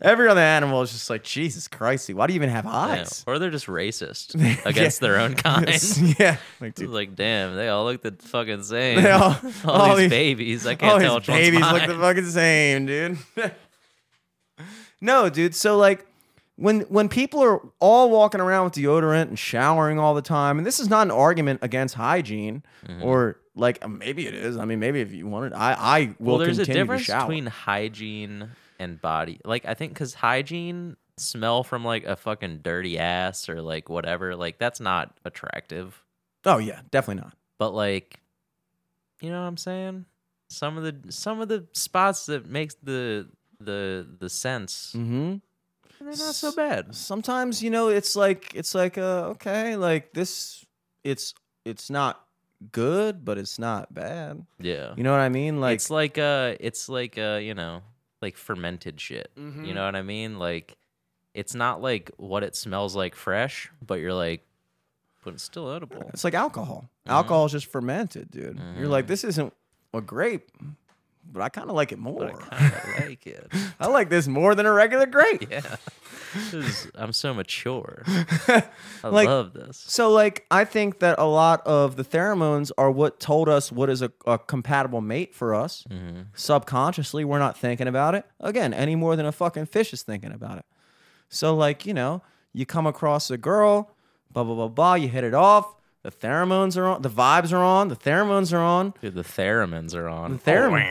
Every 0.00 0.28
other 0.28 0.40
animal 0.40 0.82
is 0.82 0.92
just 0.92 1.08
like, 1.10 1.22
Jesus 1.24 1.68
Christy, 1.68 2.14
why 2.14 2.26
do 2.26 2.32
you 2.32 2.38
even 2.38 2.48
have 2.50 2.64
Yeah. 2.64 2.70
eyes? 2.74 3.24
Or 3.26 3.38
they're 3.38 3.50
just 3.50 3.66
racist 3.66 4.34
against 4.66 5.00
their 5.00 5.18
own 5.18 5.34
kind. 5.36 5.68
yeah. 6.18 6.36
Like, 6.60 6.74
dude, 6.74 6.90
like, 6.90 7.14
damn, 7.14 7.56
they 7.56 7.68
all 7.68 7.84
look 7.84 8.02
the 8.02 8.12
fucking 8.18 8.62
same. 8.62 9.02
They 9.02 9.10
all- 9.10 9.36
all, 9.64 9.70
all 9.70 9.88
these 9.96 10.04
these- 10.04 10.10
babies, 10.10 10.66
I 10.66 10.74
can't 10.74 10.98
these 11.00 11.06
tell 11.08 11.16
which 11.16 11.28
one's 11.28 11.40
babies 11.40 11.60
look 11.60 11.86
the 11.86 11.94
fucking 11.98 12.26
same, 12.30 12.86
dude. 12.86 13.18
no, 15.00 15.28
dude. 15.28 15.54
So 15.54 15.76
like 15.76 16.06
when 16.56 16.80
when 16.82 17.08
people 17.08 17.42
are 17.42 17.60
all 17.80 18.10
walking 18.10 18.40
around 18.40 18.64
with 18.64 18.74
deodorant 18.74 19.28
and 19.28 19.38
showering 19.38 19.98
all 19.98 20.14
the 20.14 20.22
time, 20.22 20.58
and 20.58 20.66
this 20.66 20.80
is 20.80 20.88
not 20.88 21.06
an 21.06 21.10
argument 21.10 21.60
against 21.62 21.94
hygiene 21.94 22.62
Mm-hmm. 22.86 23.02
or 23.02 23.36
like 23.56 23.86
maybe 23.88 24.26
it 24.26 24.34
is. 24.34 24.56
I 24.56 24.64
mean, 24.64 24.78
maybe 24.78 25.00
if 25.00 25.12
you 25.12 25.26
wanted, 25.26 25.52
I 25.52 25.72
I 25.72 26.14
will 26.20 26.36
well, 26.36 26.38
there's 26.38 26.58
a 26.58 26.62
continue 26.64 26.82
difference 26.84 27.02
to 27.06 27.12
shower. 27.12 27.22
between 27.22 27.46
hygiene 27.46 28.50
and 28.78 29.00
body. 29.00 29.40
Like, 29.44 29.64
I 29.66 29.74
think 29.74 29.92
because 29.92 30.14
hygiene 30.14 30.96
smell 31.18 31.62
from 31.64 31.84
like 31.84 32.04
a 32.04 32.16
fucking 32.16 32.58
dirty 32.62 32.98
ass 32.98 33.48
or 33.48 33.62
like 33.62 33.88
whatever, 33.88 34.36
like 34.36 34.58
that's 34.58 34.80
not 34.80 35.16
attractive. 35.24 36.02
oh 36.44 36.58
yeah, 36.58 36.80
definitely 36.90 37.22
not. 37.22 37.34
But 37.58 37.70
like, 37.70 38.20
you 39.20 39.30
know 39.30 39.40
what 39.40 39.48
I'm 39.48 39.56
saying? 39.56 40.04
Some 40.48 40.76
of 40.76 40.84
the 40.84 41.12
some 41.12 41.40
of 41.40 41.48
the 41.48 41.66
spots 41.72 42.26
that 42.26 42.46
makes 42.46 42.74
the 42.82 43.28
the 43.58 44.06
the 44.20 44.28
sense 44.28 44.92
Mm-hmm. 44.94 45.36
they're 45.98 46.08
not 46.08 46.34
so 46.34 46.52
bad. 46.52 46.94
Sometimes 46.94 47.62
you 47.62 47.70
know 47.70 47.88
it's 47.88 48.14
like 48.14 48.54
it's 48.54 48.74
like 48.74 48.98
uh 48.98 49.28
okay, 49.34 49.76
like 49.76 50.12
this, 50.12 50.64
it's 51.02 51.32
it's 51.64 51.88
not 51.90 52.22
good, 52.72 53.24
but 53.24 53.38
it's 53.38 53.58
not 53.58 53.92
bad. 53.92 54.44
Yeah. 54.60 54.92
You 54.96 55.02
know 55.02 55.10
what 55.12 55.20
I 55.20 55.30
mean? 55.30 55.60
Like 55.60 55.76
it's 55.76 55.90
like 55.90 56.18
uh 56.18 56.54
it's 56.60 56.88
like 56.88 57.16
uh 57.18 57.40
you 57.42 57.54
know 57.54 57.80
like 58.22 58.36
fermented 58.36 59.00
shit 59.00 59.30
Mhm. 59.38 59.66
you 59.66 59.74
know 59.74 59.84
what 59.84 59.94
i 59.96 60.02
mean 60.02 60.38
like 60.38 60.76
it's 61.34 61.54
not 61.54 61.82
like 61.82 62.10
what 62.16 62.42
it 62.42 62.56
smells 62.56 62.96
like 62.96 63.14
fresh 63.14 63.70
but 63.86 64.00
you're 64.00 64.14
like 64.14 64.42
but 65.24 65.34
it's 65.34 65.42
still 65.42 65.72
edible 65.72 66.08
It's 66.14 66.22
like 66.22 66.34
alcohol. 66.34 66.88
Mm-hmm. 67.04 67.10
Alcohol 67.16 67.46
is 67.46 67.52
just 67.52 67.66
fermented, 67.66 68.30
dude. 68.30 68.60
You're 68.78 68.86
like, 68.86 69.08
this 69.08 69.24
isn't 69.24 69.52
a 69.92 70.00
grape, 70.00 70.52
but 71.32 71.42
I 71.42 71.48
kind 71.48 71.68
of 71.68 71.74
like 71.74 71.90
it 71.90 71.98
more. 71.98 72.30
but 72.30 72.52
i 72.52 72.56
kind 72.70 72.74
of 73.02 73.08
like 73.08 73.26
it 73.26 73.52
I 73.80 73.88
like 73.88 74.08
this 74.08 74.28
more 74.28 74.54
than 74.54 74.66
a 74.66 74.72
regular 74.72 75.04
grape. 75.06 75.46
yeah 75.50 75.60
This 75.62 75.80
is- 76.54 76.90
i'm 76.96 77.12
so 77.12 77.32
mature 77.34 78.02
i 78.08 78.62
Like- 79.04 79.28
love 79.28 79.52
this 79.52 79.76
So, 79.78 80.10
like, 80.10 80.44
I 80.50 80.64
think 80.64 80.98
that 81.00 81.18
a 81.18 81.24
lot 81.26 81.66
of 81.66 81.96
the 81.96 82.04
pheromones 82.04 82.70
are 82.78 82.90
what 82.90 83.20
told 83.20 83.48
us 83.48 83.70
what 83.72 83.88
is 83.90 84.02
a, 84.02 84.10
a 84.26 84.38
compatible 84.38 85.00
mate 85.00 85.34
for 85.34 85.54
us. 85.54 85.84
Mm-hmm. 85.90 86.22
Subconsciously, 86.34 87.24
we're 87.24 87.38
not 87.38 87.56
thinking 87.58 87.88
about 87.88 88.14
it 88.14 88.24
again 88.40 88.72
any 88.74 88.96
more 88.96 89.16
than 89.16 89.26
a 89.26 89.32
fucking 89.32 89.66
fish 89.66 89.92
is 89.92 90.02
thinking 90.02 90.32
about 90.32 90.58
it. 90.58 90.64
So, 91.28 91.54
like, 91.54 91.86
you 91.86 91.94
know, 91.94 92.22
you 92.52 92.64
come 92.66 92.86
across 92.86 93.30
a 93.30 93.36
girl, 93.38 93.90
blah 94.32 94.44
blah 94.44 94.54
blah 94.54 94.68
blah. 94.68 94.94
You 94.94 95.08
hit 95.08 95.24
it 95.24 95.34
off. 95.34 95.74
The 96.02 96.10
pheromones 96.12 96.76
are 96.76 96.86
on. 96.86 97.02
The 97.02 97.10
vibes 97.10 97.52
are 97.52 97.62
on. 97.64 97.88
The 97.88 97.96
pheromones 97.96 98.52
are 98.52 98.58
on. 98.62 98.94
Dude, 99.02 99.14
the 99.14 99.22
theremins 99.24 99.94
are 99.94 100.08
on 100.08 100.38
Theremin. 100.38 100.84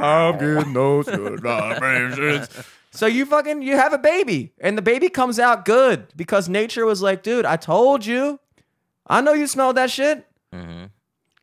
I'm 0.02 0.38
getting 0.38 0.72
those 0.72 1.06
good 1.06 1.40
vibrations. 1.40 2.48
So 2.92 3.06
you 3.06 3.24
fucking 3.24 3.62
you 3.62 3.76
have 3.76 3.92
a 3.92 3.98
baby, 3.98 4.52
and 4.60 4.76
the 4.76 4.82
baby 4.82 5.08
comes 5.08 5.38
out 5.38 5.64
good 5.64 6.08
because 6.16 6.48
nature 6.48 6.84
was 6.84 7.00
like, 7.02 7.22
dude, 7.22 7.44
I 7.44 7.56
told 7.56 8.04
you. 8.04 8.40
I 9.06 9.20
know 9.20 9.32
you 9.32 9.46
smelled 9.46 9.76
that 9.76 9.90
shit. 9.90 10.26
hmm 10.52 10.84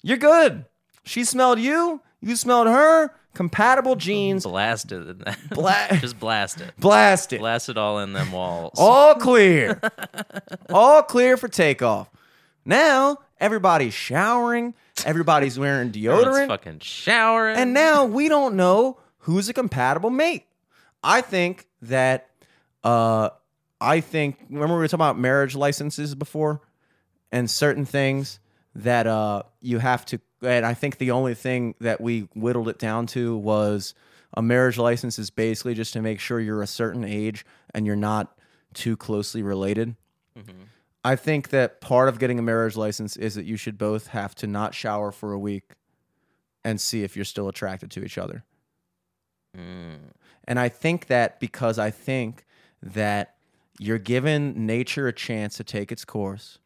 You're 0.01 0.17
good. 0.17 0.65
She 1.03 1.23
smelled 1.23 1.59
you. 1.59 2.01
You 2.21 2.35
smelled 2.35 2.67
her. 2.67 3.11
Compatible 3.33 3.95
genes. 3.95 4.45
blasted 4.45 5.07
in 5.07 5.17
that 5.19 5.37
Bla- 5.51 5.87
just 6.01 6.19
blast 6.19 6.59
it 6.59 6.73
Blast 6.79 7.31
it. 7.33 7.39
blast 7.39 7.69
it 7.69 7.77
all 7.77 7.99
in 7.99 8.13
them 8.13 8.31
walls 8.31 8.73
All 8.79 9.13
clear. 9.13 9.79
All 10.73 11.03
clear 11.03 11.37
for 11.37 11.47
takeoff. 11.47 12.09
Now 12.65 13.19
everybody's 13.39 13.93
showering. 13.93 14.73
Everybody's 15.05 15.59
wearing 15.59 15.89
Everyone's 15.89 16.25
deodorant. 16.25 16.47
fucking 16.47 16.79
showering 16.79 17.57
And 17.57 17.75
now 17.75 18.05
we 18.05 18.27
don't 18.27 18.55
know 18.55 18.97
who's 19.19 19.47
a 19.49 19.53
compatible 19.53 20.09
mate. 20.09 20.45
I 21.03 21.21
think 21.21 21.67
that 21.81 22.29
uh 22.83 23.29
I 23.79 24.01
think 24.01 24.37
remember 24.49 24.75
we 24.75 24.79
were 24.79 24.87
talking 24.87 25.01
about 25.01 25.19
marriage 25.19 25.55
licenses 25.55 26.15
before 26.15 26.61
and 27.31 27.49
certain 27.49 27.85
things 27.85 28.39
that 28.75 29.07
uh 29.07 29.43
you 29.61 29.79
have 29.79 30.05
to 30.07 30.19
and 30.41 30.65
I 30.65 30.73
think 30.73 30.97
the 30.97 31.11
only 31.11 31.33
thing 31.33 31.75
that 31.79 31.99
we 32.01 32.21
whittled 32.35 32.69
it 32.69 32.77
down 32.79 33.07
to 33.07 33.35
was 33.37 33.93
a 34.33 34.41
marriage 34.41 34.77
license 34.77 35.17
is 35.17 35.29
basically 35.29 35.73
just 35.73 35.93
to 35.93 36.01
make 36.01 36.19
sure 36.19 36.39
you're 36.39 36.61
a 36.61 36.67
certain 36.67 37.03
age 37.03 37.45
and 37.73 37.85
you're 37.85 37.95
not 37.95 38.37
too 38.73 38.95
closely 38.97 39.41
related. 39.41 39.95
I 41.03 41.15
think 41.15 41.49
that 41.49 41.79
part 41.79 42.09
of 42.09 42.19
getting 42.19 42.37
a 42.37 42.41
marriage 42.41 42.75
license 42.75 43.15
is 43.15 43.35
that 43.35 43.45
you 43.45 43.55
should 43.55 43.77
both 43.77 44.07
have 44.07 44.35
to 44.35 44.47
not 44.47 44.75
shower 44.75 45.11
for 45.11 45.31
a 45.31 45.39
week 45.39 45.71
and 46.63 46.81
see 46.81 47.03
if 47.03 47.15
you're 47.15 47.25
still 47.25 47.47
attracted 47.47 47.89
to 47.91 48.03
each 48.03 48.17
other. 48.17 48.43
Mm. 49.57 50.11
And 50.47 50.59
I 50.59 50.69
think 50.69 51.07
that 51.07 51.39
because 51.39 51.77
I 51.77 51.91
think 51.91 52.45
that 52.81 53.35
you're 53.79 53.99
giving 53.99 54.65
nature 54.65 55.07
a 55.07 55.13
chance 55.13 55.57
to 55.57 55.63
take 55.63 55.91
its 55.91 56.05
course 56.05 56.59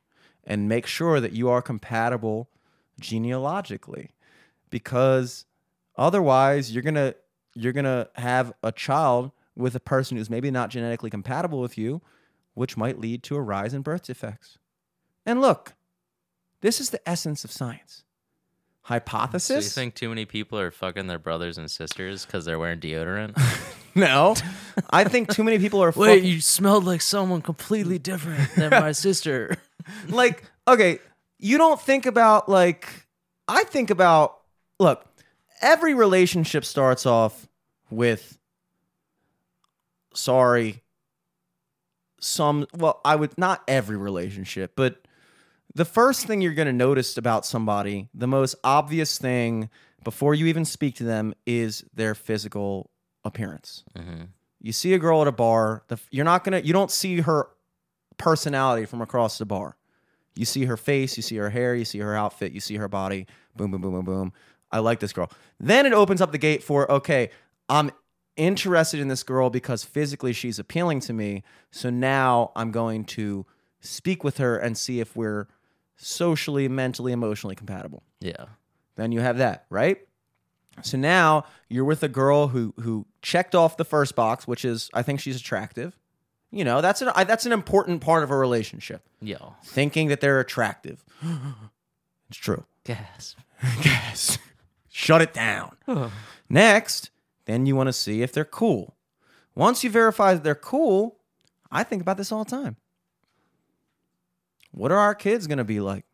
and 0.44 0.70
make 0.70 0.86
sure 0.86 1.20
that 1.20 1.34
you 1.34 1.50
are 1.50 1.62
compatible 1.62 2.50
genealogically 3.00 4.12
because 4.70 5.46
otherwise 5.98 6.72
you're 6.72 6.84
going 6.84 6.96
to 6.96 7.16
you're 7.54 7.74
going 7.74 7.86
to 7.86 8.08
have 8.16 8.54
a 8.64 8.72
child 8.72 9.32
with 9.56 9.76
a 9.76 9.80
person 9.80 10.16
who's 10.16 10.30
maybe 10.30 10.50
not 10.52 10.70
genetically 10.70 11.10
compatible 11.10 11.60
with 11.60 11.78
you 11.78 12.02
which 12.54 12.78
might 12.78 13.00
lead 13.00 13.24
to 13.24 13.36
a 13.36 13.42
rise 13.42 13.74
in 13.74 13.82
birth 13.82 14.04
defects. 14.04 14.58
And 15.26 15.42
look, 15.42 15.74
this 16.62 16.80
is 16.80 16.90
the 16.90 17.08
essence 17.08 17.44
of 17.44 17.52
science. 17.52 18.04
Hypothesis 18.84 19.48
so 19.48 19.56
you 19.56 19.62
think 19.62 19.96
too 19.96 20.10
many 20.10 20.26
people 20.26 20.60
are 20.60 20.72
fucking 20.72 21.08
their 21.08 21.20
brothers 21.20 21.58
and 21.58 21.70
sisters 21.70 22.26
because 22.26 22.46
they're 22.46 22.60
wearing 22.60 22.80
deodorant? 22.80 23.36
no. 23.96 24.36
I 24.90 25.04
think 25.04 25.34
too 25.34 25.44
many 25.44 25.60
people 25.60 25.84
are 25.84 25.92
Wait, 25.96 26.24
you 26.24 26.40
smelled 26.42 26.86
like 26.86 27.02
someone 27.02 27.42
completely 27.42 28.00
different 28.00 28.54
than 28.56 28.70
my 28.72 28.92
sister. 28.94 29.58
like 30.10 30.44
okay 30.68 31.00
you 31.40 31.58
don't 31.58 31.82
think 31.82 32.06
about 32.06 32.48
like 32.50 33.08
i 33.48 33.64
think 33.64 33.90
about 33.90 34.40
look 34.80 35.06
every 35.62 35.94
relationship 35.94 36.66
starts 36.66 37.06
off 37.06 37.48
with 37.90 38.38
sorry 40.14 40.84
some 42.20 42.68
well 42.76 43.02
i 43.04 43.16
would 43.16 43.36
not 43.38 43.64
every 43.68 43.98
relationship 43.98 44.74
but 44.76 45.02
the 45.74 45.86
first 45.86 46.28
thing 46.28 46.42
you're 46.42 46.54
going 46.54 46.68
to 46.68 46.74
notice 46.74 47.18
about 47.18 47.46
somebody 47.46 48.10
the 48.14 48.28
most 48.28 48.56
obvious 48.64 49.18
thing 49.18 49.70
before 50.04 50.34
you 50.34 50.48
even 50.48 50.66
speak 50.66 50.96
to 50.96 51.04
them 51.04 51.34
is 51.46 51.84
their 51.94 52.14
physical 52.14 52.90
appearance 53.24 53.84
Mhm. 53.98 54.30
you 54.60 54.72
see 54.72 54.94
a 54.94 55.00
girl 55.00 55.22
at 55.22 55.28
a 55.28 55.32
bar 55.32 55.84
the, 55.88 55.98
you're 56.10 56.26
not 56.26 56.44
to 56.46 56.66
you 56.66 56.74
don't 56.74 56.92
see 56.92 57.22
her 57.22 57.48
personality 58.18 58.86
from 58.86 59.02
across 59.02 59.38
the 59.38 59.46
bar 59.46 59.76
you 60.36 60.46
see 60.46 60.66
her 60.66 60.78
face, 60.78 61.18
you 61.18 61.24
see 61.24 61.36
her 61.36 61.50
hair, 61.50 61.76
you 61.76 61.86
see 61.86 62.00
her 62.00 62.16
outfit, 62.16 62.52
you 62.54 62.60
see 62.62 62.78
her 62.78 62.88
body. 62.88 63.28
Boom, 63.56 63.72
boom, 63.72 63.82
boom, 63.82 63.92
boom, 63.92 64.06
boom. 64.06 64.34
I 64.72 64.80
like 64.80 65.00
this 65.02 65.12
girl. 65.12 65.30
Then 65.60 65.86
it 65.86 65.92
opens 65.94 66.22
up 66.22 66.32
the 66.32 66.38
gate 66.38 66.64
for 66.64 66.90
okay, 66.90 67.30
I'm 67.68 67.92
interested 68.38 69.00
in 69.02 69.10
this 69.10 69.24
girl 69.24 69.50
because 69.50 69.84
physically 69.84 70.32
she's 70.32 70.58
appealing 70.58 71.02
to 71.02 71.14
me. 71.14 71.44
So 71.70 71.90
now 71.90 72.52
I'm 72.56 72.72
going 72.72 73.04
to 73.06 73.46
speak 73.82 74.24
with 74.24 74.38
her 74.38 74.58
and 74.58 74.78
see 74.78 75.02
if 75.02 75.16
we're 75.18 75.48
socially, 75.98 76.70
mentally, 76.70 77.12
emotionally 77.12 77.56
compatible. 77.56 78.04
Yeah. 78.22 78.46
Then 78.96 79.12
you 79.12 79.20
have 79.20 79.38
that, 79.40 79.66
right? 79.70 80.00
So 80.82 80.98
now 80.98 81.46
you're 81.70 81.86
with 81.86 82.02
a 82.04 82.08
girl 82.08 82.48
who 82.50 82.74
who 82.80 83.06
checked 83.22 83.56
off 83.56 83.78
the 83.78 83.86
first 83.86 84.16
box, 84.16 84.48
which 84.48 84.66
is 84.66 84.90
I 84.94 85.02
think 85.04 85.20
she's 85.20 85.40
attractive. 85.40 85.98
You 86.52 86.64
know, 86.64 86.82
that's 86.82 87.02
an 87.02 87.10
I, 87.16 87.24
that's 87.24 87.46
an 87.46 87.52
important 87.52 88.02
part 88.02 88.24
of 88.24 88.32
a 88.32 88.38
relationship. 88.38 89.08
Yeah. 89.22 89.38
Thinking 89.64 90.08
that 90.08 90.22
they're 90.22 90.40
attractive. 90.40 91.04
it's 92.30 92.38
true. 92.38 92.66
Gasp. 92.84 93.40
Yes. 93.84 94.38
Shut 94.90 95.22
it 95.22 95.34
down. 95.34 95.76
Next, 96.50 97.12
then 97.46 97.66
you 97.66 97.76
want 97.76 97.88
to 97.88 97.94
see 97.94 98.22
if 98.22 98.34
they're 98.34 98.44
cool. 98.44 98.96
Once 99.56 99.84
you 99.84 99.90
verify 99.90 100.34
that 100.34 100.44
they're 100.44 100.56
cool, 100.56 101.18
I 101.72 101.84
think 101.84 102.02
about 102.02 102.18
this 102.18 102.32
all 102.32 102.44
the 102.44 102.52
time. 102.52 102.76
What 104.72 104.92
are 104.92 104.98
our 104.98 105.16
kids 105.16 105.48
going 105.48 105.58
to 105.58 105.64
be 105.64 105.80
like? 105.80 106.06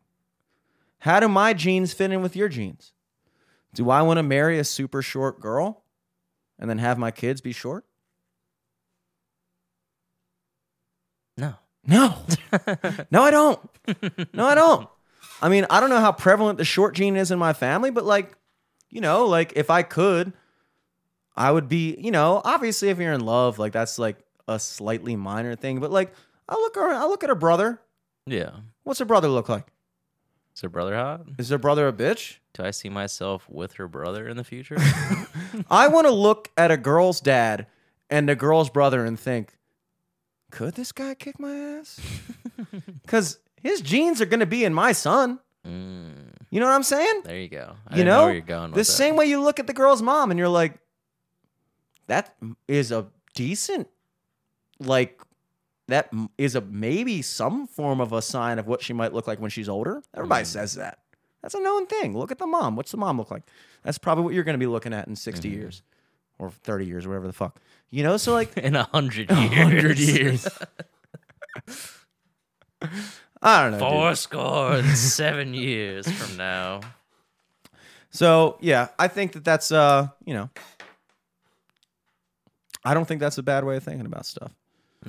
How 1.00 1.20
do 1.20 1.28
my 1.28 1.54
genes 1.54 1.92
fit 1.92 2.10
in 2.10 2.22
with 2.22 2.36
your 2.36 2.48
genes? 2.48 2.92
Do 3.74 3.90
I 3.90 4.02
want 4.02 4.18
to 4.18 4.22
marry 4.22 4.58
a 4.58 4.64
super 4.64 5.02
short 5.02 5.40
girl 5.40 5.82
and 6.58 6.68
then 6.68 6.78
have 6.78 6.98
my 6.98 7.10
kids 7.10 7.40
be 7.40 7.52
short? 7.52 7.84
No. 11.36 11.54
No. 11.86 12.16
no, 13.10 13.22
I 13.22 13.30
don't. 13.30 13.60
No, 14.32 14.46
I 14.46 14.54
don't. 14.54 14.88
I 15.40 15.48
mean, 15.48 15.66
I 15.70 15.80
don't 15.80 15.90
know 15.90 16.00
how 16.00 16.12
prevalent 16.12 16.58
the 16.58 16.64
short 16.64 16.94
gene 16.94 17.16
is 17.16 17.30
in 17.30 17.38
my 17.38 17.52
family, 17.52 17.90
but 17.90 18.04
like, 18.04 18.36
you 18.90 19.00
know, 19.00 19.26
like 19.26 19.52
if 19.54 19.70
I 19.70 19.82
could, 19.82 20.32
I 21.36 21.50
would 21.52 21.68
be, 21.68 21.96
you 22.00 22.10
know, 22.10 22.42
obviously 22.44 22.88
if 22.88 22.98
you're 22.98 23.12
in 23.12 23.24
love, 23.24 23.58
like 23.58 23.72
that's 23.72 23.98
like 23.98 24.18
a 24.48 24.58
slightly 24.58 25.14
minor 25.14 25.54
thing, 25.54 25.78
but 25.78 25.92
like 25.92 26.12
I 26.48 26.54
look 26.54 26.76
around, 26.76 26.96
I 26.96 27.06
look 27.06 27.22
at 27.22 27.28
her 27.28 27.36
brother. 27.36 27.80
Yeah. 28.26 28.50
What's 28.82 28.98
her 28.98 29.04
brother 29.04 29.28
look 29.28 29.48
like? 29.48 29.66
Is 30.58 30.62
her 30.62 30.68
brother 30.68 30.96
hot? 30.96 31.20
Is 31.38 31.50
her 31.50 31.58
brother 31.58 31.86
a 31.86 31.92
bitch? 31.92 32.38
Do 32.52 32.64
I 32.64 32.72
see 32.72 32.88
myself 32.88 33.48
with 33.48 33.74
her 33.74 33.86
brother 33.86 34.26
in 34.28 34.36
the 34.36 34.42
future? 34.42 34.76
I 35.70 35.86
want 35.86 36.08
to 36.08 36.12
look 36.12 36.50
at 36.56 36.72
a 36.72 36.76
girl's 36.76 37.20
dad 37.20 37.68
and 38.10 38.28
a 38.28 38.34
girl's 38.34 38.68
brother 38.68 39.04
and 39.04 39.16
think, 39.20 39.56
could 40.50 40.74
this 40.74 40.90
guy 40.90 41.14
kick 41.14 41.38
my 41.38 41.54
ass? 41.54 42.00
Because 43.02 43.38
his 43.62 43.80
genes 43.80 44.20
are 44.20 44.26
going 44.26 44.40
to 44.40 44.46
be 44.46 44.64
in 44.64 44.74
my 44.74 44.90
son. 44.90 45.38
mm, 45.64 46.10
You 46.50 46.58
know 46.58 46.66
what 46.66 46.74
I'm 46.74 46.82
saying? 46.82 47.22
there 47.24 47.38
you 47.38 47.48
go. 47.48 47.76
I 47.86 47.92
you 47.92 47.96
didn't 47.98 48.06
know, 48.08 48.24
where 48.24 48.32
you're 48.32 48.42
going. 48.42 48.72
the 48.72 48.78
that. 48.78 48.84
same 48.84 49.14
way 49.14 49.26
you 49.26 49.40
look 49.40 49.60
at 49.60 49.68
the 49.68 49.72
girl's 49.72 50.02
mom 50.02 50.32
and 50.32 50.38
you're 50.38 50.48
like, 50.48 50.78
that 52.08 52.34
is 52.66 52.90
a 52.90 53.06
decent, 53.34 53.86
like, 54.80 55.20
that 55.88 56.10
is 56.38 56.54
a 56.54 56.60
maybe 56.60 57.20
some 57.22 57.66
form 57.66 58.00
of 58.00 58.12
a 58.12 58.22
sign 58.22 58.58
of 58.58 58.66
what 58.66 58.82
she 58.82 58.92
might 58.92 59.12
look 59.12 59.26
like 59.26 59.40
when 59.40 59.50
she's 59.50 59.68
older. 59.68 60.02
Everybody 60.14 60.44
Mm. 60.44 60.46
says 60.46 60.74
that. 60.74 60.98
That's 61.42 61.54
a 61.54 61.60
known 61.60 61.86
thing. 61.86 62.16
Look 62.16 62.30
at 62.32 62.38
the 62.38 62.46
mom. 62.46 62.76
What's 62.76 62.90
the 62.90 62.96
mom 62.96 63.16
look 63.18 63.30
like? 63.30 63.42
That's 63.84 63.98
probably 63.98 64.24
what 64.24 64.34
you're 64.34 64.44
going 64.44 64.54
to 64.54 64.58
be 64.58 64.66
looking 64.66 64.92
at 64.92 65.06
in 65.08 65.16
60 65.16 65.48
Mm-hmm. 65.48 65.58
years 65.58 65.82
or 66.38 66.50
30 66.50 66.86
years, 66.86 67.06
whatever 67.06 67.26
the 67.26 67.32
fuck. 67.32 67.58
You 67.90 68.02
know, 68.02 68.16
so 68.16 68.32
like, 68.32 68.56
in 68.58 68.76
a 68.76 68.84
hundred 68.84 69.30
a 69.30 69.34
years. 69.40 69.54
hundred 69.54 69.98
years. 69.98 70.48
I 73.40 73.62
don't 73.62 73.72
know. 73.72 73.78
dude. 73.78 73.88
Four 73.88 74.14
score 74.14 74.72
and 74.74 74.96
seven 74.96 75.54
years 75.54 76.10
from 76.10 76.36
now. 76.36 76.80
So 78.10 78.56
yeah, 78.60 78.88
I 78.98 79.08
think 79.08 79.32
that 79.32 79.44
that's 79.44 79.70
uh, 79.70 80.08
you 80.24 80.34
know, 80.34 80.50
I 82.84 82.94
don't 82.94 83.06
think 83.06 83.20
that's 83.20 83.38
a 83.38 83.42
bad 83.42 83.64
way 83.64 83.76
of 83.76 83.84
thinking 83.84 84.06
about 84.06 84.26
stuff. 84.26 84.52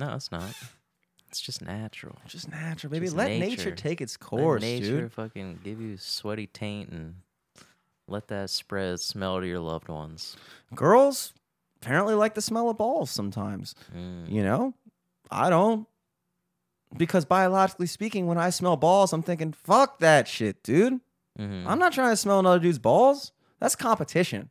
No, 0.00 0.14
it's 0.14 0.32
not. 0.32 0.52
It's 1.28 1.40
just 1.40 1.62
natural. 1.62 2.16
Just 2.26 2.50
natural, 2.50 2.90
baby. 2.90 3.06
Just 3.06 3.16
Let 3.16 3.28
nature. 3.28 3.48
nature. 3.66 3.70
take 3.76 4.00
its 4.00 4.14
Let 4.20 4.28
course, 4.28 4.62
nature 4.62 5.02
dude. 5.02 5.12
fucking 5.12 5.60
give 5.62 5.80
you 5.80 5.96
sweaty 5.96 6.46
taint 6.48 6.88
and 6.90 7.14
let 8.08 8.26
that 8.28 8.50
spread 8.50 8.98
smell 8.98 9.40
to 9.40 9.46
your 9.46 9.60
loved 9.60 9.88
ones. 9.88 10.36
Girls 10.74 11.32
apparently 11.80 12.14
like 12.14 12.34
the 12.34 12.42
smell 12.42 12.68
of 12.68 12.78
balls 12.78 13.10
sometimes. 13.10 13.76
Mm. 13.96 14.28
You 14.32 14.42
know, 14.42 14.74
I 15.30 15.50
don't. 15.50 15.86
Because 16.96 17.24
biologically 17.24 17.86
speaking, 17.86 18.26
when 18.26 18.36
I 18.38 18.50
smell 18.50 18.76
balls, 18.76 19.12
I'm 19.12 19.22
thinking, 19.22 19.52
"Fuck 19.52 20.00
that 20.00 20.26
shit, 20.26 20.60
dude." 20.64 21.00
Mhm. 21.38 21.64
I'm 21.66 21.78
not 21.78 21.92
trying 21.92 22.10
to 22.10 22.16
smell 22.16 22.40
another 22.40 22.58
dude's 22.58 22.80
balls. 22.80 23.30
That's 23.60 23.76
competition. 23.76 24.50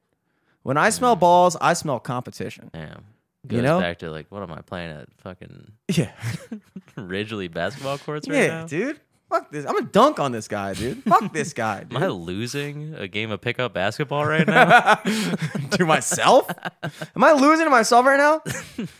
When 0.64 0.78
I 0.78 0.90
smell 0.92 1.18
balls, 1.18 1.58
I 1.60 1.74
smell 1.74 2.00
competition. 2.00 2.70
Damn. 2.72 3.04
You 3.48 3.62
know? 3.62 3.80
back 3.80 4.00
to 4.00 4.12
like, 4.12 4.28
what 4.30 4.44
am 4.44 4.52
I 4.52 4.62
playing 4.62 4.92
at 4.92 5.08
fucking 5.20 5.72
Yeah. 5.88 6.12
Ridgely 6.98 7.48
basketball 7.48 7.98
courts 7.98 8.28
right 8.28 8.38
yeah, 8.38 8.48
now? 8.48 8.66
dude. 8.68 9.00
Fuck 9.30 9.52
this. 9.52 9.66
I'm 9.66 9.74
gonna 9.76 9.86
dunk 9.86 10.20
on 10.20 10.32
this 10.32 10.48
guy, 10.48 10.74
dude. 10.74 11.04
Fuck 11.04 11.32
this 11.34 11.54
guy, 11.54 11.84
dude. 11.84 11.94
Am 11.98 12.04
I 12.04 12.08
losing 12.08 12.96
a 12.96 13.08
game 13.08 13.30
of 13.30 13.40
pickup 13.40 13.74
basketball 13.74 14.26
right 14.26 14.46
now? 14.46 14.96
to 15.72 15.86
myself? 15.86 16.50
Am 16.84 17.24
I 17.24 17.34
losing 17.34 17.66
to 17.66 17.70
myself 17.70 18.08
right 18.08 18.18
now? 18.18 18.42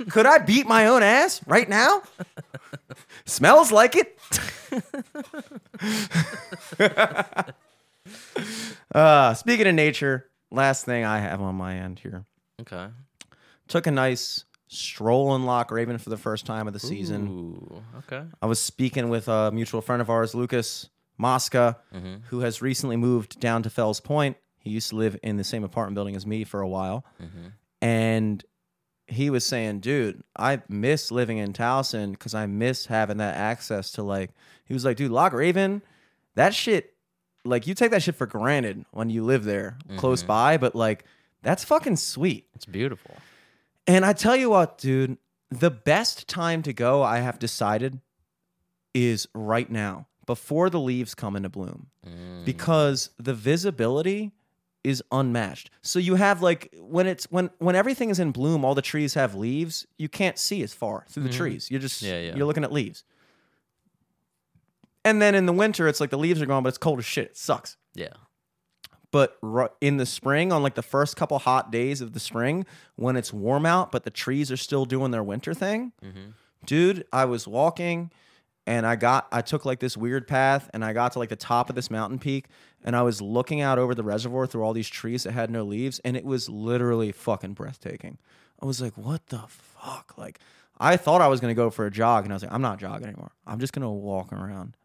Could 0.10 0.28
I 0.28 0.38
beat 0.38 0.68
my 0.68 0.86
own 0.86 1.02
ass 1.02 1.42
right 1.48 1.68
now? 1.68 2.04
Smells 3.26 3.72
like 3.72 3.96
it. 3.96 4.20
uh, 8.94 9.34
speaking 9.34 9.66
of 9.66 9.74
nature, 9.74 10.30
last 10.52 10.86
thing 10.86 11.06
I 11.06 11.20
have 11.20 11.42
on 11.42 11.56
my 11.56 11.76
end 11.76 12.00
here. 12.00 12.26
okay. 12.62 12.90
Took 13.70 13.88
a 13.88 13.92
nice 13.92 14.44
stroll 14.68 15.36
in 15.36 15.46
Loch 15.46 15.72
Raven 15.72 15.98
for 15.98 16.10
the 16.10 16.18
first 16.18 16.46
time 16.46 16.68
of 16.68 16.74
the 16.74 16.80
season. 16.80 17.28
Ooh, 17.28 17.82
okay. 18.00 18.24
I 18.42 18.46
was 18.46 18.60
speaking 18.60 19.10
with 19.10 19.28
a 19.28 19.52
mutual 19.52 19.82
friend 19.82 20.02
of 20.02 20.10
ours, 20.10 20.36
Lucas 20.36 20.90
Mosca, 21.18 21.78
Mm-hmm. 21.94 22.16
who 22.28 22.42
has 22.42 22.62
recently 22.62 22.98
moved 22.98 23.40
down 23.40 23.64
to 23.64 23.70
Fells 23.70 24.00
Point. 24.00 24.38
He 24.60 24.70
used 24.72 24.90
to 24.90 24.96
live 24.96 25.18
in 25.24 25.38
the 25.38 25.44
same 25.44 25.64
apartment 25.64 25.96
building 25.96 26.16
as 26.16 26.26
me 26.28 26.44
for 26.44 26.62
a 26.62 26.68
while. 26.68 27.06
Mm-hmm. 27.22 27.48
And 27.82 28.44
he 29.08 29.30
was 29.32 29.44
saying, 29.46 29.80
dude, 29.80 30.24
I 30.38 30.62
miss 30.70 31.12
living 31.12 31.38
in 31.40 31.54
Towson 31.54 32.12
because 32.12 32.36
I 32.36 32.46
miss 32.46 32.88
having 32.88 33.18
that 33.18 33.36
access 33.38 33.92
to 33.94 34.04
like, 34.04 34.32
he 34.66 34.74
was 34.74 34.86
like, 34.86 34.98
dude, 34.98 35.12
Loch 35.12 35.34
Raven, 35.34 35.82
that 36.36 36.54
shit, 36.54 36.94
like, 37.46 37.66
you 37.66 37.74
take 37.74 37.90
that 37.92 38.04
shit 38.04 38.16
for 38.16 38.28
granted 38.28 38.86
when 38.92 39.10
you 39.10 39.24
live 39.24 39.46
there 39.46 39.78
close 39.98 40.22
Mhm. 40.24 40.28
by, 40.28 40.58
but 40.58 40.76
like, 40.76 41.06
that's 41.42 41.64
fucking 41.64 41.96
sweet. 41.96 42.48
It's 42.54 42.66
beautiful. 42.66 43.16
And 43.90 44.06
I 44.06 44.14
tell 44.14 44.36
you 44.36 44.52
what, 44.52 44.78
dude, 44.78 45.18
the 45.50 45.72
best 45.72 46.28
time 46.28 46.62
to 46.62 46.74
go, 46.74 47.02
I 47.02 47.20
have 47.22 47.40
decided, 47.40 48.00
is 48.94 49.28
right 49.34 49.68
now, 49.70 50.06
before 50.28 50.70
the 50.70 50.80
leaves 50.80 51.16
come 51.16 51.36
into 51.36 51.50
bloom, 51.50 51.88
Mm. 52.06 52.46
because 52.46 53.10
the 53.18 53.34
visibility 53.34 54.32
is 54.84 55.04
unmatched. 55.12 55.72
So 55.82 55.98
you 55.98 56.16
have 56.16 56.44
like 56.44 56.70
when 56.80 57.08
it's 57.08 57.26
when 57.32 57.50
when 57.58 57.76
everything 57.76 58.12
is 58.12 58.20
in 58.20 58.32
bloom, 58.32 58.64
all 58.64 58.76
the 58.76 58.82
trees 58.84 59.16
have 59.16 59.34
leaves. 59.34 59.88
You 59.98 60.08
can't 60.08 60.38
see 60.38 60.62
as 60.62 60.72
far 60.72 61.06
through 61.10 61.24
the 61.24 61.30
Mhm. 61.30 61.38
trees. 61.38 61.72
You're 61.72 61.82
just 61.82 62.02
Yeah, 62.04 62.20
yeah. 62.20 62.36
you're 62.36 62.46
looking 62.46 62.64
at 62.64 62.72
leaves. 62.72 63.04
And 65.04 65.20
then 65.22 65.34
in 65.34 65.48
the 65.48 65.54
winter, 65.54 65.88
it's 65.88 66.00
like 66.00 66.12
the 66.12 66.18
leaves 66.18 66.42
are 66.42 66.46
gone, 66.46 66.62
but 66.64 66.70
it's 66.70 66.78
cold 66.78 67.00
as 67.00 67.06
shit. 67.06 67.32
It 67.32 67.38
sucks. 67.38 67.76
Yeah. 67.96 68.14
But 69.12 69.38
in 69.82 69.98
the 69.98 70.06
spring, 70.06 70.52
on 70.52 70.62
like 70.62 70.76
the 70.76 70.84
first 70.84 71.16
couple 71.16 71.40
hot 71.40 71.72
days 71.72 72.00
of 72.02 72.14
the 72.14 72.20
spring, 72.20 72.66
when 72.96 73.16
it's 73.16 73.34
warm 73.34 73.66
out, 73.66 73.92
but 73.92 74.04
the 74.04 74.12
trees 74.12 74.52
are 74.52 74.58
still 74.58 74.86
doing 74.86 75.12
their 75.12 75.24
winter 75.24 75.54
thing, 75.54 75.94
Mm-hmm. 76.04 76.30
dude, 76.66 77.06
I 77.12 77.26
was 77.26 77.48
walking 77.48 78.12
and 78.68 78.86
I 78.86 78.96
got, 78.96 79.28
I 79.32 79.42
took 79.42 79.66
like 79.66 79.80
this 79.80 79.98
weird 79.98 80.28
path 80.28 80.70
and 80.76 80.86
I 80.86 80.94
got 80.94 81.14
to 81.14 81.20
like 81.20 81.30
the 81.30 81.36
top 81.36 81.70
of 81.72 81.76
this 81.76 81.90
mountain 81.90 82.20
peak 82.20 82.46
and 82.84 82.96
I 82.96 83.02
was 83.02 83.20
looking 83.20 83.62
out 83.62 83.80
over 83.80 83.96
the 83.96 84.04
reservoir 84.04 84.46
through 84.46 84.62
all 84.64 84.74
these 84.74 84.90
trees 84.90 85.24
that 85.24 85.32
had 85.32 85.50
no 85.50 85.64
leaves 85.64 85.98
and 86.06 86.16
it 86.16 86.24
was 86.24 86.48
literally 86.50 87.12
fucking 87.12 87.54
breathtaking. 87.54 88.20
I 88.62 88.68
was 88.68 88.80
like, 88.80 88.96
what 88.96 89.26
the 89.28 89.42
fuck? 89.48 90.14
Like, 90.18 90.38
I 90.80 90.98
thought 90.98 91.20
I 91.22 91.28
was 91.30 91.40
gonna 91.40 91.56
go 91.56 91.72
for 91.72 91.88
a 91.88 91.92
jog 91.92 92.26
and 92.26 92.32
I 92.32 92.36
was 92.36 92.44
like, 92.44 92.52
I'm 92.54 92.62
not 92.62 92.78
jogging 92.78 93.08
anymore. 93.08 93.32
I'm 93.48 93.60
just 93.60 93.74
gonna 93.74 93.92
walk 93.92 94.32
around. 94.32 94.78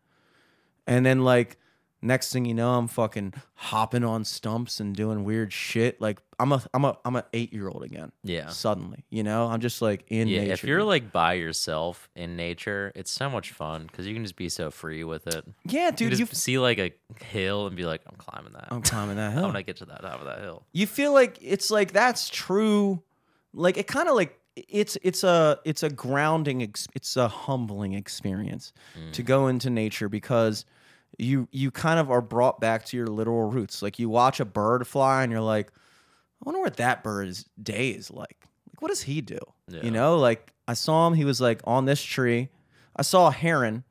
And 0.86 1.05
then 1.05 1.24
like 1.24 1.59
next 2.05 2.32
thing 2.32 2.44
you 2.44 2.55
know, 2.55 2.74
I'm 2.74 2.86
fucking 2.86 3.35
hopping 3.55 4.05
on 4.05 4.24
stumps 4.24 4.78
and 4.78 4.94
doing 4.94 5.24
weird 5.24 5.52
shit. 5.52 6.01
Like 6.01 6.20
I'm 6.39 6.52
a 6.52 6.62
I'm 6.72 6.85
a 6.85 6.97
I'm 7.05 7.16
a 7.16 7.24
eight 7.32 7.52
year 7.52 7.68
old 7.68 7.82
again. 7.82 8.12
Yeah. 8.22 8.48
Suddenly, 8.48 9.05
you 9.10 9.22
know, 9.22 9.47
I'm 9.47 9.60
just 9.60 9.82
like 9.82 10.05
in 10.09 10.28
Yeah, 10.28 10.40
nature. 10.40 10.52
if 10.52 10.64
you're 10.64 10.85
like 10.85 11.10
by 11.10 11.32
yourself 11.35 12.09
in 12.14 12.36
nature, 12.36 12.93
it's 12.94 13.10
so 13.10 13.28
much 13.31 13.51
fun 13.52 13.86
because 13.86 14.06
you 14.06 14.14
can 14.14 14.22
just 14.22 14.36
be 14.36 14.48
so 14.48 14.70
free 14.70 15.02
with 15.02 15.26
it. 15.26 15.44
yeah, 15.64 15.86
You 15.86 15.93
dude, 15.93 16.18
you 16.18 16.26
just 16.26 16.36
see 16.36 16.59
like 16.59 16.78
a 16.78 16.93
hill 17.24 17.66
and 17.66 17.76
be 17.76 17.86
like, 17.86 18.02
I'm 18.06 18.16
climbing 18.16 18.52
that. 18.52 18.68
I'm 18.70 18.82
climbing 18.82 19.16
that 19.16 19.32
hill. 19.35 19.47
would 19.47 19.56
I 19.56 19.62
get 19.62 19.76
to 19.78 19.86
that 19.86 20.02
top 20.02 20.20
of 20.20 20.26
that 20.26 20.40
hill? 20.40 20.64
you 20.72 20.86
feel 20.86 21.12
like 21.12 21.39
it's 21.40 21.70
like 21.70 21.93
that's 21.93 22.28
true 22.28 23.02
like 23.55 23.76
it 23.76 23.86
kind 23.86 24.09
of 24.09 24.14
like 24.14 24.39
it's 24.56 24.97
it's 25.02 25.24
a 25.24 25.59
it's 25.64 25.82
a 25.82 25.90
grounding 25.90 26.60
it's 26.60 27.16
a 27.16 27.28
humbling 27.28 27.93
experience 27.93 28.72
to 29.12 29.22
mm. 29.22 29.26
go 29.26 29.48
into 29.48 29.68
nature 29.70 30.09
because 30.09 30.64
you 31.19 31.49
you 31.53 31.70
kind 31.70 31.99
of 32.01 32.11
are 32.11 32.20
brought 32.20 32.61
back 32.61 32.85
to 32.86 32.97
your 32.97 33.07
literal 33.07 33.49
roots 33.51 33.82
like 33.82 33.99
you 33.99 34.09
watch 34.09 34.41
a 34.41 34.45
bird 34.45 34.86
fly 34.86 35.23
and 35.23 35.31
you're 35.32 35.41
like 35.41 35.69
i 35.70 36.45
wonder 36.45 36.61
what 36.61 36.77
that 36.77 37.03
bird's 37.05 37.45
day 37.62 37.91
is 37.91 38.11
like 38.11 38.36
like 38.69 38.81
what 38.81 38.89
does 38.89 39.03
he 39.03 39.20
do 39.20 39.39
Yeah. 39.69 39.82
you 39.82 39.91
know 39.91 40.19
like 40.19 40.53
i 40.66 40.74
saw 40.74 41.07
him 41.07 41.15
he 41.15 41.24
was 41.24 41.41
like 41.41 41.61
on 41.65 41.85
this 41.85 42.03
tree 42.03 42.49
i 42.97 43.03
saw 43.03 43.28
a 43.28 43.32
heron 43.32 43.85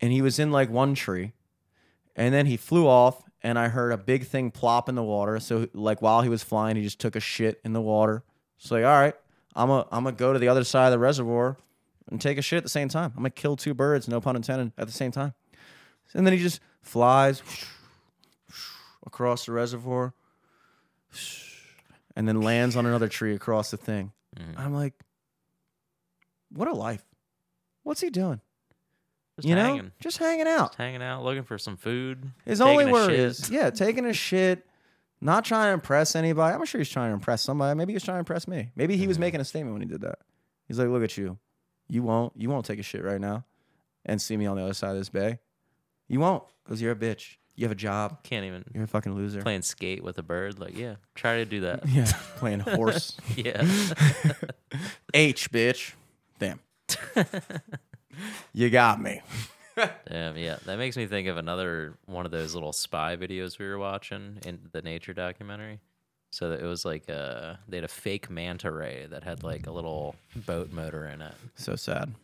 and 0.00 0.12
he 0.12 0.20
was 0.22 0.38
in 0.38 0.50
like 0.52 0.70
one 0.70 0.94
tree 0.94 1.32
And 2.16 2.34
then 2.34 2.44
he 2.46 2.56
flew 2.58 2.86
off, 2.86 3.22
and 3.42 3.58
I 3.58 3.68
heard 3.68 3.92
a 3.92 3.96
big 3.96 4.26
thing 4.26 4.50
plop 4.50 4.88
in 4.88 4.94
the 4.94 5.02
water. 5.02 5.38
So 5.40 5.68
like 5.72 6.02
while 6.02 6.20
he 6.22 6.28
was 6.28 6.42
flying, 6.42 6.76
he 6.76 6.82
just 6.82 6.98
took 6.98 7.16
a 7.16 7.20
shit 7.20 7.60
in 7.64 7.72
the 7.72 7.80
water. 7.80 8.24
So 8.58 8.74
like, 8.74 8.84
all 8.84 8.98
right, 9.00 9.14
I'm 9.54 9.70
a 9.70 9.86
I'm 9.92 10.04
gonna 10.04 10.16
go 10.16 10.32
to 10.34 10.38
the 10.38 10.48
other 10.48 10.64
side 10.64 10.86
of 10.88 10.92
the 10.92 10.98
reservoir 10.98 11.56
and 12.10 12.20
take 12.20 12.36
a 12.36 12.42
shit 12.42 12.58
at 12.58 12.62
the 12.64 12.68
same 12.68 12.88
time. 12.88 13.12
I'm 13.16 13.22
gonna 13.22 13.30
kill 13.30 13.56
two 13.56 13.72
birds, 13.74 14.06
no 14.08 14.20
pun 14.20 14.36
intended, 14.36 14.72
at 14.76 14.86
the 14.86 14.92
same 14.92 15.12
time. 15.12 15.32
And 16.14 16.26
then 16.26 16.32
he 16.32 16.38
just 16.40 16.60
flies 16.82 17.42
across 19.06 19.46
the 19.46 19.52
reservoir 19.52 20.12
and 22.16 22.26
then 22.28 22.40
lands 22.42 22.76
on 22.76 22.86
another 22.86 23.08
tree 23.08 23.34
across 23.34 23.70
the 23.70 23.76
thing. 23.76 24.12
Mhm. 24.36 24.58
I'm 24.58 24.74
like, 24.74 24.94
what 26.50 26.68
a 26.68 26.72
life. 26.72 27.04
What's 27.82 28.00
he 28.00 28.10
doing? 28.10 28.40
Just 29.36 29.48
you 29.48 29.54
know, 29.54 29.62
hanging. 29.62 29.92
just 30.00 30.18
hanging 30.18 30.46
out. 30.46 30.70
Just 30.70 30.74
hanging 30.78 31.02
out, 31.02 31.22
looking 31.24 31.44
for 31.44 31.56
some 31.58 31.76
food. 31.76 32.30
His 32.44 32.60
only 32.60 32.86
worry 32.86 33.16
is, 33.16 33.48
yeah, 33.48 33.70
taking 33.70 34.04
a 34.04 34.12
shit, 34.12 34.66
not 35.20 35.44
trying 35.44 35.68
to 35.70 35.72
impress 35.74 36.14
anybody. 36.14 36.54
I'm 36.54 36.64
sure 36.66 36.78
he's 36.80 36.90
trying 36.90 37.10
to 37.10 37.14
impress 37.14 37.42
somebody. 37.42 37.76
Maybe 37.76 37.92
he 37.92 37.94
was 37.96 38.02
trying 38.02 38.16
to 38.16 38.20
impress 38.20 38.46
me. 38.46 38.70
Maybe 38.76 38.96
he 38.96 39.06
was 39.06 39.16
Mhm. 39.16 39.20
making 39.20 39.40
a 39.40 39.44
statement 39.44 39.72
when 39.74 39.82
he 39.82 39.88
did 39.88 40.02
that. 40.02 40.18
He's 40.68 40.78
like, 40.78 40.88
look 40.88 41.02
at 41.02 41.16
you. 41.16 41.38
You 41.88 42.02
won't. 42.02 42.36
You 42.36 42.50
won't 42.50 42.66
take 42.66 42.78
a 42.78 42.82
shit 42.82 43.02
right 43.02 43.20
now 43.20 43.44
and 44.04 44.20
see 44.20 44.36
me 44.36 44.46
on 44.46 44.56
the 44.56 44.62
other 44.62 44.74
side 44.74 44.90
of 44.90 44.96
this 44.96 45.08
bay. 45.08 45.38
You 46.10 46.18
won't 46.18 46.42
because 46.64 46.82
you're 46.82 46.90
a 46.90 46.96
bitch. 46.96 47.36
You 47.54 47.64
have 47.66 47.72
a 47.72 47.76
job. 47.76 48.22
Can't 48.24 48.44
even 48.44 48.64
You're 48.74 48.84
a 48.84 48.88
fucking 48.88 49.14
loser. 49.14 49.42
playing 49.42 49.62
skate 49.62 50.02
with 50.02 50.18
a 50.18 50.22
bird. 50.22 50.58
Like, 50.58 50.76
yeah, 50.76 50.96
try 51.14 51.36
to 51.36 51.44
do 51.44 51.60
that. 51.60 51.86
Yeah, 51.88 52.10
playing 52.36 52.60
horse. 52.60 53.16
yeah. 53.36 53.60
H, 55.14 55.50
bitch. 55.52 55.92
Damn. 56.40 56.58
you 58.52 58.70
got 58.70 59.00
me. 59.00 59.20
Damn, 60.08 60.36
yeah. 60.36 60.56
That 60.66 60.78
makes 60.78 60.96
me 60.96 61.06
think 61.06 61.28
of 61.28 61.36
another 61.36 61.94
one 62.06 62.26
of 62.26 62.32
those 62.32 62.54
little 62.54 62.72
spy 62.72 63.16
videos 63.16 63.58
we 63.58 63.66
were 63.66 63.78
watching 63.78 64.38
in 64.44 64.58
the 64.72 64.82
nature 64.82 65.14
documentary. 65.14 65.80
So 66.32 66.50
that 66.50 66.60
it 66.60 66.66
was 66.66 66.84
like 66.84 67.08
uh 67.10 67.54
they 67.68 67.76
had 67.76 67.84
a 67.84 67.88
fake 67.88 68.30
manta 68.30 68.70
ray 68.70 69.06
that 69.10 69.22
had 69.24 69.42
like 69.42 69.66
a 69.66 69.70
little 69.72 70.16
boat 70.34 70.72
motor 70.72 71.06
in 71.06 71.22
it. 71.22 71.34
So 71.56 71.76
sad. 71.76 72.14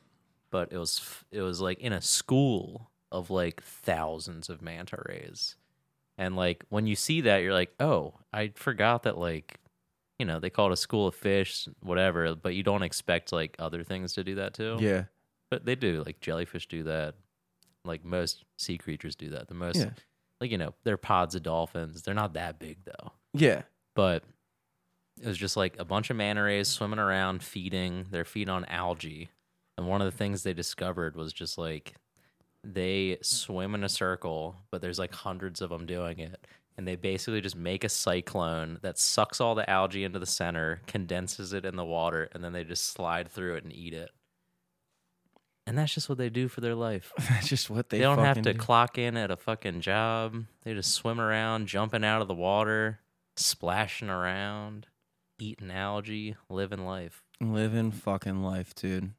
But 0.51 0.73
it 0.73 0.79
was 0.79 0.99
f- 1.03 1.25
it 1.31 1.43
was 1.43 1.61
like 1.61 1.79
in 1.81 1.93
a 1.93 2.01
school 2.01 2.91
of 3.13 3.31
like 3.31 3.63
thousands 3.63 4.49
of 4.49 4.61
manta 4.63 4.99
rays. 5.09 5.57
And 6.19 6.35
like 6.37 6.65
when 6.71 6.87
you 6.87 6.97
see 6.97 7.21
that 7.23 7.39
you're 7.39 7.53
like, 7.53 7.75
"Oh, 7.79 8.15
I 8.33 8.53
forgot 8.55 9.03
that 9.05 9.19
like 9.19 9.59
you 10.19 10.25
know, 10.25 10.41
they 10.41 10.49
call 10.49 10.69
it 10.69 10.73
a 10.73 10.77
school 10.79 11.07
of 11.09 11.15
fish, 11.15 11.69
whatever, 11.83 12.35
but 12.35 12.55
you 12.55 12.63
don't 12.63 12.83
expect 12.83 13.33
like 13.33 13.55
other 13.59 13.85
things 13.85 14.15
to 14.15 14.25
do 14.25 14.37
that 14.37 14.55
too. 14.55 14.79
Yeah. 14.81 15.05
But 15.51 15.67
they 15.67 15.75
do. 15.75 16.03
Like 16.07 16.21
jellyfish 16.21 16.69
do 16.69 16.85
that. 16.85 17.17
Like 17.85 18.03
most 18.03 18.45
sea 18.57 18.79
creatures 18.79 19.15
do 19.15 19.29
that. 19.31 19.49
The 19.49 19.55
most, 19.55 19.77
Yeah. 19.77 19.91
like 20.41 20.51
you 20.51 20.57
know, 20.57 20.73
they're 20.85 20.97
pods 20.97 21.35
of 21.35 21.43
dolphins. 21.43 22.01
They're 22.03 22.15
not 22.15 22.33
that 22.33 22.59
big 22.59 22.79
though. 22.87 23.13
Yeah. 23.35 23.63
But 23.95 24.25
it 25.21 25.27
was 25.29 25.37
just 25.37 25.55
like 25.57 25.79
a 25.79 25.85
bunch 25.85 26.09
of 26.09 26.17
manta 26.17 26.43
rays 26.43 26.69
swimming 26.69 26.99
around, 26.99 27.43
feeding. 27.43 28.07
They're 28.11 28.25
feeding 28.25 28.49
on 28.53 28.65
algae, 28.67 29.29
and 29.77 29.87
one 29.87 30.01
of 30.01 30.11
the 30.11 30.17
things 30.17 30.43
they 30.43 30.55
discovered 30.55 31.15
was 31.15 31.33
just 31.35 31.59
like 31.59 31.95
they 32.67 33.19
swim 33.23 33.75
in 33.75 33.85
a 33.85 33.89
circle, 33.89 34.57
but 34.71 34.81
there's 34.81 34.99
like 34.99 35.13
hundreds 35.13 35.61
of 35.61 35.71
them 35.71 35.87
doing 35.87 36.19
it. 36.19 36.47
And 36.77 36.87
they 36.87 36.97
basically 36.97 37.41
just 37.41 37.57
make 37.57 37.85
a 37.85 37.89
cyclone 37.89 38.79
that 38.83 38.99
sucks 38.99 39.41
all 39.41 39.55
the 39.55 39.69
algae 39.69 40.05
into 40.05 40.19
the 40.19 40.27
center, 40.27 40.83
condenses 40.87 41.55
it 41.55 41.65
in 41.65 41.77
the 41.77 41.85
water, 41.85 42.29
and 42.33 42.45
then 42.45 42.53
they 42.53 42.65
just 42.65 42.93
slide 42.93 43.31
through 43.31 43.55
it 43.55 43.65
and 43.65 43.73
eat 43.73 43.95
it. 43.95 44.11
And 45.67 45.77
that's 45.79 45.95
just 45.95 46.09
what 46.09 46.19
they 46.19 46.29
do 46.29 46.49
for 46.49 46.61
their 46.61 46.77
life. 46.77 47.13
That's 47.29 47.49
just 47.49 47.69
what 47.69 47.91
they 47.91 47.97
do. 47.97 48.03
They, 48.03 48.05
don't 48.05 48.25
have 48.25 48.41
to 48.43 48.53
do. 48.53 48.59
clock 48.59 48.99
in 48.99 49.17
at 49.17 49.33
a 49.33 49.37
fucking 49.37 49.81
job. 49.81 50.45
They 50.63 50.75
just 50.75 50.93
swim 50.93 51.21
around, 51.21 51.67
jumping 51.67 52.05
out 52.05 52.23
of 52.23 52.29
the 52.29 52.35
water, 52.35 53.01
splashing 53.35 54.09
around, 54.09 54.87
eating 55.41 55.73
algae, 55.73 56.37
living 56.49 56.87
life. 56.87 57.25
Living 57.41 57.91
fucking 57.91 58.45
life, 58.45 58.77
dude. 58.77 59.11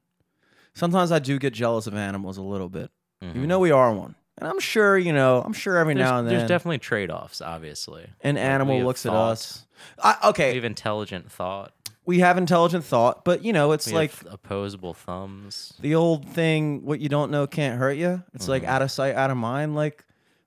Sometimes 0.74 1.12
I 1.12 1.20
do 1.20 1.38
get 1.38 1.54
jealous 1.54 1.86
of 1.86 1.96
animals 1.96 2.38
a 2.38 2.42
little 2.44 2.70
bit, 2.70 2.92
Mhm. 3.24 3.36
even 3.36 3.50
though 3.50 3.60
we 3.60 3.72
are 3.72 3.92
one. 3.94 4.16
And 4.38 4.48
I'm 4.48 4.60
sure, 4.60 4.98
you 4.98 5.14
know, 5.14 5.42
I'm 5.44 5.54
sure 5.54 5.78
every 5.78 5.96
there's, 5.96 6.08
now 6.08 6.20
and 6.20 6.28
then 6.28 6.38
there's 6.38 6.48
definitely 6.48 6.78
trade 6.78 7.10
offs, 7.10 7.42
obviously. 7.42 8.08
an 8.22 8.38
animal 8.38 8.82
looks 8.84 9.06
at 9.06 9.14
us. 9.14 9.66
I, 10.04 10.16
okay, 10.30 10.50
We 10.52 10.56
have 10.58 10.64
intelligent 10.66 11.32
thought. 11.32 11.74
we 12.06 12.20
have 12.20 12.38
intelligent 12.38 12.84
thought, 12.86 13.26
but 13.26 13.44
you 13.44 13.52
know, 13.52 13.72
it's 13.72 13.88
We 13.88 13.94
like 13.94 14.12
opposable 14.30 14.94
thumbs. 14.94 15.74
the 15.80 15.96
old 15.96 16.28
thing: 16.30 16.86
what 16.86 17.00
you 17.00 17.10
don't 17.10 17.32
know 17.32 17.48
can't 17.48 17.80
hurt 17.80 17.98
you. 17.98 18.24
It's 18.36 18.48
like 18.48 18.62
Mhm. 18.64 18.68
out 18.68 18.82
of 18.84 18.92
sight, 18.92 19.16
out 19.16 19.32
of 19.32 19.38
mind. 19.38 19.76
Like 19.76 20.06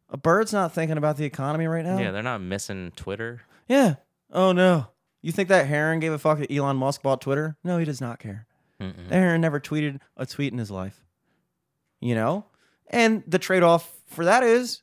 a 0.09 0.17
bird's 0.17 0.53
not 0.53 0.73
thinking 0.73 0.97
about 0.97 1.17
the 1.17 1.25
economy 1.25 1.67
right 1.67 1.85
now. 1.85 1.99
Yeah, 1.99 2.13
they're 2.13 2.23
not 2.23 2.41
missing 2.41 2.93
Twitter. 2.95 3.43
Yeah. 3.69 3.97
Oh 4.33 4.53
no. 4.53 4.87
You 5.23 5.33
think 5.33 5.49
that 5.49 5.67
heron 5.67 5.99
gave 6.01 6.13
a 6.13 6.19
fuck 6.19 6.39
that 6.39 6.51
Elon 6.53 6.77
Musk 6.77 7.03
bought 7.03 7.21
Twitter? 7.21 7.57
No, 7.65 7.79
he 7.79 7.85
does 7.85 8.01
not 8.01 8.19
care. 8.21 8.47
That 8.79 8.95
heron 9.11 9.41
never 9.43 9.61
tweeted 9.61 10.01
a 10.17 10.25
tweet 10.27 10.53
in 10.53 10.59
his 10.59 10.71
life. 10.71 11.05
You 12.01 12.15
know? 12.15 12.47
And 12.91 13.23
the 13.27 13.39
trade 13.39 13.63
off 13.63 13.89
for 14.09 14.25
that 14.27 14.43
is 14.43 14.83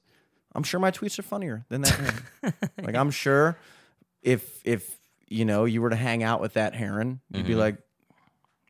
I'm 0.56 0.64
sure 0.64 0.80
my 0.80 0.92
tweets 0.92 1.20
are 1.20 1.24
funnier 1.24 1.66
than 1.70 1.82
that 1.82 1.90
heron. 2.42 2.54
like 2.82 2.96
I'm 2.96 3.12
sure 3.12 3.58
if 4.24 4.62
if 4.66 4.98
you 5.28 5.46
know 5.46 5.66
you 5.66 5.82
were 5.82 5.90
to 5.90 5.96
hang 5.96 6.24
out 6.24 6.42
with 6.42 6.54
that 6.54 6.74
heron, 6.74 7.20
you'd 7.32 7.46
be 7.46 7.54
Mhm. 7.54 7.58
like, 7.58 7.78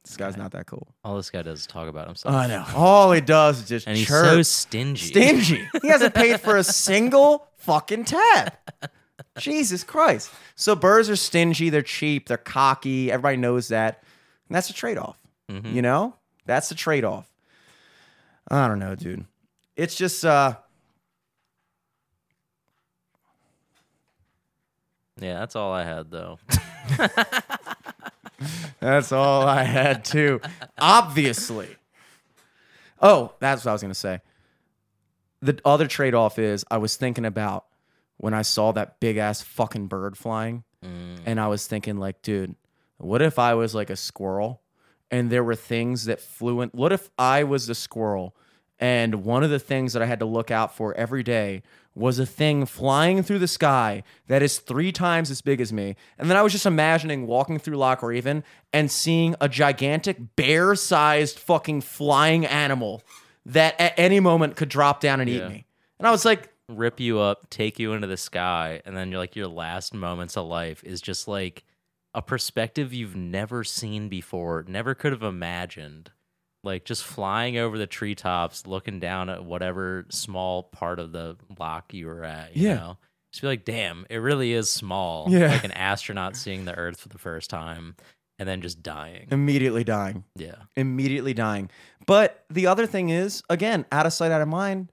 This 0.03 0.17
guy's 0.17 0.35
not 0.37 0.51
that 0.53 0.65
cool. 0.65 0.87
All 1.03 1.15
this 1.17 1.29
guy 1.29 1.41
does 1.43 1.59
is 1.61 1.67
talk 1.67 1.87
about 1.87 2.07
himself. 2.07 2.33
I 2.33 2.47
know. 2.47 2.65
All 2.75 3.11
he 3.11 3.21
does 3.21 3.59
is 3.61 3.67
just 3.69 3.87
And 3.87 3.95
he's 3.97 4.07
chirp. 4.07 4.25
so 4.25 4.41
stingy. 4.41 5.05
stingy. 5.07 5.67
He 5.81 5.87
hasn't 5.89 6.13
paid 6.15 6.39
for 6.41 6.57
a 6.57 6.63
single 6.63 7.47
fucking 7.57 8.05
tab. 8.05 8.53
Jesus 9.37 9.83
Christ. 9.83 10.31
So 10.55 10.75
birds 10.75 11.09
are 11.09 11.15
stingy, 11.15 11.69
they're 11.69 11.81
cheap, 11.83 12.27
they're 12.27 12.37
cocky. 12.37 13.11
Everybody 13.11 13.37
knows 13.37 13.67
that. 13.67 14.03
And 14.49 14.55
that's 14.55 14.69
a 14.69 14.73
trade-off. 14.73 15.17
Mhm. 15.49 15.73
You 15.73 15.81
know? 15.81 16.15
That's 16.45 16.69
the 16.69 16.75
trade-off. 16.75 17.27
I 18.49 18.67
don't 18.67 18.79
know, 18.79 18.95
dude. 18.95 19.25
It's 19.75 19.95
just 19.95 20.25
uh 20.25 20.55
Yeah, 25.19 25.39
that's 25.39 25.55
all 25.55 25.71
I 25.73 25.83
had 25.83 26.11
though. 26.11 26.39
that's 28.79 29.11
all 29.11 29.43
I 29.47 29.63
had 29.63 30.05
too. 30.05 30.39
Obviously. 30.77 31.69
Oh, 33.01 33.33
that's 33.39 33.65
what 33.65 33.71
I 33.71 33.73
was 33.73 33.81
gonna 33.81 33.93
say. 33.93 34.21
The 35.41 35.59
other 35.65 35.87
trade-off 35.87 36.39
is 36.39 36.65
I 36.71 36.77
was 36.77 36.95
thinking 36.95 37.25
about 37.25 37.65
when 38.17 38.33
I 38.33 38.41
saw 38.41 38.71
that 38.71 38.99
big 38.99 39.17
ass 39.17 39.41
fucking 39.41 39.87
bird 39.87 40.17
flying. 40.17 40.63
Mm. 40.85 41.17
and 41.25 41.39
I 41.39 41.47
was 41.47 41.65
thinking 41.65 41.97
like, 41.97 42.21
dude, 42.21 42.55
what 42.99 43.23
if 43.23 43.39
I 43.39 43.55
was 43.55 43.73
like 43.73 43.89
a 43.89 43.95
squirrel 43.95 44.61
and 45.11 45.29
there 45.29 45.43
were 45.43 45.55
things 45.55 46.05
that 46.05 46.19
flew 46.19 46.61
in? 46.61 46.69
What 46.69 46.91
if 46.91 47.09
I 47.17 47.43
was 47.43 47.67
the 47.67 47.75
squirrel 47.75 48.35
and 48.79 49.23
one 49.23 49.43
of 49.43 49.49
the 49.49 49.59
things 49.59 49.93
that 49.93 50.01
I 50.01 50.05
had 50.05 50.19
to 50.19 50.25
look 50.25 50.51
out 50.51 50.75
for 50.75 50.93
every 50.95 51.23
day 51.23 51.63
was 51.95 52.19
a 52.19 52.25
thing 52.27 52.65
flying 52.65 53.23
through 53.23 53.39
the 53.39 53.47
sky 53.47 54.03
that 54.27 54.43
is 54.43 54.59
three 54.59 54.91
times 54.91 55.31
as 55.31 55.41
big 55.41 55.59
as 55.59 55.73
me. 55.73 55.95
And 56.19 56.29
then 56.29 56.37
I 56.37 56.43
was 56.43 56.51
just 56.51 56.67
imagining 56.67 57.25
walking 57.25 57.57
through 57.57 57.77
Loch 57.77 58.03
Raven 58.03 58.43
and 58.71 58.91
seeing 58.91 59.35
a 59.41 59.49
gigantic 59.49 60.35
bear-sized 60.35 61.39
fucking 61.39 61.81
flying 61.81 62.45
animal 62.45 63.01
that 63.47 63.79
at 63.81 63.93
any 63.97 64.19
moment 64.19 64.55
could 64.55 64.69
drop 64.69 65.01
down 65.01 65.19
and 65.21 65.29
eat 65.29 65.47
me. 65.47 65.65
And 65.97 66.07
I 66.07 66.11
was 66.11 66.23
like, 66.23 66.49
rip 66.69 66.99
you 66.99 67.19
up, 67.19 67.49
take 67.49 67.79
you 67.79 67.93
into 67.93 68.07
the 68.07 68.17
sky, 68.17 68.81
and 68.85 68.95
then 68.95 69.09
you're 69.09 69.19
like 69.19 69.35
your 69.35 69.47
last 69.47 69.93
moments 69.93 70.37
of 70.37 70.45
life 70.45 70.83
is 70.83 71.01
just 71.01 71.27
like 71.27 71.63
a 72.17 72.21
perspective 72.23 72.93
you've 72.93 73.15
never 73.15 73.63
seen 73.63 74.09
before, 74.09 74.65
never 74.67 74.95
could 74.95 75.11
have 75.11 75.21
imagined. 75.23 76.11
Like 76.63 76.83
just 76.83 77.03
flying 77.03 77.57
over 77.57 77.77
the 77.77 77.85
treetops, 77.87 78.65
looking 78.65 78.99
down 78.99 79.29
at 79.29 79.45
whatever 79.45 80.05
small 80.09 80.63
part 80.63 80.99
of 80.99 81.11
the 81.11 81.37
lock 81.59 81.93
you 81.93 82.07
were 82.07 82.23
at. 82.23 82.57
You 82.57 82.69
Yeah. 82.69 82.75
know? 82.75 82.97
Just 83.31 83.41
be 83.41 83.47
like, 83.47 83.63
damn, 83.65 84.05
it 84.09 84.17
really 84.17 84.51
is 84.53 84.69
small. 84.69 85.27
Yeah. 85.29 85.49
Like 85.51 85.63
an 85.63 85.71
astronaut 85.71 86.35
seeing 86.35 86.65
the 86.65 86.73
Earth 86.73 86.99
for 86.99 87.09
the 87.09 87.19
first 87.19 87.49
time 87.51 87.95
and 88.39 88.49
then 88.49 88.61
just 88.61 88.81
dying. 88.81 89.27
immediately 89.31 89.83
dying. 89.83 90.23
Yeah. 90.35 90.55
immediately 90.75 91.33
dying. 91.35 91.69
But 92.07 92.43
the 92.49 92.65
other 92.67 92.87
thing 92.87 93.09
is, 93.09 93.43
again, 93.49 93.85
out 93.91 94.05
of 94.07 94.13
sight, 94.13 94.31
out 94.31 94.41
of 94.41 94.47
mind. 94.47 94.91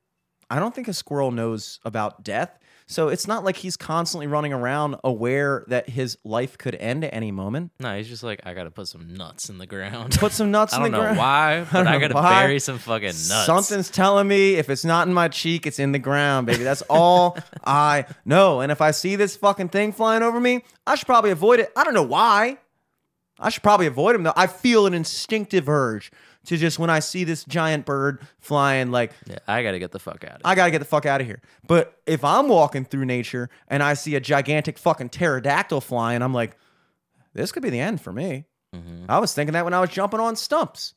I 0.51 0.59
don't 0.59 0.74
think 0.74 0.88
a 0.88 0.92
squirrel 0.92 1.30
knows 1.30 1.80
about 1.84 2.22
death. 2.22 2.59
So 2.86 3.09
it's 3.09 3.27
not 3.27 3.44
like 3.44 3.56
he's 3.56 3.77
constantly 3.78 4.27
running 4.27 4.52
around 4.52 4.97
aware 5.02 5.65
that 5.69 5.89
his 5.89 6.19
life 6.23 6.59
could 6.59 6.74
end 6.74 7.02
at 7.05 7.15
any 7.15 7.31
moment. 7.32 7.73
No, 7.81 7.97
he's 7.97 8.09
just 8.09 8.23
like, 8.23 8.40
I 8.44 8.52
gotta 8.52 8.70
put 8.70 8.89
some 8.89 9.15
nuts 9.15 9.48
in 9.48 9.56
the 9.59 9.66
ground. 9.66 10.19
Put 10.19 10.32
some 10.32 10.51
nuts 10.51 10.74
I 10.74 10.77
in 10.77 10.82
don't 10.82 10.93
the 10.93 10.98
know 10.98 11.02
ground. 11.05 11.19
why, 11.19 11.61
but 11.73 11.78
don't 11.85 11.86
I, 11.89 11.98
gotta 11.98 12.15
why. 12.15 12.43
bury 12.43 12.59
some 12.59 12.78
fucking 12.78 13.06
nuts. 13.06 13.47
Something's 13.47 13.89
telling 13.90 14.28
me 14.28 14.55
if 14.56 14.69
it's 14.69 14.85
not 14.85 15.09
in 15.09 15.15
my 15.15 15.28
cheek, 15.28 15.66
it's 15.66 15.78
in 15.78 15.93
the 15.93 15.98
ground, 15.98 16.47
baby. 16.47 16.62
That's 16.62 16.82
all 16.90 17.39
I 17.65 18.05
know. 18.27 18.61
And 18.61 18.70
if 18.70 18.81
I 18.82 18.90
see 18.90 19.16
this 19.16 19.35
fucking 19.36 19.70
thing 19.70 19.93
flying 19.93 20.23
over 20.23 20.39
me, 20.39 20.62
I 20.86 20.97
should 20.97 21.06
probably 21.06 21.31
avoid 21.31 21.61
it. 21.61 21.73
I 21.77 21.85
don't 21.85 21.94
know 21.94 22.02
why. 22.02 22.59
I 23.44 23.50
should 23.50 23.62
probably 23.62 23.86
avoid 23.86 24.14
them 24.14 24.22
though. 24.24 24.32
I 24.36 24.46
feel 24.46 24.86
an 24.86 24.94
instinctive 24.94 25.68
urge 25.68 26.10
to 26.46 26.56
just 26.56 26.78
when 26.78 26.90
I 26.90 26.98
see 26.98 27.24
this 27.24 27.44
giant 27.44 27.86
bird 27.86 28.20
flying, 28.38 28.90
like 28.90 29.12
Yeah, 29.26 29.38
I 29.46 29.62
got 29.62 29.72
to 29.72 29.78
get 29.78 29.92
the 29.92 29.98
fuck 29.98 30.24
out 30.24 30.36
of 30.36 30.40
I 30.44 30.54
gotta 30.54 30.70
get 30.70 30.78
the 30.80 30.84
fuck 30.84 31.06
out 31.06 31.20
of 31.20 31.26
here. 31.26 31.40
But 31.66 31.98
if 32.06 32.24
I'm 32.24 32.48
walking 32.48 32.84
through 32.84 33.04
nature 33.04 33.48
and 33.68 33.82
I 33.82 33.94
see 33.94 34.14
a 34.16 34.20
gigantic 34.20 34.78
fucking 34.78 35.10
pterodactyl 35.10 35.80
flying, 35.80 36.22
I'm 36.22 36.34
like, 36.34 36.56
this 37.34 37.52
could 37.52 37.62
be 37.62 37.70
the 37.70 37.80
end 37.80 38.00
for 38.00 38.12
me. 38.12 38.44
Mhm. 38.74 39.06
I 39.08 39.18
was 39.18 39.32
thinking 39.34 39.52
that 39.52 39.64
when 39.64 39.74
I 39.74 39.80
was 39.80 39.90
jumping 39.90 40.20
on 40.20 40.36
stumps. 40.36 40.94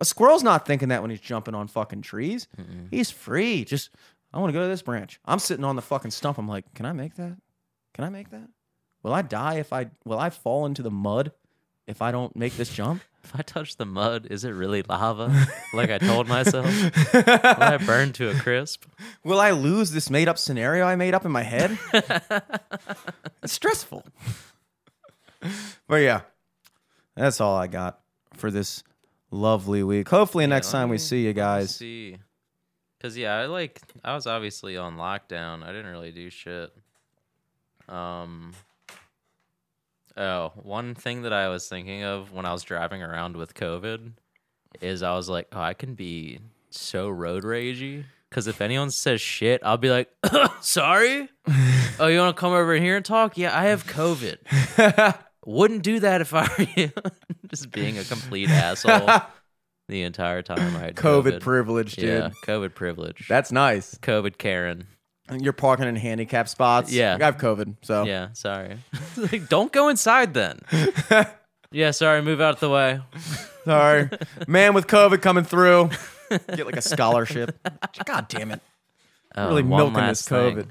A 0.00 0.04
squirrel's 0.04 0.42
not 0.42 0.66
thinking 0.66 0.88
that 0.88 1.00
when 1.02 1.10
he's 1.10 1.20
jumping 1.20 1.54
on 1.54 1.68
fucking 1.68 2.02
trees. 2.02 2.48
He's 2.90 3.10
free. 3.10 3.64
Just 3.64 3.90
I 4.32 4.38
want 4.38 4.48
to 4.50 4.52
go 4.52 4.62
to 4.62 4.68
this 4.68 4.82
branch. 4.82 5.20
I'm 5.24 5.38
sitting 5.38 5.64
on 5.64 5.76
the 5.76 5.82
fucking 5.82 6.10
stump. 6.10 6.38
I'm 6.38 6.48
like, 6.48 6.72
can 6.74 6.86
I 6.86 6.92
make 6.92 7.14
that? 7.14 7.36
Can 7.94 8.02
I 8.04 8.08
make 8.08 8.30
that? 8.30 8.48
Will 9.04 9.14
I 9.14 9.22
die 9.22 9.54
if 9.56 9.72
I 9.72 9.90
will 10.04 10.18
I 10.18 10.30
fall 10.30 10.66
into 10.66 10.82
the 10.82 10.90
mud 10.90 11.30
if 11.86 12.02
I 12.02 12.10
don't 12.10 12.34
make 12.36 12.56
this 12.56 12.72
jump? 12.72 13.02
If 13.24 13.34
I 13.34 13.40
touch 13.40 13.76
the 13.76 13.86
mud, 13.86 14.26
is 14.28 14.44
it 14.44 14.50
really 14.50 14.82
lava? 14.82 15.46
like 15.72 15.88
I 15.88 15.96
told 15.96 16.28
myself? 16.28 16.66
Will 17.14 17.24
I 17.26 17.78
burn 17.78 18.12
to 18.12 18.28
a 18.28 18.34
crisp? 18.34 18.84
Will 19.24 19.40
I 19.40 19.52
lose 19.52 19.92
this 19.92 20.10
made 20.10 20.28
up 20.28 20.36
scenario 20.36 20.84
I 20.84 20.94
made 20.96 21.14
up 21.14 21.24
in 21.24 21.32
my 21.32 21.42
head? 21.42 21.78
it's 23.42 23.54
stressful. 23.54 24.04
but 25.88 25.96
yeah, 26.02 26.20
that's 27.16 27.40
all 27.40 27.56
I 27.56 27.66
got 27.66 28.00
for 28.34 28.50
this 28.50 28.84
lovely 29.30 29.82
week. 29.82 30.10
Hopefully, 30.10 30.46
next 30.46 30.70
time 30.70 30.90
we 30.90 30.98
see 30.98 31.24
you 31.24 31.32
guys. 31.32 31.74
see. 31.76 32.18
Cause 33.00 33.16
yeah, 33.16 33.36
I 33.36 33.46
like 33.46 33.80
I 34.04 34.14
was 34.14 34.26
obviously 34.26 34.76
on 34.76 34.96
lockdown. 34.96 35.62
I 35.62 35.68
didn't 35.68 35.90
really 35.90 36.12
do 36.12 36.28
shit. 36.28 36.70
Um 37.88 38.52
Oh, 40.16 40.52
one 40.56 40.94
thing 40.94 41.22
that 41.22 41.32
I 41.32 41.48
was 41.48 41.68
thinking 41.68 42.04
of 42.04 42.32
when 42.32 42.46
I 42.46 42.52
was 42.52 42.62
driving 42.62 43.02
around 43.02 43.36
with 43.36 43.54
COVID 43.54 44.12
is 44.80 45.02
I 45.02 45.14
was 45.14 45.28
like, 45.28 45.48
oh, 45.52 45.60
I 45.60 45.74
can 45.74 45.94
be 45.94 46.38
so 46.70 47.08
road 47.08 47.44
ragey. 47.44 48.04
Cause 48.30 48.48
if 48.48 48.60
anyone 48.60 48.90
says 48.90 49.20
shit, 49.20 49.60
I'll 49.64 49.76
be 49.76 49.90
like, 49.90 50.10
sorry? 50.60 51.28
oh, 52.00 52.06
you 52.08 52.18
wanna 52.18 52.32
come 52.32 52.52
over 52.52 52.74
here 52.74 52.96
and 52.96 53.04
talk? 53.04 53.38
Yeah, 53.38 53.56
I 53.56 53.66
have 53.66 53.86
COVID. 53.86 55.18
Wouldn't 55.46 55.82
do 55.82 56.00
that 56.00 56.20
if 56.20 56.34
I 56.34 56.48
were 56.58 56.66
you. 56.76 56.90
Just 57.48 57.70
being 57.70 57.98
a 57.98 58.04
complete 58.04 58.50
asshole 58.50 59.08
the 59.88 60.02
entire 60.02 60.42
time 60.42 60.74
I 60.76 60.80
had 60.80 60.96
COVID 60.96 61.34
COVID. 61.34 61.40
privilege, 61.40 61.94
dude. 61.96 62.04
Yeah, 62.08 62.30
COVID 62.44 62.74
privilege. 62.74 63.26
That's 63.28 63.52
nice. 63.52 63.94
COVID 63.98 64.38
Karen. 64.38 64.86
You're 65.32 65.52
parking 65.54 65.86
in 65.88 65.96
handicap 65.96 66.48
spots. 66.48 66.92
Yeah. 66.92 67.16
I 67.20 67.24
have 67.24 67.38
COVID, 67.38 67.76
so 67.82 68.04
Yeah, 68.04 68.28
sorry. 68.34 68.76
like, 69.16 69.48
don't 69.48 69.72
go 69.72 69.88
inside 69.88 70.34
then. 70.34 70.60
yeah, 71.70 71.90
sorry, 71.92 72.20
move 72.22 72.40
out 72.40 72.54
of 72.54 72.60
the 72.60 72.68
way. 72.70 73.00
sorry. 73.64 74.10
Man 74.46 74.74
with 74.74 74.86
COVID 74.86 75.22
coming 75.22 75.44
through. 75.44 75.90
Get 76.30 76.66
like 76.66 76.76
a 76.76 76.82
scholarship. 76.82 77.56
God 78.04 78.28
damn 78.28 78.50
it. 78.50 78.60
Oh, 79.36 79.48
Really 79.48 79.62
one 79.62 79.78
milking 79.78 79.94
this 80.08 80.28
last 80.28 80.28
thing. 80.28 80.56
COVID. 80.56 80.68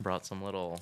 Brought 0.00 0.24
some 0.24 0.42
little 0.42 0.80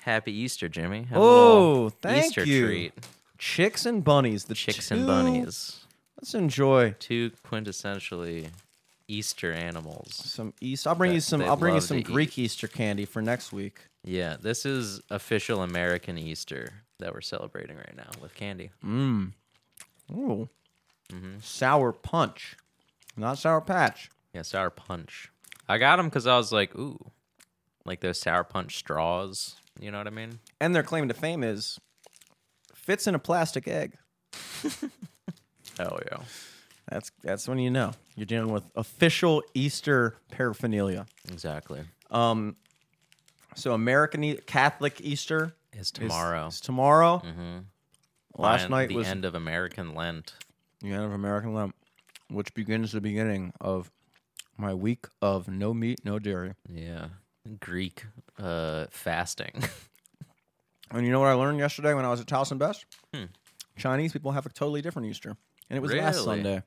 Happy 0.00 0.32
Easter, 0.32 0.68
Jimmy. 0.68 1.02
Have 1.04 1.18
Oh, 1.18 1.88
thank 1.90 2.26
Easter 2.26 2.44
you. 2.44 2.66
treat. 2.66 2.92
Chicks 3.38 3.84
and 3.86 4.04
bunnies. 4.04 4.44
The 4.44 4.54
Chicks 4.54 4.88
two- 4.88 4.94
and 4.94 5.06
bunnies. 5.06 5.84
Let's 6.20 6.34
enjoy 6.34 6.94
Two 7.00 7.32
quintessentially 7.44 8.48
Easter 9.08 9.52
animals. 9.52 10.14
some 10.14 10.54
East. 10.60 10.86
I'll 10.86 10.94
bring 10.94 11.12
you 11.12 11.20
some. 11.20 11.42
I'll 11.42 11.56
bring 11.56 11.74
you 11.74 11.80
some 11.80 12.00
Greek 12.02 12.38
Easter 12.38 12.68
candy 12.68 13.04
for 13.04 13.22
next 13.22 13.52
week. 13.52 13.86
Yeah, 14.04 14.36
this 14.40 14.66
is 14.66 15.00
official 15.10 15.62
American 15.62 16.18
Easter 16.18 16.72
that 16.98 17.14
we're 17.14 17.20
celebrating 17.20 17.76
right 17.76 17.96
now 17.96 18.10
with 18.20 18.34
candy. 18.34 18.70
Mmm. 18.84 19.32
Ooh. 20.10 20.48
Mm-hmm. 21.12 21.40
Sour 21.40 21.92
punch, 21.92 22.56
not 23.16 23.38
sour 23.38 23.60
patch. 23.60 24.10
Yeah, 24.32 24.42
sour 24.42 24.70
punch. 24.70 25.30
I 25.68 25.78
got 25.78 25.96
them 25.96 26.06
because 26.06 26.26
I 26.26 26.36
was 26.36 26.52
like, 26.52 26.74
ooh, 26.74 26.98
like 27.84 28.00
those 28.00 28.18
sour 28.18 28.44
punch 28.44 28.76
straws. 28.76 29.56
You 29.78 29.90
know 29.90 29.98
what 29.98 30.06
I 30.06 30.10
mean? 30.10 30.38
And 30.60 30.74
their 30.74 30.82
claim 30.82 31.08
to 31.08 31.14
fame 31.14 31.42
is 31.42 31.78
fits 32.74 33.06
in 33.06 33.14
a 33.14 33.18
plastic 33.18 33.68
egg. 33.68 33.96
Hell 35.78 36.00
yeah. 36.10 36.18
That's 36.90 37.10
that's 37.22 37.48
when 37.48 37.58
you 37.58 37.70
know 37.70 37.92
you're 38.16 38.26
dealing 38.26 38.52
with 38.52 38.64
official 38.74 39.42
Easter 39.54 40.16
paraphernalia. 40.30 41.06
Exactly. 41.30 41.80
Um, 42.10 42.56
so 43.54 43.72
American 43.72 44.24
e- 44.24 44.38
Catholic 44.46 45.00
Easter 45.00 45.54
is- 45.72 45.90
tomorrow. 45.90 46.46
is 46.48 46.60
tomorrow. 46.60 47.22
mm-hmm. 47.24 47.58
Last 48.36 48.68
night 48.70 48.88
the 48.88 48.96
was 48.96 49.06
end 49.06 49.24
of 49.24 49.34
American 49.34 49.94
Lent. 49.94 50.34
the 50.80 50.92
end 50.92 51.04
of 51.04 51.12
American 51.12 51.54
Lent, 51.54 51.74
which 52.28 52.52
begins 52.54 52.92
the 52.92 53.00
beginning 53.00 53.52
of 53.60 53.90
my 54.56 54.72
week 54.74 55.06
of 55.20 55.48
no 55.48 55.72
meat, 55.74 56.00
no 56.04 56.18
dairy. 56.18 56.52
Yeah. 56.68 57.08
Greek 57.60 58.06
uh, 58.38 58.86
fasting. 58.90 59.62
And 60.94 61.06
you 61.06 61.10
know 61.12 61.20
what 61.20 61.28
I 61.30 61.32
learned 61.32 61.58
yesterday 61.58 61.94
when 61.94 62.04
I 62.04 62.10
was 62.10 62.20
at 62.20 62.26
Towson 62.26 62.58
Best? 62.58 62.84
Hmm. 63.14 63.24
Chinese 63.78 64.12
people 64.12 64.32
have 64.32 64.44
a 64.44 64.50
totally 64.50 64.82
different 64.82 65.08
Easter, 65.08 65.36
and 65.70 65.76
it 65.78 65.80
was 65.80 65.90
last 65.90 66.22
Sunday. 66.22 66.62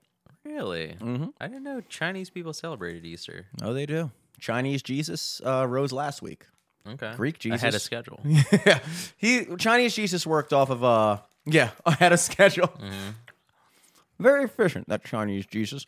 Really? 0.45 0.95
Mm-hmm. 0.99 1.25
I 1.41 1.47
didn't 1.47 1.63
know 1.63 1.81
Chinese 1.89 2.29
people 2.29 2.53
celebrated 2.53 3.05
Easter. 3.05 3.47
Oh, 3.63 3.73
they 3.73 3.85
do. 3.85 4.11
Chinese 4.39 4.81
Jesus 4.83 5.41
uh, 5.45 5.65
rose 5.67 5.91
last 5.91 6.21
week. 6.21 6.45
Okay. 6.87 7.13
Greek 7.15 7.37
I 7.45 7.57
had 7.57 7.69
a 7.69 7.71
Jesus. 7.71 7.83
schedule. 7.83 8.19
yeah, 8.65 8.79
he 9.17 9.45
Chinese 9.57 9.95
Jesus 9.95 10.27
worked 10.27 10.53
off 10.53 10.69
of 10.69 10.83
uh 10.83 11.17
yeah 11.45 11.71
I 11.85 11.91
had 11.95 12.11
a 12.11 12.17
schedule. 12.17 12.67
Mm-hmm. 12.67 13.09
Very 14.19 14.43
efficient 14.43 14.87
that 14.89 15.03
Chinese 15.03 15.45
Jesus. 15.47 15.87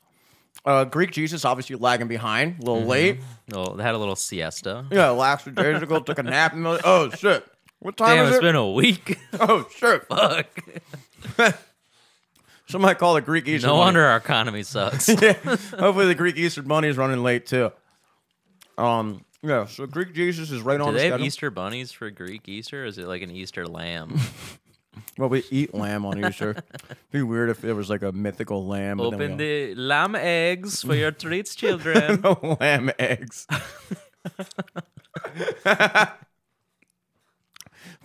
Uh, 0.65 0.85
Greek 0.85 1.11
Jesus 1.11 1.45
obviously 1.45 1.75
lagging 1.75 2.07
behind, 2.07 2.55
a 2.57 2.65
little 2.65 2.77
Mm-hmm. 2.81 2.89
late. 2.89 3.19
Well, 3.53 3.75
they 3.75 3.83
had 3.83 3.93
a 3.93 3.97
little 3.99 4.15
siesta. 4.15 4.85
Yeah, 4.91 5.09
last 5.11 5.45
two 5.45 5.51
days 5.51 5.81
ago 5.83 5.99
took 5.99 6.17
a 6.17 6.23
nap. 6.23 6.53
And 6.53 6.65
oh 6.65 7.11
shit, 7.15 7.45
what 7.79 7.95
time 7.95 8.15
Damn, 8.17 8.25
is 8.25 8.29
it's 8.31 8.37
it? 8.39 8.41
been 8.41 8.55
a 8.55 8.71
week. 8.71 9.19
oh 9.39 9.67
shit, 9.77 10.03
Fuck. 10.09 10.47
somebody 12.67 12.95
call 12.95 13.15
the 13.15 13.21
Greek 13.21 13.47
Easter. 13.47 13.67
No 13.67 13.73
bunny. 13.73 13.79
wonder 13.85 14.03
our 14.05 14.17
economy 14.17 14.63
sucks. 14.63 15.09
yeah, 15.21 15.33
hopefully 15.33 16.05
the 16.07 16.15
Greek 16.15 16.37
Easter 16.37 16.61
bunny 16.61 16.87
is 16.87 16.97
running 16.97 17.23
late 17.23 17.45
too. 17.45 17.71
Um, 18.77 19.23
yeah, 19.41 19.65
so 19.65 19.85
Greek 19.87 20.13
Jesus 20.13 20.51
is 20.51 20.61
right 20.61 20.77
Do 20.77 20.83
on 20.83 20.93
the 20.93 20.99
they 20.99 21.05
have 21.05 21.13
schedule. 21.13 21.25
Easter 21.27 21.49
bunnies 21.51 21.91
for 21.91 22.09
Greek 22.09 22.47
Easter? 22.47 22.83
Or 22.83 22.85
is 22.85 22.97
it 22.97 23.07
like 23.07 23.21
an 23.21 23.31
Easter 23.31 23.67
lamb? 23.67 24.19
Well, 25.15 25.29
we 25.29 25.43
eat 25.51 25.75
lamb 25.75 26.07
on 26.07 26.25
Easter. 26.25 26.51
It'd 26.51 26.97
Be 27.11 27.21
weird 27.21 27.51
if 27.51 27.63
it 27.63 27.73
was 27.73 27.87
like 27.87 28.01
a 28.01 28.11
mythical 28.11 28.65
lamb. 28.65 28.99
Open 28.99 29.37
the 29.37 29.75
lamb 29.75 30.15
eggs 30.15 30.81
for 30.81 30.95
your 30.95 31.11
treats, 31.11 31.53
children. 31.53 32.23
lamb 32.59 32.89
eggs. 32.97 33.45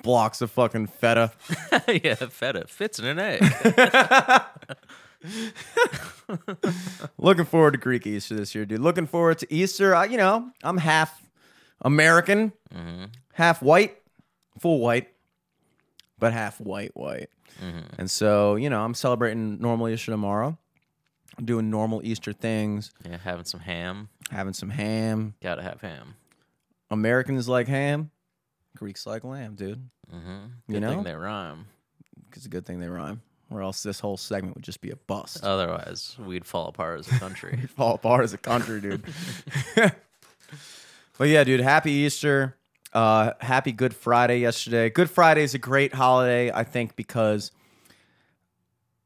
Blocks 0.03 0.41
of 0.41 0.51
fucking 0.51 0.89
feta. 0.89 1.33
yeah, 1.89 2.15
feta 2.16 2.66
fits 2.66 2.99
in 2.99 3.05
an 3.07 3.19
egg. 3.19 3.43
Looking 7.19 7.45
forward 7.45 7.73
to 7.73 7.79
Greek 7.79 8.07
Easter 8.07 8.35
this 8.35 8.55
year, 8.55 8.65
dude. 8.65 8.81
Looking 8.81 9.07
forward 9.07 9.39
to 9.39 9.53
Easter. 9.53 9.95
I, 9.95 10.07
you 10.07 10.16
know, 10.16 10.51
I'm 10.62 10.79
half 10.79 11.23
American, 11.81 12.53
Mm-hmm. 12.74 13.05
half 13.35 13.62
white, 13.62 13.99
full 14.59 14.81
white, 14.81 15.09
but 16.19 16.33
half 16.33 16.59
white, 16.61 16.93
white. 16.95 17.29
Mm-hmm. 17.62 17.81
And 17.99 18.11
so, 18.11 18.55
you 18.57 18.70
know, 18.70 18.83
I'm 18.83 18.95
celebrating 18.95 19.61
normal 19.61 19.89
Easter 19.91 20.11
tomorrow. 20.11 20.57
I'm 21.37 21.45
doing 21.45 21.69
normal 21.70 22.01
Easter 22.03 22.33
things, 22.33 22.93
Yeah, 23.09 23.19
having 23.19 23.45
some 23.45 23.61
ham. 23.61 24.09
having 24.31 24.55
some 24.55 24.70
ham. 24.70 25.35
Gotta 25.43 25.62
have 25.62 25.81
ham. 25.83 26.15
Americans 26.91 27.47
like 27.49 27.69
ham, 27.69 28.11
Greeks 28.77 29.07
like 29.07 29.24
lamb, 29.24 29.55
dude. 29.55 29.89
Mm-hmm. 30.15 30.73
You 30.73 30.81
know? 30.81 30.90
thing 30.90 31.03
they 31.05 31.15
rhyme. 31.15 31.66
It's 32.35 32.47
a 32.47 32.49
good 32.49 32.65
thing 32.65 32.81
they 32.81 32.89
rhyme, 32.89 33.20
or 33.51 33.62
else 33.62 33.82
this 33.82 34.01
whole 34.01 34.16
segment 34.16 34.57
would 34.57 34.65
just 34.65 34.81
be 34.81 34.90
a 34.90 34.97
bust. 34.97 35.44
Otherwise, 35.44 36.16
we'd 36.19 36.47
fall 36.47 36.69
apart 36.69 37.01
as 37.01 37.09
a 37.09 37.19
country. 37.19 37.57
Fall 37.77 37.94
apart 37.94 38.24
as 38.24 38.32
a 38.32 38.39
country, 38.39 38.81
dude. 38.81 39.05
but 41.19 41.28
yeah, 41.28 41.44
dude, 41.44 41.61
happy 41.61 41.93
Easter. 41.93 42.57
Uh, 42.93 43.32
happy 43.40 43.73
Good 43.73 43.94
Friday 43.94 44.39
yesterday. 44.39 44.90
Good 44.90 45.11
Friday 45.11 45.43
is 45.43 45.55
a 45.55 45.59
great 45.59 45.94
holiday, 45.94 46.51
I 46.53 46.65
think, 46.65 46.97
because, 46.97 47.51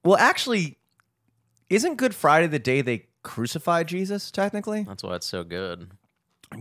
well, 0.04 0.16
actually, 0.16 0.78
isn't 1.70 1.96
Good 1.96 2.14
Friday 2.14 2.48
the 2.48 2.58
day 2.58 2.80
they 2.82 3.06
crucified 3.22 3.86
Jesus, 3.86 4.30
technically? 4.30 4.82
That's 4.84 5.02
why 5.02 5.16
it's 5.16 5.26
so 5.26 5.44
good. 5.44 5.90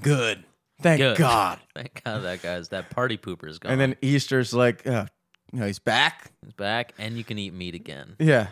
Good. 0.02 0.44
Thank 0.82 1.00
Good. 1.00 1.18
God. 1.18 1.60
Thank 1.76 2.04
God 2.04 2.24
that 2.24 2.42
guy's 2.42 2.70
that 2.70 2.90
party 2.90 3.18
pooper's 3.18 3.60
gone. 3.60 3.72
And 3.74 3.82
then 3.82 3.96
Easter's 4.02 4.54
like, 4.54 4.86
uh, 4.86 5.06
you 5.54 5.60
know, 5.60 5.66
he's 5.68 5.80
back. 5.80 6.32
he's 6.44 6.54
back, 6.54 6.94
and 6.98 7.18
you 7.18 7.24
can 7.24 7.38
eat 7.40 7.54
meat 7.54 7.76
again. 7.76 8.16
Yeah. 8.20 8.48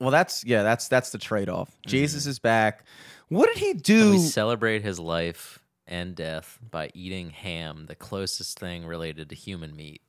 Well, 0.00 0.10
that's 0.10 0.44
yeah, 0.44 0.62
that's 0.62 0.88
that's 0.88 1.10
the 1.10 1.18
trade 1.18 1.48
off. 1.48 1.70
Jesus 1.86 2.24
is 2.26 2.38
back. 2.38 2.84
What 3.28 3.48
did 3.48 3.58
he 3.58 3.72
And 3.72 3.82
do? 3.82 4.10
we 4.12 4.18
celebrate 4.18 4.82
his 4.82 4.98
life 4.98 5.58
and 5.86 6.14
death 6.14 6.58
by 6.70 6.90
eating 6.94 7.30
ham, 7.30 7.86
the 7.86 7.94
closest 7.94 8.58
thing 8.58 8.86
related 8.86 9.28
to 9.30 9.34
human 9.34 9.74
meat. 9.76 10.00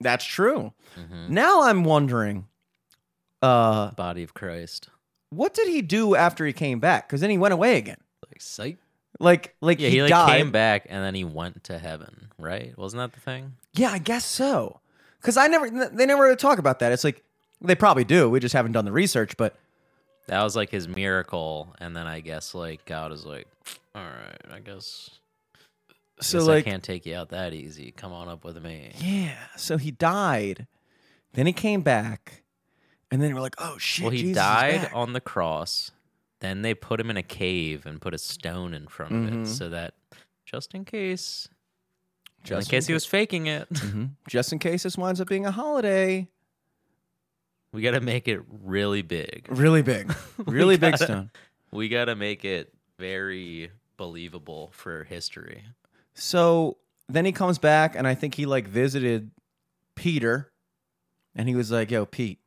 That's 0.00 0.24
true. 0.24 0.72
Mhm. 0.96 1.28
Now 1.28 1.62
I'm 1.62 1.84
wondering, 1.84 2.46
uh, 3.42 3.90
Body 3.92 4.22
of 4.22 4.34
Christ. 4.34 4.88
what 5.30 5.54
did 5.54 5.68
he 5.68 5.82
do 5.82 6.14
after 6.16 6.46
he 6.46 6.52
came 6.52 6.80
back? 6.80 7.06
Because 7.08 7.20
then 7.20 7.30
he 7.30 7.38
went 7.38 7.54
away 7.54 7.76
again. 7.76 7.98
Like 8.28 8.40
psych. 8.40 8.78
Like, 9.20 9.54
like 9.60 9.78
Yeah, 9.80 9.88
he, 9.88 9.96
he, 9.96 10.02
like 10.02 10.10
died. 10.10 10.36
came 10.38 10.50
back 10.50 10.86
and 10.88 11.04
then 11.04 11.14
he 11.14 11.24
went 11.24 11.64
to 11.64 11.78
heaven, 11.78 12.28
right? 12.38 12.76
Wasn't 12.76 12.98
that 13.00 13.12
the 13.12 13.20
thing? 13.20 13.54
Yeah, 13.74 13.90
I 13.90 13.98
guess 13.98 14.24
so. 14.24 14.80
Because 15.20 15.36
I 15.36 15.46
never, 15.46 15.70
they 15.88 16.06
never 16.06 16.22
really 16.24 16.36
talk 16.36 16.58
about 16.58 16.80
that. 16.80 16.92
It's 16.92 17.04
like 17.04 17.22
they 17.60 17.74
probably 17.74 18.04
do. 18.04 18.28
We 18.28 18.40
just 18.40 18.52
haven't 18.54 18.72
done 18.72 18.84
the 18.84 18.92
research. 18.92 19.36
But 19.36 19.56
That 20.26 20.42
was 20.42 20.54
like 20.56 20.70
his 20.70 20.86
miracle, 20.88 21.74
and 21.78 21.96
then 21.96 22.06
I 22.06 22.20
guess 22.20 22.54
like 22.54 22.84
God 22.84 23.10
is 23.12 23.24
like, 23.24 23.46
all 23.94 24.02
right, 24.02 24.36
I 24.52 24.58
guess. 24.60 25.10
I 26.20 26.22
so 26.22 26.38
guess 26.40 26.46
like, 26.48 26.66
I 26.66 26.70
can't 26.70 26.82
take 26.82 27.06
you 27.06 27.16
out 27.16 27.30
that 27.30 27.54
easy. 27.54 27.90
Come 27.96 28.12
on 28.12 28.28
up 28.28 28.44
with 28.44 28.62
me. 28.62 28.92
yeah. 28.98 29.34
So 29.56 29.78
he 29.78 29.90
died. 29.90 30.66
Then 31.32 31.46
he 31.46 31.52
came 31.52 31.80
back, 31.80 32.42
and 33.10 33.22
then 33.22 33.34
we're 33.34 33.40
like, 33.40 33.56
oh 33.58 33.78
shit. 33.78 34.02
Well, 34.04 34.10
he 34.12 34.18
Jesus 34.22 34.36
died 34.36 34.90
on 34.92 35.12
the 35.14 35.20
cross. 35.20 35.90
Then 36.44 36.60
they 36.60 36.74
put 36.74 37.00
him 37.00 37.08
in 37.08 37.16
a 37.16 37.22
cave 37.22 37.86
and 37.86 37.98
put 37.98 38.12
a 38.12 38.18
stone 38.18 38.74
in 38.74 38.86
front 38.86 39.12
of 39.12 39.32
Mhm. 39.32 39.44
it, 39.44 39.46
so 39.48 39.70
that 39.70 39.94
just 40.44 40.74
in 40.74 40.84
case, 40.84 41.48
just 42.42 42.48
Just 42.60 42.68
in 42.68 42.70
case 42.76 42.86
he 42.86 42.92
was 42.92 43.06
faking 43.06 43.46
it, 43.46 43.66
Mhm. 43.70 44.10
Just 44.28 44.52
in 44.52 44.58
case 44.58 44.82
this 44.82 44.98
winds 44.98 45.22
up 45.22 45.28
being 45.28 45.46
a 45.46 45.50
holiday. 45.50 46.28
we 47.72 47.80
got 47.80 47.92
to 47.92 48.00
make 48.02 48.28
it 48.28 48.40
really 48.62 49.00
big. 49.00 49.46
Really 49.48 49.80
big. 49.80 50.14
Really 50.46 50.76
big 50.76 50.92
gotta- 50.92 51.04
stone. 51.04 51.30
We 51.72 51.88
got 51.88 52.04
to 52.04 52.14
make 52.14 52.44
it 52.44 52.72
very 52.98 53.70
believable 53.96 54.70
for 54.74 55.04
history. 55.04 55.64
So 56.12 56.76
then 57.08 57.24
he 57.24 57.32
comes 57.32 57.58
back, 57.58 57.96
and 57.96 58.06
I 58.06 58.14
think 58.14 58.34
he 58.34 58.44
like 58.44 58.68
visited 58.68 59.30
Peter, 59.96 60.52
and 61.34 61.48
he 61.48 61.54
was 61.56 61.70
like, 61.72 61.90
"Yo, 61.90 62.04
Pete, 62.04 62.38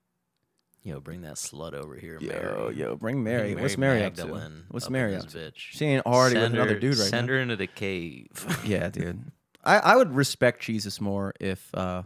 Yo, 0.88 1.02
bring 1.02 1.22
that 1.24 1.36
slut 1.36 1.74
over 1.74 1.96
here, 1.96 2.18
yo, 2.22 2.30
Mary. 2.30 2.76
yo, 2.76 2.96
bring 2.96 3.22
Mary. 3.22 3.52
Bring 3.52 3.62
What's 3.64 3.78
Mary 3.78 4.04
up 4.06 4.16
Magdalene 4.18 4.42
to? 4.52 4.64
What's 4.70 4.86
up 4.86 4.92
Mary 4.94 5.16
up 5.18 5.28
to? 5.28 5.38
bitch? 5.38 5.52
She 5.58 5.84
ain't 5.86 6.06
already 6.06 6.36
with 6.36 6.44
Send 6.46 6.56
another 6.56 6.80
dude 6.80 6.98
right 6.98 7.10
Send 7.10 7.28
now. 7.28 7.34
her 7.34 7.40
into 7.40 7.56
the 7.58 7.68
cave. 7.68 8.28
Yeah, 8.66 8.88
dude. 8.90 9.22
I, 9.66 9.80
I 9.80 9.96
would 9.98 10.16
respect 10.16 10.62
Jesus 10.62 11.02
more 11.02 11.34
if. 11.42 11.74
uh 11.76 12.04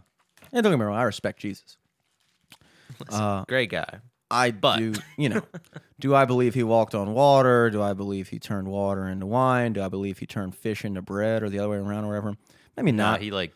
yeah, 0.52 0.60
don't 0.62 0.72
get 0.72 0.78
me 0.80 0.84
wrong. 0.84 0.96
I 0.98 1.04
respect 1.04 1.38
Jesus. 1.40 1.76
Uh, 3.10 3.44
Great 3.46 3.70
guy. 3.70 4.00
I 4.30 4.50
But- 4.50 4.78
do. 4.78 4.94
You 5.16 5.28
know, 5.28 5.42
do 6.00 6.14
I 6.14 6.24
believe 6.24 6.54
he 6.54 6.62
walked 6.64 6.94
on 6.94 7.14
water? 7.14 7.70
Do 7.70 7.80
I 7.82 7.92
believe 7.92 8.28
he 8.30 8.38
turned 8.38 8.66
water 8.68 9.06
into 9.06 9.26
wine? 9.26 9.74
Do 9.74 9.82
I 9.82 9.88
believe 9.88 10.18
he 10.18 10.26
turned 10.26 10.54
fish 10.56 10.84
into 10.84 11.02
bread, 11.02 11.42
or 11.42 11.48
the 11.50 11.58
other 11.58 11.68
way 11.68 11.76
around, 11.76 12.04
or 12.04 12.08
whatever? 12.08 12.36
Maybe 12.76 12.90
No, 12.92 13.12
not. 13.12 13.20
he 13.20 13.30
like 13.30 13.54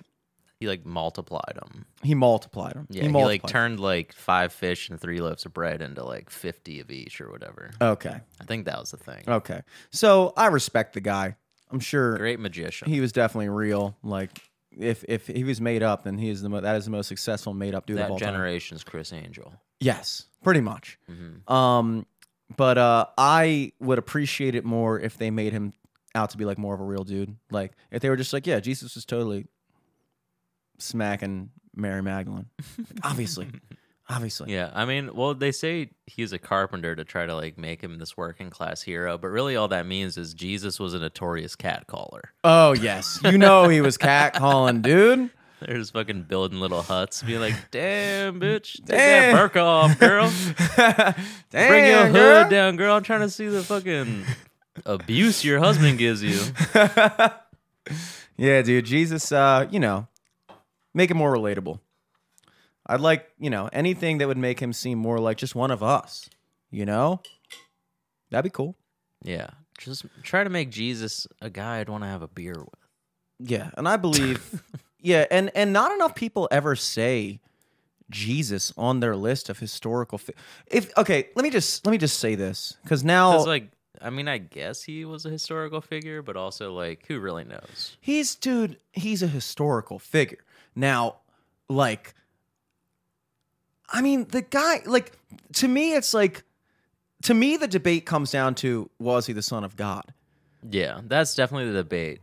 he 0.61 0.67
like 0.69 0.87
multiplied 0.87 1.53
them. 1.57 1.87
he 2.03 2.15
multiplied 2.15 2.75
them. 2.75 2.87
Yeah, 2.91 3.03
he, 3.03 3.09
like 3.09 3.47
turned 3.47 3.79
like 3.79 4.13
five 4.13 4.53
fish 4.53 4.89
and 4.89 5.01
three 5.01 5.21
loaves 5.21 5.45
of 5.45 5.53
bread 5.53 5.83
into 5.83 6.03
like 6.05 6.31
fifty 6.31 6.81
of 6.81 6.91
each 6.91 7.21
or 7.21 7.31
whatever. 7.31 7.71
Okay. 7.81 8.21
I 8.41 8.45
think 8.45 8.65
that 8.67 8.79
was 8.79 8.91
the 8.91 8.97
thing. 8.97 9.23
Okay. 9.29 9.63
So 9.91 10.33
I 10.37 10.47
respect 10.47 10.95
the 10.95 11.01
guy. 11.01 11.37
I'm 11.71 11.81
sure 11.81 12.17
Great 12.17 12.41
magician. 12.41 12.89
he 12.89 13.01
was 13.01 13.13
definitely 13.13 13.49
real. 13.51 13.97
Like 14.03 14.31
if 14.71 15.05
if 15.09 15.27
he 15.27 15.45
was 15.45 15.61
made 15.61 15.83
up, 15.83 16.05
then 16.05 16.17
he 16.17 16.29
is 16.31 16.41
the 16.43 16.49
mo- 16.49 16.61
that 16.61 16.77
is 16.77 16.85
the 16.85 16.91
most 16.91 17.09
successful 17.09 17.53
made 17.55 17.75
up 17.75 17.87
dude 17.87 17.97
of 17.97 18.05
that 18.05 18.11
all 18.11 18.19
time. 18.19 18.33
generation's 18.35 18.85
Criss 18.85 19.13
Angel. 19.13 19.53
Yes, 19.81 20.25
pretty 20.43 20.61
much. 20.61 20.99
Mhm. 21.11 21.51
Um, 21.53 22.07
but 22.57 22.79
uh, 22.79 23.07
I 23.19 23.73
would 23.81 23.99
appreciate 23.99 24.55
it 24.55 24.65
more 24.65 25.01
if 25.01 25.19
they 25.19 25.31
made 25.31 25.53
him 25.53 25.73
out 26.15 26.31
to 26.31 26.39
be 26.39 26.45
like 26.45 26.57
more 26.57 26.75
of 26.75 26.81
a 26.81 26.85
real 26.85 27.05
dude. 27.05 27.37
Like 27.51 27.73
if 27.91 28.01
they 28.01 28.09
were 28.09 28.17
just 28.17 28.33
like, 28.33 28.47
yeah, 28.47 28.61
Jesus 28.61 28.95
was 28.95 29.05
totally 29.05 29.47
smacking 30.79 31.51
Mary 31.75 32.03
Magdalene. 32.03 32.47
obviously, 33.03 33.49
obviously. 34.09 34.53
Yeah, 34.53 34.71
I 34.75 34.85
mean, 34.85 35.15
well, 35.15 35.35
they 35.35 35.53
say 35.53 35.91
he's 36.07 36.33
a 36.33 36.39
carpenter 36.39 36.95
to 36.97 37.05
try 37.05 37.27
to 37.27 37.35
like 37.35 37.59
make 37.59 37.83
him 37.83 37.99
this 37.99 38.17
working 38.17 38.51
class 38.51 38.83
hero, 38.83 39.19
but 39.19 39.29
really 39.29 39.57
all 39.57 39.69
that 39.69 39.87
means 39.87 40.17
is 40.17 40.33
Jesus 40.35 40.79
was 40.81 40.95
a 40.95 40.99
notorious 40.99 41.55
cat 41.57 41.87
caller. 41.87 42.33
Oh 42.45 42.73
yes, 42.73 43.19
you 43.25 43.39
know 43.39 43.69
he 43.69 43.81
was 43.81 43.97
cat 43.99 44.35
calling, 44.35 44.83
dude. 44.83 45.31
They're 45.61 45.79
just 45.79 45.95
fucking 45.95 46.25
building 46.25 46.61
little 46.61 46.83
huts, 46.83 47.23
Be 47.23 47.39
like, 47.39 47.55
"Damn, 47.71 48.39
bitch, 48.39 48.75
take 48.75 48.87
Damn. 48.99 49.35
that 49.35 49.53
burqa 49.55 49.63
off, 49.63 49.99
girl. 49.99 50.31
Damn, 51.51 51.69
Bring 51.71 51.87
your 51.87 52.05
hood 52.07 52.13
girl. 52.13 52.51
down, 52.51 52.77
girl. 52.77 52.95
I'm 52.95 53.03
trying 53.03 53.21
to 53.21 53.31
see 53.31 53.49
the 53.49 53.63
fucking 53.63 54.25
abuse 54.85 55.43
your 55.45 55.59
husband 55.59 55.97
gives 55.99 56.23
you." 56.23 56.39
Yeah, 58.37 58.61
dude. 58.63 58.85
Jesus, 58.85 59.33
uh, 59.33 59.67
you 59.71 59.81
know, 59.81 60.09
make 60.97 61.11
it 61.11 61.15
more 61.15 61.33
relatable. 61.33 61.79
I'd 62.87 63.01
like, 63.01 63.29
you 63.39 63.51
know, 63.51 63.69
anything 63.73 64.19
that 64.19 64.29
would 64.29 64.39
make 64.39 64.61
him 64.61 64.73
seem 64.73 64.99
more 64.99 65.19
like 65.19 65.37
just 65.37 65.55
one 65.55 65.71
of 65.71 65.83
us. 65.83 66.29
You 66.71 66.87
know, 66.87 67.21
that'd 68.31 68.45
be 68.45 68.51
cool. 68.51 68.77
Yeah, 69.23 69.51
just 69.79 70.07
try 70.23 70.43
to 70.43 70.51
make 70.51 70.71
Jesus 70.71 71.27
a 71.41 71.51
guy 71.51 71.79
I'd 71.79 71.89
want 71.89 72.03
to 72.03 72.09
have 72.09 72.23
a 72.23 72.29
beer 72.29 72.55
with. 72.59 73.51
Yeah, 73.51 73.71
and 73.77 73.89
I 73.89 73.97
believe, 74.07 74.63
yeah, 75.01 75.27
and 75.31 75.51
and 75.55 75.73
not 75.73 75.93
enough 75.93 76.15
people 76.15 76.49
ever 76.51 76.75
say 76.75 77.41
Jesus 78.11 78.73
on 78.77 79.01
their 79.01 79.17
list 79.17 79.49
of 79.49 79.59
historical. 79.59 80.19
Fi- 80.19 80.35
if 80.67 80.97
okay, 80.97 81.29
let 81.37 81.43
me 81.43 81.51
just 81.51 81.85
let 81.87 81.93
me 81.93 81.99
just 81.99 82.19
say 82.19 82.35
this 82.35 82.77
because 82.83 83.05
now 83.05 83.33
Because 83.33 83.47
like, 83.47 83.71
I 84.01 84.11
mean, 84.11 84.29
I 84.29 84.39
guess 84.39 84.83
he 84.83 85.05
was 85.05 85.25
a 85.25 85.31
historical 85.31 85.81
figure, 85.81 86.23
but 86.23 86.37
also 86.37 86.73
like, 86.73 87.05
who 87.07 87.21
really 87.21 87.45
knows? 87.45 87.97
He's 88.01 88.35
dude, 88.35 88.79
he's 88.93 89.23
a 89.23 89.29
historical 89.29 89.99
figure. 89.99 90.39
Now, 90.77 91.17
like 91.69 92.15
I 93.89 94.03
mean, 94.03 94.27
the 94.29 94.43
guy 94.43 94.83
like 94.87 95.13
to 95.55 95.69
me 95.69 95.95
it's 95.95 96.13
like 96.15 96.43
to 97.23 97.35
me 97.35 97.57
the 97.57 97.69
debate 97.69 98.05
comes 98.07 98.31
down 98.31 98.55
to 98.57 98.91
was 98.99 99.27
he 99.27 99.33
the 99.33 99.43
son 99.43 99.65
of 99.65 99.77
God? 99.77 100.13
Yeah, 100.69 101.01
that's 101.05 101.35
definitely 101.35 101.69
the 101.73 101.83
debate. 101.83 102.21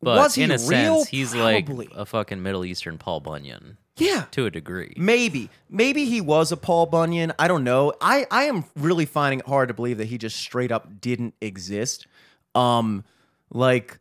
But 0.00 0.16
Was 0.18 0.34
he 0.36 0.44
in 0.44 0.50
a 0.52 0.58
real? 0.58 0.98
sense, 0.98 1.08
he's 1.08 1.34
like 1.34 1.68
a 1.94 2.06
fucking 2.06 2.40
Middle 2.42 2.64
Eastern 2.64 2.98
Paul 2.98 3.18
Bunyan 3.18 3.78
Yeah. 3.96 4.26
to 4.30 4.46
a 4.46 4.50
degree. 4.50 4.92
Maybe. 4.96 5.50
Maybe 5.68 6.04
he 6.04 6.20
was 6.20 6.52
a 6.52 6.56
Paul 6.56 6.86
Bunyan. 6.86 7.32
I 7.36 7.48
don't 7.48 7.64
know. 7.64 7.92
I, 8.00 8.24
I 8.30 8.44
am 8.44 8.64
really 8.76 9.06
finding 9.06 9.40
it 9.40 9.46
hard 9.46 9.68
to 9.68 9.74
believe 9.74 9.98
that 9.98 10.04
he 10.06 10.16
just 10.18 10.36
straight 10.36 10.70
up 10.70 11.00
didn't 11.00 11.34
exist. 11.40 12.06
Um 12.54 13.02
like 13.50 13.98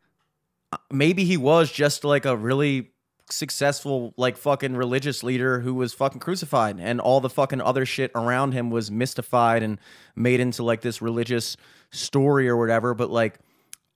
uh, 0.72 0.78
maybe 0.92 1.24
he 1.24 1.38
was 1.38 1.72
just 1.72 2.04
like 2.04 2.26
a 2.26 2.36
really 2.38 2.92
successful 3.30 4.14
like 4.18 4.38
fucking 4.38 4.76
religious 4.76 5.24
leader 5.24 5.60
who 5.60 5.74
was 5.74 5.94
fucking 5.94 6.20
crucified 6.20 6.80
and 6.80 7.02
all 7.02 7.20
the 7.20 7.30
fucking 7.30 7.62
other 7.62 7.86
shit 7.86 8.12
around 8.16 8.54
him 8.54 8.70
was 8.70 8.90
mystified 8.90 9.64
and 9.64 9.80
made 10.16 10.40
into 10.40 10.64
like 10.64 10.82
this 10.82 11.02
religious 11.02 11.58
story 11.92 12.48
or 12.48 12.56
whatever 12.56 12.94
but 12.94 13.10
like 13.10 13.40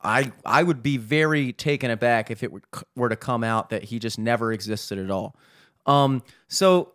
I 0.04 0.32
I 0.46 0.64
would 0.64 0.82
be 0.82 0.98
very 0.98 1.54
taken 1.54 1.92
aback 1.92 2.32
if 2.32 2.44
it 2.44 2.52
were, 2.52 2.62
were 2.96 3.10
to 3.10 3.16
come 3.16 3.44
out 3.44 3.70
that 3.70 3.84
he 3.84 4.00
just 4.00 4.18
never 4.18 4.52
existed 4.52 4.98
at 4.98 5.12
all. 5.12 5.36
Um, 5.86 6.24
so 6.48 6.94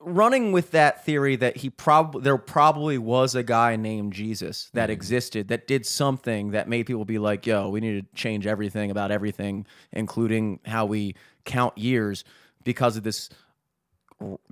running 0.00 0.50
with 0.50 0.70
that 0.70 1.04
theory 1.04 1.36
that 1.36 1.58
he 1.58 1.68
probably 1.68 2.22
there 2.22 2.38
probably 2.38 2.96
was 2.96 3.34
a 3.34 3.42
guy 3.42 3.76
named 3.76 4.12
Jesus 4.12 4.70
that 4.72 4.88
existed 4.88 5.48
that 5.48 5.66
did 5.66 5.84
something 5.84 6.50
that 6.52 6.68
made 6.68 6.86
people 6.86 7.04
be 7.04 7.18
like, 7.18 7.46
"Yo, 7.46 7.68
we 7.68 7.80
need 7.80 8.00
to 8.00 8.16
change 8.16 8.46
everything 8.46 8.90
about 8.90 9.10
everything, 9.10 9.66
including 9.92 10.60
how 10.64 10.86
we 10.86 11.14
count 11.50 11.76
years 11.76 12.24
because 12.64 12.96
of 12.96 13.02
this 13.02 13.28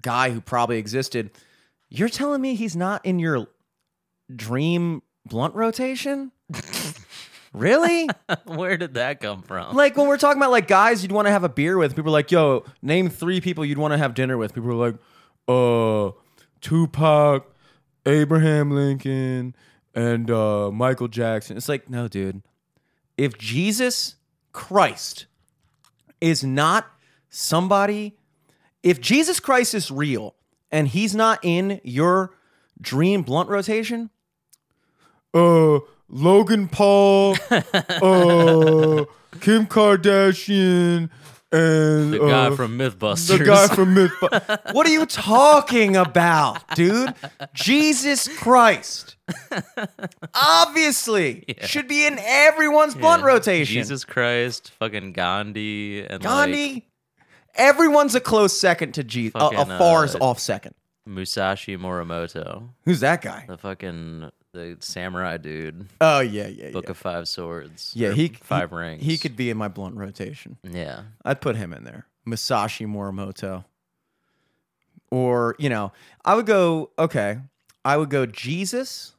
guy 0.03 0.31
who 0.31 0.41
probably 0.41 0.79
existed." 0.79 1.31
You're 1.91 2.11
telling 2.11 2.41
me 2.43 2.55
he's 2.55 2.77
not 2.77 3.05
in 3.07 3.19
your 3.19 3.47
dream 4.35 5.03
blunt 5.25 5.55
rotation? 5.55 6.33
really? 7.53 8.09
Where 8.45 8.77
did 8.77 8.95
that 8.95 9.21
come 9.21 9.43
from? 9.43 9.75
like 9.75 9.97
when 9.97 10.07
we're 10.07 10.19
talking 10.19 10.41
about 10.41 10.51
like 10.51 10.69
guys 10.69 11.03
you'd 11.03 11.13
want 11.13 11.27
to 11.27 11.33
have 11.33 11.45
a 11.45 11.49
beer 11.49 11.79
with, 11.79 11.95
people 11.97 12.11
are 12.11 12.13
like, 12.13 12.31
"Yo, 12.31 12.65
name 12.83 13.09
three 13.09 13.41
people 13.41 13.65
you'd 13.65 13.79
want 13.79 13.93
to 13.93 13.99
have 13.99 14.15
dinner 14.15 14.37
with." 14.37 14.55
People 14.55 14.71
are 14.71 14.91
like, 14.91 14.97
"Uh, 15.49 16.13
Tupac, 16.61 17.47
Abraham 18.07 18.71
Lincoln, 18.71 19.55
and 19.95 20.31
uh, 20.31 20.71
Michael 20.71 21.09
Jackson." 21.09 21.57
It's 21.57 21.69
like, 21.69 21.89
no, 21.89 22.09
dude. 22.09 22.43
If 23.17 23.37
Jesus 23.39 24.17
Christ 24.53 25.27
is 26.21 26.43
not 26.45 26.87
somebody, 27.29 28.17
if 28.83 29.01
Jesus 29.01 29.41
Christ 29.41 29.75
is 29.75 29.91
real 29.91 30.35
and 30.71 30.89
he's 30.89 31.15
not 31.15 31.41
in 31.43 31.81
your 31.85 32.35
dream 32.81 33.23
blunt 33.23 33.49
rotation, 33.49 34.11
uh, 35.35 35.81
Logan 36.09 36.69
Paul, 36.69 37.37
uh, 37.51 39.05
Kim 39.41 39.67
Kardashian, 39.67 41.11
and 41.51 42.13
the 42.13 42.19
guy 42.19 42.47
uh, 42.47 42.57
from 42.57 42.79
MythBusters. 42.79 43.39
the 43.39 43.45
guy 43.45 43.69
from 43.69 43.95
MythBusters. 43.95 44.73
what 44.75 44.87
are 44.87 44.91
you 44.91 45.07
talking 45.07 45.97
about, 45.97 46.75
dude? 46.75 47.15
Jesus 47.55 48.29
Christ. 48.37 49.17
Obviously, 50.35 51.45
should 51.63 51.89
be 51.89 52.07
in 52.07 52.19
everyone's 52.19 52.95
blunt 52.95 53.23
rotation. 53.23 53.75
Jesus 53.75 54.05
Christ, 54.05 54.71
fucking 54.79 55.13
Gandhi, 55.13 56.05
and 56.05 56.23
Gandhi. 56.23 56.75
like 56.75 56.85
Everyone's 57.55 58.15
a 58.15 58.21
close 58.21 58.59
second 58.59 58.93
to 58.95 59.05
Jesus. 59.05 59.41
A, 59.41 59.47
a 59.47 59.67
far 59.67 60.05
uh, 60.05 60.19
off 60.21 60.39
second. 60.39 60.75
Musashi 61.07 61.77
Morimoto, 61.77 62.69
Who's 62.85 63.01
that 63.01 63.23
guy? 63.23 63.45
the 63.49 63.57
fucking 63.57 64.31
the 64.53 64.77
samurai 64.81 65.39
dude. 65.39 65.87
Oh 66.01 66.21
yeah, 66.21 66.47
yeah, 66.47 66.71
Book 66.71 66.85
yeah. 66.85 66.91
of 66.91 66.97
Five 66.99 67.29
Swords. 67.29 67.93
Yeah, 67.95 68.13
he 68.13 68.29
five 68.29 68.71
he, 68.71 68.77
rings. 68.77 69.03
He 69.03 69.19
could 69.19 69.37
be 69.37 69.51
in 69.51 69.57
my 69.57 69.69
blunt 69.69 69.97
rotation. 69.97 70.59
Yeah. 70.63 71.03
I'd 71.25 71.41
put 71.41 71.57
him 71.57 71.73
in 71.73 71.85
there. 71.85 72.07
Musashi 72.25 72.85
Morimoto. 72.85 73.65
Or, 75.11 75.57
you 75.59 75.71
know, 75.71 75.93
I 76.25 76.35
would 76.35 76.47
go, 76.47 76.91
okay, 76.99 77.39
I 77.85 77.97
would 77.97 78.11
go 78.11 78.27
Jesus. 78.27 79.15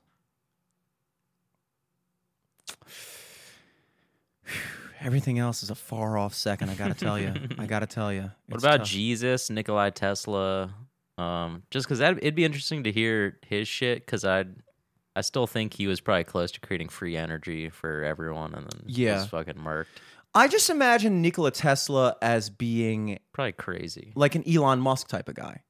Everything 5.02 5.40
else 5.40 5.64
is 5.64 5.70
a 5.70 5.76
far 5.76 6.18
off 6.18 6.34
second. 6.34 6.70
I 6.70 6.76
gotta 6.76 6.94
tell 6.94 7.18
you. 7.20 7.34
I 7.58 7.66
gotta 7.66 7.88
tell 7.98 8.12
you. 8.12 8.32
What 8.48 8.60
about 8.60 8.84
Jesus, 8.84 9.50
Nikolai 9.50 9.92
Tesla? 9.92 10.74
Um, 11.18 11.64
just 11.72 11.86
because 11.88 12.00
that 12.00 12.18
it'd 12.18 12.36
be 12.36 12.46
interesting 12.46 12.84
to 12.84 12.92
hear 12.92 13.38
his 13.46 13.68
shit. 13.68 14.06
Because 14.06 14.26
I, 14.26 14.46
I 15.16 15.22
still 15.22 15.48
think 15.48 15.74
he 15.74 15.88
was 15.88 16.00
probably 16.02 16.24
close 16.26 16.52
to 16.52 16.60
creating 16.60 16.90
free 16.90 17.16
energy 17.18 17.70
for 17.70 18.04
everyone, 18.04 18.54
and 18.54 18.66
then 18.66 18.82
Yeah. 18.88 19.16
was 19.16 19.28
fucking 19.28 19.56
murked. 19.56 19.86
I 20.36 20.48
just 20.48 20.70
imagine 20.70 21.22
Nikola 21.22 21.52
Tesla 21.52 22.16
as 22.22 22.50
being 22.50 23.20
Probably 23.34 23.52
crazy. 23.54 24.14
like 24.16 24.36
an 24.36 24.44
Elon 24.48 24.80
Musk 24.80 25.08
type 25.08 25.28
of 25.28 25.36
guy. 25.36 25.64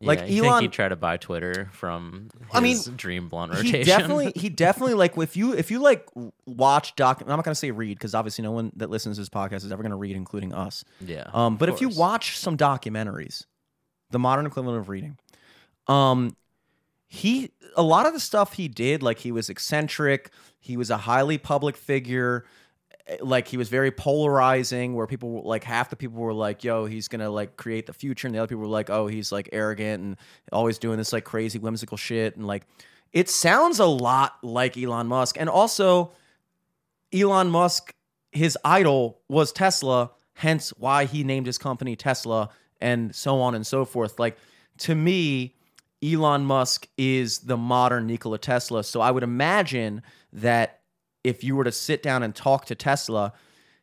Yeah, 0.00 0.06
Like 0.06 0.20
you 0.28 0.42
think 0.42 0.46
Elon- 0.46 0.62
he'd 0.62 0.72
try 0.72 0.88
to 0.88 0.94
buy 0.96 1.16
Twitter 1.16 1.68
from 1.72 2.30
his 2.40 2.46
I 2.52 2.60
mean, 2.60 2.78
dream 2.96 3.28
blunt 3.28 3.52
He 3.54 3.58
rotation. 3.72 3.86
definitely, 3.86 4.32
he 4.36 4.48
definitely 4.66 4.94
like 4.94 5.18
if 5.18 5.36
you 5.36 5.54
if 5.54 5.70
you 5.72 5.80
like 5.80 6.08
watch 6.46 6.94
doc. 6.94 7.20
I'm 7.20 7.26
not 7.28 7.44
gonna 7.44 7.54
say 7.56 7.70
read 7.72 7.98
because 7.98 8.14
obviously 8.14 8.42
no 8.44 8.52
one 8.52 8.70
that 8.76 8.90
listens 8.90 9.16
to 9.16 9.22
this 9.22 9.28
podcast 9.28 9.64
is 9.64 9.72
ever 9.72 9.82
gonna 9.82 9.96
read, 9.96 10.14
including 10.14 10.52
us. 10.54 10.84
yeah. 11.00 11.28
Um, 11.32 11.56
but 11.56 11.68
if 11.68 11.80
you 11.80 11.88
watch 11.88 12.36
some 12.38 12.56
documentaries, 12.56 13.44
the 14.10 14.18
modern 14.20 14.46
equivalent 14.46 14.78
of 14.78 14.88
reading, 14.88 15.18
um, 15.88 16.36
he 17.08 17.50
a 17.76 17.82
lot 17.82 18.06
of 18.06 18.12
the 18.12 18.20
stuff 18.20 18.52
he 18.52 18.68
did, 18.68 19.02
like 19.02 19.18
he 19.18 19.32
was 19.32 19.48
eccentric, 19.50 20.30
he 20.60 20.76
was 20.76 20.90
a 20.90 20.96
highly 20.98 21.38
public 21.38 21.76
figure, 21.76 22.44
Eh, 23.08 23.16
like 23.20 23.48
he 23.48 23.56
was 23.56 23.68
very 23.68 23.90
polarizing. 23.90 24.94
Where 24.94 25.06
people 25.06 25.42
like 25.42 25.64
half 25.64 25.90
the 25.90 25.96
people 25.96 26.18
were 26.20 26.32
like, 26.34 26.64
"Yo, 26.64 26.86
he's 26.86 27.08
gonna 27.08 27.30
like 27.30 27.56
create 27.56 27.86
the 27.86 27.92
future," 27.92 28.26
and 28.28 28.34
the 28.34 28.38
other 28.38 28.48
people 28.48 28.62
were 28.62 28.66
like, 28.66 28.90
"Oh, 28.90 29.06
he's 29.06 29.32
like 29.32 29.48
arrogant 29.52 30.02
and 30.02 30.16
always 30.52 30.78
doing 30.78 30.98
this 30.98 31.12
like 31.12 31.24
crazy 31.24 31.58
whimsical 31.58 31.96
shit," 31.96 32.36
and 32.36 32.46
like 32.46 32.66
it 33.12 33.28
sounds 33.28 33.78
a 33.78 33.86
lot 33.86 34.38
like 34.42 34.76
Elon 34.76 35.06
Musk, 35.06 35.36
and 35.38 35.48
also 35.48 36.12
Elon 37.12 37.50
Musk, 37.50 37.94
his 38.32 38.56
idol 38.64 39.20
was 39.28 39.52
Tesla, 39.52 40.10
hence 40.34 40.70
why 40.78 41.04
he 41.06 41.24
named 41.24 41.46
his 41.46 41.58
company 41.58 41.96
Tesla, 41.96 42.50
and 42.80 43.14
so 43.14 43.40
on 43.40 43.54
and 43.54 43.66
so 43.66 43.84
forth. 43.84 44.18
Like, 44.18 44.36
to 44.78 44.94
me, 44.94 45.54
Elon 46.02 46.44
Musk 46.44 46.86
is 46.96 47.40
the 47.40 47.56
modern 47.56 48.06
Nikola 48.06 48.38
Tesla. 48.38 48.84
So 48.84 49.00
I 49.00 49.10
would 49.10 49.22
imagine 49.22 50.02
that 50.32 50.77
if 51.28 51.44
you 51.44 51.54
were 51.54 51.64
to 51.64 51.72
sit 51.72 52.02
down 52.02 52.22
and 52.22 52.34
talk 52.34 52.64
to 52.66 52.74
Tesla, 52.74 53.32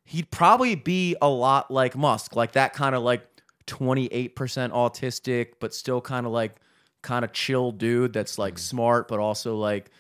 he'd 0.04 0.32
probably 0.32 0.76
be 0.76 1.16
a 1.22 1.30
lot 1.30 1.70
like 1.70 1.96
Musk, 1.96 2.36
like 2.36 2.54
that 2.54 2.74
kind 2.74 2.96
of 2.96 3.04
like 3.04 3.26
28% 3.68 4.34
autistic, 4.34 5.54
but 5.60 5.74
still 5.74 6.02
kind 6.02 6.26
of 6.26 6.32
like 6.32 6.56
kind 7.02 7.24
of 7.24 7.32
chill 7.32 7.72
dude 7.72 8.14
that's 8.14 8.38
like 8.38 8.58
smart, 8.58 9.08
but 9.08 9.20
also 9.20 9.56
like, 9.56 9.92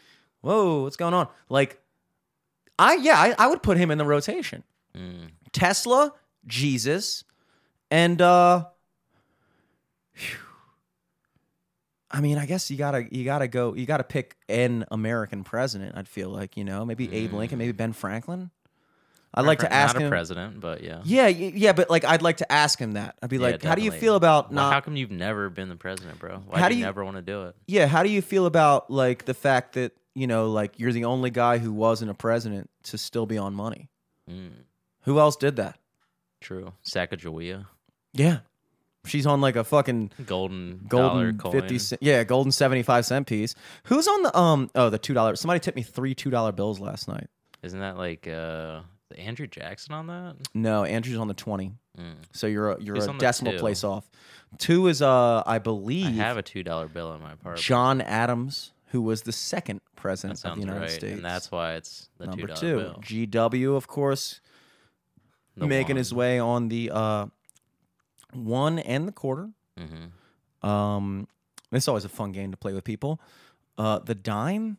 whoa, 0.41 0.83
what's 0.83 0.97
going 0.97 1.13
on? 1.13 1.27
Like, 1.49 1.79
I 2.77 2.95
yeah, 2.95 3.17
I, 3.17 3.35
I 3.37 3.47
would 3.47 3.63
put 3.63 3.77
him 3.77 3.91
in 3.91 3.97
the 3.97 4.05
rotation. 4.05 4.63
Mm. 4.97 5.29
Tesla, 5.53 6.13
Jesus, 6.45 7.23
and 7.89 8.21
uh 8.21 8.65
phew. 10.13 10.44
I 12.15 12.21
mean, 12.21 12.37
I 12.37 12.45
guess 12.45 12.71
you 12.71 12.77
gotta 12.77 13.05
you 13.13 13.25
gotta 13.25 13.47
go 13.47 13.73
you 13.75 13.85
gotta 13.85 14.03
pick 14.05 14.37
an 14.47 14.85
American 14.91 15.43
president. 15.43 15.97
I'd 15.97 16.07
feel 16.07 16.29
like 16.29 16.55
you 16.57 16.63
know 16.63 16.85
maybe 16.85 17.11
Abe 17.13 17.33
Lincoln, 17.33 17.57
maybe 17.59 17.73
Ben 17.73 17.91
Franklin. 17.93 18.51
I'd 19.33 19.45
like 19.45 19.59
to 19.59 19.65
Not 19.65 19.73
ask 19.73 19.95
a 19.97 19.99
him. 19.99 20.09
president, 20.09 20.61
but 20.61 20.81
yeah. 20.81 21.01
Yeah, 21.03 21.27
yeah, 21.27 21.73
but 21.73 21.89
like 21.89 22.05
I'd 22.05 22.21
like 22.21 22.37
to 22.37 22.49
ask 22.49 22.79
him 22.79 22.93
that. 22.93 23.17
I'd 23.21 23.29
be 23.29 23.35
Yeah, 23.35 23.41
like, 23.43 23.63
how 23.63 23.75
do 23.75 23.81
you 23.81 23.91
feel 23.91 24.15
about 24.15 24.49
Well, 24.53 24.71
how 24.71 24.79
come 24.79 24.95
you've 24.95 25.11
never 25.11 25.49
been 25.49 25.67
the 25.67 25.75
president, 25.75 26.19
bro? 26.19 26.37
Why 26.47 26.59
How 26.59 26.69
do 26.69 26.73
do 26.73 26.77
you, 26.77 26.79
you- 26.79 26.85
never 26.85 27.03
want 27.03 27.17
to 27.17 27.21
do 27.21 27.43
it? 27.47 27.55
Yeah, 27.67 27.85
how 27.87 28.01
do 28.03 28.09
you 28.09 28.21
feel 28.21 28.45
about 28.45 28.89
like 28.89 29.25
the 29.25 29.33
fact 29.33 29.73
that 29.73 29.91
you 30.13 30.25
know 30.25 30.49
like 30.51 30.79
you're 30.79 30.93
the 30.93 31.03
only 31.03 31.31
guy 31.31 31.57
who 31.57 31.73
wasn't 31.73 32.11
a 32.11 32.13
president 32.13 32.69
to 32.83 32.97
still 32.97 33.25
be 33.25 33.37
on 33.37 33.53
money? 33.53 33.89
Mm, 34.31 34.51
Who 35.01 35.19
else 35.19 35.35
did 35.35 35.57
that? 35.57 35.77
true. 36.39 36.71
Sacagawea, 36.85 37.65
Yeah, 38.13 38.39
she's 39.05 39.25
on 39.25 39.41
like 39.41 39.55
a 39.55 39.63
fucking 39.63 40.11
golden 40.25 40.85
golden 40.87 41.39
fifty 41.39 41.79
cent, 41.79 42.01
yeah, 42.01 42.23
golden 42.23 42.51
seventy 42.51 42.83
five 42.83 43.05
cent 43.05 43.27
piece. 43.27 43.55
Who's 43.85 44.07
on 44.07 44.23
the 44.23 44.37
um? 44.37 44.69
Oh, 44.75 44.89
the 44.89 44.97
two 44.99 45.13
dollars. 45.13 45.39
Somebody 45.39 45.59
tipped 45.59 45.75
me 45.75 45.83
three 45.83 46.15
two 46.15 46.29
dollar 46.29 46.51
bills 46.51 46.79
last 46.79 47.07
night. 47.07 47.27
Isn't 47.63 47.79
that 47.79 47.97
like 47.97 48.27
uh 48.27 48.81
Andrew 49.17 49.47
Jackson 49.47 49.93
on 49.93 50.07
that? 50.07 50.35
No, 50.53 50.83
Andrew's 50.83 51.17
on 51.17 51.27
the 51.27 51.33
twenty. 51.33 51.73
Mm. 51.97 52.15
So 52.33 52.47
you're 52.47 52.71
a, 52.71 52.81
you're 52.81 52.95
Who's 52.95 53.07
a 53.07 53.13
decimal 53.13 53.57
place 53.57 53.83
off. 53.83 54.09
Two 54.57 54.87
is 54.87 55.01
uh, 55.01 55.43
I 55.45 55.59
believe 55.59 56.07
I 56.07 56.09
have 56.11 56.37
a 56.37 56.41
two 56.41 56.63
dollar 56.63 56.87
bill 56.87 57.13
in 57.13 57.21
my 57.21 57.33
apartment. 57.33 57.61
John 57.61 58.01
Adams, 58.01 58.73
who 58.87 59.01
was 59.01 59.23
the 59.23 59.31
second 59.31 59.81
president 59.95 60.43
of 60.45 60.55
the 60.55 60.61
United 60.61 60.79
right, 60.81 60.89
States. 60.89 61.15
and 61.15 61.25
that's 61.25 61.51
why 61.51 61.73
it's 61.73 62.09
the 62.17 62.27
number 62.27 62.47
two 62.47 62.75
dollar 62.77 62.99
two. 63.03 63.29
bill. 63.29 63.49
GW, 63.49 63.75
of 63.75 63.87
course, 63.87 64.41
The 65.57 65.67
making 65.67 65.95
his 65.95 66.13
way 66.13 66.39
on 66.39 66.67
the 66.69 66.91
uh, 66.93 67.25
one 68.35 68.79
and 68.79 69.07
the 69.07 69.11
quarter. 69.11 69.49
Mhm. 69.79 70.67
Um, 70.67 71.27
it's 71.71 71.87
always 71.87 72.05
a 72.05 72.09
fun 72.09 72.31
game 72.31 72.51
to 72.51 72.57
play 72.57 72.73
with 72.73 72.83
people. 72.83 73.19
Uh, 73.77 73.99
the 73.99 74.15
dime. 74.15 74.77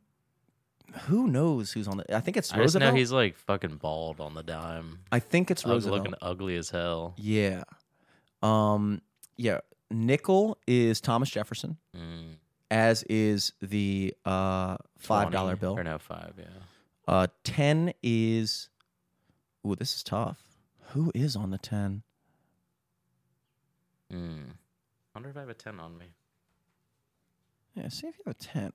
Who 1.07 1.27
knows 1.27 1.73
who's 1.73 1.89
on 1.89 1.99
the? 1.99 2.17
I 2.17 2.21
think 2.21 2.37
it's 2.37 2.53
I 2.53 2.59
just 2.63 2.79
know 2.79 2.95
he's 2.95 3.13
like 3.13 3.37
fucking 3.37 3.77
bald 3.77 4.21
on 4.21 4.35
the 4.35 4.43
dime. 4.43 5.01
I 5.13 5.19
think 5.19 5.51
it's 5.51 5.65
Roosevelt. 5.67 5.99
looking 5.99 6.15
ugly 6.23 6.57
as 6.57 6.71
hell. 6.71 7.15
Yeah. 7.19 7.65
Um. 8.43 9.03
Yeah. 9.37 9.61
Nickel 9.91 10.59
is 10.67 11.01
Thomas 11.01 11.29
Jefferson, 11.31 11.77
Mm, 11.97 12.37
as 12.71 13.03
is 13.05 13.53
the 13.61 14.15
uh 14.25 14.77
five 14.99 15.31
dollar 15.31 15.55
20 15.57 15.61
bill. 15.61 15.79
or 15.79 15.85
no 15.85 15.99
five, 15.99 16.35
yeah. 16.39 16.45
Uh, 17.07 17.27
ten 17.45 17.93
is. 18.03 18.69
Ooh, 19.67 19.75
this 19.77 19.95
is 19.95 20.03
tough. 20.03 20.41
Who 20.93 21.13
is 21.15 21.37
on 21.37 21.51
the 21.51 21.59
ten? 21.59 22.03
Mm. 24.13 24.53
Wonder 25.15 25.31
if 25.31 25.37
I 25.37 25.41
have 25.41 25.49
a 25.49 25.55
ten 25.55 25.81
on 25.81 25.97
me. 25.99 26.07
Yeah, 27.75 27.89
see 27.89 28.07
if 28.07 28.17
you 28.19 28.25
have 28.27 28.35
a 28.35 28.39
ten. 28.39 28.73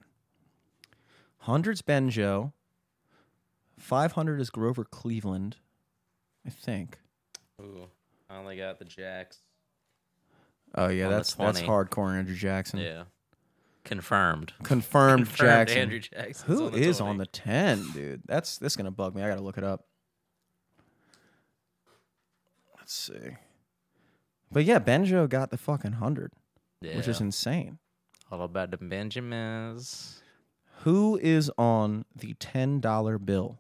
Hundreds 1.40 1.82
Benjo. 1.82 2.54
Five 3.78 4.12
hundred 4.14 4.40
is 4.42 4.50
Grover 4.50 4.84
Cleveland. 4.84 5.58
I 6.46 6.50
think. 6.50 7.00
Ooh, 7.62 7.88
I 8.30 8.38
only 8.38 8.58
got 8.58 8.80
the 8.80 8.86
jacks. 8.86 9.40
Oh 10.76 10.88
yeah, 10.88 11.06
On 11.06 11.12
that's 11.12 11.34
that's 11.34 11.62
hardcore 11.62 12.16
Andrew 12.16 12.36
Jackson. 12.36 12.80
Yeah, 12.80 13.04
confirmed. 13.84 14.54
Confirmed, 14.64 15.26
Confirmed 15.26 15.50
Jackson. 15.50 15.78
Andrew 15.80 16.00
Jackson. 16.00 16.48
Who 16.48 16.70
is 16.70 17.02
on, 17.02 17.10
on 17.10 17.18
the 17.18 17.26
10, 17.26 17.92
dude? 17.92 18.22
That's 18.26 18.58
this 18.58 18.76
gonna 18.76 18.92
bug 18.92 19.16
me. 19.16 19.22
I 19.24 19.30
gotta 19.30 19.42
look 19.42 19.58
it 19.58 19.64
up. 19.64 19.86
Let's 22.78 22.94
see. 22.94 23.38
But 24.52 24.66
yeah, 24.66 24.80
Benjo 24.80 25.30
got 25.30 25.50
the 25.52 25.58
fucking 25.58 25.94
hundred, 25.94 26.34
Yeah. 26.82 26.98
which 26.98 27.08
is 27.08 27.22
insane. 27.22 27.80
all 28.32 28.42
about 28.44 28.72
the 28.72 28.78
Benjamins. 28.78 30.22
Who 30.84 31.18
is 31.22 31.52
on 31.58 32.06
the 32.16 32.34
ten 32.36 32.80
dollar 32.80 33.18
bill? 33.18 33.60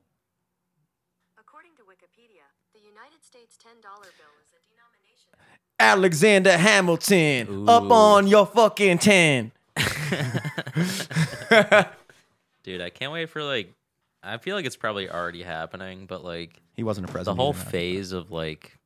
According 1.39 1.71
to 1.77 1.83
Wikipedia, 1.83 2.43
the 2.73 2.79
United 2.79 3.23
States 3.23 3.57
$10 3.57 3.81
bill 3.81 4.33
is 4.41 4.51
a 4.53 4.59
denomination. 4.67 5.31
Alexander 5.79 6.57
Hamilton. 6.57 7.69
Up 7.69 7.91
on 7.91 8.27
your 8.27 8.45
fucking 8.47 8.97
ten. 8.99 9.51
Dude, 12.63 12.81
I 12.81 12.89
can't 12.89 13.11
wait 13.11 13.29
for 13.29 13.43
like. 13.43 13.73
I 14.23 14.37
feel 14.37 14.55
like 14.55 14.65
it's 14.65 14.75
probably 14.75 15.09
already 15.09 15.41
happening, 15.41 16.05
but 16.05 16.23
like 16.23 16.59
He 16.75 16.83
wasn't 16.83 17.09
a 17.09 17.11
president. 17.11 17.37
the 17.37 17.41
whole 17.43 17.51
either, 17.53 17.59
I 17.59 17.63
think. 17.63 17.71
phase 17.71 18.11
of 18.11 18.29
like 18.31 18.77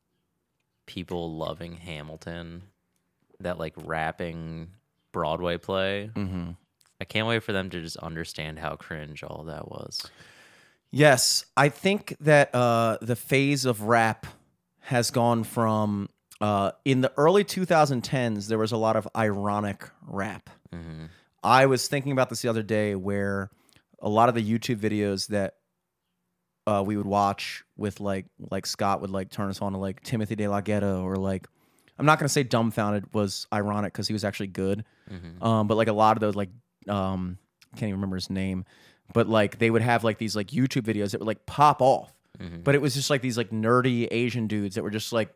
people 0.85 1.35
loving 1.35 1.73
Hamilton, 1.73 2.63
that 3.39 3.57
like 3.59 3.73
rapping 3.77 4.69
Broadway 5.11 5.57
play. 5.57 6.09
Mhm. 6.13 6.55
I 6.99 7.03
can't 7.05 7.27
wait 7.27 7.43
for 7.43 7.51
them 7.51 7.69
to 7.71 7.81
just 7.81 7.97
understand 7.97 8.59
how 8.59 8.75
cringe 8.75 9.23
all 9.23 9.43
that 9.45 9.69
was. 9.69 10.09
Yes, 10.91 11.45
I 11.57 11.69
think 11.69 12.15
that 12.21 12.53
uh, 12.55 12.97
the 13.01 13.15
phase 13.15 13.65
of 13.65 13.81
rap 13.81 14.25
has 14.81 15.11
gone 15.11 15.43
from 15.43 16.09
uh, 16.41 16.71
in 16.83 17.01
the 17.01 17.11
early 17.17 17.43
2010s. 17.43 18.47
There 18.47 18.57
was 18.57 18.71
a 18.71 18.77
lot 18.77 18.95
of 18.95 19.07
ironic 19.15 19.89
rap. 20.05 20.49
hmm 20.71 21.05
I 21.43 21.67
was 21.67 21.87
thinking 21.87 22.11
about 22.11 22.29
this 22.29 22.41
the 22.41 22.49
other 22.49 22.63
day, 22.63 22.95
where 22.95 23.51
a 23.99 24.09
lot 24.09 24.29
of 24.29 24.35
the 24.35 24.41
YouTube 24.43 24.77
videos 24.77 25.27
that 25.27 25.55
uh, 26.67 26.83
we 26.85 26.97
would 26.97 27.05
watch 27.05 27.63
with 27.77 27.99
like 27.99 28.25
like 28.51 28.65
Scott 28.65 29.01
would 29.01 29.09
like 29.11 29.29
turn 29.29 29.49
us 29.49 29.61
on 29.61 29.73
to 29.73 29.77
like 29.77 30.01
Timothy 30.01 30.35
De 30.35 30.47
La 30.47 30.61
Ghetto 30.61 31.03
or 31.03 31.15
like 31.15 31.47
I'm 31.97 32.05
not 32.05 32.19
gonna 32.19 32.29
say 32.29 32.43
Dumbfoundead 32.43 33.13
was 33.13 33.47
ironic 33.53 33.93
because 33.93 34.07
he 34.07 34.13
was 34.13 34.23
actually 34.25 34.47
good, 34.47 34.83
hmm 35.09 35.43
um, 35.43 35.67
but 35.67 35.75
like 35.77 35.87
a 35.87 35.93
lot 35.93 36.17
of 36.17 36.21
those 36.21 36.35
like 36.35 36.49
um, 36.89 37.37
can't 37.73 37.83
even 37.89 37.95
remember 37.95 38.15
his 38.17 38.29
name. 38.29 38.65
but 39.13 39.27
like 39.29 39.59
they 39.59 39.69
would 39.69 39.81
have 39.83 40.03
like 40.03 40.17
these 40.17 40.35
like 40.35 40.47
YouTube 40.47 40.81
videos 40.83 41.11
that 41.11 41.19
would 41.19 41.27
like 41.27 41.45
pop 41.45 41.81
off. 41.81 42.11
But 42.63 42.75
it 42.75 42.81
was 42.81 42.93
just 42.95 43.09
like 43.09 43.21
these 43.21 43.37
like 43.37 43.51
nerdy 43.51 44.07
Asian 44.11 44.47
dudes 44.47 44.75
that 44.75 44.83
were 44.83 44.89
just 44.89 45.13
like 45.13 45.33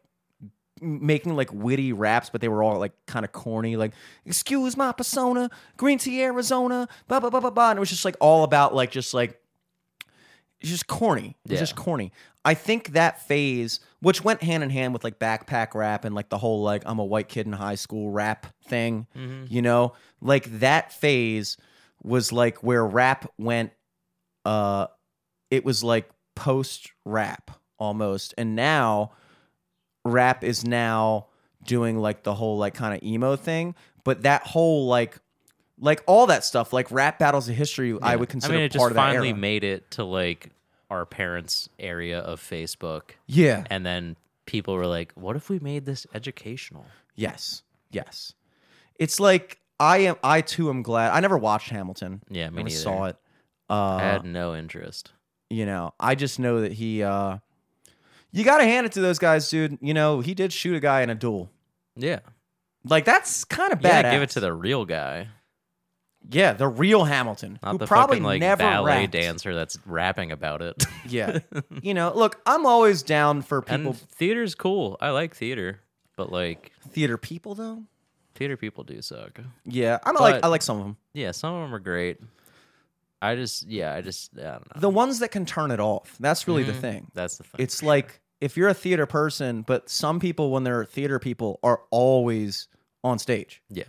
making 0.82 1.36
like 1.36 1.52
witty 1.54 1.94
raps, 1.94 2.30
but 2.30 2.42
they 2.42 2.48
were 2.48 2.64
all 2.64 2.80
like 2.80 2.94
kind 3.06 3.24
of 3.26 3.32
corny, 3.32 3.76
like 3.78 3.94
"Excuse 4.26 4.76
my 4.78 4.92
persona, 4.92 5.50
Green 5.78 5.98
Tea 5.98 6.22
Arizona," 6.24 6.88
blah 7.08 7.20
blah 7.20 7.30
blah 7.30 7.40
blah 7.40 7.50
blah, 7.50 7.70
and 7.72 7.78
it 7.78 7.80
was 7.80 7.90
just 7.90 8.06
like 8.06 8.16
all 8.20 8.44
about 8.44 8.74
like 8.74 8.92
just 8.92 9.14
like 9.14 9.39
it's 10.62 10.70
just 10.70 10.88
corny. 10.88 11.38
It's 11.46 11.54
Yeah. 11.54 11.60
just 11.60 11.76
corny. 11.76 12.12
I 12.46 12.54
think 12.54 12.94
that 12.94 13.22
phase, 13.28 13.80
which 14.02 14.24
went 14.24 14.42
hand 14.44 14.64
in 14.64 14.70
hand 14.70 14.94
with 14.94 15.04
like 15.04 15.20
backpack 15.20 15.74
rap 15.76 16.06
and 16.06 16.16
like 16.16 16.30
the 16.30 16.38
whole 16.38 16.62
like 16.64 16.84
I'm 16.86 17.00
a 17.00 17.06
white 17.06 17.28
kid 17.30 17.46
in 17.46 17.54
high 17.54 17.76
school 17.76 18.10
rap 18.12 18.48
thing, 18.66 19.08
you 19.50 19.62
know, 19.62 19.94
like 20.22 20.46
that 20.60 20.92
phase 20.94 21.58
was 22.04 22.32
like 22.32 22.64
where 22.64 22.86
rap 22.86 23.30
went. 23.38 23.72
Uh, 24.46 24.88
it 25.52 25.66
was 25.66 25.84
like 25.84 26.10
post 26.36 26.92
rap 27.06 27.52
almost, 27.78 28.34
and 28.38 28.56
now 28.56 29.12
rap 30.06 30.44
is 30.44 30.66
now 30.66 31.28
doing 31.64 32.00
like 32.00 32.24
the 32.24 32.34
whole 32.34 32.58
like 32.58 32.74
kind 32.74 32.94
of 32.96 33.04
emo 33.04 33.36
thing, 33.36 33.76
but 34.04 34.24
that 34.24 34.44
whole 34.48 34.88
like. 34.88 35.18
Like 35.82 36.04
all 36.08 36.28
that 36.28 36.44
stuff, 36.44 36.74
like 36.74 36.92
rap 36.92 37.20
battles 37.20 37.48
of 37.48 37.56
history, 37.56 37.98
I 38.02 38.16
would 38.16 38.30
consider 38.30 38.54
I 38.56 38.58
mean, 38.58 38.66
it 38.66 38.72
part 38.74 38.80
just 38.80 38.92
of 38.92 38.96
that 38.96 39.02
finally 39.02 39.30
era. 39.30 39.38
made 39.38 39.64
it 39.64 39.90
to 39.92 40.04
like 40.04 40.50
our 40.90 41.06
parents' 41.06 41.70
area 41.80 42.20
of 42.20 42.42
Facebook, 42.42 43.12
yeah, 43.28 43.64
and 43.70 43.86
then 43.86 44.16
people 44.46 44.74
were 44.76 44.88
like, 44.88 45.14
"What 45.14 45.36
if 45.36 45.50
we 45.50 45.60
made 45.60 45.86
this 45.86 46.06
educational?" 46.14 46.86
Yes. 47.16 47.64
Yes. 47.92 48.34
It's 48.96 49.20
like 49.20 49.60
I 49.80 50.00
am 50.00 50.16
I 50.24 50.42
too 50.42 50.70
am 50.70 50.82
glad 50.82 51.12
I 51.12 51.20
never 51.22 51.38
watched 51.38 51.70
Hamilton. 51.70 52.22
Yeah, 52.30 52.50
me 52.50 52.58
never 52.58 52.70
neither. 52.70 52.80
saw 52.82 53.06
it. 53.06 53.16
Uh 53.70 53.74
I 53.74 54.02
had 54.02 54.26
no 54.26 54.56
interest. 54.56 55.12
you 55.50 55.66
know, 55.66 55.94
I 56.00 56.16
just 56.16 56.40
know 56.40 56.62
that 56.62 56.74
he 56.74 57.04
uh 57.04 57.38
you 58.32 58.44
gotta 58.44 58.66
hand 58.66 58.86
it 58.86 58.92
to 58.94 59.02
those 59.02 59.18
guys, 59.20 59.50
dude. 59.50 59.78
You 59.82 59.94
know, 59.94 60.20
he 60.20 60.34
did 60.34 60.52
shoot 60.54 60.76
a 60.76 60.80
guy 60.80 61.02
in 61.02 61.10
a 61.10 61.16
duel. 61.16 61.50
Yeah, 61.96 62.20
Like 62.84 63.06
that's 63.06 63.44
kind 63.46 63.72
of 63.74 63.82
bad. 63.82 64.06
yeah. 64.06 64.12
Give 64.14 64.22
it 64.22 64.30
to 64.32 64.40
the 64.40 64.54
real 64.54 64.86
guy, 64.86 65.28
Yeah, 66.30 66.54
the 66.54 66.68
real 66.68 67.06
Hamilton. 67.06 67.60
not 67.64 67.72
who 67.74 67.78
the 67.80 67.88
probably 67.88 68.16
fucking 68.18 68.24
like 68.24 68.40
never 68.42 68.60
ballet 68.64 69.02
rapped. 69.02 69.12
dancer 69.14 69.56
that's 69.56 69.78
rapping 69.86 70.32
about 70.32 70.62
it. 70.62 70.84
Yeah. 71.08 71.40
you 71.82 71.94
know, 71.94 72.12
look, 72.14 72.40
I'm 72.46 72.66
always 72.66 73.02
down 73.04 73.42
for 73.42 73.62
people 73.62 73.92
and 73.92 73.96
theater's 73.98 74.54
cool. 74.54 74.98
I 75.02 75.10
like 75.12 75.36
theater, 75.36 75.80
but 76.18 76.32
like 76.32 76.72
theater 76.90 77.18
people 77.18 77.56
though. 77.56 77.84
theater 78.36 78.58
people 78.58 78.84
do 78.84 79.02
suck. 79.02 79.40
Yeah. 79.66 79.98
I'm 80.04 80.16
like 80.16 80.44
I 80.44 80.48
like 80.48 80.62
some 80.62 80.78
of 80.78 80.84
them. 80.84 80.98
Yeah, 81.14 81.32
some 81.32 81.54
of 81.56 81.62
them 81.64 81.74
are 81.74 81.80
great. 81.80 82.20
I 83.22 83.36
just, 83.36 83.68
yeah, 83.68 83.94
I 83.94 84.02
just, 84.02 84.32
I 84.38 84.44
don't 84.44 84.76
know. 84.76 84.80
The 84.82 84.90
ones 84.90 85.20
that 85.20 85.30
can 85.32 85.46
turn 85.46 85.72
it 85.72 85.80
off. 85.82 86.16
That's 86.22 86.48
really 86.48 86.64
the 86.64 86.72
Mhm. 86.74 86.80
thing. 86.82 87.12
That's 87.14 87.38
the 87.38 87.44
thing. 87.44 87.60
it's 87.60 87.82
like 87.84 88.22
if 88.40 88.56
you're 88.56 88.70
a 88.70 88.74
theater 88.74 89.06
person, 89.06 89.64
but 89.64 89.90
some 89.90 90.20
people 90.20 90.52
when 90.52 90.64
they're 90.64 90.86
theater 90.86 91.20
people 91.20 91.60
are 91.64 91.82
always 91.92 92.68
on 93.04 93.18
stage. 93.20 93.62
yeah, 93.70 93.84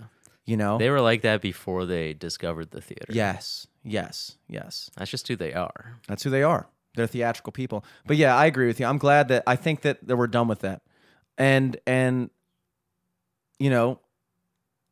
You 0.50 0.56
know? 0.56 0.78
they 0.78 0.90
were 0.90 1.00
like 1.00 1.22
that 1.22 1.42
before 1.42 1.86
they 1.86 2.12
discovered 2.12 2.72
the 2.72 2.80
theater. 2.80 3.06
yes, 3.10 3.68
yes, 3.84 4.36
yes. 4.48 4.90
that's 4.96 5.08
just 5.08 5.28
who 5.28 5.36
they 5.36 5.52
are. 5.52 6.00
That's 6.08 6.24
who 6.24 6.30
they 6.30 6.42
are. 6.42 6.66
They're 6.96 7.06
theatrical 7.06 7.52
people. 7.52 7.84
But 8.04 8.16
yeah, 8.16 8.34
I 8.36 8.46
agree 8.46 8.66
with 8.66 8.80
you. 8.80 8.86
I'm 8.86 8.98
glad 8.98 9.28
that 9.28 9.44
I 9.46 9.54
think 9.54 9.82
that, 9.82 10.04
that 10.08 10.16
we're 10.16 10.26
done 10.26 10.48
with 10.48 10.58
that. 10.60 10.82
And 11.38 11.76
and 11.86 12.30
you 13.60 13.70
know, 13.70 14.00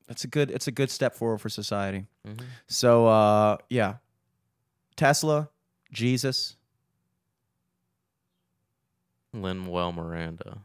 it's 0.08 0.22
a 0.22 0.28
good 0.28 0.52
it's 0.52 0.68
a 0.68 0.70
good 0.70 0.92
step 0.92 1.16
forward 1.16 1.38
for 1.38 1.48
society. 1.48 2.06
Mhm. 2.24 2.40
So 2.68 3.08
uh 3.08 3.56
yeah. 3.68 3.94
Tesla, 4.94 5.48
Jesus, 5.92 6.56
Lin 9.32 9.58
Manuel 9.58 9.90
Miranda, 9.90 10.58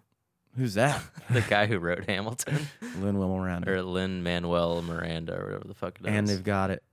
who's 0.57 0.73
that? 0.75 1.01
the 1.29 1.41
guy 1.41 1.65
who 1.65 1.79
wrote 1.79 2.05
Hamilton, 2.09 2.67
Lin 2.99 3.17
Will 3.17 3.29
Miranda. 3.35 3.71
or 3.71 3.81
Lin 3.81 4.23
Manuel 4.23 4.81
Miranda, 4.81 5.37
or 5.39 5.45
whatever 5.45 5.67
the 5.67 5.73
fuck 5.73 5.97
it 5.99 6.07
is. 6.07 6.13
and 6.13 6.27
they've 6.27 6.43
got 6.43 6.71
it. 6.71 6.83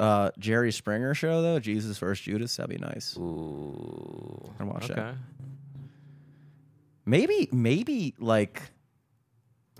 Uh, 0.00 0.30
Jerry 0.38 0.72
Springer 0.72 1.14
show 1.14 1.42
though, 1.42 1.60
Jesus 1.60 1.98
versus 1.98 2.24
Judas. 2.24 2.56
That'd 2.56 2.70
be 2.76 2.84
nice. 2.84 3.16
Ooh, 3.16 4.52
I'd 4.58 4.66
watch 4.66 4.88
that. 4.88 5.14
Maybe, 7.04 7.48
maybe 7.52 8.14
like, 8.18 8.62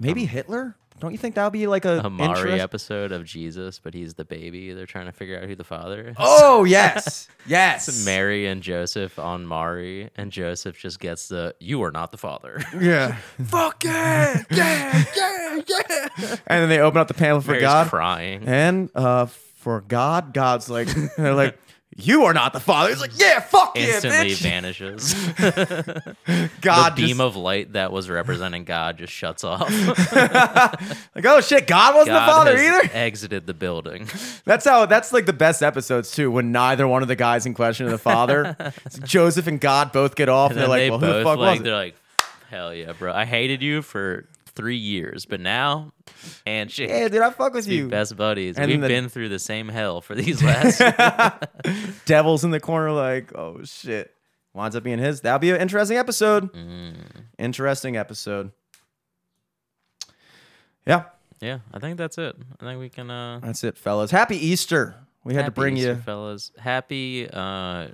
maybe 0.01 0.25
Hitler. 0.25 0.77
Don't 1.01 1.13
you 1.13 1.19
think 1.19 1.35
that 1.35 1.45
would 1.45 1.53
be 1.53 1.67
like 1.67 1.85
a 1.85 1.99
A 2.05 2.11
Maury 2.11 2.29
interest- 2.39 2.63
episode 2.63 3.13
of 3.13 3.25
Jesus, 3.25 3.79
but 3.81 3.93
he's 3.95 4.15
the 4.15 4.25
baby. 4.25 4.73
They're 4.73 4.87
trying 4.87 5.07
to 5.07 5.13
figure 5.13 5.37
out 5.39 5.45
who 5.49 5.57
the 5.57 5.65
father 5.65 6.09
is. 6.11 6.17
Oh 6.19 6.65
yes, 6.79 7.29
yes. 7.47 7.89
It's 7.89 8.05
Mary 8.05 8.47
and 8.47 8.63
Joseph 8.63 9.19
on 9.19 9.45
Maury, 9.47 10.11
and 10.17 10.31
Joseph 10.31 10.79
just 10.79 11.01
gets 11.01 11.29
the 11.29 11.55
"You 11.59 11.83
are 11.83 11.91
not 11.91 12.11
the 12.13 12.19
father." 12.19 12.61
Yeah. 12.81 13.17
Fuck 13.45 13.85
yeah, 13.85 14.43
yeah, 14.51 15.05
yeah, 15.17 15.61
yeah. 15.67 16.09
And 16.47 16.63
then 16.63 16.69
they 16.69 16.79
open 16.81 17.01
up 17.01 17.09
the 17.09 17.15
panel 17.15 17.41
for 17.41 17.49
Mary's 17.53 17.63
God, 17.63 17.89
crying. 17.89 18.45
and 18.47 18.91
uh, 18.95 19.27
for 19.27 19.81
God, 19.83 20.33
God's 20.35 20.69
like, 20.71 20.89
they're 21.17 21.35
like, 21.35 21.59
you 21.97 22.25
are 22.25 22.33
not 22.33 22.53
the 22.53 22.61
Father. 22.61 22.89
He's 22.89 23.01
like, 23.01 23.19
yeah, 23.19 23.41
fuck 23.41 23.77
instantly 23.77 24.31
yeah, 24.31 24.35
vanishes. 24.37 25.13
God 26.61 26.91
the 26.91 26.95
beam 26.97 27.09
just- 27.09 27.21
of 27.21 27.37
light 27.37 27.75
that 27.75 27.93
was 27.93 28.09
representing 28.09 28.65
God 28.65 28.99
just 28.99 29.13
shuts 29.13 29.45
off. 29.45 29.69
like, 31.15 31.27
oh 31.27 31.41
shit, 31.41 31.67
God 31.67 31.95
wasn't 31.95 32.15
God 32.15 32.27
the 32.27 32.33
Father 32.33 32.57
either. 32.59 32.91
exited 32.95 33.47
the 33.47 33.55
building. 33.55 34.09
That's 34.45 34.65
how. 34.65 34.87
That's 34.87 35.13
like 35.13 35.27
the 35.27 35.33
best 35.33 35.63
episodes 35.63 36.11
too, 36.13 36.31
when 36.31 36.51
neither 36.53 36.89
one 36.89 37.03
of 37.03 37.09
the 37.09 37.17
guys 37.17 37.47
in 37.47 37.55
question 37.55 37.87
are 37.87 37.91
the 37.91 37.99
father. 37.99 38.57
Joseph 39.05 39.47
and 39.47 39.61
God 39.61 39.93
both 39.93 40.15
get 40.15 40.29
off, 40.29 40.51
and, 40.51 40.61
And 40.61 40.63
they're 40.63 40.69
like, 40.69 40.81
they 40.81 40.91
"Well, 40.91 40.99
who 40.99 41.07
the 41.07 41.25
fuck 41.25 41.39
like 41.39 41.51
was 41.51 41.61
it?" 41.61 41.63
they're 41.65 41.75
like, 41.75 41.97
"Hell 42.51 42.75
yeah, 42.75 42.93
bro! 42.93 43.13
I 43.13 43.25
hated 43.25 43.63
you 43.63 43.83
for 43.83 44.27
three 44.55 44.77
years, 44.77 45.25
but 45.27 45.41
now, 45.41 45.93
and 46.47 46.71
shit, 46.71 46.91
Yeah, 46.91 47.09
dude, 47.09 47.23
I 47.23 47.31
fuck 47.31 47.55
with 47.55 47.67
you. 47.69 47.89
best 47.89 48.17
buddies. 48.17 48.57
And 48.59 48.71
We've 48.71 48.81
the- 48.81 48.89
been 48.89 49.09
through 49.09 49.29
the 49.31 49.39
same 49.39 49.69
hell 49.69 50.01
for 50.01 50.15
these 50.15 50.43
last." 50.43 50.79
Devils 52.07 52.45
in 52.45 52.51
the 52.51 52.61
corner, 52.61 52.91
like, 52.93 53.35
oh 53.35 53.63
shit. 53.65 54.15
Winds 54.55 54.77
up 54.77 54.83
being 54.83 54.99
his. 54.99 55.23
That'll 55.23 55.39
be 55.39 55.51
an 55.51 55.61
interesting 55.61 55.97
episode. 55.97 56.53
Mm. 56.53 56.95
Interesting 57.39 57.97
episode. 57.97 58.53
Yeah, 60.87 61.05
Yeah, 61.41 61.61
I 61.73 61.79
think 61.79 61.97
that's 61.97 62.19
it. 62.19 62.37
I 62.61 62.65
think 62.65 62.81
we 62.81 62.89
can. 62.89 63.11
uh 63.11 63.39
that's 63.41 63.65
it, 63.65 63.79
fellas. 63.79 64.11
Happy 64.11 64.37
Easter. 64.37 64.95
We 65.25 65.35
had 65.35 65.45
to 65.47 65.53
bring 65.53 65.77
Easter, 65.77 65.91
you. 65.93 65.97
fellas. 65.97 66.51
Happy 66.59 67.29
uh, 67.33 67.89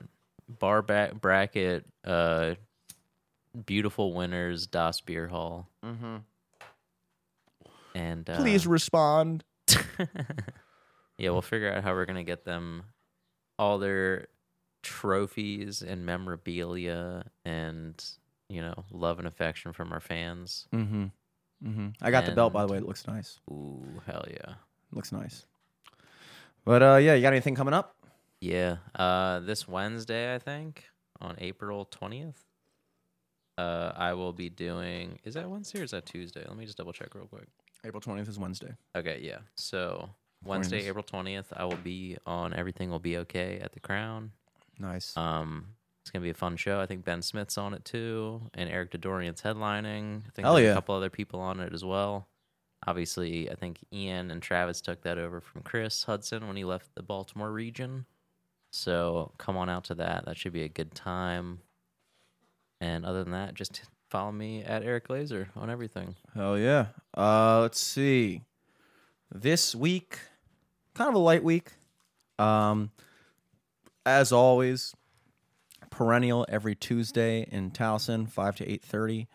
bar 0.48 0.80
back 0.82 1.20
bracket. 1.20 1.84
Uh, 2.04 2.54
beautiful 3.66 4.14
winners, 4.14 4.66
Das 4.66 5.00
Beer 5.02 5.26
Hall, 5.28 5.68
Mhm. 5.84 6.22
And 7.98 8.30
uh, 8.30 8.36
Please 8.36 8.66
respond. 8.66 9.44
yeah, 11.18 11.30
we'll 11.30 11.42
figure 11.42 11.72
out 11.72 11.82
how 11.82 11.92
we're 11.92 12.06
gonna 12.06 12.22
get 12.22 12.44
them 12.44 12.84
all 13.58 13.78
their 13.78 14.28
trophies 14.82 15.82
and 15.82 16.06
memorabilia 16.06 17.24
and 17.44 18.02
you 18.48 18.62
know 18.62 18.84
love 18.92 19.18
and 19.18 19.26
affection 19.26 19.72
from 19.72 19.92
our 19.92 20.00
fans. 20.00 20.68
Mm-hmm. 20.72 21.06
Mm-hmm. 21.66 21.88
I 22.00 22.10
got 22.12 22.24
the 22.24 22.32
belt, 22.32 22.52
by 22.52 22.64
the 22.64 22.72
way. 22.72 22.78
It 22.78 22.86
looks 22.86 23.06
nice. 23.06 23.40
Ooh, 23.50 23.82
hell 24.06 24.24
yeah. 24.30 24.54
looks 24.92 25.10
nice. 25.10 25.44
But 26.64 26.82
uh, 26.82 26.96
yeah, 26.96 27.14
you 27.14 27.22
got 27.22 27.32
anything 27.32 27.56
coming 27.56 27.74
up? 27.74 27.96
Yeah. 28.40 28.76
Uh, 28.94 29.40
this 29.40 29.66
Wednesday, 29.66 30.32
I 30.32 30.38
think, 30.38 30.84
on 31.20 31.34
April 31.38 31.84
twentieth, 31.86 32.44
uh, 33.56 33.90
I 33.96 34.12
will 34.12 34.32
be 34.32 34.48
doing. 34.48 35.18
Is 35.24 35.34
that 35.34 35.50
Wednesday 35.50 35.80
or 35.80 35.82
is 35.82 35.90
that 35.90 36.06
Tuesday? 36.06 36.44
Let 36.46 36.56
me 36.56 36.64
just 36.64 36.78
double 36.78 36.92
check 36.92 37.12
real 37.16 37.26
quick. 37.26 37.48
April 37.84 38.00
twentieth 38.00 38.28
is 38.28 38.38
Wednesday. 38.38 38.74
Okay, 38.96 39.20
yeah. 39.22 39.38
So 39.54 40.10
Wednesday, 40.44 40.86
April 40.88 41.04
twentieth, 41.04 41.52
I 41.56 41.64
will 41.64 41.76
be 41.76 42.16
on 42.26 42.54
Everything 42.54 42.90
Will 42.90 42.98
Be 42.98 43.18
Okay 43.18 43.58
at 43.60 43.72
the 43.72 43.80
Crown. 43.80 44.32
Nice. 44.78 45.16
Um, 45.16 45.74
it's 46.02 46.10
gonna 46.10 46.22
be 46.22 46.30
a 46.30 46.34
fun 46.34 46.56
show. 46.56 46.80
I 46.80 46.86
think 46.86 47.04
Ben 47.04 47.22
Smith's 47.22 47.58
on 47.58 47.74
it 47.74 47.84
too, 47.84 48.42
and 48.54 48.70
Eric 48.70 48.92
Dodorian's 48.92 49.42
headlining. 49.42 50.22
I 50.26 50.30
think 50.34 50.46
Hell 50.46 50.54
there's 50.54 50.66
yeah. 50.66 50.72
a 50.72 50.74
couple 50.74 50.94
other 50.94 51.10
people 51.10 51.40
on 51.40 51.60
it 51.60 51.72
as 51.72 51.84
well. 51.84 52.28
Obviously, 52.86 53.50
I 53.50 53.54
think 53.54 53.78
Ian 53.92 54.30
and 54.30 54.40
Travis 54.40 54.80
took 54.80 55.02
that 55.02 55.18
over 55.18 55.40
from 55.40 55.62
Chris 55.62 56.04
Hudson 56.04 56.46
when 56.46 56.56
he 56.56 56.64
left 56.64 56.94
the 56.94 57.02
Baltimore 57.02 57.50
region. 57.50 58.06
So 58.70 59.32
come 59.38 59.56
on 59.56 59.68
out 59.68 59.84
to 59.84 59.94
that. 59.96 60.26
That 60.26 60.36
should 60.36 60.52
be 60.52 60.62
a 60.62 60.68
good 60.68 60.94
time. 60.94 61.60
And 62.80 63.04
other 63.04 63.24
than 63.24 63.32
that, 63.32 63.54
just 63.54 63.82
follow 64.08 64.32
me 64.32 64.62
at 64.62 64.82
Eric 64.82 65.10
Laser 65.10 65.48
on 65.56 65.70
everything. 65.70 66.16
Hell 66.34 66.58
yeah. 66.58 66.86
Uh, 67.16 67.60
let's 67.60 67.80
see. 67.80 68.42
This 69.32 69.74
week, 69.74 70.18
kind 70.94 71.08
of 71.08 71.14
a 71.14 71.18
light 71.18 71.44
week. 71.44 71.72
Um, 72.38 72.90
as 74.06 74.32
always, 74.32 74.94
perennial 75.90 76.46
every 76.48 76.74
Tuesday 76.74 77.46
in 77.50 77.70
Towson, 77.70 78.30
five 78.30 78.56
to 78.56 78.70
eight 78.70 78.82
thirty. 78.82 79.28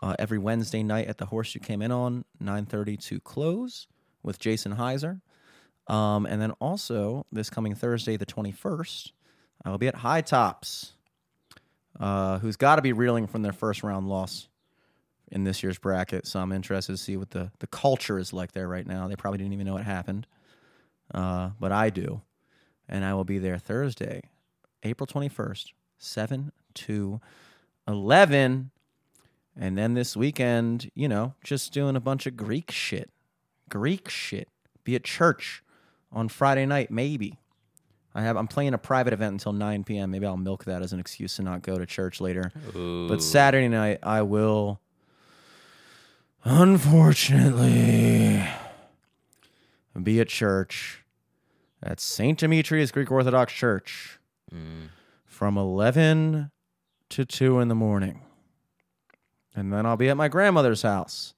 Uh, 0.00 0.14
every 0.18 0.38
Wednesday 0.38 0.82
night 0.82 1.08
at 1.08 1.18
the 1.18 1.26
horse 1.26 1.54
you 1.54 1.60
came 1.60 1.82
in 1.82 1.90
on, 1.90 2.24
nine 2.40 2.66
thirty 2.66 2.96
to 2.96 3.20
close 3.20 3.86
with 4.22 4.38
Jason 4.38 4.76
Heiser. 4.76 5.20
Um, 5.88 6.26
and 6.26 6.40
then 6.40 6.52
also 6.60 7.26
this 7.32 7.50
coming 7.50 7.74
Thursday, 7.74 8.16
the 8.16 8.26
21st, 8.26 9.12
I 9.64 9.70
will 9.70 9.78
be 9.78 9.88
at 9.88 9.96
High 9.96 10.20
Tops, 10.20 10.92
uh, 11.98 12.38
who's 12.38 12.56
got 12.56 12.76
to 12.76 12.82
be 12.82 12.92
reeling 12.92 13.26
from 13.26 13.42
their 13.42 13.52
first 13.52 13.82
round 13.82 14.08
loss 14.08 14.48
in 15.30 15.44
this 15.44 15.62
year's 15.62 15.78
bracket. 15.78 16.26
So 16.26 16.40
I'm 16.40 16.52
interested 16.52 16.92
to 16.92 16.98
see 16.98 17.16
what 17.16 17.30
the, 17.30 17.50
the 17.58 17.66
culture 17.66 18.18
is 18.18 18.32
like 18.32 18.52
there 18.52 18.68
right 18.68 18.86
now. 18.86 19.08
They 19.08 19.16
probably 19.16 19.38
didn't 19.38 19.52
even 19.52 19.66
know 19.66 19.74
what 19.74 19.84
happened, 19.84 20.26
uh, 21.14 21.50
but 21.60 21.72
I 21.72 21.90
do. 21.90 22.22
And 22.88 23.04
I 23.04 23.14
will 23.14 23.24
be 23.24 23.38
there 23.38 23.58
Thursday, 23.58 24.22
April 24.82 25.06
21st, 25.06 25.72
7 25.98 26.52
to 26.74 27.20
11. 27.86 28.70
And 29.60 29.76
then 29.76 29.94
this 29.94 30.16
weekend, 30.16 30.90
you 30.94 31.08
know, 31.08 31.34
just 31.44 31.72
doing 31.72 31.96
a 31.96 32.00
bunch 32.00 32.26
of 32.26 32.36
Greek 32.36 32.70
shit. 32.70 33.10
Greek 33.68 34.08
shit. 34.08 34.48
Be 34.84 34.94
at 34.94 35.04
church 35.04 35.62
on 36.10 36.28
Friday 36.28 36.64
night, 36.64 36.90
maybe. 36.90 37.38
I 38.18 38.22
have 38.22 38.36
I'm 38.36 38.48
playing 38.48 38.74
a 38.74 38.78
private 38.78 39.12
event 39.12 39.34
until 39.34 39.52
9 39.52 39.84
p.m. 39.84 40.10
Maybe 40.10 40.26
I'll 40.26 40.36
milk 40.36 40.64
that 40.64 40.82
as 40.82 40.92
an 40.92 40.98
excuse 40.98 41.36
to 41.36 41.42
not 41.42 41.62
go 41.62 41.78
to 41.78 41.86
church 41.86 42.20
later. 42.20 42.50
Ooh. 42.74 43.06
But 43.08 43.22
Saturday 43.22 43.68
night 43.68 44.00
I 44.02 44.22
will 44.22 44.80
unfortunately 46.44 48.44
be 50.02 50.20
at 50.20 50.28
church 50.28 51.04
at 51.82 52.00
St. 52.00 52.38
Demetrius 52.38 52.90
Greek 52.90 53.10
Orthodox 53.10 53.52
Church 53.52 54.14
Mm. 54.52 54.88
from 55.26 55.58
11 55.58 56.50
to 57.10 57.24
2 57.26 57.60
in 57.60 57.68
the 57.68 57.74
morning. 57.74 58.22
And 59.54 59.70
then 59.72 59.84
I'll 59.84 59.98
be 59.98 60.08
at 60.08 60.16
my 60.16 60.28
grandmother's 60.28 60.80
house 60.82 61.34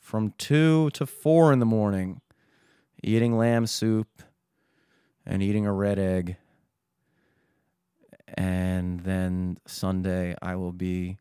from 0.00 0.34
2 0.38 0.90
to 0.90 1.06
4 1.06 1.52
in 1.52 1.60
the 1.60 1.66
morning, 1.66 2.20
eating 3.02 3.38
lamb 3.38 3.66
soup 3.68 4.08
and 5.28 5.42
eating 5.42 5.66
a 5.66 5.72
red 5.72 5.98
egg. 6.00 6.36
And 8.34 9.00
then 9.00 9.58
Sunday, 9.66 10.34
I 10.42 10.56
will 10.56 10.72
be 10.72 11.18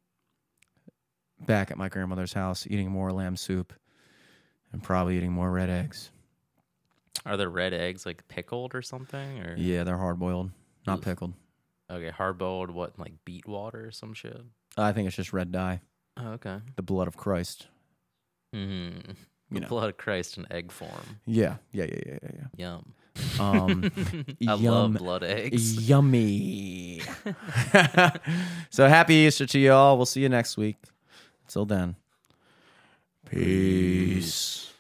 back 1.46 1.72
at 1.72 1.78
my 1.78 1.88
grandmother's 1.90 2.34
house 2.34 2.66
eating 2.70 2.90
more 2.92 3.12
lamb 3.12 3.36
soup 3.38 3.74
and 4.74 4.82
probably 4.84 5.18
eating 5.18 5.32
more 5.32 5.52
red 5.52 5.70
eggs. 5.70 6.10
Are 7.26 7.38
the 7.38 7.50
red 7.50 7.74
eggs 7.74 8.06
like 8.06 8.28
pickled 8.28 8.76
or 8.76 8.82
something? 8.82 9.40
Or 9.42 9.56
Yeah, 9.58 9.84
they're 9.84 9.98
hard 9.98 10.20
boiled, 10.20 10.52
not 10.86 11.00
Oof. 11.00 11.04
pickled. 11.06 11.34
okay, 11.90 12.10
hard 12.10 12.38
boiled. 12.38 12.72
What 12.72 12.98
like 13.00 13.14
beet 13.26 13.48
water 13.48 13.88
or 13.88 13.92
some 13.92 14.14
shit? 14.14 14.42
I 14.78 14.92
think 14.92 15.08
it's 15.08 15.16
just 15.16 15.34
red 15.34 15.52
dye, 15.52 15.82
Oh, 16.18 16.32
okay. 16.34 16.60
the 16.76 16.84
blood 16.84 17.08
of 17.08 17.18
Christ. 17.18 17.68
hmm 18.54 18.90
You 19.50 19.62
know. 19.62 19.68
Blood 19.68 19.90
of 19.90 19.98
Christ 19.98 20.38
in 20.38 20.46
egg 20.52 20.72
form. 20.72 21.20
Yeah, 21.26 21.56
yeah, 21.72 21.86
yeah, 21.86 22.02
yeah, 22.06 22.18
yeah. 22.34 22.48
Yum. 22.58 22.94
Yeah. 23.40 23.44
Um, 23.44 23.92
I 24.48 24.54
Yum. 24.56 24.64
love 24.64 24.94
blood 24.96 25.24
eggs. 25.24 25.88
yummy. 25.90 27.02
so 28.70 28.88
happy 28.88 29.14
Easter 29.16 29.46
to 29.46 29.60
y'all. 29.60 29.98
We'll 29.98 30.06
see 30.06 30.22
you 30.22 30.30
next 30.30 30.58
week. 30.58 30.78
Until 31.48 31.66
then, 31.66 31.96
peace. 33.30 34.72